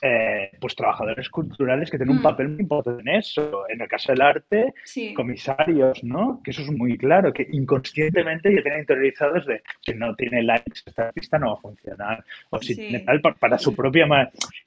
eh, 0.07 0.51
pues 0.61 0.75
trabajadores 0.75 1.29
culturales 1.29 1.89
que 1.89 1.97
tienen 1.97 2.15
un 2.15 2.21
mm. 2.21 2.23
papel 2.23 2.49
muy 2.49 2.61
importante 2.61 3.01
en 3.01 3.17
eso. 3.17 3.65
En 3.69 3.81
el 3.81 3.87
caso 3.87 4.11
del 4.11 4.21
arte, 4.21 4.73
comisarios, 5.15 6.03
¿no? 6.03 6.41
Que 6.43 6.51
eso 6.51 6.61
es 6.61 6.71
muy 6.71 6.95
claro, 6.97 7.33
que 7.33 7.47
inconscientemente 7.51 8.53
ya 8.53 8.61
tienen 8.61 8.81
interiorizados 8.81 9.47
de 9.47 9.63
si 9.81 9.93
no 9.95 10.15
tiene 10.15 10.43
likes, 10.43 10.81
esta 10.85 11.07
artista 11.07 11.39
no 11.39 11.47
va 11.47 11.53
a 11.53 11.61
funcionar. 11.61 12.25
O 12.51 12.61
si 12.61 12.75
tiene 12.75 12.99
tal 12.99 13.19
para, 13.21 13.57
su 13.57 13.75
propia... 13.75 14.05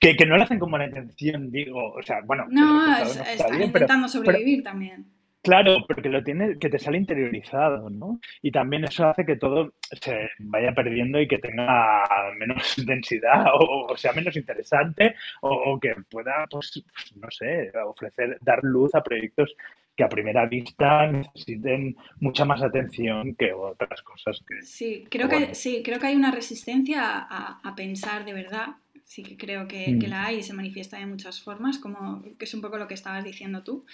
Que, 0.01 0.17
que 0.17 0.27
no 0.27 0.37
lo 0.37 0.43
hacen 0.43 0.59
con 0.59 0.71
buena 0.71 0.87
intención, 0.87 1.53
digo. 1.53 1.93
O 1.93 2.03
sea, 2.03 2.21
bueno... 2.25 2.47
No, 2.51 2.99
están 2.99 3.63
intentando 3.63 4.09
sobrevivir 4.09 4.65
también. 4.65 5.18
Claro, 5.43 5.85
porque 5.87 6.09
lo 6.09 6.23
tiene, 6.25 6.59
que 6.59 6.69
te 6.69 6.79
sale 6.79 6.99
interiorizado, 6.99 7.89
¿no? 7.91 8.21
Y 8.43 8.51
también 8.51 8.85
eso 8.85 9.07
hace 9.07 9.25
que 9.25 9.37
todo 9.37 9.73
se 10.01 10.31
vaya 10.41 10.73
perdiendo 10.73 11.21
y 11.21 11.29
que 11.29 11.39
tenga 11.39 12.03
menos 12.39 12.75
densidad 12.87 13.47
o, 13.55 13.97
sea 13.97 14.13
menos 14.13 14.37
interesante 14.37 15.15
o, 15.41 15.79
que 15.81 15.95
pueda, 16.11 16.47
pues, 16.51 16.83
pues, 16.93 17.17
no 17.17 17.31
sé, 17.31 17.71
ofrecer, 17.87 18.39
dar 18.41 18.61
luz 18.63 18.95
a 18.95 19.03
proyectos 19.03 19.55
que 19.97 20.05
a 20.05 20.09
primera 20.09 20.47
vista 20.47 21.07
necesiten 21.07 21.97
mucha 22.21 22.45
más 22.45 22.63
atención 22.63 23.35
que 23.35 23.53
otras 23.53 24.03
cosas. 24.03 24.41
Que, 24.47 24.63
sí, 24.63 25.05
creo 25.11 25.29
que, 25.29 25.55
sí, 25.55 25.83
creo 25.85 25.99
que 25.99 26.09
hay 26.09 26.17
una 26.17 26.31
resistencia 26.31 27.27
a 27.29 27.75
pensar 27.75 28.25
de 28.25 28.33
verdad 28.33 28.77
sí 29.09 29.23
que 29.23 29.39
creo 29.39 29.67
que, 29.67 29.89
mm. 29.89 30.03
la 30.03 30.27
hay 30.27 30.39
y 30.39 30.43
se 30.43 30.53
manifiesta 30.53 30.99
de 30.99 31.07
muchas 31.07 31.41
formas, 31.41 31.79
como 31.79 32.23
que 32.39 32.45
es 32.45 32.53
un 32.53 32.61
poco 32.61 32.77
lo 32.77 32.87
que 32.87 32.95
estabas 32.95 33.25
diciendo 33.25 33.65
tú. 33.65 33.87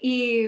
Y 0.00 0.46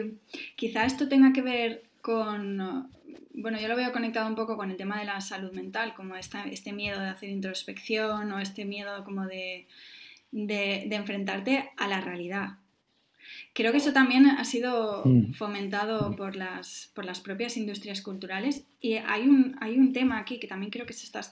quizá 0.55 0.87
esto 0.87 1.09
tenga 1.09 1.33
que 1.33 1.43
ver 1.43 1.83
con, 2.01 2.89
bueno, 3.35 3.61
yo 3.61 3.67
lo 3.67 3.75
veo 3.75 3.91
conectado 3.91 4.29
un 4.29 4.37
poco 4.37 4.57
con 4.57 4.71
el 4.71 4.77
tema 4.77 5.01
de 5.01 5.07
la 5.07 5.21
salud 5.21 5.53
mental, 5.53 5.93
como 5.95 6.15
esta, 6.15 6.45
este 6.45 6.73
miedo 6.73 7.01
de 7.01 7.09
hacer 7.09 7.31
introspección 7.31 8.31
o 8.31 8.39
este 8.39 8.65
miedo 8.65 9.03
como 9.03 9.27
de, 9.27 9.67
de, 10.31 10.95
enfrentarte 10.95 11.69
a 11.77 11.89
la 11.89 12.01
realidad. 12.01 12.59
Creo 13.55 13.73
que 13.73 13.79
eso 13.79 13.93
también 13.93 14.27
ha 14.27 14.45
sido 14.45 15.03
mm. 15.05 15.33
fomentado 15.33 16.15
por 16.17 16.37
las, 16.37 16.91
por 16.95 17.05
las 17.05 17.21
propias 17.21 17.57
industrias 17.57 18.03
culturales 18.03 18.65
y 18.81 18.95
hay 18.95 19.29
un, 19.29 19.57
hay 19.61 19.79
un 19.79 19.93
tema 19.93 20.19
aquí 20.19 20.39
que 20.39 20.47
también 20.47 20.71
creo 20.71 20.87
que 20.87 20.93
se 20.93 21.05
está 21.05 21.23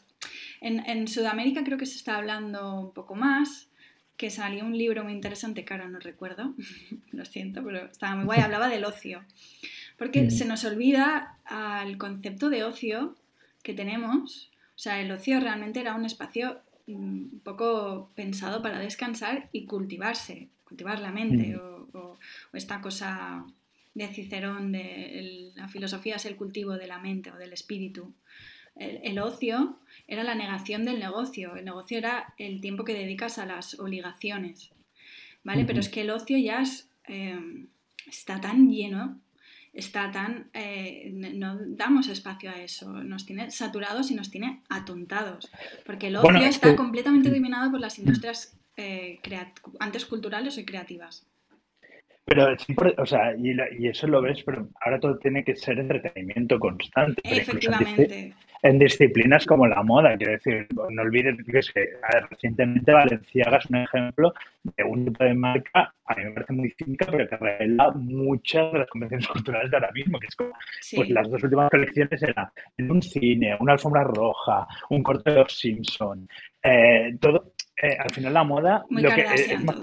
en, 0.60 1.08
Sudamérica 1.08 1.64
creo 1.64 1.78
que 1.78 1.86
se 1.86 1.96
está 1.96 2.16
hablando 2.16 2.80
un 2.80 2.92
poco 2.92 3.14
más, 3.14 3.68
que 4.16 4.30
salió 4.30 4.64
un 4.64 4.76
libro 4.76 5.04
muy 5.04 5.12
interesante 5.12 5.64
que 5.64 5.74
ahora 5.74 5.88
no 5.88 5.98
recuerdo, 5.98 6.54
lo 7.12 7.24
siento, 7.24 7.62
pero 7.62 7.86
estaba 7.86 8.16
muy 8.16 8.24
guay, 8.24 8.40
hablaba 8.40 8.68
del 8.68 8.84
ocio. 8.84 9.24
Porque 9.98 10.30
se 10.30 10.44
nos 10.44 10.64
olvida 10.64 11.38
el 11.84 11.98
concepto 11.98 12.50
de 12.50 12.64
ocio 12.64 13.14
que 13.62 13.74
tenemos. 13.74 14.50
O 14.74 14.78
sea, 14.78 15.00
el 15.00 15.12
ocio 15.12 15.38
realmente 15.38 15.80
era 15.80 15.94
un 15.94 16.04
espacio 16.04 16.60
mm, 16.86 17.34
un 17.34 17.40
poco 17.44 18.10
pensado 18.16 18.60
para 18.60 18.80
descansar 18.80 19.48
y 19.52 19.66
cultivarse, 19.66 20.48
cultivar 20.74 20.98
la 20.98 21.12
mente, 21.12 21.56
o, 21.56 22.18
esta 22.52 22.80
cosa 22.80 23.46
de 23.94 24.08
Cicerón 24.08 24.72
de 24.72 25.52
la 25.54 25.68
filosofía 25.68 26.16
es 26.16 26.24
el 26.24 26.34
cultivo 26.34 26.72
de 26.72 26.88
la 26.88 26.98
mente 26.98 27.30
o 27.30 27.36
del 27.36 27.52
espíritu. 27.52 28.12
el, 28.74 29.20
ocio 29.20 29.78
era 30.08 30.24
la 30.24 30.34
negación 30.34 30.84
del 30.84 30.98
negocio. 30.98 31.54
El 31.54 31.64
negocio 31.64 31.96
era 31.98 32.34
el 32.38 32.60
tiempo 32.60 32.84
que 32.84 32.92
dedicas 32.92 33.38
a 33.38 33.46
las 33.46 33.78
obligaciones. 33.78 34.72
¿Vale? 35.44 35.64
Pero 35.64 35.78
es 35.78 35.88
que 35.88 36.00
el 36.00 36.10
ocio 36.10 36.38
ya 36.38 36.64
eh, 37.06 37.66
está 38.08 38.40
tan 38.40 38.68
lleno, 38.68 39.20
está 39.72 40.10
tan. 40.10 40.50
Eh, 40.54 41.10
no 41.12 41.56
damos 41.56 42.08
espacio 42.08 42.50
a 42.50 42.60
eso. 42.60 43.04
Nos 43.04 43.26
tiene 43.26 43.52
saturados 43.52 44.10
y 44.10 44.14
nos 44.16 44.30
tiene 44.30 44.62
atontados. 44.68 45.52
Porque 45.86 46.08
el 46.08 46.16
ocio 46.16 46.46
está 46.46 46.74
completamente 46.74 47.30
dominado 47.30 47.70
por 47.70 47.78
las 47.78 47.98
industrias 48.00 48.58
eh, 48.76 49.20
antes 49.80 50.04
culturales 50.06 50.58
y 50.58 50.64
creativas. 50.64 51.26
Pero 52.26 52.56
o 52.96 53.06
sea, 53.06 53.36
y, 53.36 53.54
y, 53.78 53.88
eso 53.88 54.06
lo 54.06 54.22
ves, 54.22 54.42
pero 54.44 54.68
ahora 54.80 54.98
todo 54.98 55.18
tiene 55.18 55.44
que 55.44 55.56
ser 55.56 55.78
entretenimiento 55.78 56.58
constante. 56.58 57.20
Efectivamente 57.22 58.34
en 58.64 58.78
disciplinas 58.78 59.44
como 59.44 59.66
la 59.66 59.82
moda. 59.82 60.16
Quiero 60.16 60.32
decir, 60.32 60.66
no 60.74 61.02
olvides 61.02 61.36
que, 61.72 61.90
recientemente 62.30 62.92
Valenciaga 62.92 63.58
es 63.58 63.66
un 63.66 63.76
ejemplo 63.76 64.32
de 64.62 64.84
un 64.84 65.04
tipo 65.04 65.22
de 65.22 65.34
marca, 65.34 65.94
a 66.06 66.14
mí 66.14 66.24
me 66.24 66.30
parece 66.30 66.52
muy 66.54 66.70
cínica, 66.70 67.06
pero 67.10 67.28
que 67.28 67.36
revela 67.36 67.90
muchas 67.90 68.72
de 68.72 68.78
las 68.78 68.88
convenciones 68.88 69.28
culturales 69.34 69.70
de 69.70 69.76
ahora 69.76 69.92
mismo, 69.92 70.18
que 70.18 70.26
es 70.28 70.36
como, 70.36 70.52
pues 70.96 71.10
las 71.10 71.30
dos 71.30 71.42
últimas 71.42 71.70
colecciones 71.70 72.22
eran 72.22 72.48
en 72.78 72.90
un 72.90 73.02
cine, 73.02 73.54
una 73.60 73.74
alfombra 73.74 74.02
roja, 74.04 74.66
un 74.88 75.02
corte 75.02 75.30
de 75.30 75.36
los 75.36 75.58
Simpson, 75.58 76.26
eh, 76.62 77.14
todo, 77.20 77.52
eh, 77.82 77.96
al 77.98 78.10
final 78.10 78.34
la 78.34 78.44
moda, 78.44 78.84
lo 78.90 79.10
que 79.10 79.22
es 79.22 79.64
más 79.64 79.76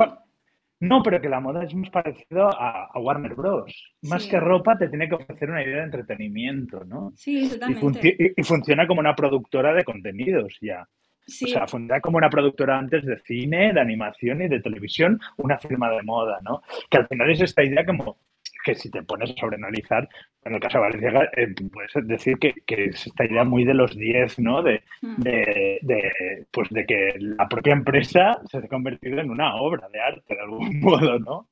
no, 0.81 1.03
pero 1.03 1.21
que 1.21 1.29
la 1.29 1.39
moda 1.39 1.63
es 1.63 1.75
más 1.75 1.91
parecido 1.91 2.49
a, 2.51 2.89
Warner 2.99 3.35
Bros. 3.35 3.93
Más 4.01 4.25
que 4.25 4.39
ropa, 4.39 4.75
te 4.75 4.89
tiene 4.89 5.07
que 5.07 5.13
ofrecer 5.13 5.51
una 5.51 5.63
idea 5.63 5.77
de 5.77 5.83
entretenimiento, 5.83 6.83
¿no? 6.85 7.13
Sí, 7.15 7.49
totalmente. 7.49 8.33
Y, 8.35 8.43
funciona 8.43 8.87
como 8.87 8.99
una 8.99 9.15
productora 9.15 9.75
de 9.75 9.83
contenidos 9.83 10.57
ya. 10.59 10.81
O 10.81 11.47
sea, 11.47 11.67
funciona 11.67 12.01
como 12.01 12.17
una 12.17 12.31
productora 12.31 12.79
antes 12.79 13.05
de 13.05 13.19
cine, 13.19 13.73
de 13.73 13.79
animación 13.79 14.41
y 14.41 14.47
de 14.47 14.59
televisión, 14.59 15.19
una 15.37 15.59
firma 15.59 15.91
de 15.91 16.01
moda, 16.01 16.39
¿no? 16.41 16.63
Que 16.89 16.97
al 16.97 17.07
final 17.07 17.29
es 17.29 17.41
esta 17.41 17.63
idea 17.63 17.85
como 17.85 18.17
que 18.63 18.75
si 18.75 18.89
te 18.89 19.03
pones 19.03 19.31
a 19.31 19.33
sobreanalizar, 19.39 20.07
en 20.43 20.55
el 20.55 20.59
caso 20.59 20.77
de 20.77 20.83
Valencia, 20.83 21.29
eh, 21.37 21.53
puedes 21.71 22.07
decir 22.07 22.37
que, 22.39 22.53
es 22.67 23.07
esta 23.07 23.25
idea 23.25 23.43
muy 23.43 23.63
de 23.63 23.73
los 23.73 23.95
10, 23.95 24.39
¿no? 24.39 24.61
Mm. 24.61 25.21
De, 25.21 26.45
pues 26.51 26.69
de 26.69 26.85
que 26.85 27.15
la 27.19 27.47
propia 27.47 27.73
empresa 27.73 28.41
se 28.49 28.57
ha 28.57 28.67
convertido 28.67 29.19
en 29.19 29.29
una 29.29 29.55
obra 29.55 29.87
de 29.89 29.99
arte, 29.99 30.35
de 30.35 30.41
algún 30.41 30.79
modo, 30.81 31.19
¿no? 31.19 31.47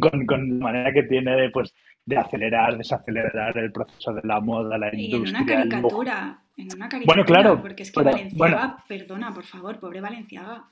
Con, 0.00 0.58
la 0.58 0.64
manera 0.64 0.92
que 0.92 1.04
tiene 1.04 1.36
de, 1.36 1.50
pues, 1.50 1.74
de 2.04 2.16
acelerar, 2.18 2.76
desacelerar 2.76 3.56
el 3.56 3.72
proceso 3.72 4.12
de 4.12 4.22
la 4.24 4.40
moda, 4.40 4.76
la 4.76 4.94
industria. 4.94 5.38
en 5.38 5.44
una 5.44 5.46
caricatura, 5.46 6.38
en 6.56 6.68
una 6.74 6.88
caricatura. 6.88 7.04
Bueno, 7.06 7.24
claro. 7.24 7.62
Porque 7.62 7.84
es 7.84 7.92
que 7.92 8.02
Valenciaga, 8.02 8.78
perdona, 8.88 9.32
por 9.32 9.44
favor, 9.44 9.78
pobre 9.78 10.00
Valenciaga. 10.00 10.64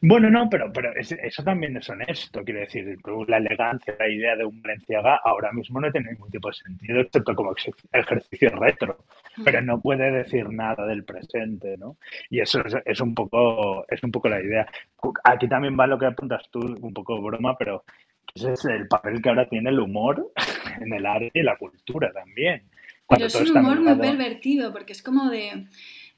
Bueno, 0.00 0.30
no, 0.30 0.48
pero, 0.48 0.72
pero 0.72 0.92
eso 0.96 1.42
también 1.42 1.76
es 1.76 1.88
honesto. 1.88 2.44
Quiero 2.44 2.60
decir, 2.60 2.98
la 3.26 3.38
elegancia, 3.38 3.96
la 3.98 4.08
idea 4.08 4.36
de 4.36 4.44
un 4.44 4.62
Valenciaga 4.62 5.20
ahora 5.24 5.52
mismo 5.52 5.80
no 5.80 5.90
tiene 5.90 6.12
ningún 6.12 6.30
tipo 6.30 6.48
de 6.48 6.54
sentido, 6.54 7.00
excepto 7.00 7.34
como 7.34 7.54
ejercicio 7.92 8.50
retro. 8.50 9.04
Pero 9.44 9.62
no 9.62 9.80
puede 9.80 10.10
decir 10.10 10.48
nada 10.50 10.86
del 10.86 11.04
presente, 11.04 11.76
¿no? 11.78 11.96
Y 12.30 12.40
eso 12.40 12.62
es, 12.84 13.00
un 13.00 13.14
poco, 13.14 13.84
es 13.88 14.02
un 14.02 14.12
poco 14.12 14.28
la 14.28 14.40
idea. 14.40 14.66
Aquí 15.24 15.48
también 15.48 15.76
va 15.78 15.86
lo 15.86 15.98
que 15.98 16.06
apuntas 16.06 16.44
tú, 16.50 16.60
un 16.60 16.92
poco 16.94 17.20
broma, 17.20 17.56
pero 17.56 17.84
ese 18.34 18.52
es 18.52 18.64
el 18.66 18.86
papel 18.88 19.20
que 19.20 19.28
ahora 19.28 19.48
tiene 19.48 19.70
el 19.70 19.80
humor 19.80 20.32
en 20.80 20.92
el 20.92 21.06
arte 21.06 21.30
y 21.34 21.42
la 21.42 21.56
cultura 21.56 22.12
también. 22.12 22.62
Pero 23.08 23.26
es 23.26 23.34
un 23.34 23.56
humor 23.56 23.80
muy 23.80 23.94
pervertido, 23.96 24.72
porque 24.72 24.92
es 24.92 25.02
como 25.02 25.30
de 25.30 25.66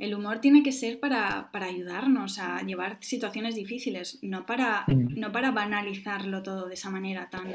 el 0.00 0.14
humor 0.14 0.40
tiene 0.40 0.62
que 0.62 0.72
ser 0.72 0.98
para, 0.98 1.50
ayudarnos 1.52 2.38
a 2.38 2.62
llevar 2.62 2.96
situaciones 3.00 3.54
difíciles, 3.54 4.18
no 4.22 4.46
para, 4.46 4.84
mm. 4.86 5.18
no 5.18 5.30
para 5.30 5.50
banalizarlo 5.50 6.42
todo 6.42 6.68
de 6.68 6.74
esa 6.74 6.90
manera 6.90 7.28
tan, 7.30 7.54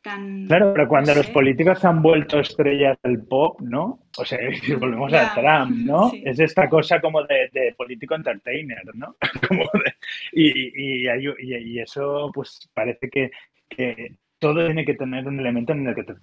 tan... 0.00 0.46
Claro, 0.46 0.72
pero 0.72 0.88
cuando 0.88 1.14
los 1.14 1.28
políticos 1.28 1.84
han 1.84 2.00
vuelto 2.00 2.40
estrellas 2.40 2.98
del 3.02 3.22
pop, 3.24 3.60
¿no? 3.60 4.00
O 4.16 4.24
sea, 4.24 4.38
si 4.62 4.74
volvemos 4.74 5.12
a 5.12 5.34
Trump, 5.34 5.76
¿no? 5.84 6.10
Es 6.24 6.40
esta 6.40 6.66
cosa 6.68 6.98
como 6.98 7.22
de, 7.24 7.74
político 7.76 8.14
entertainer, 8.14 8.82
¿no? 8.94 9.16
y, 10.32 11.02
y, 11.04 11.78
eso, 11.78 12.30
pues 12.32 12.70
parece 12.72 13.10
que, 13.10 13.30
que 13.68 14.16
todo 14.42 14.66
tiene 14.66 14.84
que 14.84 14.94
tener 14.94 15.24
un 15.26 15.38
elemento 15.38 15.72
en 15.72 15.86
el 15.86 15.94
que 15.94 16.02
te, 16.02 16.14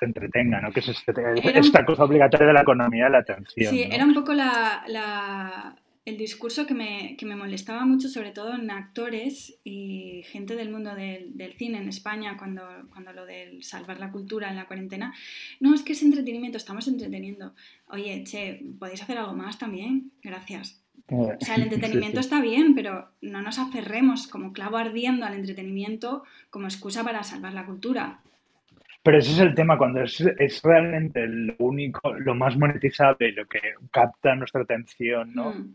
entretenga, 0.00 0.62
¿no? 0.62 0.72
Que 0.72 0.80
es 0.80 0.88
este, 0.88 1.12
esta 1.58 1.84
cosa 1.84 2.04
obligatoria 2.04 2.46
de 2.46 2.52
la 2.54 2.62
economía 2.62 3.04
de 3.04 3.10
la 3.10 3.18
atención. 3.18 3.70
Sí, 3.70 3.82
era 3.82 4.06
un 4.06 4.14
poco 4.14 4.32
la, 4.32 5.76
el 6.06 6.16
discurso 6.16 6.66
que 6.66 6.72
me, 6.72 7.16
que 7.18 7.26
me, 7.26 7.36
molestaba 7.36 7.84
mucho, 7.84 8.08
sobre 8.08 8.30
todo 8.30 8.54
en 8.54 8.70
actores 8.70 9.60
y 9.62 10.22
gente 10.24 10.56
del 10.56 10.70
mundo 10.70 10.94
del, 10.94 11.36
del, 11.36 11.52
cine 11.52 11.76
en 11.76 11.88
España, 11.90 12.38
cuando, 12.38 12.62
cuando 12.90 13.12
lo 13.12 13.26
del 13.26 13.62
salvar 13.62 14.00
la 14.00 14.10
cultura 14.10 14.48
en 14.48 14.56
la 14.56 14.66
cuarentena. 14.66 15.12
No, 15.60 15.74
es 15.74 15.82
que 15.82 15.92
es 15.92 16.02
entretenimiento, 16.02 16.56
estamos 16.56 16.88
entreteniendo. 16.88 17.54
Oye, 17.88 18.24
che, 18.24 18.64
¿podéis 18.78 19.02
hacer 19.02 19.18
algo 19.18 19.34
más 19.34 19.58
también? 19.58 20.12
Gracias. 20.22 20.79
O 21.10 21.36
sea, 21.40 21.56
el 21.56 21.62
entretenimiento 21.64 22.20
está 22.20 22.40
bien, 22.40 22.74
pero 22.74 23.08
no 23.20 23.42
nos 23.42 23.58
aferremos 23.58 24.26
como 24.26 24.52
clavo 24.52 24.76
ardiendo 24.76 25.26
al 25.26 25.34
entretenimiento 25.34 26.24
como 26.50 26.66
excusa 26.66 27.04
para 27.04 27.22
salvar 27.22 27.52
la 27.52 27.66
cultura. 27.66 28.20
Pero 29.02 29.18
ese 29.18 29.32
es 29.32 29.38
el 29.38 29.54
tema, 29.54 29.78
cuando 29.78 30.02
es, 30.02 30.20
es 30.20 30.62
realmente 30.62 31.26
lo 31.26 31.54
único, 31.58 32.12
lo 32.12 32.34
más 32.34 32.56
monetizable, 32.56 33.32
lo 33.32 33.46
que 33.46 33.60
capta 33.90 34.34
nuestra 34.34 34.62
atención, 34.62 35.34
¿no? 35.34 35.54
Mm. 35.54 35.74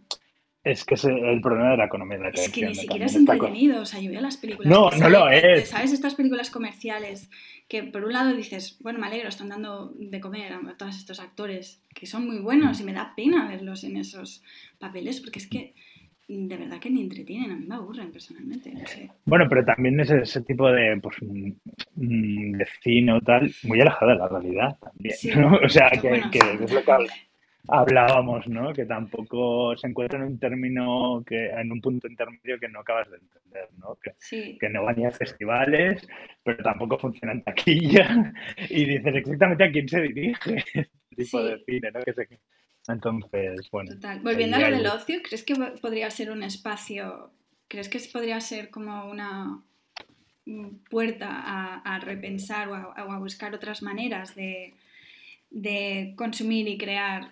Es 0.65 0.83
que 0.83 0.95
es 0.95 1.05
el 1.05 1.39
problema 1.41 1.71
de 1.71 1.77
la 1.77 1.85
economía 1.85 2.17
de 2.17 2.23
la 2.23 2.29
Es 2.31 2.49
que 2.49 2.65
ni 2.65 2.73
siquiera 2.73 3.05
es 3.05 3.15
entretenido. 3.15 3.81
O 3.81 3.85
sea, 3.85 4.01
yo 4.01 4.09
veo 4.09 4.19
las 4.19 4.37
películas. 4.37 4.67
No, 4.67 4.89
no 4.89 5.09
lo 5.09 5.29
es. 5.29 5.69
¿Sabes? 5.69 5.93
Estas 5.93 6.15
películas 6.15 6.49
comerciales 6.49 7.29
que 7.67 7.83
por 7.83 8.03
un 8.03 8.13
lado 8.13 8.35
dices, 8.35 8.77
bueno, 8.81 8.97
me 8.97 9.05
alegro, 9.05 9.29
están 9.29 9.49
dando 9.49 9.93
de 9.95 10.19
comer 10.19 10.53
a 10.53 10.75
todos 10.75 10.97
estos 10.97 11.19
actores 11.19 11.83
que 11.93 12.07
son 12.07 12.25
muy 12.25 12.39
buenos 12.39 12.81
y 12.81 12.83
me 12.83 12.93
da 12.93 13.13
pena 13.15 13.47
verlos 13.47 13.83
en 13.83 13.97
esos 13.97 14.43
papeles 14.79 15.21
porque 15.21 15.39
es 15.39 15.47
que 15.47 15.73
de 16.27 16.57
verdad 16.57 16.79
que 16.79 16.89
ni 16.89 17.01
entretienen, 17.01 17.51
a 17.51 17.55
mí 17.55 17.65
me 17.67 17.75
aburren 17.75 18.11
personalmente. 18.11 18.73
Bueno, 19.25 19.45
pero 19.47 19.63
también 19.63 19.99
es 19.99 20.09
ese 20.09 20.41
tipo 20.41 20.71
de, 20.71 20.99
pues, 20.99 21.17
de 21.21 22.67
cine 22.81 23.13
o 23.13 23.21
tal, 23.21 23.53
muy 23.63 23.79
alejado 23.79 24.11
de 24.11 24.17
la 24.17 24.27
realidad 24.27 24.77
también, 24.79 25.15
¿no? 25.39 25.59
O 25.63 25.69
sea, 25.69 25.91
que, 25.91 26.23
que 26.31 26.39
es 26.63 26.73
lo 26.73 26.83
que 26.83 26.91
hablábamos, 27.67 28.47
¿no? 28.47 28.73
Que 28.73 28.85
tampoco 28.85 29.75
se 29.77 29.87
encuentra 29.87 30.19
en 30.19 30.25
un 30.25 30.39
término 30.39 31.23
que 31.25 31.49
en 31.49 31.71
un 31.71 31.81
punto 31.81 32.07
intermedio 32.07 32.59
que 32.59 32.69
no 32.69 32.79
acabas 32.79 33.09
de 33.09 33.17
entender, 33.17 33.69
¿no? 33.77 33.97
Que, 34.01 34.57
que 34.57 34.69
no 34.69 34.83
van 34.83 34.97
ni 34.97 35.05
a 35.05 35.11
festivales, 35.11 36.07
pero 36.43 36.63
tampoco 36.63 36.97
funciona 36.97 37.33
en 37.33 37.43
taquilla 37.43 38.33
y 38.69 38.85
dices 38.85 39.15
exactamente 39.15 39.63
a 39.63 39.71
quién 39.71 39.87
se 39.87 40.01
dirige 40.01 40.55
este 40.57 40.89
tipo 41.15 41.43
de 41.43 41.63
cine, 41.65 41.91
¿no? 41.91 41.99
Entonces, 42.87 43.69
bueno. 43.71 43.93
Total. 43.93 44.19
Volviendo 44.19 44.57
a 44.57 44.59
lo 44.59 44.77
del 44.77 44.87
ocio, 44.87 45.19
¿crees 45.23 45.43
que 45.43 45.55
podría 45.81 46.09
ser 46.11 46.31
un 46.31 46.43
espacio, 46.43 47.31
crees 47.67 47.89
que 47.89 47.99
podría 48.11 48.39
ser 48.39 48.69
como 48.69 49.09
una 49.09 49.63
puerta 50.89 51.81
a, 51.83 51.99
repensar 51.99 52.67
o 52.69 52.75
a, 52.75 53.17
buscar 53.17 53.55
otras 53.55 53.81
maneras 53.81 54.35
de, 54.35 54.75
de 55.49 56.13
consumir 56.15 56.67
y 56.67 56.77
crear 56.77 57.31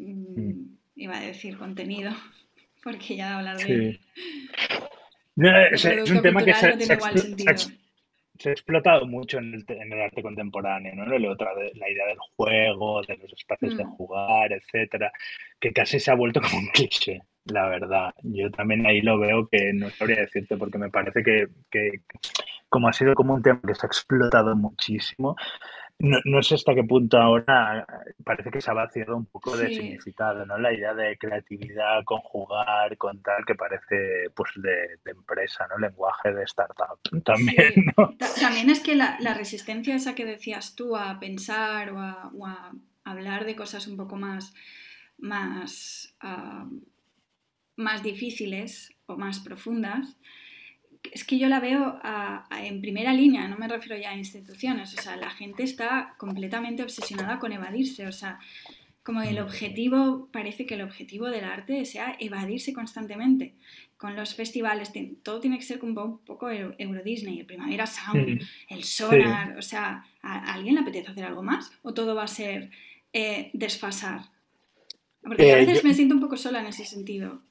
Mm, 0.00 0.40
mm. 0.40 0.78
iba 0.96 1.16
a 1.16 1.20
decir 1.20 1.56
contenido, 1.58 2.12
porque 2.82 3.16
ya 3.16 3.28
de 3.28 3.34
hablar 3.34 3.56
de... 3.58 4.00
es, 5.72 6.10
un 6.10 6.22
tema 6.22 6.42
que 6.42 6.54
se, 6.54 6.66
ha 8.48 8.52
explotado 8.52 9.06
mucho 9.06 9.38
en 9.38 9.62
el, 9.68 10.00
arte 10.00 10.22
contemporáneo, 10.22 10.94
¿no? 10.94 11.04
la 11.04 11.18
idea 11.18 12.06
del 12.06 12.18
juego, 12.36 13.02
de 13.02 13.18
los 13.18 13.32
espacios 13.34 13.76
de 13.76 13.84
mm. 13.84 13.90
jugar, 13.90 14.52
etcétera, 14.52 15.12
que 15.60 15.72
casi 15.72 16.00
se 16.00 16.10
ha 16.10 16.14
vuelto 16.14 16.40
como 16.40 16.58
un 16.58 16.68
cliché, 16.68 17.20
la 17.44 17.68
verdad. 17.68 18.14
Yo 18.22 18.50
también 18.50 18.86
ahí 18.86 19.02
lo 19.02 19.18
veo 19.18 19.46
que 19.48 19.72
no 19.74 19.90
sabría 19.90 20.20
decirte, 20.20 20.56
porque 20.56 20.78
me 20.78 20.88
parece 20.88 21.22
que, 21.22 21.48
que 21.70 22.00
como 22.70 22.88
ha 22.88 22.92
sido 22.94 23.14
como 23.14 23.34
un 23.34 23.42
tema 23.42 23.60
que 23.66 23.74
se 23.74 23.86
ha 23.86 23.88
explotado 23.88 24.56
muchísimo, 24.56 25.36
no, 26.00 26.18
no, 26.24 26.42
sé 26.42 26.54
hasta 26.54 26.74
qué 26.74 26.82
punto 26.82 27.18
ahora 27.18 27.86
parece 28.24 28.50
que 28.50 28.60
se 28.60 28.70
ha 28.70 28.74
vaciado 28.74 29.16
un 29.16 29.26
poco 29.26 29.56
de 29.56 29.68
significado, 29.68 30.44
¿no? 30.46 30.58
La 30.58 30.72
idea 30.72 30.94
de 30.94 31.16
creatividad, 31.18 32.02
conjugar, 32.04 32.96
con 32.96 33.22
tal, 33.22 33.44
que 33.46 33.54
parece 33.54 34.30
pues 34.34 34.50
de, 34.56 34.98
empresa, 35.04 35.66
¿no? 35.68 35.78
Lenguaje 35.78 36.32
de 36.32 36.44
startup 36.44 36.98
también, 37.24 37.72
¿no? 37.96 38.14
También 38.40 38.70
es 38.70 38.80
que 38.80 38.94
la, 38.94 39.18
resistencia 39.34 39.94
esa 39.94 40.14
que 40.14 40.24
decías 40.24 40.74
tú 40.74 40.96
a 40.96 41.20
pensar 41.20 41.92
o 41.92 42.00
a, 42.00 42.72
hablar 43.04 43.44
de 43.44 43.56
cosas 43.56 43.86
un 43.86 43.96
poco 43.96 44.16
más, 44.16 44.54
más, 45.18 46.14
ah, 46.20 46.66
más 47.76 48.02
difíciles 48.02 48.94
o 49.06 49.16
más 49.16 49.40
profundas, 49.40 50.16
es 51.12 51.24
que 51.24 51.38
yo 51.38 51.48
la 51.48 51.60
veo 51.60 51.98
en 52.62 52.80
primera 52.80 53.12
línea, 53.12 53.48
no 53.48 53.56
me 53.56 53.68
refiero 53.68 54.00
ya 54.00 54.10
a 54.10 54.16
instituciones, 54.16 54.96
o 54.98 55.02
sea, 55.02 55.16
la 55.16 55.30
gente 55.30 55.62
está 55.62 56.14
completamente 56.18 56.82
obsesionada 56.82 57.38
con 57.38 57.52
evadirse, 57.52 58.06
o 58.06 58.12
sea, 58.12 58.38
como 59.02 59.22
el 59.22 59.38
objetivo, 59.38 60.28
parece 60.30 60.66
que 60.66 60.74
el 60.74 60.82
objetivo 60.82 61.30
del 61.30 61.44
arte 61.44 61.84
sea 61.84 62.16
evadirse 62.20 62.72
constantemente. 62.72 63.54
Con 63.96 64.14
los 64.14 64.34
festivales, 64.34 64.92
todo 65.22 65.40
tiene 65.40 65.58
que 65.58 65.64
ser 65.64 65.78
como 65.78 66.04
un 66.04 66.18
poco 66.18 66.50
Euro 66.50 67.02
Disney, 67.02 67.40
el 67.40 67.46
Primavera 67.46 67.86
Sound, 67.86 68.40
el 68.68 68.84
Sonar, 68.84 69.58
o 69.58 69.62
sea, 69.62 70.04
¿a, 70.22 70.52
alguien 70.54 70.74
le 70.74 70.82
apetece 70.82 71.10
hacer 71.10 71.24
algo 71.24 71.42
más? 71.42 71.72
¿O 71.82 71.92
todo 71.92 72.14
va 72.14 72.24
a 72.24 72.28
ser 72.28 72.70
eh, 73.12 73.50
desfasar? 73.52 74.22
Porque 75.22 75.52
a 75.52 75.58
eh, 75.58 75.66
veces 75.66 75.84
me 75.84 75.92
siento 75.92 76.14
un 76.14 76.20
poco 76.20 76.36
sola 76.36 76.60
en 76.60 76.66
ese 76.66 76.84
sentido. 76.84 77.42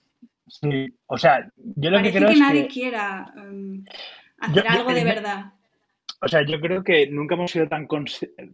Sí, 0.50 0.88
o 1.06 1.18
sea, 1.18 1.50
yo 1.56 1.90
lo 1.92 2.02
que 2.02 2.12
creo 2.12 2.30
que 2.30 2.40
nadie 2.40 2.68
quiera 2.68 3.32
em, 3.38 3.84
hacer 4.40 4.68
algo 4.68 4.94
de 4.94 5.04
verdad. 5.04 5.54
o 6.22 6.28
sea, 6.28 6.42
yo 6.46 6.60
creo 6.60 6.84
que 6.84 7.08
nunca 7.08 7.36
hemos 7.36 7.52
sido 7.52 7.68
tan, 7.68 7.88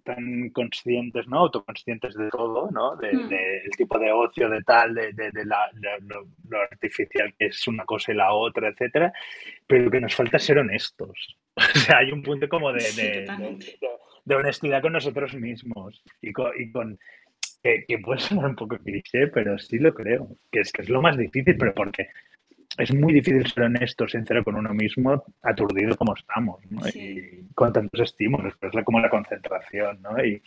tan 0.04 0.50
conscientes, 0.50 1.28
¿no? 1.28 1.40
Autoconscientes 1.40 2.14
de 2.16 2.30
todo, 2.30 2.70
¿no? 2.72 2.96
Del 2.98 3.30
de, 3.30 3.64
hmm. 3.66 3.72
tipo 3.78 3.98
de 3.98 4.12
ocio, 4.12 4.50
de 4.50 4.62
tal, 4.62 4.94
de, 4.94 5.14
de, 5.14 5.46
la, 5.46 5.70
lo, 6.02 6.62
artificial 6.72 7.34
que 7.40 7.48
es 7.48 7.68
una 7.68 7.86
cosa 7.86 8.12
y 8.12 8.16
la 8.16 8.34
otra, 8.34 8.70
etcétera. 8.70 9.14
Pero 9.66 9.90
que 9.90 10.02
nos 10.02 10.14
falta 10.14 10.40
ser 10.40 10.60
honestos. 10.60 11.38
O 11.58 11.80
sea, 11.80 12.00
hay 12.00 12.12
un 12.12 12.22
punto 12.22 12.50
como 12.50 12.74
de, 12.74 12.82
de 14.26 14.36
honestidad 14.36 14.82
con 14.82 14.94
nosotros 14.94 15.34
mismos 15.36 16.04
y 16.22 16.34
con, 16.34 16.52
y 16.60 16.70
con 16.72 17.00
que, 17.66 17.84
que, 17.88 17.98
puede 17.98 18.20
sonar 18.20 18.46
un 18.46 18.56
poco 18.56 18.78
cliché, 18.78 19.28
pero 19.28 19.58
sí 19.58 19.80
lo 19.80 19.92
creo, 19.92 20.28
que 20.52 20.60
es 20.60 20.72
que 20.72 20.84
es 20.84 20.90
lo 20.90 21.02
más 21.02 21.18
difícil, 21.18 21.58
pero 21.58 21.74
porque 21.74 22.10
es 22.78 22.94
muy 22.94 23.12
difícil 23.12 23.46
ser 23.48 23.64
honesto, 23.64 24.08
sincero 24.08 24.44
con 24.44 24.56
uno 24.56 24.72
mismo, 24.72 25.24
aturdido 25.42 25.96
como 25.98 26.14
estamos, 26.14 26.60
¿no? 26.70 26.88
Y 26.90 27.48
con 27.56 27.74
tantos 27.74 28.02
estímulos, 28.02 28.54
pero 28.60 28.78
es 28.78 28.86
como 28.86 29.00
la 29.00 29.10
concentración, 29.10 30.00
¿no? 30.04 30.24
Y, 30.24 30.44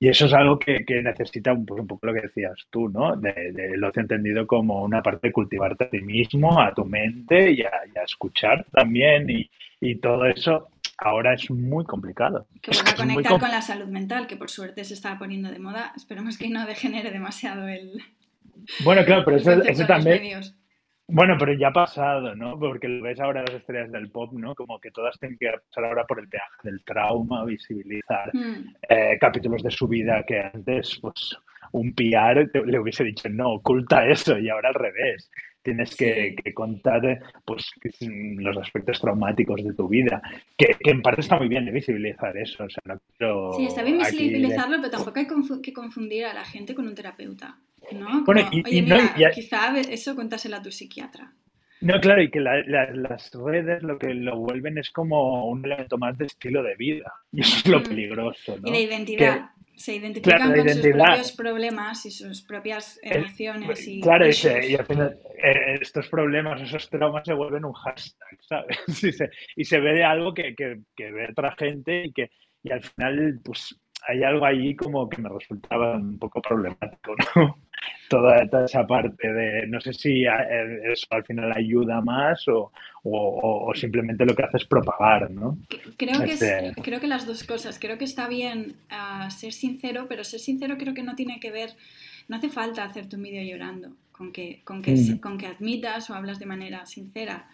y 0.00 0.08
eso 0.08 0.24
es 0.24 0.32
algo 0.32 0.58
que, 0.58 0.86
que 0.86 1.02
necesita 1.02 1.52
un, 1.52 1.66
pues 1.66 1.82
un, 1.82 1.86
poco 1.86 2.06
lo 2.06 2.14
que 2.14 2.22
decías 2.22 2.56
tú, 2.70 2.88
¿no? 2.88 3.14
De, 3.16 3.52
de, 3.52 3.76
lo 3.76 3.88
he 3.88 4.00
entendido 4.00 4.46
como 4.46 4.82
una 4.84 5.02
parte 5.02 5.28
de 5.28 5.32
cultivarte 5.32 5.84
a 5.84 5.90
ti 5.90 6.00
mismo, 6.00 6.58
a 6.58 6.72
tu 6.72 6.86
mente 6.86 7.50
y 7.50 7.60
a, 7.60 7.72
y 7.94 7.98
a 7.98 8.04
escuchar 8.04 8.64
también. 8.72 9.28
Y, 9.28 9.50
y, 9.80 9.96
todo 9.96 10.24
eso 10.24 10.68
ahora 10.98 11.34
es 11.34 11.50
muy 11.50 11.84
complicado. 11.84 12.46
Que 12.60 12.72
vuelva 12.72 12.90
a 12.90 12.96
conectar 12.96 13.40
con 13.40 13.50
la 13.50 13.62
salud 13.62 13.86
mental, 13.86 14.26
que 14.26 14.36
por 14.36 14.50
suerte 14.50 14.84
se 14.84 14.94
está 14.94 15.18
poniendo 15.18 15.50
de 15.50 15.58
moda. 15.58 15.92
Esperemos 15.96 16.36
que 16.36 16.50
no 16.50 16.66
degenere 16.66 17.10
demasiado 17.10 17.66
el. 17.68 18.02
Bueno, 18.84 19.04
claro, 19.04 19.24
pero 19.24 19.36
eso, 19.38 19.52
eso 19.62 19.86
también. 19.86 20.42
Bueno, 21.10 21.36
pero 21.38 21.54
ya 21.54 21.68
ha 21.68 21.72
pasado, 21.72 22.34
¿no? 22.34 22.58
Porque 22.58 22.86
lo 22.86 23.02
ves 23.02 23.18
ahora 23.18 23.40
las 23.40 23.54
estrellas 23.54 23.90
del 23.90 24.10
pop, 24.10 24.30
¿no? 24.34 24.54
Como 24.54 24.78
que 24.78 24.90
todas 24.90 25.18
tienen 25.18 25.38
que 25.38 25.50
pasar 25.50 25.86
ahora 25.86 26.04
por 26.04 26.20
el 26.20 26.28
peaje 26.28 26.46
del 26.64 26.84
trauma, 26.84 27.46
visibilizar 27.46 28.30
mm. 28.34 28.74
eh, 28.90 29.16
capítulos 29.18 29.62
de 29.62 29.70
su 29.70 29.88
vida 29.88 30.22
que 30.26 30.38
antes, 30.38 30.98
pues, 31.00 31.34
un 31.72 31.94
PR 31.94 32.50
le 32.66 32.78
hubiese 32.78 33.04
dicho, 33.04 33.26
no, 33.30 33.52
oculta 33.54 34.06
eso, 34.06 34.38
y 34.38 34.50
ahora 34.50 34.68
al 34.68 34.74
revés. 34.74 35.30
Tienes 35.68 35.94
que, 35.94 36.34
contar 36.54 37.02
pues, 37.44 37.70
los 38.00 38.56
aspectos 38.56 38.98
traumáticos 39.00 39.62
de 39.62 39.74
tu 39.74 39.86
vida, 39.86 40.22
que, 40.56 40.74
en 40.80 41.02
parte 41.02 41.20
está 41.20 41.36
muy 41.36 41.48
bien 41.48 41.66
de 41.66 41.72
visibilizar 41.72 42.34
eso. 42.38 42.66
sí, 43.56 43.66
está 43.66 43.82
bien 43.82 43.98
visibilizarlo, 43.98 44.78
pero 44.78 44.90
tampoco 44.90 45.18
hay 45.18 45.26
que 45.60 45.72
confundir 45.74 46.24
a 46.24 46.32
la 46.32 46.44
gente 46.44 46.74
con 46.74 46.86
un 46.86 46.94
terapeuta. 46.94 47.58
¿no? 47.92 48.24
quizá 49.34 49.78
eso 49.78 50.14
cuéntaselo 50.14 50.56
a 50.56 50.62
tu 50.62 50.70
psiquiatra. 50.70 51.32
No, 51.80 52.00
claro, 52.00 52.22
y 52.22 52.30
que 52.30 52.40
las 52.40 53.30
redes 53.34 53.82
lo 53.82 53.98
que 53.98 54.14
lo 54.14 54.38
vuelven 54.38 54.78
es 54.78 54.90
como 54.90 55.48
un 55.48 55.64
elemento 55.64 55.96
más 55.96 56.16
de 56.16 56.26
estilo 56.26 56.62
de 56.62 56.74
vida. 56.76 57.12
Y 57.30 57.42
eso 57.42 57.58
es 57.58 57.66
lo 57.68 57.80
mm. 57.80 57.82
peligroso, 57.84 58.58
¿no? 58.58 58.68
Y 58.68 58.72
de 58.72 58.80
identidad. 58.80 59.50
Se 59.78 59.94
identifican 59.94 60.52
con 60.54 60.68
sus 60.68 60.80
propios 60.82 61.32
problemas 61.32 62.06
y 62.06 62.10
sus 62.10 62.42
propias 62.42 62.98
emociones. 63.02 63.86
y 63.86 64.00
claro, 64.00 64.26
y, 64.26 64.32
y 64.70 64.74
al 64.74 64.84
final, 64.84 65.18
eh, 65.42 65.78
estos 65.80 66.08
problemas, 66.08 66.60
esos 66.60 66.90
traumas 66.90 67.22
se 67.24 67.32
vuelven 67.32 67.64
un 67.64 67.72
hashtag, 67.72 68.38
¿sabes? 68.40 68.78
y, 69.04 69.12
se, 69.12 69.30
y 69.56 69.64
se 69.64 69.78
ve 69.78 69.94
de 69.94 70.04
algo 70.04 70.34
que, 70.34 70.54
que, 70.54 70.80
que 70.96 71.12
ve 71.12 71.28
otra 71.30 71.54
gente 71.56 72.06
y 72.06 72.12
que 72.12 72.30
y 72.62 72.72
al 72.72 72.82
final, 72.82 73.40
pues 73.44 73.78
hay 74.06 74.22
algo 74.22 74.44
ahí 74.44 74.74
como 74.74 75.08
que 75.08 75.22
me 75.22 75.28
resultaba 75.28 75.96
un 75.96 76.18
poco 76.18 76.40
problemático, 76.40 77.14
¿no? 77.36 77.56
Toda, 78.08 78.42
esa 78.64 78.86
parte 78.86 79.32
de, 79.32 79.66
no 79.66 79.80
sé 79.80 79.92
si 79.92 80.24
eh, 80.24 80.92
eso 80.92 81.06
al 81.10 81.24
final 81.24 81.52
ayuda 81.54 82.00
más 82.00 82.44
o, 82.48 82.72
simplemente 83.74 84.24
lo 84.24 84.34
que 84.34 84.42
hace 84.42 84.56
es 84.56 84.64
propagar, 84.64 85.30
¿no? 85.30 85.58
Creo 85.96 86.24
que, 86.24 86.32
este 86.32 86.72
creo 86.82 87.00
que 87.00 87.06
las 87.06 87.26
dos 87.26 87.44
cosas. 87.44 87.78
Creo 87.78 87.98
que 87.98 88.04
está 88.04 88.28
bien 88.28 88.76
ah, 88.90 89.28
ser 89.30 89.52
sincero, 89.52 90.06
pero 90.08 90.24
ser 90.24 90.40
sincero 90.40 90.76
creo 90.78 90.94
que 90.94 91.02
no 91.02 91.14
tiene 91.14 91.38
que 91.38 91.50
ver, 91.50 91.70
no 92.28 92.36
hace 92.36 92.48
falta 92.48 92.84
hacerte 92.84 93.16
un 93.16 93.22
vídeo 93.22 93.42
llorando, 93.42 93.90
con 94.10 94.32
que, 94.32 94.62
con 94.64 94.82
que, 94.82 94.92
mm. 94.92 95.18
con 95.18 95.36
que 95.36 95.46
admitas 95.46 96.08
o 96.08 96.14
hablas 96.14 96.38
de 96.38 96.46
manera 96.46 96.86
sincera 96.86 97.46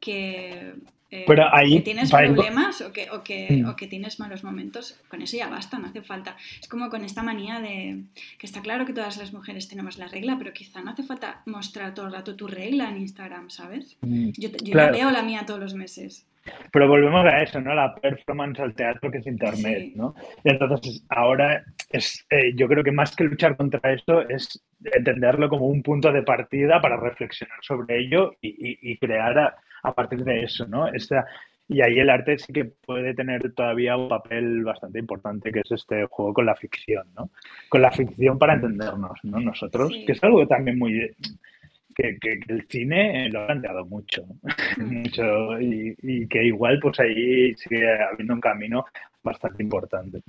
que 0.00 0.74
eh, 1.10 1.24
que 1.26 1.80
tienes 1.80 2.10
problemas 2.10 2.82
o 2.82 2.92
que, 2.92 3.10
o, 3.10 3.22
que, 3.22 3.62
mm. 3.62 3.68
o 3.68 3.76
que, 3.76 3.86
tienes 3.86 4.20
malos 4.20 4.44
momentos, 4.44 5.00
con 5.08 5.22
eso 5.22 5.36
ya 5.38 5.48
basta, 5.48 5.78
no 5.78 5.86
hace 5.86 6.02
falta. 6.02 6.36
Es 6.60 6.68
como 6.68 6.90
con 6.90 7.04
esta 7.04 7.22
manía 7.22 7.60
de 7.60 8.02
que 8.38 8.46
está 8.46 8.60
claro 8.60 8.84
que 8.84 8.92
todas 8.92 9.16
las 9.16 9.32
mujeres 9.32 9.68
tenemos 9.68 9.96
la 9.98 10.08
regla, 10.08 10.36
pero 10.38 10.52
quizá 10.52 10.82
no 10.82 10.90
hace 10.90 11.02
falta 11.02 11.42
mostrar 11.46 11.94
todo 11.94 12.06
el 12.06 12.12
rato 12.12 12.36
tu 12.36 12.46
regla 12.46 12.90
en 12.90 12.98
Instagram, 12.98 13.48
¿sabes? 13.48 13.96
Mm, 14.02 14.30
yo, 14.36 14.50
yo 14.62 14.74
ya 14.74 14.90
veo 14.90 15.10
la 15.10 15.22
mía 15.22 15.44
todos 15.46 15.60
los 15.60 15.74
meses. 15.74 16.26
Pero 16.72 16.88
volvemos 16.88 17.24
a 17.24 17.42
eso, 17.42 17.60
¿no? 17.60 17.74
La 17.74 17.94
performance 17.94 18.60
al 18.60 18.74
teatro 18.74 19.10
que 19.10 19.18
es 19.18 19.26
Internet, 19.26 19.92
¿no? 19.94 20.14
Y 20.44 20.50
entonces 20.50 21.04
ahora 21.08 21.64
es, 21.90 22.26
eh, 22.30 22.52
yo 22.54 22.68
creo 22.68 22.84
que 22.84 22.92
más 22.92 23.14
que 23.16 23.24
luchar 23.24 23.56
contra 23.56 23.92
eso 23.92 24.28
es 24.28 24.62
entenderlo 24.82 25.48
como 25.48 25.66
un 25.66 25.82
punto 25.82 26.12
de 26.12 26.22
partida 26.22 26.80
para 26.80 26.96
reflexionar 26.96 27.58
sobre 27.62 27.98
ello 27.98 28.34
y, 28.40 28.48
y, 28.48 28.92
y 28.92 28.98
crear 28.98 29.38
a, 29.38 29.56
a 29.88 29.94
partir 29.94 30.24
de 30.24 30.42
eso, 30.44 30.66
¿no? 30.66 30.86
y 31.70 31.82
ahí 31.82 31.98
el 31.98 32.08
arte 32.08 32.38
sí 32.38 32.50
que 32.52 32.64
puede 32.64 33.14
tener 33.14 33.52
todavía 33.52 33.96
un 33.96 34.08
papel 34.08 34.64
bastante 34.64 34.98
importante, 34.98 35.52
que 35.52 35.60
es 35.60 35.70
este 35.70 36.06
juego 36.06 36.32
con 36.32 36.46
la 36.46 36.56
ficción, 36.56 37.06
¿no? 37.14 37.30
Con 37.68 37.82
la 37.82 37.92
ficción 37.92 38.38
para 38.38 38.54
entendernos, 38.54 39.18
¿no? 39.22 39.38
Nosotros, 39.38 39.92
que 40.06 40.12
es 40.12 40.24
algo 40.24 40.46
también 40.46 40.78
muy... 40.78 41.14
Que, 41.94 42.16
el 42.48 42.64
cine 42.68 43.28
lo 43.28 43.40
ha 43.40 43.46
planteado 43.46 43.84
mucho, 43.84 44.24
mucho 44.78 45.60
y, 45.60 46.28
que 46.28 46.44
igual 46.44 46.78
pues 46.80 47.00
ahí 47.00 47.52
sigue 47.56 48.02
habiendo 48.02 48.34
un 48.34 48.40
camino 48.40 48.84
bastante 49.22 49.64
importante. 49.64 50.22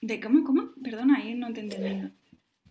¿De 0.00 0.20
cómo, 0.20 0.44
cómo? 0.44 0.70
Perdona, 0.82 1.16
ahí 1.18 1.34
no 1.34 1.52
te 1.52 1.60
entendí. 1.60 2.10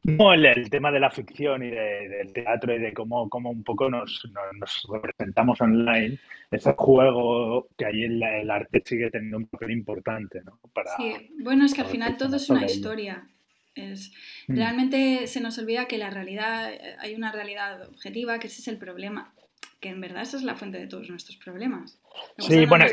No, 0.03 0.33
el, 0.33 0.69
tema 0.69 0.91
de 0.91 0.99
la 0.99 1.11
ficción 1.11 1.63
y 1.63 1.69
del 1.69 2.31
teatro 2.33 2.73
y 2.73 2.79
de 2.79 2.93
cómo, 2.93 3.29
cómo 3.29 3.51
un 3.51 3.63
poco 3.63 3.89
nos, 3.89 4.27
nos, 4.57 4.87
representamos 4.91 5.59
online, 5.61 6.17
ese 6.49 6.73
juego 6.77 7.67
que 7.77 7.85
ahí 7.85 8.03
el, 8.03 8.23
el, 8.23 8.49
arte 8.49 8.81
sigue 8.85 9.11
teniendo 9.11 9.37
un 9.37 9.47
papel 9.47 9.71
importante, 9.71 10.41
¿no? 10.43 10.59
Para, 10.73 10.95
sí, 10.95 11.31
bueno, 11.39 11.65
es 11.65 11.73
que 11.73 11.81
al 11.81 11.87
final 11.87 12.17
todo 12.17 12.37
es 12.37 12.49
una 12.49 12.65
historia. 12.65 13.27
Es, 13.75 14.11
mm. 14.47 14.55
Realmente 14.55 15.27
se 15.27 15.41
nos 15.41 15.57
olvida 15.57 15.85
que 15.87 15.97
la 15.97 16.09
realidad, 16.09 16.71
hay 16.99 17.15
una 17.15 17.31
realidad 17.31 17.87
objetiva, 17.89 18.39
que 18.39 18.47
ese 18.47 18.61
es 18.61 18.67
el 18.67 18.77
problema 18.77 19.33
que 19.79 19.89
en 19.89 20.01
verdad 20.01 20.23
esa 20.23 20.37
es 20.37 20.43
la 20.43 20.55
fuente 20.55 20.77
de 20.77 20.87
todos 20.87 21.09
nuestros 21.09 21.37
problemas. 21.37 21.99
Sí, 22.37 22.65
bueno, 22.65 22.85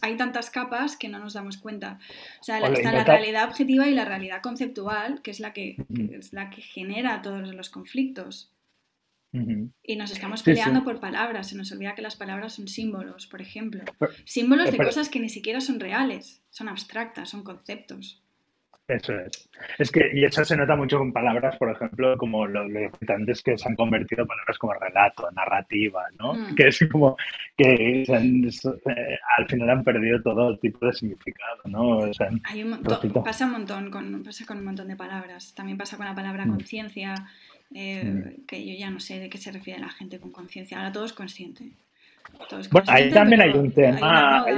hay 0.00 0.16
tantas 0.16 0.50
capas 0.50 0.96
que 0.96 1.08
no 1.08 1.18
nos 1.18 1.34
damos 1.34 1.58
cuenta. 1.58 1.98
O 2.40 2.44
sea, 2.44 2.58
está 2.58 2.92
la 2.92 3.04
realidad 3.04 3.48
objetiva 3.48 3.86
y 3.88 3.94
la 3.94 4.04
realidad 4.04 4.40
conceptual, 4.40 5.20
que 5.22 5.30
es 5.30 5.40
la 5.40 5.52
que, 5.52 5.76
es 6.12 6.32
la 6.32 6.50
que 6.50 6.62
genera 6.62 7.20
todos 7.20 7.54
los 7.54 7.68
conflictos. 7.68 8.52
Y 9.82 9.96
nos 9.96 10.10
estamos 10.10 10.42
peleando 10.42 10.84
por 10.84 11.00
palabras. 11.00 11.48
Se 11.48 11.56
nos 11.56 11.72
olvida 11.72 11.94
que 11.94 12.02
las 12.02 12.16
palabras 12.16 12.54
son 12.54 12.68
símbolos, 12.68 13.26
por 13.26 13.40
ejemplo. 13.40 13.82
símbolos 14.24 14.70
de 14.70 14.78
cosas 14.78 15.08
que 15.08 15.20
ni 15.20 15.28
siquiera 15.28 15.60
son 15.60 15.80
reales, 15.80 16.42
son 16.50 16.68
abstractas, 16.68 17.30
son 17.30 17.42
conceptos. 17.42 18.21
Eso 18.88 19.12
es. 19.14 19.48
Es 19.78 19.92
que, 19.92 20.10
y 20.12 20.24
eso 20.24 20.44
se 20.44 20.56
nota 20.56 20.74
mucho 20.74 20.98
con 20.98 21.12
palabras, 21.12 21.56
por 21.56 21.70
ejemplo, 21.70 22.16
como 22.18 22.46
lo, 22.46 22.66
importantes 22.66 23.42
que 23.42 23.56
se 23.56 23.68
han 23.68 23.76
convertido 23.76 24.22
en 24.22 24.28
palabras 24.28 24.58
como 24.58 24.74
relato, 24.74 25.30
narrativa, 25.30 26.02
¿no? 26.18 26.34
Mm. 26.34 26.54
Que 26.56 26.68
es 26.68 26.88
como 26.90 27.16
que 27.56 28.02
eh, 28.02 29.18
al 29.38 29.48
final 29.48 29.70
han 29.70 29.84
perdido 29.84 30.20
todo 30.20 30.58
tipo 30.58 30.84
de 30.84 30.92
significado, 30.92 31.60
¿no? 31.66 32.00
Hay 32.44 32.64
un 32.64 32.82
pasa 33.24 33.46
un 33.46 33.52
montón 33.52 33.90
con, 33.90 34.22
pasa 34.24 34.44
con 34.46 34.58
un 34.58 34.64
montón 34.64 34.88
de 34.88 34.96
palabras. 34.96 35.54
También 35.54 35.78
pasa 35.78 35.96
con 35.96 36.06
la 36.06 36.14
palabra 36.14 36.44
mm. 36.44 36.50
conciencia, 36.50 37.14
eh, 37.72 38.02
mm. 38.04 38.46
que 38.46 38.66
yo 38.66 38.74
ya 38.76 38.90
no 38.90 38.98
sé 38.98 39.20
de 39.20 39.30
qué 39.30 39.38
se 39.38 39.52
refiere 39.52 39.80
la 39.80 39.90
gente 39.90 40.18
con 40.18 40.32
conciencia. 40.32 40.78
Ahora 40.78 40.92
todo 40.92 41.04
es 41.04 41.12
consciente. 41.12 41.70
bueno, 42.70 42.86
ahí 42.88 43.10
también 43.10 43.42
hay 43.42 43.50
un 43.52 43.70
tema. 43.70 44.44
Hay 44.44 44.56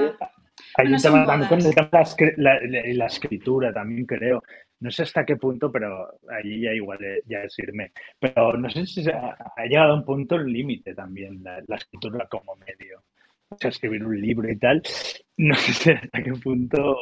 un 0.79 0.97
tema 0.97 1.27
también 1.27 1.49
con 1.49 1.61
el 1.61 1.75
tema 1.75 2.05
de 2.17 2.95
la, 2.95 3.07
escritura, 3.07 3.73
también 3.73 4.07
creo. 4.07 4.43
No 4.81 4.91
sé 4.91 5.05
hasta 5.05 5.25
qué 5.25 5.37
punto, 5.37 5.71
pero 5.71 6.19
ahí 6.29 6.61
ya 6.63 6.73
igual 6.73 6.99
ya 7.27 7.43
es 7.43 7.59
irme. 7.59 7.93
Pero 8.19 8.57
no 8.57 8.69
sé 8.69 8.87
si 8.87 9.09
ha, 9.09 9.37
llegado 9.67 9.93
a 9.93 9.97
un 9.97 10.05
punto 10.05 10.39
límite 10.39 10.95
también 10.95 11.43
la, 11.43 11.77
escritura 11.77 12.27
como 12.29 12.57
medio. 12.57 13.03
O 13.49 13.57
sea, 13.57 13.71
escribir 13.71 14.05
un 14.05 14.21
libro 14.21 14.51
y 14.51 14.57
tal. 14.59 14.83
No 15.37 15.57
sé 15.57 15.95
hasta 15.95 16.23
qué 16.23 16.33
punto 16.35 16.97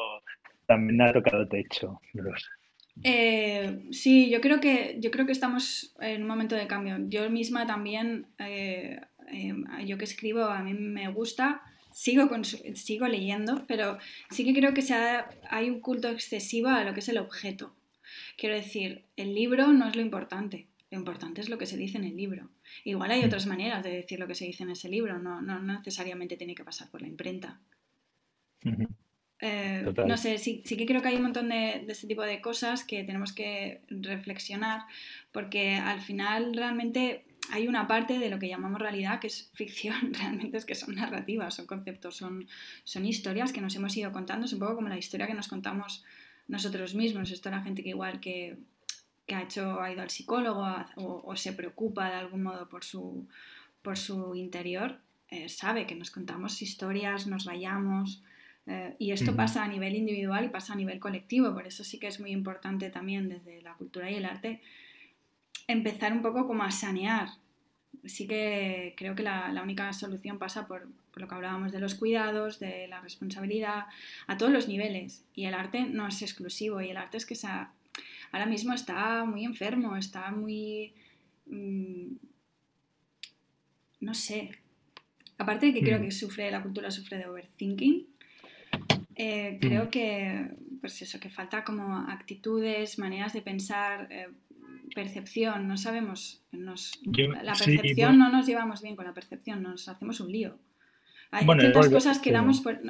también 0.64 1.02
ha 1.02 1.12
tocado 1.12 1.46
techo. 1.46 2.00
No 2.14 2.22
lo 2.22 2.36
sé. 2.36 2.46
Eh, 3.02 3.88
sí, 3.90 4.30
yo 4.30 4.40
creo 4.40 4.60
que 4.60 4.96
yo 5.00 5.10
creo 5.10 5.26
que 5.26 5.32
estamos 5.32 5.94
en 6.00 6.22
un 6.22 6.28
momento 6.28 6.54
de 6.54 6.66
cambio. 6.66 6.96
Yo 7.08 7.28
misma 7.30 7.66
también, 7.66 8.28
eh, 8.38 9.00
eh, 9.30 9.54
yo 9.86 9.98
que 9.98 10.04
escribo, 10.04 10.44
a 10.44 10.62
mí 10.62 10.74
me 10.74 11.08
gusta 11.08 11.62
sigo, 11.92 12.28
sigo 12.74 13.08
leyendo, 13.08 13.64
pero 13.66 13.98
sí 14.30 14.44
que 14.44 14.54
creo 14.54 14.74
que 14.74 14.82
hay 15.50 15.70
un 15.70 15.80
culto 15.80 16.08
excesivo 16.08 16.68
a 16.68 16.84
lo 16.84 16.94
que 16.94 17.00
es 17.00 17.08
el 17.08 17.18
objeto. 17.18 17.74
Quiero 18.36 18.54
decir, 18.54 19.04
el 19.16 19.34
libro 19.34 19.68
no 19.68 19.88
es 19.88 19.96
lo 19.96 20.02
importante, 20.02 20.66
lo 20.90 20.98
importante 20.98 21.40
es 21.40 21.48
lo 21.48 21.58
que 21.58 21.66
se 21.66 21.76
dice 21.76 21.98
en 21.98 22.04
el 22.04 22.16
libro. 22.16 22.50
Igual 22.84 23.10
hay 23.10 23.24
otras 23.24 23.46
maneras 23.46 23.82
de 23.82 23.90
decir 23.90 24.18
lo 24.18 24.26
que 24.26 24.34
se 24.34 24.44
dice 24.44 24.62
en 24.62 24.70
ese 24.70 24.88
libro, 24.88 25.18
no, 25.18 25.40
no, 25.40 25.60
necesariamente 25.62 26.36
tiene 26.36 26.54
que 26.54 26.64
pasar 26.64 26.90
por 26.90 27.02
la 27.02 27.08
imprenta. 27.08 27.60
Eh, 29.40 29.92
no 30.06 30.16
sé, 30.16 30.38
sí, 30.38 30.62
sí, 30.64 30.76
que 30.76 30.86
creo 30.86 31.02
que 31.02 31.08
hay 31.08 31.16
un 31.16 31.22
montón 31.22 31.48
de, 31.48 31.82
de 31.84 31.92
este 31.92 32.06
tipo 32.06 32.22
de 32.22 32.40
cosas 32.40 32.84
que 32.84 33.02
tenemos 33.02 33.32
que 33.32 33.80
reflexionar, 33.88 34.82
porque 35.32 35.74
al 35.74 36.00
final 36.00 36.54
realmente 36.54 37.24
hay 37.50 37.68
una 37.68 37.86
parte 37.86 38.18
de 38.18 38.30
lo 38.30 38.38
que 38.38 38.48
llamamos 38.48 38.80
realidad 38.80 39.20
que 39.20 39.26
es 39.26 39.50
ficción, 39.54 40.14
realmente 40.18 40.56
es 40.56 40.64
que 40.64 40.74
son 40.74 40.94
narrativas, 40.94 41.54
son 41.54 41.66
conceptos, 41.66 42.16
son, 42.16 42.46
son 42.84 43.04
historias 43.04 43.52
que 43.52 43.60
nos 43.60 43.74
hemos 43.74 43.96
ido 43.96 44.12
contando, 44.12 44.46
es 44.46 44.52
un 44.52 44.58
poco 44.58 44.76
como 44.76 44.88
la 44.88 44.98
historia 44.98 45.26
que 45.26 45.34
nos 45.34 45.48
contamos 45.48 46.04
nosotros 46.48 46.94
mismos. 46.94 47.30
Esto 47.30 47.50
la 47.50 47.62
gente 47.62 47.82
que 47.82 47.90
igual 47.90 48.20
que, 48.20 48.58
que 49.26 49.34
ha 49.34 49.42
hecho, 49.42 49.80
ha 49.80 49.92
ido 49.92 50.02
al 50.02 50.10
psicólogo 50.10 50.66
o, 50.96 51.36
se 51.36 51.52
preocupa 51.52 52.08
de 52.08 52.16
algún 52.16 52.42
modo 52.42 52.68
por 52.68 52.84
su, 52.84 53.26
por 53.82 53.96
su 53.96 54.34
interior, 54.34 54.98
eh, 55.28 55.48
sabe 55.48 55.86
que 55.86 55.94
nos 55.94 56.10
contamos 56.10 56.60
historias, 56.62 57.26
nos 57.26 57.44
rayamos. 57.44 58.22
Eh, 58.66 58.94
y 59.00 59.10
esto 59.10 59.34
pasa 59.34 59.64
a 59.64 59.68
nivel 59.68 59.96
individual 59.96 60.44
y 60.44 60.48
pasa 60.48 60.74
a 60.74 60.76
nivel 60.76 61.00
colectivo, 61.00 61.52
por 61.52 61.66
eso 61.66 61.82
sí 61.82 61.98
que 61.98 62.06
es 62.06 62.20
muy 62.20 62.30
importante 62.30 62.90
también 62.90 63.28
desde 63.28 63.60
la 63.60 63.74
cultura 63.74 64.08
y 64.08 64.14
el 64.14 64.24
arte 64.24 64.60
empezar 65.68 66.12
un 66.12 66.22
poco 66.22 66.46
como 66.46 66.62
a 66.62 66.70
sanear. 66.70 67.28
Sí 68.04 68.26
que 68.26 68.94
creo 68.96 69.14
que 69.14 69.22
la, 69.22 69.60
única 69.62 69.92
solución 69.92 70.38
pasa 70.38 70.66
por, 70.66 70.88
lo 71.14 71.28
que 71.28 71.34
hablábamos 71.34 71.72
de 71.72 71.80
los 71.80 71.94
cuidados, 71.94 72.58
de 72.58 72.88
la 72.88 73.00
responsabilidad, 73.00 73.86
a 74.26 74.36
todos 74.36 74.52
los 74.52 74.68
niveles. 74.68 75.24
Y 75.34 75.44
el 75.44 75.54
arte 75.54 75.82
no 75.82 76.06
es 76.06 76.22
exclusivo 76.22 76.80
y 76.80 76.90
el 76.90 76.96
arte 76.96 77.16
es 77.16 77.26
que 77.26 77.36
ahora 78.32 78.46
mismo 78.46 78.72
está 78.72 79.24
muy 79.24 79.44
enfermo, 79.44 79.96
está 79.96 80.30
muy... 80.30 80.94
Mm, 81.46 82.14
no 84.00 84.14
sé. 84.14 84.50
Aparte 85.38 85.66
de 85.66 85.74
que 85.74 85.82
creo 85.82 85.98
mm. 86.00 86.02
que 86.02 86.10
sufre, 86.10 86.50
la 86.50 86.62
cultura 86.62 86.90
sufre 86.90 87.18
de 87.18 87.26
overthinking, 87.26 88.06
eh, 89.14 89.58
creo 89.60 89.84
mm. 89.84 89.88
que, 89.88 90.48
pues 90.80 91.00
eso, 91.02 91.20
que 91.20 91.30
falta 91.30 91.62
como 91.64 91.98
actitudes, 91.98 92.98
maneras 92.98 93.32
de 93.32 93.42
pensar, 93.42 94.08
eh, 94.10 94.28
percepción, 94.94 95.68
no 95.68 95.76
sabemos, 95.76 96.42
nos, 96.52 97.00
la 97.04 97.54
percepción 97.54 98.18
no 98.18 98.30
nos 98.30 98.46
llevamos 98.46 98.82
bien 98.82 98.96
con 98.96 99.06
la 99.06 99.14
percepción, 99.14 99.62
nos 99.62 99.88
hacemos 99.88 100.20
un 100.20 100.32
lío. 100.32 100.58
Hay 101.30 101.46
ciertas 101.46 101.88
cosas 101.88 102.18
que 102.18 102.30
damos 102.30 102.60
por... 102.60 102.80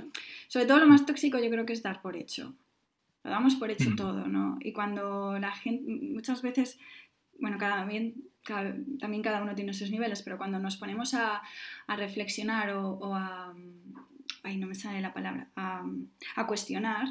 sobre 0.49 0.67
todo 0.67 0.81
lo 0.81 0.87
más 0.87 1.07
tóxico 1.07 1.39
yo 1.39 1.49
creo 1.49 1.65
que 1.65 1.73
es 1.73 1.83
dar 1.83 2.03
por 2.03 2.17
hecho. 2.17 2.55
Lo 3.23 3.31
damos 3.31 3.55
por 3.55 3.71
hecho 3.71 3.91
mm. 3.91 3.97
todo, 3.97 4.27
¿no? 4.27 4.59
Y 4.61 4.73
cuando 4.73 5.39
la 5.39 5.53
gente, 5.53 5.85
muchas 5.89 6.43
veces, 6.43 6.81
bueno, 7.39 7.57
cada, 7.57 7.85
bien, 7.85 8.15
también 8.99 9.23
cada 9.23 9.43
uno 9.43 9.55
tiene 9.55 9.73
sus 9.75 9.93
niveles, 9.93 10.23
pero 10.23 10.39
cuando 10.39 10.59
nos 10.59 10.77
ponemos 10.77 11.15
a, 11.15 11.41
a 11.87 11.97
reflexionar 11.97 12.71
o, 12.71 12.91
o, 12.95 13.15
a... 13.15 13.55
Ay, 14.43 14.57
no 14.57 14.67
me 14.67 14.75
sale 14.75 15.01
la 15.01 15.15
palabra, 15.15 15.51
a, 15.55 15.85
a 16.35 16.47
cuestionar, 16.49 17.07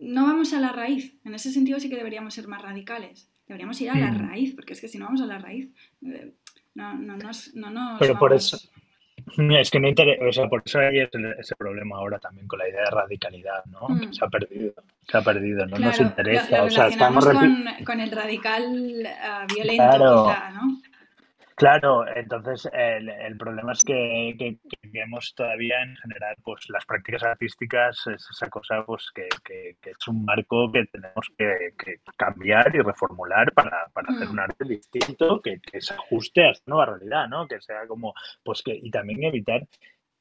no 0.00 0.26
vamos 0.26 0.52
a 0.52 0.60
la 0.60 0.72
raíz. 0.72 1.14
En 1.24 1.34
ese 1.34 1.52
sentido 1.52 1.78
sí 1.78 1.88
que 1.88 1.96
deberíamos 1.96 2.34
ser 2.34 2.48
más 2.48 2.62
radicales. 2.62 3.28
Deberíamos 3.48 3.80
ir 3.80 3.90
a 3.90 3.98
la 3.98 4.12
mm. 4.12 4.28
raíz, 4.28 4.54
porque 4.54 4.74
es 4.74 4.80
que 4.80 4.88
si 4.88 4.98
no 4.98 5.06
vamos 5.06 5.22
a 5.22 5.26
la 5.26 5.38
raíz, 5.38 5.70
eh, 6.02 6.32
no, 6.74 6.94
no, 6.94 7.16
nos, 7.16 7.54
no 7.54 7.70
nos 7.70 7.98
Pero 7.98 8.18
por 8.18 8.34
eso, 8.34 8.58
es 9.36 9.70
que 9.70 9.80
no 9.80 9.88
interesa, 9.88 10.24
o 10.24 10.32
sea, 10.32 10.48
por 10.48 10.62
eso 10.64 10.78
hay 10.78 11.00
ese, 11.00 11.56
problema 11.56 11.96
ahora 11.96 12.18
también 12.18 12.46
con 12.46 12.58
la 12.58 12.68
idea 12.68 12.84
de 12.84 12.90
radicalidad, 12.90 13.64
¿no? 13.66 13.88
Mm. 13.88 14.12
Se 14.12 14.24
ha 14.24 14.28
perdido, 14.28 14.74
se 15.06 15.16
ha 15.16 15.22
perdido, 15.22 15.66
no 15.66 15.78
nos 15.78 15.98
interesa. 15.98 16.62
o 16.62 16.70
sea, 16.70 16.88
estamos 16.88 17.26
con, 17.26 17.64
con, 17.84 18.00
el 18.00 18.10
radical 18.10 18.64
uh, 18.66 19.54
violento, 19.54 20.26
quizá, 20.26 20.50
¿no? 20.50 20.80
Claro, 21.58 22.06
entonces 22.14 22.68
el, 22.72 23.08
el 23.08 23.36
problema 23.36 23.72
es 23.72 23.82
que, 23.82 24.36
que, 24.38 24.58
vemos 24.92 25.34
todavía 25.34 25.82
en 25.82 25.96
general 25.96 26.36
pues 26.44 26.64
las 26.68 26.86
prácticas 26.86 27.24
artísticas 27.24 27.98
es 28.06 28.28
esa 28.30 28.48
cosa 28.48 28.84
pues 28.86 29.10
que, 29.12 29.26
que 29.44 29.90
es 29.90 30.08
un 30.08 30.24
marco 30.24 30.70
que 30.70 30.84
tenemos 30.86 31.26
que, 31.36 31.74
cambiar 32.16 32.72
y 32.76 32.78
reformular 32.78 33.52
para, 33.54 33.88
para 33.92 34.08
hacer 34.08 34.28
mm. 34.28 34.30
un 34.30 34.38
arte 34.38 34.64
distinto 34.66 35.40
que, 35.42 35.60
se 35.80 35.94
ajuste 35.94 36.44
a 36.44 36.50
esta 36.50 36.70
nueva 36.70 36.86
realidad, 36.86 37.28
¿no? 37.28 37.48
Que 37.48 37.60
sea 37.60 37.88
como 37.88 38.14
pues 38.44 38.62
que 38.62 38.78
y 38.80 38.90
también 38.92 39.24
evitar 39.24 39.66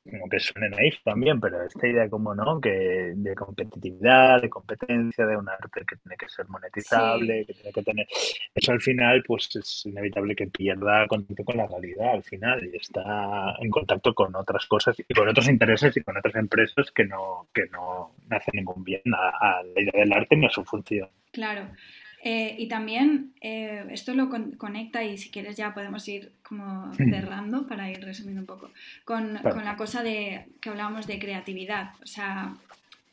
como 0.09 0.29
que 0.29 0.39
suene 0.39 0.69
naif 0.69 1.01
también, 1.03 1.39
pero 1.39 1.63
esta 1.63 1.88
idea 1.88 2.09
como, 2.09 2.34
¿no? 2.34 2.59
Que 2.59 3.13
de 3.15 3.35
competitividad, 3.35 4.41
de 4.41 4.49
competencia, 4.49 5.25
de 5.25 5.38
un 5.38 5.49
arte 5.49 5.84
que 5.88 5.95
tiene 5.97 6.17
que 6.17 6.29
ser 6.29 6.47
monetizable, 6.47 7.45
que 7.45 7.53
tiene 7.53 7.71
que 7.71 7.84
tener... 7.84 8.07
Eso 8.53 8.71
al 8.71 8.81
final, 8.81 9.23
pues 9.25 9.55
es 9.55 9.85
inevitable 9.85 10.35
que 10.35 10.47
pierda 10.47 11.07
contacto 11.07 11.43
con 11.43 11.57
la 11.57 11.67
realidad 11.67 12.15
al 12.15 12.23
final 12.23 12.63
y 12.65 12.77
está 12.77 13.55
en 13.59 13.69
contacto 13.69 14.13
con 14.13 14.35
otras 14.35 14.65
cosas 14.65 14.95
y 14.99 15.13
con 15.13 15.27
otros 15.27 15.47
intereses 15.47 15.95
y 15.95 16.01
con 16.01 16.17
otras 16.17 16.35
empresas 16.35 16.91
que 16.91 17.05
no, 17.05 17.47
que 17.53 17.65
no 17.71 18.15
hacen 18.29 18.53
ningún 18.53 18.84
bien 18.84 19.01
a, 19.13 19.29
a 19.29 19.63
la 19.63 19.81
idea 19.81 20.03
del 20.03 20.13
arte 20.13 20.35
ni 20.35 20.45
a 20.45 20.49
su 20.49 20.63
función. 20.63 21.09
Claro. 21.31 21.69
Eh, 22.23 22.56
y 22.57 22.68
también 22.68 23.34
eh, 23.41 23.85
esto 23.91 24.14
lo 24.14 24.30
conecta 24.57 25.03
y 25.03 25.18
si 25.18 25.30
quieres 25.30 25.56
ya 25.56 25.73
podemos 25.73 26.07
ir 26.07 26.31
como 26.44 26.94
cerrando 26.95 27.68
para 27.68 27.91
ir 27.91 28.03
resumiendo 28.03 28.41
un 28.41 28.48
poco 28.48 28.72
con, 29.06 29.35
la 29.35 29.76
cosa 29.77 30.02
de 30.02 30.48
que 30.60 30.69
hablábamos 30.69 31.06
de 31.06 31.19
creatividad. 31.19 31.91
O 32.02 32.07
sea, 32.07 32.56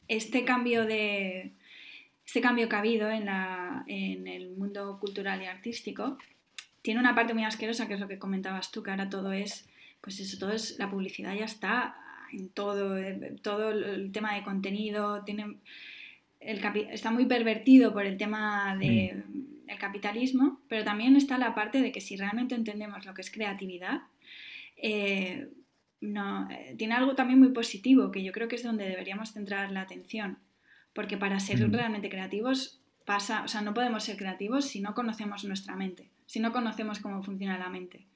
este 0.09 0.45
cambio 0.45 0.87
de 0.87 1.53
este 2.27 2.41
cambio 2.41 2.69
que 2.69 2.77
ha 2.77 2.79
habido 2.79 3.11
en, 3.11 3.27
la, 3.27 3.85
en 3.87 4.27
el 4.27 4.51
mundo 4.57 4.99
cultural 4.99 5.43
y 5.43 5.47
artístico 5.47 6.19
tiene 6.81 7.01
una 7.01 7.15
parte 7.15 7.35
muy 7.35 7.45
asquerosa 7.45 7.87
que 7.87 7.95
es 7.95 8.01
lo 8.01 8.09
que 8.09 8.19
comentabas 8.19 8.71
tú, 8.71 8.83
que 8.83 8.91
ahora 8.91 9.11
todo 9.11 9.33
es, 9.33 9.67
pues 10.01 10.21
eso, 10.21 10.39
todo 10.39 10.53
es, 10.53 10.79
la 10.79 10.91
publicidad 10.91 11.35
ya 11.35 11.45
está 11.45 11.97
en 12.33 12.49
todo, 12.49 12.97
todo 13.43 13.71
el 13.71 14.11
tema 14.13 14.35
de 14.35 14.43
contenido, 14.43 15.23
tiene 15.25 15.57
está 16.45 17.11
muy 17.11 17.27
pervertido 17.27 17.93
por 17.93 18.07
el 18.07 18.16
tema 18.16 18.77
del 18.79 19.25
mm. 19.27 19.77
capitalismo, 19.79 20.61
pero 20.69 20.85
también 20.85 21.16
está 21.16 21.39
la 21.39 21.55
parte 21.55 21.81
de 21.81 21.93
que 21.93 22.01
si 22.01 22.16
realmente 22.16 22.55
entendemos 22.55 23.05
lo 23.07 23.15
que 23.15 23.23
es 23.23 23.31
creatividad, 23.31 24.03
eh, 24.77 25.49
no, 26.01 26.49
eh, 26.51 26.75
tiene 26.77 26.95
algo 26.95 27.15
también 27.15 27.39
muy 27.39 27.51
positivo, 27.51 28.11
que 28.11 28.23
yo 28.23 28.33
creo 28.33 28.49
que 28.49 28.57
es 28.57 28.62
donde 28.62 28.89
deberíamos 28.89 29.33
centrar 29.33 29.73
la 29.73 29.81
atención, 29.81 30.39
porque 30.93 31.16
para 31.16 31.41
ser 31.41 31.66
mm. 31.66 31.73
realmente 31.73 32.11
creativos 32.11 32.81
pasa, 33.05 33.43
o 33.43 33.49
sea, 33.49 33.62
no 33.62 33.75
podemos 33.75 34.05
ser 34.05 34.16
creativos 34.16 34.66
si 34.66 34.81
no 34.81 34.95
conocemos 34.95 35.45
nuestra 35.45 35.77
mente, 35.77 36.09
si 36.27 36.41
no 36.41 36.53
conocemos 36.53 37.01
cómo 37.01 37.23
funciona 37.23 37.59
la 37.59 37.69
mente. 37.69 38.07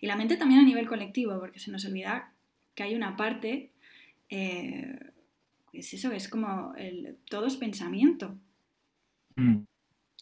Y 0.00 0.06
la 0.06 0.16
mente 0.16 0.36
también 0.36 0.60
a 0.60 0.64
nivel 0.64 0.88
colectivo, 0.88 1.38
porque 1.38 1.60
se 1.60 1.70
nos 1.70 1.84
olvida 1.84 2.32
que 2.74 2.82
hay 2.82 2.94
una 2.94 3.16
parte 3.16 3.70
eh, 4.30 4.98
es 5.72 5.94
eso, 5.94 6.12
es 6.12 6.28
como 6.28 6.74
el, 6.76 7.18
todo 7.28 7.46
es 7.46 7.56
pensamiento. 7.56 8.36
Mm. 9.36 9.64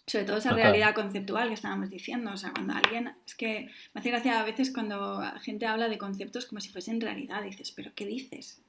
Sobre 0.07 0.25
todo 0.25 0.39
esa 0.39 0.53
realidad 0.53 0.95
conceptual 0.95 1.49
que 1.49 1.55
estábamos 1.55 1.91
diciendo. 1.91 2.33
O 2.33 2.37
sea, 2.37 2.53
cuando 2.53 2.75
alguien. 2.75 3.13
Es 3.27 3.35
que 3.35 3.69
me 3.95 4.01
hace 4.01 4.11
gracia 4.11 4.41
a 4.41 4.45
veces 4.45 4.73
cuando 4.73 5.23
gente 5.41 5.67
habla 5.67 5.89
de 5.89 5.99
conceptos 5.99 6.47
como 6.47 6.61
si 6.61 6.71
fuesen 6.71 7.01
realidad. 7.01 7.43
Dices, 7.43 7.73
¿pero 7.73 7.93
qué 7.95 8.07
dices? 8.07 8.65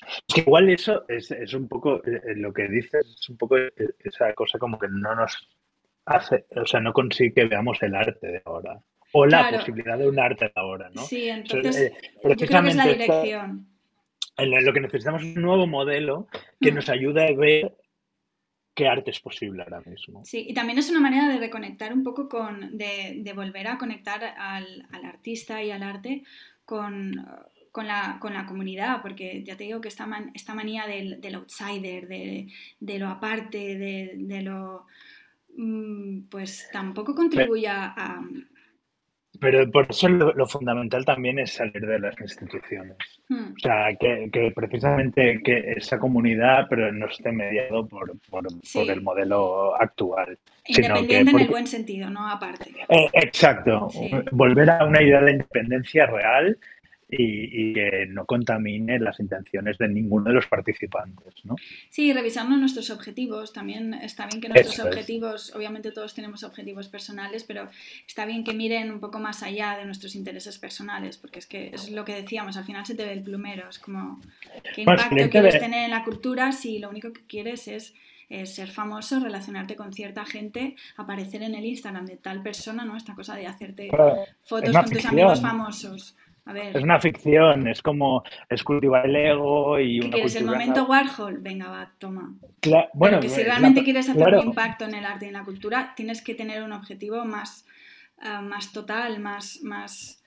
Es 0.00 0.34
que 0.34 0.40
igual 0.40 0.70
eso 0.70 1.04
es, 1.08 1.30
un 1.52 1.68
poco. 1.68 1.96
Eh, 2.06 2.22
eh, 2.26 2.34
lo 2.36 2.52
que 2.52 2.68
dices 2.68 3.06
es 3.20 3.28
un 3.28 3.36
poco 3.36 3.56
esa 3.56 4.32
cosa 4.34 4.58
como 4.58 4.78
que 4.78 4.88
no 4.88 5.14
nos 5.14 5.48
hace. 6.06 6.46
O 6.56 6.66
sea, 6.66 6.80
no 6.80 6.92
consigue 6.92 7.34
que 7.34 7.44
veamos 7.44 7.82
el 7.82 7.94
arte 7.94 8.26
de 8.26 8.42
ahora. 8.44 8.82
O 9.12 9.26
la 9.26 9.50
posibilidad 9.50 9.98
de 9.98 10.08
un 10.08 10.18
arte 10.18 10.46
de 10.46 10.52
ahora, 10.56 10.90
¿no? 10.94 11.02
Sí, 11.02 11.28
entonces. 11.28 11.76
Eh, 11.76 11.92
yo 12.22 12.46
creo 12.46 12.62
que 12.62 12.68
es 12.68 12.76
la 12.76 12.86
dirección 12.86 13.73
lo 14.38 14.72
que 14.72 14.80
necesitamos 14.80 15.22
es 15.22 15.36
un 15.36 15.42
nuevo 15.42 15.66
modelo 15.66 16.26
que 16.60 16.72
mm. 16.72 16.74
nos 16.74 16.88
ayude 16.88 17.26
a 17.26 17.32
ver 17.32 17.76
qué 18.74 18.88
arte 18.88 19.10
es 19.10 19.20
posible 19.20 19.62
ahora 19.62 19.80
mismo. 19.86 20.24
Sí, 20.24 20.46
y 20.48 20.54
también 20.54 20.78
es 20.78 20.90
una 20.90 21.00
manera 21.00 21.28
de 21.28 21.38
reconectar 21.38 21.92
un 21.92 22.02
poco 22.02 22.28
con, 22.28 22.76
de, 22.76 23.32
volver 23.34 23.68
a 23.68 23.78
conectar 23.78 24.24
al, 24.36 24.86
artista 25.04 25.62
y 25.62 25.70
al 25.70 25.82
arte 25.82 26.24
con, 26.64 27.24
la, 27.76 28.44
comunidad, 28.48 29.00
porque 29.00 29.44
ya 29.44 29.56
te 29.56 29.64
digo 29.64 29.80
que 29.80 29.88
esta, 29.88 30.08
esta 30.34 30.54
manía 30.54 30.86
del, 30.86 31.34
outsider, 31.34 32.08
de, 32.08 32.98
lo 32.98 33.08
aparte, 33.08 33.76
de, 33.78 34.42
lo... 34.42 34.86
Mm, 35.56 36.22
pues 36.28 36.68
tampoco 36.72 37.14
contribuye 37.14 37.68
a, 37.68 38.20
pero 39.44 39.70
por 39.70 39.86
eso 39.90 40.08
lo, 40.08 40.46
fundamental 40.46 41.04
también 41.04 41.38
es 41.38 41.52
salir 41.52 41.86
de 41.86 41.98
las 41.98 42.18
instituciones. 42.18 42.96
Hmm. 43.28 43.52
O 43.52 43.58
sea, 43.60 43.94
que, 44.00 44.52
precisamente 44.54 45.42
que 45.44 45.74
esa 45.76 45.98
comunidad 45.98 46.66
pero 46.70 46.90
no 46.90 47.06
esté 47.06 47.30
mediado 47.30 47.86
por, 47.86 48.12
por, 48.30 48.46
el 48.88 49.02
modelo 49.02 49.74
actual. 49.78 50.38
Independiente 50.66 51.30
en 51.30 51.40
el 51.40 51.48
buen 51.48 51.66
sentido, 51.66 52.08
no 52.08 52.26
aparte. 52.26 52.70
Eh, 52.88 53.10
exacto. 53.12 53.88
Volver 54.32 54.70
a 54.70 54.86
una 54.86 55.02
idea 55.02 55.20
de 55.20 55.32
independencia 55.32 56.06
real 56.06 56.56
y, 57.18 57.72
que 57.74 58.06
no 58.08 58.24
contamine 58.24 58.98
las 58.98 59.18
intenciones 59.20 59.78
de 59.78 59.88
ninguno 59.88 60.28
de 60.28 60.34
los 60.34 60.46
participantes. 60.46 61.34
¿no? 61.44 61.56
Sí, 61.88 62.12
revisando 62.12 62.56
nuestros 62.56 62.90
objetivos. 62.90 63.52
También 63.52 63.94
está 63.94 64.26
bien 64.26 64.40
que 64.40 64.48
nuestros 64.48 64.78
objetivos, 64.80 65.54
obviamente 65.54 65.92
todos 65.92 66.14
tenemos 66.14 66.42
objetivos 66.44 66.88
personales, 66.88 67.44
pero 67.44 67.68
está 68.06 68.26
bien 68.26 68.44
que 68.44 68.54
miren 68.54 68.90
un 68.90 69.00
poco 69.00 69.18
más 69.18 69.42
allá 69.42 69.76
de 69.76 69.84
nuestros 69.84 70.14
intereses 70.14 70.58
personales, 70.58 71.18
porque 71.18 71.38
es 71.38 71.46
que 71.46 71.70
es 71.72 71.90
lo 71.90 72.04
que 72.04 72.14
decíamos, 72.14 72.56
al 72.56 72.64
final 72.64 72.86
se 72.86 72.94
te 72.94 73.04
ve 73.04 73.12
el 73.12 73.22
plumero, 73.22 73.68
es 73.68 73.78
como, 73.78 74.20
¿qué 74.74 74.82
impacto 74.82 75.30
quieres 75.30 75.58
tener 75.58 75.84
en 75.84 75.90
la 75.90 76.04
cultura 76.04 76.52
si 76.52 76.78
lo 76.78 76.90
único 76.90 77.12
que 77.12 77.22
quieres 77.26 77.68
es 77.68 77.94
ser 78.44 78.70
famoso, 78.70 79.20
relacionarte 79.20 79.76
con 79.76 79.92
cierta 79.92 80.24
gente, 80.24 80.76
aparecer 80.96 81.42
en 81.42 81.54
el 81.54 81.64
Instagram 81.64 82.06
de 82.06 82.16
tal 82.16 82.42
persona, 82.42 82.84
¿no? 82.84 82.96
Esta 82.96 83.14
cosa 83.14 83.36
de 83.36 83.46
hacerte 83.46 83.88
fotos 84.42 84.74
con 84.74 84.90
tus 84.90 85.04
amigos 85.04 85.40
famosos. 85.40 86.16
Es 86.46 86.82
una 86.82 87.00
ficción, 87.00 87.66
es 87.68 87.80
como 87.80 88.22
es 88.50 88.62
cultivar 88.62 89.06
el 89.06 89.16
ego 89.16 89.78
y 89.80 90.00
¿Qué 90.00 90.10
quieres? 90.10 90.36
¿El 90.36 90.44
momento 90.44 90.84
Warhol? 90.84 91.38
Venga, 91.38 91.70
va, 91.70 91.90
toma. 91.98 92.34
bueno, 92.92 93.18
que 93.20 93.30
si 93.30 93.42
realmente 93.42 93.82
quieres 93.82 94.10
hacer 94.10 94.34
un 94.34 94.48
impacto 94.48 94.84
en 94.84 94.94
el 94.94 95.06
arte 95.06 95.24
y 95.24 95.28
en 95.28 95.34
la 95.34 95.44
cultura, 95.44 95.94
tienes 95.96 96.22
que 96.22 96.34
tener 96.34 96.62
un 96.62 96.72
objetivo 96.72 97.24
más, 97.24 97.66
ah, 98.20 98.42
más 98.42 98.72
total, 98.72 99.20
más, 99.20 99.60
más 99.62 100.22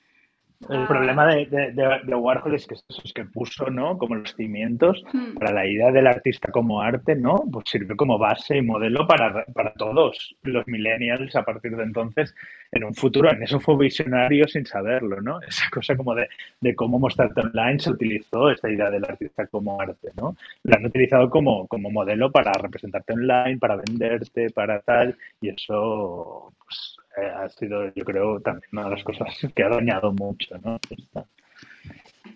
el 0.69 0.81
ah. 0.81 0.87
problema 0.87 1.27
de, 1.27 1.45
de, 1.45 2.15
Warhol 2.15 2.55
es 2.55 2.65
que 2.65 2.73
es 2.73 3.13
que 3.13 3.25
puso, 3.25 3.69
¿no? 3.69 3.97
Como 3.97 4.15
los 4.15 4.33
cimientos 4.35 5.03
hmm. 5.13 5.35
para 5.35 5.53
la 5.53 5.67
idea 5.67 5.91
del 5.91 6.07
artista 6.07 6.51
como 6.51 6.81
arte, 6.81 7.15
¿no? 7.15 7.43
Pues 7.51 7.65
sirve 7.69 7.95
como 7.95 8.17
base 8.17 8.57
y 8.57 8.61
modelo 8.63 9.05
para, 9.07 9.45
para, 9.53 9.73
todos 9.73 10.35
los 10.41 10.67
millennials 10.67 11.35
a 11.35 11.43
partir 11.43 11.75
de 11.75 11.83
entonces 11.83 12.33
en 12.71 12.83
un 12.83 12.93
futuro. 12.93 13.31
En 13.31 13.43
eso 13.43 13.59
fue 13.59 13.77
visionario 13.77 14.47
sin 14.47 14.65
saberlo, 14.65 15.21
¿no? 15.21 15.41
Esa 15.41 15.69
cosa 15.69 15.95
como 15.95 16.15
de, 16.15 16.27
de 16.59 16.75
cómo 16.75 16.99
mostrarte 16.99 17.41
online 17.41 17.79
se 17.79 17.91
utilizó 17.91 18.49
esta 18.49 18.69
idea 18.69 18.89
del 18.89 19.05
artista 19.05 19.47
como 19.47 19.79
arte, 19.79 20.11
¿no? 20.15 20.35
La 20.63 20.77
han 20.77 20.85
utilizado 20.85 21.29
como, 21.29 21.67
como 21.67 21.89
modelo 21.89 22.31
para 22.31 22.53
representarte 22.53 23.13
online, 23.13 23.57
para 23.57 23.75
venderte, 23.75 24.49
para 24.49 24.79
tal, 24.81 25.17
y 25.41 25.49
eso, 25.49 26.53
pues, 26.63 26.97
eh, 27.17 27.31
ha 27.35 27.49
sido, 27.49 27.93
yo 27.93 28.03
creo, 28.03 28.39
también 28.41 28.69
una 28.73 28.85
de 28.85 28.91
las 28.91 29.03
cosas 29.03 29.35
que 29.55 29.63
ha 29.63 29.69
dañado 29.69 30.13
mucho, 30.13 30.57
¿no? 30.63 30.79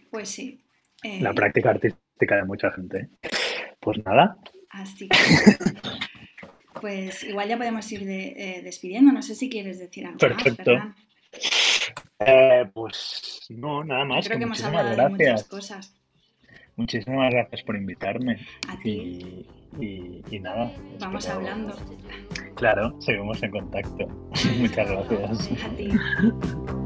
Pues 0.09 0.29
sí. 0.29 0.59
La 1.03 1.31
eh, 1.31 1.33
práctica 1.33 1.71
artística 1.71 2.35
de 2.35 2.43
mucha 2.43 2.71
gente. 2.71 3.09
Pues 3.79 4.03
nada. 4.05 4.37
Así 4.69 5.09
que, 5.09 5.17
pues 6.79 7.23
igual 7.23 7.49
ya 7.49 7.57
podemos 7.57 7.91
ir 7.91 8.07
eh, 8.07 8.61
despidiendo. 8.63 9.11
No 9.11 9.21
sé 9.21 9.35
si 9.35 9.49
quieres 9.49 9.79
decir 9.79 10.05
algo 10.05 10.17
Perfecto. 10.17 10.75
más, 10.75 10.95
pues 12.73 13.47
no, 13.49 13.83
nada 13.83 14.05
más. 14.05 14.25
Creo 14.25 14.37
que, 14.37 14.45
hemos 14.45 14.63
hablado 14.63 14.95
de 14.95 15.09
muchas 15.09 15.43
cosas. 15.45 15.93
Muchísimas 16.75 17.31
gracias 17.31 17.63
por 17.63 17.75
invitarme. 17.75 18.37
A 18.67 18.77
ti. 18.79 19.45
Y, 19.79 20.39
nada. 20.39 20.71
Vamos 20.99 21.27
hablando. 21.29 21.75
Claro, 22.55 22.99
seguimos 23.01 23.41
en 23.43 23.51
contacto. 23.51 24.07
Muchas 24.57 24.89
gracias. 24.89 25.63
A 25.63 25.69
ti. 25.75 25.89